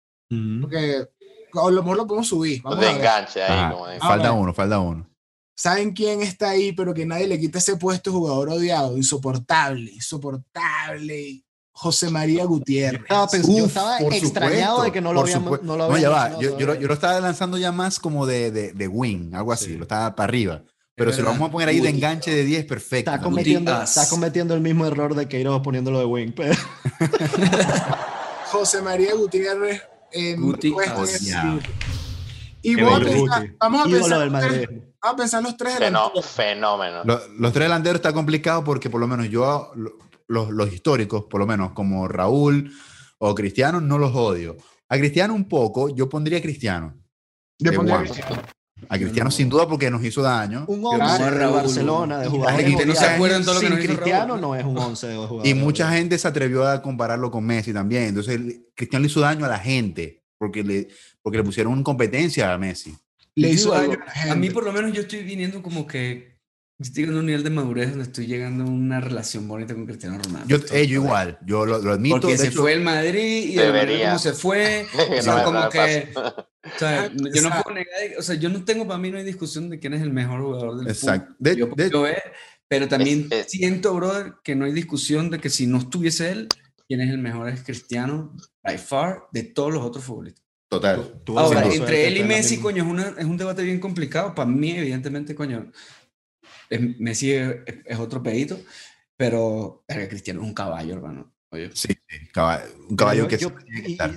porque 0.61 1.09
a 1.53 1.71
lo 1.71 1.83
mejor 1.83 1.97
lo 1.97 2.07
podemos 2.07 2.29
subir. 2.29 2.63
Vamos 2.63 2.81
de 2.81 2.91
enganche 2.91 3.43
ahí. 3.43 3.73
como 3.73 3.87
falta 4.01 4.33
uno, 4.33 4.55
falta 4.55 4.79
uno. 4.79 5.09
¿Saben 5.57 5.93
quién 5.93 6.21
está 6.21 6.51
ahí, 6.51 6.73
pero 6.73 6.93
que 6.93 7.07
nadie 7.07 7.27
le 7.27 7.41
quita 7.41 7.59
ese 7.59 7.77
puesto? 7.77 8.13
Jugador 8.13 8.51
odiado, 8.51 8.97
insoportable, 8.97 9.91
insoportable. 9.91 11.46
José 11.79 12.11
María 12.11 12.47
Gutiérrez. 12.47 13.03
Yo 13.09 13.67
estaba, 13.67 13.99
extrañado 13.99 14.83
de 14.83 14.93
que 14.93 15.03
no 15.03 15.13
lo 15.13 15.21
habíamos. 15.21 15.63
No, 15.63 15.77
lo 15.77 15.99
ya 15.99 16.09
va. 16.09 16.41
Yo, 16.41 16.59
yo, 16.59 16.67
lo, 16.67 16.95
estaba 16.95 17.21
lanzando 17.21 17.59
ya 17.59 17.71
más 17.71 18.01
como 18.01 18.27
de, 18.27 18.51
de, 18.51 18.73
de 18.73 18.89
wing, 18.89 19.35
algo 19.35 19.53
así. 19.53 19.77
Lo 19.77 19.83
estaba 19.83 20.17
para 20.17 20.29
arriba. 20.29 20.63
Pero 20.95 21.13
si 21.13 21.21
lo 21.21 21.29
vamos 21.29 21.51
a 21.51 21.53
poner 21.53 21.69
ahí 21.69 21.81
de 21.81 21.91
enganche 21.91 22.31
de 22.31 22.45
10, 22.45 22.65
perfecto. 22.65 23.11
Está 23.11 23.23
cometiendo, 23.23 23.83
está 23.83 24.09
cometiendo 24.09 24.55
el 24.55 24.63
mismo 24.63 24.87
error 24.87 25.15
de 25.15 25.29
Queiroz 25.29 25.61
poniéndolo 25.61 25.99
de 25.99 26.07
wing. 26.07 26.33
José 28.47 28.81
María 28.81 29.15
Gutiérrez 29.15 29.83
y 32.63 32.75
vamos 32.75 33.03
a, 35.03 35.17
pensar, 35.17 35.43
los 35.43 35.57
tres 35.57 35.79
delanteros. 35.79 36.27
Fenómeno. 36.27 37.03
Los, 37.05 37.53
tres 37.53 37.67
delanteros 37.67 37.97
está 37.97 38.13
complicado 38.13 38.65
porque 38.65 38.91
por 38.91 39.01
lo 39.01 39.07
menos 39.07 39.29
yo, 39.29 39.73
los, 40.29 40.51
los 40.51 40.73
históricos, 40.73 41.25
por 41.25 41.41
lo 41.41 41.47
menos 41.47 41.73
como 41.73 42.09
Raúl 42.09 42.73
o 43.19 43.35
Cristiano, 43.35 43.81
no 43.81 43.99
los 43.99 44.15
odio. 44.15 44.57
A 44.89 44.99
Cristiano 44.99 45.35
un 45.35 45.49
poco, 45.49 45.95
yo 45.95 46.09
pondría 46.09 46.41
Cristiano. 46.41 46.95
Yo 47.59 47.73
pondría 47.73 48.05
A 48.89 48.99
Cristiano 48.99 49.31
sin 49.31 49.49
duda 49.49 49.67
porque 49.67 49.91
nos 49.91 50.05
hizo 50.05 50.23
daño. 50.23 50.65
Un 50.69 50.85
11 50.85 51.31
de 51.31 51.47
Barcelona 51.47 52.19
de 52.21 52.29
jugadores. 52.29 52.87
no 52.87 52.95
se 52.95 53.07
acuerdan 53.07 53.45
todo 53.45 53.55
lo 53.55 53.61
que 53.61 53.71
nos 53.71 53.79
Cristiano 53.79 54.37
no 54.37 54.55
es 54.55 54.65
un 54.65 54.79
11 54.79 55.07
de 55.07 55.17
jugadores. 55.17 55.51
Y 55.51 55.55
mucha 55.55 55.91
gente 55.93 56.19
se 56.19 56.29
atrevió 56.29 56.67
a 56.67 56.83
compararlo 56.83 57.31
con 57.31 57.45
Messi 57.45 57.73
también. 57.73 58.05
Entonces 58.05 58.41
Cristiano 58.75 59.03
le 59.03 59.07
hizo 59.09 59.21
daño 59.21 59.45
a 59.45 59.49
la 59.49 59.59
gente 59.59 60.23
porque 60.39 60.63
le, 60.63 60.89
porque 61.23 61.39
le 61.39 61.45
pusieron 61.45 61.83
competencia 61.83 62.53
a 62.53 62.59
Messi. 62.59 62.95
Le 63.35 63.51
hizo 63.51 63.71
daño 63.71 63.99
a, 64.01 64.05
la 64.05 64.11
gente. 64.13 64.31
a 64.31 64.35
mí 64.37 64.51
por 64.51 64.65
lo 64.65 64.73
menos 64.73 64.93
yo 64.93 65.03
estoy 65.03 65.23
viniendo 65.23 65.63
como 65.63 65.87
que 65.87 66.36
estoy 66.79 67.03
llegando 67.03 67.19
a 67.19 67.21
un 67.21 67.27
nivel 67.27 67.43
de 67.43 67.51
madurez 67.51 67.91
donde 67.91 68.05
estoy 68.05 68.27
llegando 68.27 68.65
a 68.65 68.67
una 68.67 69.01
relación 69.01 69.49
bonita 69.49 69.75
con 69.75 69.87
Cristiano 69.87 70.19
Ronaldo. 70.19 70.47
Yo, 70.49 70.59
eh, 70.75 70.85
igual, 70.85 71.39
yo 71.45 71.65
lo, 71.65 71.77
admito. 71.77 72.21
Porque 72.21 72.39
se 72.39 72.51
fue 72.51 72.73
el 72.73 72.83
Madrid 72.83 73.51
y 73.51 73.59
el 73.59 74.03
como 74.05 74.19
se 74.19 74.33
fue. 74.33 74.87
o 75.19 75.23
sea, 75.23 75.45
como 75.45 75.69
que... 75.69 76.13
O 76.15 76.79
sea, 76.79 77.05
ah, 77.05 77.11
yo 77.15 77.43
no 77.43 77.51
puedo 77.63 77.77
negar, 77.77 78.19
o 78.19 78.23
sea, 78.23 78.35
yo 78.35 78.49
no 78.49 78.65
tengo, 78.65 78.87
para 78.87 78.99
mí 78.99 79.11
no 79.11 79.19
hay 79.19 79.25
discusión 79.25 79.71
de 79.71 79.79
quién 79.79 79.95
es 79.95 80.03
el 80.03 80.13
mejor 80.13 80.41
jugador 80.41 80.79
del 80.79 80.89
Exacto. 80.89 81.35
fútbol. 81.39 81.77
De, 81.77 81.91
yo 81.91 82.03
de, 82.03 82.23
pero 82.69 82.89
también 82.89 83.29
siento, 83.47 83.95
brother, 83.95 84.35
que 84.43 84.57
no 84.57 84.65
hay 84.65 84.73
discusión 84.73 85.31
de 85.31 85.39
que 85.39 85.49
si 85.49 85.67
no 85.67 85.79
estuviese 85.79 86.33
él, 86.33 86.49
quién 86.89 87.01
es 87.01 87.11
el 87.11 87.19
mejor 87.19 87.49
es 87.49 87.63
Cristiano, 87.63 88.35
by 88.63 88.79
far, 88.79 89.29
de 89.33 89.45
todos 89.45 89.73
los 89.73 89.85
otros 89.85 90.05
futbolistas. 90.05 90.45
Total. 90.69 91.15
Ahora, 91.37 91.73
entre 91.73 92.09
él 92.09 92.17
y 92.17 92.25
Messi, 92.25 92.59
coño, 92.59 92.83
es, 92.83 92.91
una, 92.91 93.15
es, 93.17 93.25
un 93.25 93.37
debate 93.37 93.63
bien 93.63 93.79
complicado. 93.79 94.35
Para 94.35 94.51
mí, 94.51 94.73
evidentemente, 94.73 95.37
coño, 95.37 95.71
Messi 96.99 97.33
es, 97.33 97.99
otro 97.99 98.23
pedito, 98.23 98.59
pero 99.17 99.85
Cristiano 99.87 100.41
es 100.41 100.47
un 100.47 100.55
caballo, 100.55 100.95
hermano. 100.95 101.33
Sí, 101.53 101.69
sí 101.89 101.97
un 102.89 102.97
caballo 102.97 103.29
que... 103.29 103.39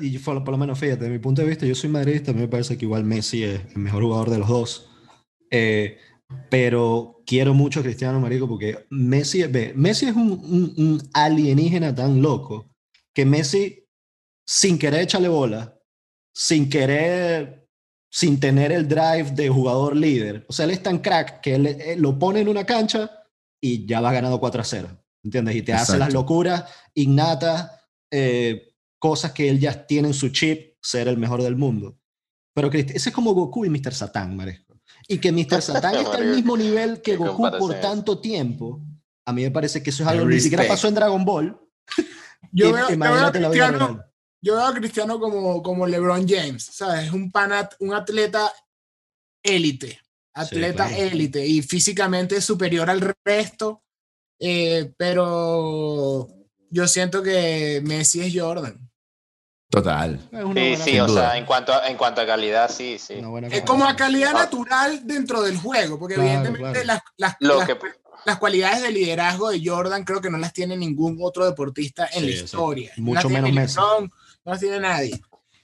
y, 0.01 0.17
por, 0.19 0.49
lo 0.49 0.57
menos, 0.57 0.77
fíjate, 0.79 1.01
desde 1.01 1.13
mi 1.13 1.19
punto 1.19 1.41
de 1.41 1.47
vista, 1.47 1.65
yo 1.65 1.75
soy 1.75 1.89
madridista, 1.89 2.31
a 2.31 2.33
mí 2.33 2.41
me 2.41 2.47
parece 2.47 2.77
que 2.77 2.85
igual 2.85 3.03
Messi 3.03 3.43
es 3.43 3.61
el 3.75 3.77
mejor 3.77 4.03
jugador 4.03 4.29
de 4.29 4.37
los 4.39 4.47
dos. 4.49 4.89
Eh, 5.51 5.97
pero 6.49 7.23
quiero 7.25 7.53
mucho 7.53 7.79
a 7.79 7.83
Cristiano 7.83 8.19
Marico 8.19 8.47
porque 8.47 8.85
Messi, 8.89 9.43
ve, 9.43 9.73
Messi 9.75 10.07
es 10.07 10.15
un, 10.15 10.31
un, 10.77 11.09
alienígena 11.13 11.93
tan 11.93 12.21
loco 12.21 12.69
que 13.13 13.25
Messi, 13.25 13.87
sin 14.45 14.77
querer 14.77 15.01
echarle 15.01 15.27
bola, 15.27 15.79
sin 16.33 16.69
querer, 16.69 17.59
sin 18.10 18.39
tener 18.39 18.72
el 18.72 18.88
drive 18.88 19.32
de 19.32 19.49
jugador 19.49 19.95
líder, 19.95 20.45
o 20.49 20.53
sea, 20.53 20.66
él 20.66 20.72
es 20.72 20.82
tan 20.82 20.99
crack 20.99 21.41
que 21.41 21.55
él, 21.55 21.95
lo 21.97 22.18
pone 22.18 22.41
en 22.41 22.47
una 22.47 22.66
cancha 22.66 23.10
y 23.62 23.86
ya 23.86 24.01
va 24.01 24.12
ganando 24.12 24.39
4 24.39 24.62
a 24.62 24.66
0, 24.66 24.89
¿entiendes? 25.24 25.55
Y 25.55 25.62
te 25.62 25.74
hace 25.74 25.97
las 25.97 26.14
locuras 26.14 26.66
innatas, 26.95 27.72
eh, 28.12 28.74
cosas 28.97 29.32
que 29.32 29.49
él 29.49 29.60
ya 29.60 29.86
tiene 29.86 30.10
en 30.10 30.14
su 30.14 30.30
chip, 30.30 30.76
ser 30.82 31.07
el 31.07 31.18
mejor 31.18 31.43
del 31.43 31.55
mundo. 31.55 31.99
Pero 32.53 32.72
ese 32.72 33.10
es 33.10 33.12
como 33.12 33.34
Goku 33.34 33.66
y 33.66 33.70
Mr. 33.70 33.93
Satan, 33.93 34.36
Marico 34.36 34.70
y 35.07 35.18
que 35.18 35.32
Mr. 35.32 35.62
Satan 35.62 35.95
está 35.95 36.18
al 36.18 36.36
mismo 36.36 36.55
nivel 36.55 37.01
que 37.01 37.18
Goku 37.18 37.49
por 37.57 37.74
tanto 37.82 38.20
tiempo, 38.20 38.82
a 39.26 39.34
mí 39.34 39.43
me 39.43 39.51
parece 39.51 39.84
que 39.84 39.89
eso 39.89 40.03
es 40.03 40.10
algo 40.10 40.28
que 40.28 40.36
ni 40.36 40.39
siquiera 40.39 40.68
pasó 40.68 40.88
en 40.88 40.95
Dragon 40.95 41.26
Ball. 41.26 41.60
Yo, 42.51 42.72
veo, 42.74 42.86
a 42.86 43.32
Cristiano, 43.32 44.03
como, 45.19 45.61
como 45.61 45.87
LeBron 45.87 46.27
James, 46.27 46.63
¿sabes? 46.63 47.07
Es 47.07 47.11
un, 47.11 47.31
panat, 47.31 47.73
un 47.79 47.93
atleta 47.93 48.51
élite, 49.43 49.99
atleta 50.33 50.89
élite 50.95 51.45
y 51.45 51.61
físicamente 51.61 52.41
superior 52.41 52.89
al 52.89 53.15
resto, 53.25 53.83
eh, 54.39 54.91
pero 54.97 56.27
yo 56.69 56.87
siento 56.87 57.21
que 57.21 57.81
Messi 57.83 58.21
es 58.21 58.33
Jordan. 58.33 58.89
Total. 59.69 60.19
Sí, 60.55 60.75
sí, 60.77 60.99
o 60.99 61.07
sea, 61.07 61.37
en 61.37 61.45
cuanto, 61.45 61.71
a, 61.71 61.87
en 61.87 61.95
cuanto 61.95 62.21
a 62.21 62.25
calidad, 62.25 62.71
sí, 62.71 62.97
sí. 62.97 63.21
Es 63.51 63.61
como 63.61 63.85
a 63.85 63.95
calidad 63.95 64.33
natural 64.33 65.01
dentro 65.05 65.43
del 65.43 65.57
juego, 65.57 65.99
porque 65.99 66.15
evidentemente 66.15 66.85
Las, 66.85 67.01
las, 67.17 67.35
las, 68.25 68.37
cualidades 68.39 68.81
de 68.81 68.91
liderazgo 68.91 69.51
de 69.51 69.61
Jordan 69.63 70.03
creo 70.03 70.21
que 70.21 70.31
no 70.31 70.39
las 70.39 70.53
tiene 70.53 70.75
ningún 70.75 71.19
otro 71.21 71.45
deportista 71.45 72.09
en 72.13 72.25
la 72.25 72.31
historia. 72.31 72.91
Mucho 72.97 73.29
menos 73.29 73.53
Messi. 73.53 73.79
No 74.49 74.53
las 74.53 74.59
tiene 74.59 74.79
nadie. 74.79 75.21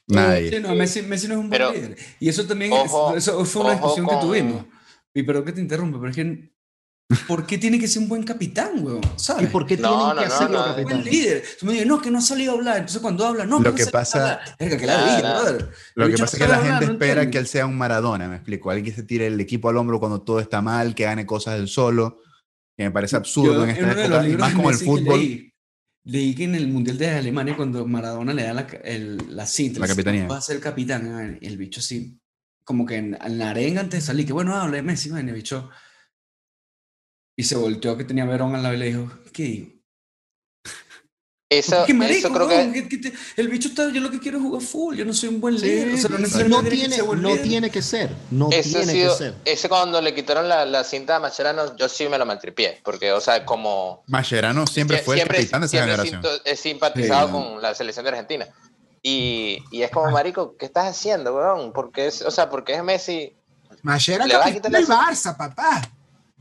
Nadie. 0.08 0.52
Sí, 0.52 0.60
no, 0.62 0.76
Messi, 0.76 1.02
Messi, 1.02 1.28
no 1.28 1.34
es 1.34 1.40
un 1.40 1.50
buen 1.50 1.74
líder. 1.74 1.98
Y 2.20 2.30
eso 2.30 2.46
también 2.46 2.72
eso 3.16 3.46
fue 3.46 3.64
una 3.64 3.72
discusión 3.72 4.08
que 4.08 4.16
tuvimos. 4.22 4.66
Y 5.14 5.24
perdón 5.24 5.46
que 5.46 5.54
te 5.54 5.62
interrumpa, 5.62 5.98
pero 6.00 6.10
es 6.12 6.16
que 6.16 6.56
¿Por 7.28 7.46
qué 7.46 7.60
tiene 7.60 7.80
que 7.80 7.88
ser 7.88 8.02
un 8.02 8.10
buen 8.10 8.24
capitán, 8.24 8.84
weón? 8.84 9.02
¿Sabes? 9.16 9.44
¿Y 9.44 9.48
por 9.48 9.68
qué 9.68 9.78
tiene 9.78 9.94
que 10.18 10.26
hacerlo 10.26 10.58
no, 10.58 10.66
capitán? 10.66 11.02
Buen 11.02 11.06
líder. 11.06 11.44
Tú 11.60 11.68
me 11.68 11.74
dices, 11.74 11.88
no, 11.88 12.02
que 12.02 12.10
no 12.10 12.18
ha 12.18 12.22
salido 12.22 12.54
a 12.54 12.56
hablar. 12.56 12.78
Entonces 12.78 13.00
cuando 13.00 13.28
habla, 13.28 13.46
no, 13.46 13.60
lo 13.60 13.76
que 13.76 13.86
pasa, 13.86 14.42
es 14.58 14.76
que, 14.76 14.86
la 14.88 15.56
Lo 15.94 16.08
que 16.08 16.18
pasa 16.18 16.36
es 16.38 16.44
que 16.44 16.50
la 16.50 16.58
gente 16.58 16.86
espera 16.86 17.30
que 17.30 17.38
él 17.38 17.46
sea 17.46 17.68
un 17.68 17.78
Maradona, 17.78 18.28
me 18.28 18.38
explico. 18.38 18.72
Alguien 18.72 18.86
que 18.86 19.00
se 19.00 19.04
tire 19.04 19.28
el 19.28 19.40
equipo 19.40 19.70
al 19.70 19.78
hombro 19.78 20.00
cuando 20.00 20.22
todo 20.22 20.40
está 20.40 20.64
mal, 20.64 20.96
que 20.96 21.04
gane 21.04 21.28
cosas 21.28 21.58
del 21.58 21.68
solo, 21.68 22.22
que 22.76 22.86
me 22.86 22.92
parece 22.92 23.16
absurdo 23.18 23.64
en 23.64 23.70
esta 23.70 23.92
época, 23.92 24.28
y 24.28 24.36
más 24.36 24.56
como 24.56 24.72
el 24.72 24.78
fútbol. 24.78 25.20
Leí, 25.20 25.54
que 26.06 26.44
en 26.44 26.56
el 26.56 26.68
Mundial 26.68 26.98
de 26.98 27.10
Alemania, 27.10 27.56
cuando 27.56 27.86
Maradona 27.88 28.34
le 28.34 28.44
da 28.44 28.54
la, 28.54 28.68
el, 28.84 29.18
la 29.36 29.46
cinta, 29.46 29.80
la 29.80 29.88
capitanía. 29.88 30.28
va 30.28 30.38
a 30.38 30.42
ser 30.42 30.60
capitán, 30.60 31.40
el 31.42 31.58
bicho 31.58 31.80
así, 31.80 32.20
como 32.64 32.86
que 32.86 32.98
en, 32.98 33.18
la 33.30 33.50
arenga 33.50 33.82
antes 33.82 34.02
de 34.02 34.06
salir, 34.06 34.26
que 34.26 34.34
bueno, 34.34 34.56
hable 34.56 34.78
de 34.78 34.84
Messi, 34.84 35.10
el 35.10 35.34
bicho 35.34 35.70
y 37.38 37.44
se 37.44 37.56
volteó 37.58 37.98
que 37.98 38.06
tenía 38.06 38.26
Verón 38.26 38.56
al 38.56 38.64
lado 38.64 38.76
y 38.76 38.78
le 38.78 38.86
dijo, 38.88 39.12
¿qué 39.34 39.44
digo? 39.44 39.75
Eso, 41.48 41.86
marico, 41.94 42.34
creo 42.34 42.48
que... 42.48 43.14
el 43.38 43.48
bicho 43.50 43.68
está, 43.68 43.92
yo 43.92 44.02
lo 44.02 44.10
que 44.10 44.20
quiero 44.20 44.40
es 44.40 44.44
jugar 44.44 44.62
full, 44.64 44.96
yo 44.96 45.06
no 45.06 45.14
soy 45.14 45.30
un 45.30 45.40
buen 45.40 45.56
líder. 45.56 45.88
no, 46.50 46.64
tiene, 46.64 46.96
que 46.98 47.04
no 47.04 47.38
tiene 47.38 47.70
que 47.70 47.82
ser, 47.84 48.10
no 48.32 48.50
tiene 48.50 48.94
que 48.94 49.10
ser. 49.12 49.36
Ese 49.46 49.70
cuando 49.70 50.02
le 50.02 50.16
quitaron 50.16 50.50
la, 50.50 50.66
la 50.66 50.84
cinta 50.84 51.18
a 51.18 51.20
Mascherano, 51.20 51.76
yo 51.76 51.88
sí 51.88 52.10
me 52.10 52.18
lo 52.18 52.26
maltripié, 52.26 52.82
porque, 52.84 53.12
o 53.12 53.22
sea, 53.22 53.46
como... 53.46 54.04
Mascherano 54.08 54.66
siempre 54.66 54.98
fue 55.00 55.22
el 55.22 55.28
capitán 55.28 55.62
de 55.62 55.68
esa 55.68 55.82
generación. 55.82 56.22
He 56.44 56.56
simpatizado 56.56 57.32
con 57.32 57.62
la 57.62 57.76
selección 57.76 58.06
de 58.06 58.10
Argentina. 58.10 58.48
Y, 59.04 59.60
y, 59.72 59.84
es 59.84 59.92
como, 59.92 60.10
marico, 60.10 60.58
¿qué 60.58 60.66
estás 60.66 60.88
haciendo, 60.88 61.36
weón? 61.36 61.74
Porque 61.74 62.08
es, 62.08 62.24
o 62.24 62.32
sea, 62.32 62.50
porque 62.50 62.74
es 62.74 62.84
Messi... 62.84 63.36
Mascherano 63.84 64.34
capitán 64.34 64.72
del 64.72 64.88
Barça, 64.88 65.38
papá. 65.38 65.92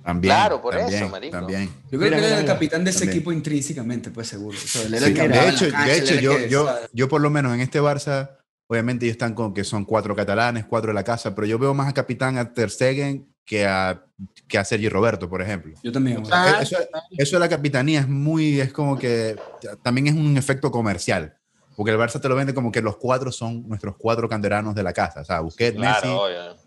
También, 0.05 0.35
claro, 0.35 0.61
por 0.61 0.77
eso, 0.77 1.09
marico. 1.09 1.39
También. 1.39 1.71
Yo 1.91 1.99
creo 1.99 2.11
que 2.11 2.19
él 2.19 2.25
era 2.25 2.41
el 2.41 2.45
capitán 2.45 2.85
de 2.85 2.91
ese 2.91 3.07
equipo 3.07 3.33
intrínsecamente, 3.33 4.11
pues 4.11 4.29
seguro. 4.29 4.59
de 4.91 5.49
hecho, 5.49 5.71
de 5.71 5.97
hecho 5.97 6.15
yo, 6.17 6.39
yo, 6.47 6.69
yo 6.93 7.09
por 7.09 7.23
lo 7.23 7.31
menos 7.31 7.55
en 7.55 7.61
este 7.61 7.81
Barça, 7.81 8.37
obviamente 8.67 9.07
ellos 9.07 9.15
están 9.15 9.33
con 9.33 9.55
que 9.55 9.65
son 9.65 9.87
cuatro 9.87 10.15
catalanes, 10.15 10.67
cuatro 10.67 10.89
de 10.89 10.95
la 10.95 11.05
casa, 11.05 11.35
pero 11.35 11.47
yo 11.47 11.59
veo 11.59 11.73
más 11.73 11.89
a 11.89 11.95
capitán 11.95 12.37
a 12.37 12.53
Ter 12.53 12.71
Stegen 12.71 13.35
que 13.47 13.65
a, 13.65 14.05
que 14.47 14.59
a 14.59 14.65
Sergi 14.67 14.91
Roberto, 14.91 15.27
por 15.29 15.41
ejemplo. 15.41 15.75
Yo 15.83 15.91
también. 15.91 16.23
eso, 16.61 16.77
eso 17.17 17.37
de 17.37 17.41
la 17.41 17.49
capitanía 17.49 18.01
es 18.01 18.09
muy, 18.09 18.61
es 18.61 18.75
como 18.75 18.99
que 18.99 19.37
también 19.83 20.09
es 20.09 20.15
un 20.15 20.37
efecto 20.37 20.71
comercial. 20.71 21.39
Porque 21.77 21.91
el 21.91 21.99
Barça 21.99 22.21
te 22.21 22.29
lo 22.29 22.37
vende 22.37 22.55
como 22.55 22.71
que 22.71 22.81
los 22.81 22.97
cuatro 22.99 23.33
son 23.33 23.67
nuestros 23.69 23.97
cuatro 23.97 24.29
canteranos 24.29 24.75
de 24.75 24.83
la 24.83 24.93
casa. 24.93 25.23
O 25.23 25.25
sea, 25.25 25.41
Busquets, 25.41 25.77
Messi, 25.77 26.09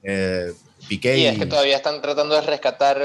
eh, 0.03 0.51
Piqué. 0.87 1.17
Y 1.17 1.25
es 1.25 1.37
que 1.37 1.45
todavía 1.45 1.77
están 1.77 2.01
tratando 2.01 2.35
de 2.35 2.41
rescatar 2.41 3.01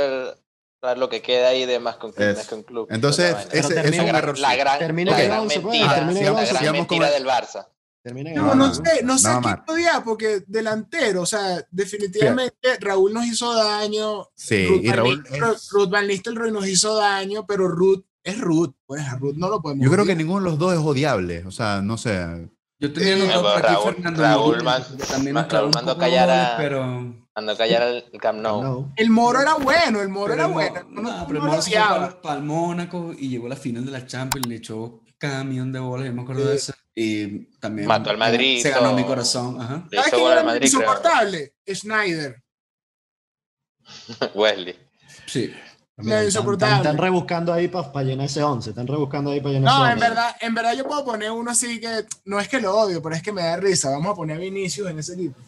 lo 0.96 1.08
que 1.08 1.22
queda 1.22 1.48
ahí 1.48 1.66
de 1.66 1.78
más 1.78 1.96
con, 1.96 2.12
club. 2.12 2.88
Entonces, 2.90 3.36
ese, 3.52 3.80
es 3.80 3.98
un 3.98 4.08
error. 4.08 4.38
La 4.38 4.56
gran, 4.56 4.78
termina 4.78 5.12
la 5.12 5.22
gran 5.22 5.46
mentira, 5.46 6.00
la 6.00 6.60
gran 6.60 6.72
mentira 6.72 7.10
del 7.10 7.24
Barça. 7.24 7.66
No, 8.04 8.56
no, 8.56 8.74
sé, 8.74 9.04
no 9.04 9.16
sé 9.16 9.28
qué 9.40 9.62
podía, 9.64 10.02
porque 10.04 10.42
delantero, 10.48 11.22
o 11.22 11.26
sea, 11.26 11.64
definitivamente 11.70 12.76
Raúl 12.80 13.12
nos 13.12 13.24
hizo 13.26 13.54
daño. 13.54 14.28
Sí, 14.34 14.66
Ruth 14.66 14.82
y 14.82 14.90
Raúl. 14.90 15.24
Ruth 15.70 15.88
Van 15.88 16.08
Nistelrooy 16.08 16.50
nos 16.50 16.66
hizo 16.66 16.96
daño, 16.96 17.46
pero 17.46 17.68
Ruth 17.68 18.04
es 18.24 18.40
Ruth, 18.40 18.72
pues 18.86 19.06
a 19.06 19.16
Ruth 19.16 19.36
no 19.36 19.48
lo 19.48 19.62
podemos 19.62 19.84
Yo 19.84 19.90
creo 19.92 20.04
que 20.04 20.16
ninguno 20.16 20.40
de 20.40 20.50
los 20.50 20.58
dos 20.58 20.72
es 20.72 20.80
odiable, 20.80 21.44
o 21.46 21.52
sea, 21.52 21.80
no 21.80 21.96
sé. 21.96 22.48
Yo 22.80 22.92
tenía 22.92 23.16
notado 23.16 23.48
aquí 23.50 23.66
Raúl, 23.68 23.94
Fernando 23.94 24.22
Raúl, 24.22 24.62
man, 24.64 24.82
también 25.08 25.36
Raúl 25.48 25.70
mandó 25.72 25.96
callar 25.96 26.28
a, 26.28 26.56
pero... 26.56 27.21
mandó 27.34 27.56
callar 27.56 27.82
al 27.82 28.04
Camp 28.20 28.40
Nou. 28.40 28.92
El 28.96 29.10
Moro 29.10 29.40
era 29.40 29.54
bueno, 29.54 30.00
el 30.00 30.08
Moro 30.08 30.34
era 30.34 30.46
bueno. 30.46 30.82
No, 30.88 31.02
no, 31.02 31.26
pero 31.26 31.40
el 31.40 31.46
Moro 31.46 31.62
se 31.62 31.70
fue 31.70 31.80
para, 31.80 32.22
para, 32.22 32.36
el 32.36 32.42
Mónaco 32.42 33.12
y 33.16 33.28
llegó 33.28 33.46
a 33.46 33.50
la 33.50 33.56
final 33.56 33.84
de 33.84 33.92
la 33.92 34.06
Champions, 34.06 34.46
le 34.46 34.56
echó 34.56 35.02
camión 35.22 35.72
de 35.72 35.78
bolas, 35.78 36.06
yo 36.06 36.12
me 36.12 36.22
acuerdo 36.22 36.46
de 36.46 36.56
eso. 36.56 36.72
Y 36.94 37.44
también 37.60 37.86
mató 37.86 38.10
al 38.10 38.18
Madrid. 38.18 38.60
Se 38.60 38.70
ganó 38.70 38.92
mi 38.92 39.04
corazón. 39.04 39.60
Ajá. 39.60 39.86
¿Sabes 39.90 40.12
quién 40.12 40.26
era 40.26 40.42
Madrid, 40.42 40.66
insoportable? 40.66 41.54
Creo. 41.64 41.76
Schneider. 41.76 42.42
Wesley. 44.34 44.76
Sí. 45.26 45.54
Insoportable. 45.98 46.76
Están, 46.76 46.98
rebuscando 46.98 47.52
ahí 47.52 47.68
para 47.68 47.92
pa 47.92 48.02
llenar 48.02 48.26
ese 48.26 48.42
11. 48.42 48.70
Están 48.70 48.86
rebuscando 48.86 49.30
ahí 49.30 49.40
para 49.40 49.54
llenar 49.54 49.72
no, 49.72 49.84
ese 49.84 49.92
en 49.92 50.00
verdad, 50.00 50.36
en 50.40 50.54
verdad 50.54 50.74
yo 50.74 50.84
puedo 50.84 51.04
poner 51.04 51.30
uno 51.30 51.50
así 51.50 51.80
que 51.80 52.04
no 52.24 52.40
es 52.40 52.48
que 52.48 52.60
lo 52.60 52.76
odio, 52.76 53.00
pero 53.00 53.14
es 53.14 53.22
que 53.22 53.32
me 53.32 53.42
da 53.42 53.56
risa. 53.56 53.90
Vamos 53.90 54.12
a 54.12 54.16
poner 54.16 54.36
a 54.36 54.40
Vinicius 54.40 54.90
en 54.90 54.98
ese 54.98 55.14
equipo. 55.14 55.38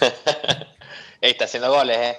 Ey, 1.20 1.32
está 1.32 1.44
haciendo 1.44 1.70
goles, 1.70 1.96
eh. 1.98 2.16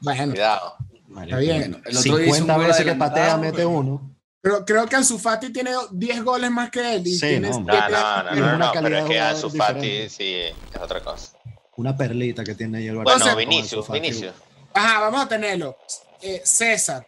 Bueno. 0.00 0.32
Cuidado. 0.32 0.76
Está 1.22 1.38
bien. 1.38 1.82
El 1.84 1.96
otro 1.96 2.16
50 2.18 2.58
veces 2.58 2.84
que 2.84 2.94
patea, 2.94 3.36
mete 3.36 3.64
uno. 3.64 4.14
Pero 4.40 4.64
creo 4.64 4.86
que 4.86 4.96
Ansu 4.96 5.18
Fati 5.18 5.52
tiene 5.52 5.72
10 5.90 6.24
goles 6.24 6.50
más 6.50 6.70
que 6.70 6.94
él. 6.94 7.06
Y 7.06 7.14
sí, 7.14 7.20
tiene 7.20 7.50
no, 7.50 7.60
no, 7.60 7.64
no, 7.64 8.22
no, 8.22 8.34
no, 8.34 8.58
no, 8.58 8.72
pero 8.82 8.98
es 8.98 9.04
que 9.04 9.20
Ansu 9.20 9.50
Fati 9.50 10.08
sí 10.08 10.34
es 10.34 10.80
otra 10.80 11.00
cosa. 11.00 11.36
Una 11.76 11.96
perlita 11.96 12.44
que 12.44 12.54
tiene 12.54 12.78
ahí 12.78 12.88
el 12.88 12.96
Barça. 12.96 13.18
Bueno, 13.18 13.36
Vinicius, 13.36 13.88
Vinicius. 13.90 14.34
Ajá, 14.74 15.00
vamos 15.00 15.22
a 15.22 15.28
tenerlo. 15.28 15.76
Eh, 16.20 16.40
César, 16.44 17.06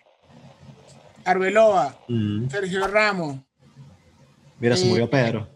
Arbeloa, 1.25 1.97
mm. 2.09 2.49
Sergio 2.49 2.87
Ramos. 2.87 3.39
Mira, 4.59 4.77
se 4.77 4.87
murió 4.87 5.09
Pedro. 5.09 5.49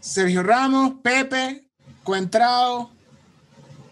Sergio 0.00 0.42
Ramos, 0.42 0.94
Pepe, 1.02 1.68
Cuentrao, 2.04 2.90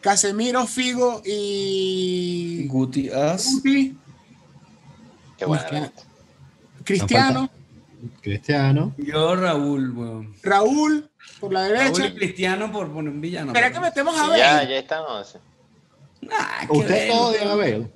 Casemiro, 0.04 0.66
Figo 0.66 1.22
y. 1.24 2.66
Guti 2.68 3.08
As. 3.08 3.54
Guti. 3.54 3.96
Qué 5.38 5.46
bueno. 5.46 5.90
Cristiano. 6.84 7.48
Cristiano. 8.20 8.94
Yo, 8.98 9.34
Raúl, 9.34 9.92
bueno. 9.92 10.34
Raúl, 10.42 11.10
por 11.40 11.54
la 11.54 11.62
derecha. 11.62 12.02
Raúl 12.02 12.04
y 12.04 12.14
Cristiano 12.16 12.70
por 12.70 12.92
poner 12.92 13.14
un 13.14 13.20
villano. 13.22 13.46
Espera 13.46 13.72
que 13.72 13.80
metemos 13.80 14.14
a 14.18 14.28
ver. 14.28 14.38
Ya, 14.40 14.64
ya 14.64 14.76
estamos. 14.76 15.38
Nah, 16.20 16.66
¿Usted 16.68 17.10
odia 17.10 17.52
a 17.52 17.54
Bale? 17.54 17.90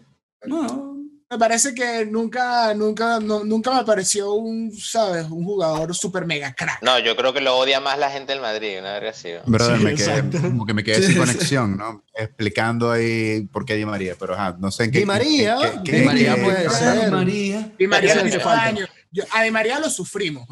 No. 0.47 0.98
Me 1.31 1.37
parece 1.37 1.75
que 1.75 2.07
nunca, 2.07 2.73
nunca, 2.73 3.21
no, 3.21 3.45
nunca 3.45 3.75
me 3.75 3.85
pareció 3.85 4.33
un, 4.33 4.73
¿sabes? 4.73 5.27
Un 5.27 5.45
jugador 5.45 5.95
super 5.95 6.25
mega 6.25 6.55
crack. 6.55 6.81
No, 6.81 6.99
yo 7.01 7.15
creo 7.17 7.35
que 7.35 7.43
lo 7.43 7.55
odia 7.59 7.81
más 7.81 7.99
la 7.99 8.11
gente 8.11 8.33
del 8.33 8.41
Madrid, 8.41 8.79
una 8.79 8.95
verga 8.95 9.11
así. 9.11 9.33
Brother, 9.45 9.77
sí, 9.77 9.85
me 9.85 9.95
quedé, 9.95 10.41
como 10.41 10.65
que 10.65 10.73
me 10.73 10.83
quedé 10.83 11.07
sin 11.07 11.19
conexión, 11.19 11.77
¿no? 11.77 12.03
Explicando 12.15 12.91
ahí 12.91 13.43
por 13.53 13.67
qué 13.67 13.75
Di 13.75 13.85
María, 13.85 14.15
pero 14.19 14.33
ajá, 14.33 14.57
no 14.59 14.71
sé 14.71 14.85
en 14.85 14.91
qué. 14.93 15.01
Di 15.01 15.05
María, 15.05 15.59
qué, 15.61 15.91
qué, 15.91 16.01
Di 16.01 16.07
María 16.07 16.35
qué, 16.35 16.41
puede 16.43 16.71
ser. 16.71 17.05
Di 17.05 17.11
María. 17.11 17.73
Di 17.79 17.87
María 17.87 18.15
le 18.15 18.29
hizo 18.31 18.39
daño. 18.39 18.87
Yo, 19.13 19.25
a 19.31 19.43
Di 19.43 19.51
María 19.51 19.79
lo 19.81 19.91
sufrimos. 19.91 20.49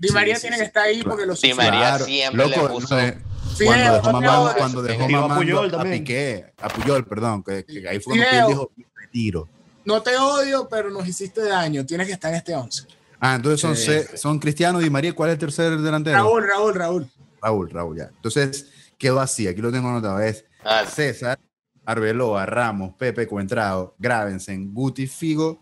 Di 0.00 0.08
María 0.08 0.34
sí, 0.34 0.40
tiene 0.40 0.56
sí, 0.56 0.62
que 0.62 0.66
estar 0.66 0.86
ahí 0.86 1.04
porque 1.04 1.24
lo 1.24 1.34
Di 1.34 1.36
sufrimos. 1.36 1.64
María 1.64 1.80
Claro, 1.80 2.04
siempre 2.04 2.48
loco, 2.48 2.62
le 2.62 2.68
puso. 2.68 2.96
no 2.96 3.00
sé, 3.00 3.64
cuando 3.64 3.92
dejó 3.92 4.12
mamando, 4.12 4.54
cuando 4.58 4.82
dejó 4.82 5.08
mamando 5.08 5.34
Puyol 5.36 5.66
a 5.66 5.70
también. 5.78 5.98
Piqué, 6.02 6.46
a 6.58 6.68
Puyol, 6.68 7.06
perdón, 7.06 7.44
que, 7.44 7.64
que 7.64 7.88
ahí 7.88 8.00
fue 8.00 8.16
cuando. 8.18 8.26
Puyol 8.28 8.48
dijo, 8.48 8.72
me 8.76 8.84
retiro. 8.96 9.48
No 9.86 10.02
te 10.02 10.16
odio, 10.16 10.68
pero 10.68 10.90
nos 10.90 11.06
hiciste 11.08 11.42
daño. 11.44 11.86
Tienes 11.86 12.06
que 12.08 12.12
estar 12.12 12.30
en 12.30 12.36
este 12.38 12.54
11. 12.54 12.86
Ah, 13.20 13.36
entonces 13.36 13.60
son, 13.60 13.76
Sí. 13.76 13.92
son 14.16 14.38
Cristiano, 14.38 14.78
Di 14.78 14.90
María, 14.90 15.14
¿cuál 15.14 15.30
es 15.30 15.34
el 15.34 15.38
tercer 15.38 15.78
delantero? 15.78 16.18
Raúl, 16.18 16.46
Raúl, 16.46 16.74
Raúl. 16.74 17.10
Raúl, 17.40 17.70
Raúl, 17.70 17.96
ya. 17.96 18.10
Entonces, 18.14 18.66
quedó 18.98 19.20
así, 19.20 19.46
aquí 19.46 19.62
lo 19.62 19.72
tengo 19.72 19.88
anotado, 19.88 20.20
es 20.20 20.44
César, 20.92 21.38
Arbeloa, 21.84 22.44
Ramos, 22.44 22.94
Pepe, 22.98 23.26
Cuentrao, 23.26 23.94
Gravensen, 23.98 24.74
Guti, 24.74 25.06
Figo, 25.06 25.60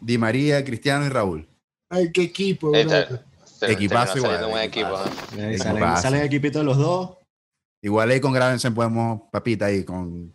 Di 0.00 0.16
María, 0.16 0.64
Cristiano 0.64 1.04
y 1.04 1.08
Raúl. 1.08 1.48
Ay, 1.90 2.12
qué 2.12 2.22
equipo, 2.22 2.70
bro. 2.70 2.80
Equipazo 3.62 4.18
igual, 4.18 4.46
buen 4.46 4.62
equipo, 4.62 4.90
¿no? 4.90 5.58
Salen, 5.58 5.96
salen 5.96 6.22
equipitos 6.22 6.60
de 6.60 6.64
los 6.64 6.76
dos. 6.76 7.16
Igual 7.82 8.10
ahí 8.10 8.20
con 8.20 8.32
Gravensen 8.32 8.72
podemos, 8.72 9.22
papita, 9.32 9.66
ahí 9.66 9.84
con... 9.84 10.32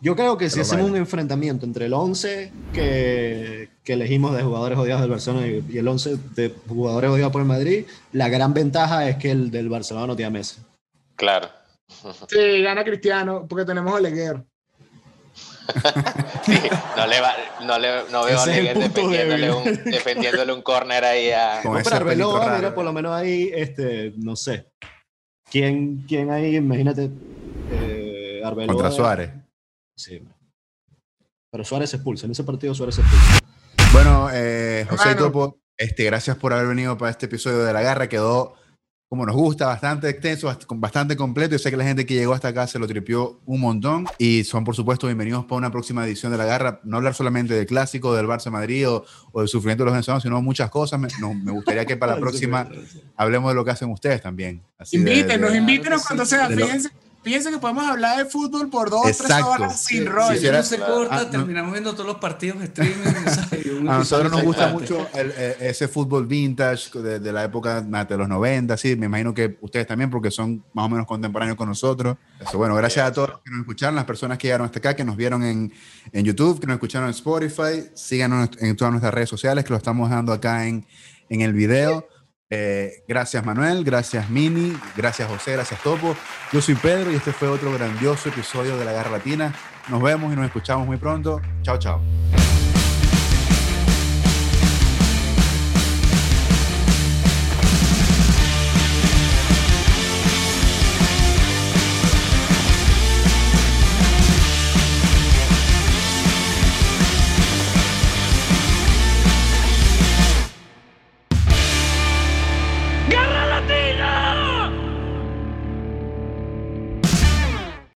Yo 0.00 0.14
creo 0.14 0.36
que 0.36 0.50
si 0.50 0.56
Pero 0.56 0.62
hacemos 0.62 0.90
un 0.90 0.96
enfrentamiento 0.96 1.64
entre 1.64 1.86
el 1.86 1.94
11 1.94 2.52
que, 2.74 3.70
que 3.82 3.92
elegimos 3.94 4.36
de 4.36 4.42
jugadores 4.42 4.78
odiados 4.78 5.00
del 5.00 5.10
Barcelona 5.10 5.46
y, 5.46 5.64
y 5.70 5.78
el 5.78 5.88
11 5.88 6.18
de 6.34 6.54
jugadores 6.68 7.10
odiados 7.10 7.32
por 7.32 7.40
el 7.40 7.48
Madrid, 7.48 7.86
la 8.12 8.28
gran 8.28 8.52
ventaja 8.52 9.08
es 9.08 9.16
que 9.16 9.30
el 9.30 9.50
del 9.50 9.70
Barcelona 9.70 10.06
no 10.06 10.16
tiene 10.16 10.26
a 10.26 10.30
Messi. 10.30 10.60
Claro. 11.16 11.48
Sí, 12.28 12.62
gana 12.62 12.84
Cristiano 12.84 13.46
porque 13.48 13.64
tenemos 13.64 13.92
a 13.92 13.96
Oleguer. 13.96 14.42
Sí, 16.44 16.60
no, 16.94 17.06
le 17.06 17.20
va, 17.22 17.32
no, 17.62 17.78
le, 17.78 17.88
no 18.12 18.24
veo 18.26 18.38
a 18.38 18.42
Ese 18.42 18.50
Oleguer 18.50 18.74
punto 18.74 19.08
defendiéndole 19.08 19.50
un, 19.50 19.84
defendiéndole 19.84 20.52
un 20.52 20.60
corner 20.60 21.04
ahí 21.04 21.30
a... 21.30 21.60
Con 21.62 21.72
No, 21.72 21.80
pero 21.82 21.96
Arbeloa, 21.96 22.56
mira, 22.56 22.74
por 22.74 22.84
lo 22.84 22.92
menos 22.92 23.12
ahí, 23.12 23.50
este, 23.54 24.12
no 24.18 24.36
sé. 24.36 24.66
¿Quién, 25.50 26.04
quién 26.06 26.30
ahí, 26.30 26.56
imagínate, 26.56 27.08
eh, 27.72 28.42
Arbeloa? 28.44 28.74
Contra 28.74 28.90
Suárez. 28.90 29.30
Sí. 29.96 30.22
Pero 31.50 31.64
Suárez 31.64 31.90
se 31.90 31.96
expulsa, 31.96 32.26
en 32.26 32.32
ese 32.32 32.44
partido 32.44 32.74
Suárez 32.74 32.96
se 32.96 33.02
expulsa. 33.02 33.38
Bueno, 33.92 34.28
eh, 34.32 34.86
José. 34.90 35.14
Topo, 35.14 35.60
este, 35.76 36.04
gracias 36.04 36.36
por 36.36 36.52
haber 36.52 36.66
venido 36.66 36.98
para 36.98 37.10
este 37.12 37.26
episodio 37.26 37.58
de 37.64 37.72
La 37.72 37.80
Garra. 37.80 38.08
Quedó 38.08 38.54
como 39.08 39.26
nos 39.26 39.36
gusta, 39.36 39.66
bastante 39.66 40.08
extenso, 40.08 40.52
bastante 40.70 41.16
completo. 41.16 41.52
Yo 41.52 41.60
sé 41.60 41.70
que 41.70 41.76
la 41.76 41.84
gente 41.84 42.04
que 42.04 42.14
llegó 42.14 42.32
hasta 42.34 42.48
acá 42.48 42.66
se 42.66 42.80
lo 42.80 42.88
tripió 42.88 43.40
un 43.46 43.60
montón. 43.60 44.06
Y 44.18 44.42
son, 44.42 44.64
por 44.64 44.74
supuesto, 44.74 45.06
bienvenidos 45.06 45.44
para 45.44 45.58
una 45.58 45.70
próxima 45.70 46.04
edición 46.04 46.32
de 46.32 46.38
La 46.38 46.44
Garra. 46.46 46.80
No 46.82 46.96
hablar 46.96 47.14
solamente 47.14 47.54
del 47.54 47.66
clásico, 47.66 48.12
del 48.16 48.26
Barça 48.26 48.50
Madrid 48.50 48.88
o, 48.88 49.04
o 49.30 49.38
del 49.40 49.48
sufrimiento 49.48 49.84
de 49.84 49.86
los 49.86 49.92
venezolanos, 49.94 50.24
sino 50.24 50.42
muchas 50.42 50.68
cosas. 50.70 50.98
Me, 50.98 51.06
no- 51.20 51.34
me 51.34 51.52
gustaría 51.52 51.84
que 51.86 51.96
para 51.96 52.14
la 52.16 52.20
próxima 52.20 52.68
hablemos 53.14 53.52
de 53.52 53.54
lo 53.54 53.64
que 53.64 53.70
hacen 53.70 53.88
ustedes 53.92 54.20
también. 54.20 54.60
Así 54.76 54.96
Invítenos, 54.96 55.52
de- 55.52 55.58
invítenos 55.58 56.04
cuando 56.04 56.26
sea. 56.26 56.48
Fíjense, 56.48 56.90
fíjense 57.24 57.50
que 57.50 57.58
podemos 57.58 57.84
hablar 57.86 58.18
de 58.18 58.26
fútbol 58.26 58.68
por 58.70 58.90
dos 58.90 59.00
o 59.06 59.24
tres 59.24 59.42
horas 59.42 59.80
sin 59.82 60.06
rollo. 60.06 60.38
Si 60.38 60.48
no 60.50 60.62
se 60.62 60.78
corta, 60.78 61.16
Ah, 61.16 61.22
no. 61.24 61.30
terminamos 61.30 61.72
viendo 61.72 61.92
todos 61.94 62.06
los 62.06 62.16
partidos 62.18 62.58
de 62.60 62.66
streaming. 62.66 62.94
A 63.88 63.98
nosotros 63.98 64.30
nos 64.30 64.42
gusta 64.42 64.68
mucho 64.68 65.08
el- 65.14 65.32
eh, 65.36 65.56
ese 65.60 65.88
fútbol 65.88 66.26
vintage 66.26 66.96
de, 67.00 67.18
de 67.18 67.32
la 67.32 67.44
época 67.44 67.80
de 67.80 68.16
los 68.16 68.28
90, 68.28 68.76
sí, 68.76 68.94
me 68.96 69.06
imagino 69.06 69.34
que 69.34 69.58
ustedes 69.60 69.86
también 69.86 70.10
porque 70.10 70.30
son 70.30 70.62
más 70.74 70.86
o 70.86 70.88
menos 70.88 71.06
contemporáneos 71.06 71.56
con 71.56 71.68
nosotros. 71.68 72.16
Eso, 72.40 72.58
bueno, 72.58 72.74
gracias 72.74 73.06
a 73.06 73.12
todos 73.12 73.30
los 73.30 73.38
que 73.40 73.50
nos 73.50 73.60
escucharon, 73.60 73.94
las 73.96 74.04
personas 74.04 74.38
que 74.38 74.46
llegaron 74.48 74.66
hasta 74.66 74.78
acá, 74.78 74.94
que 74.94 75.04
nos 75.04 75.16
vieron 75.16 75.42
en, 75.42 75.72
en 76.12 76.24
YouTube, 76.24 76.60
que 76.60 76.66
nos 76.66 76.74
escucharon 76.74 77.08
en 77.08 77.14
Spotify, 77.14 77.88
síganos 77.94 78.50
en 78.60 78.76
todas 78.76 78.92
nuestras 78.92 79.14
redes 79.14 79.28
sociales, 79.30 79.64
que 79.64 79.70
lo 79.70 79.76
estamos 79.76 80.10
dando 80.10 80.32
acá 80.32 80.66
en, 80.66 80.86
en 81.28 81.40
el 81.40 81.52
video. 81.52 82.06
Eh, 82.50 83.04
gracias 83.08 83.44
Manuel, 83.44 83.84
gracias 83.84 84.28
Mini, 84.30 84.76
gracias 84.96 85.28
José, 85.28 85.52
gracias 85.52 85.80
Topo. 85.82 86.14
Yo 86.52 86.60
soy 86.60 86.74
Pedro 86.74 87.10
y 87.10 87.16
este 87.16 87.32
fue 87.32 87.48
otro 87.48 87.72
grandioso 87.72 88.28
episodio 88.28 88.76
de 88.76 88.84
La 88.84 88.92
Garra 88.92 89.10
Latina. 89.10 89.52
Nos 89.88 90.02
vemos 90.02 90.32
y 90.32 90.36
nos 90.36 90.46
escuchamos 90.46 90.86
muy 90.86 90.96
pronto. 90.96 91.40
Chao, 91.62 91.78
chao. 91.78 92.00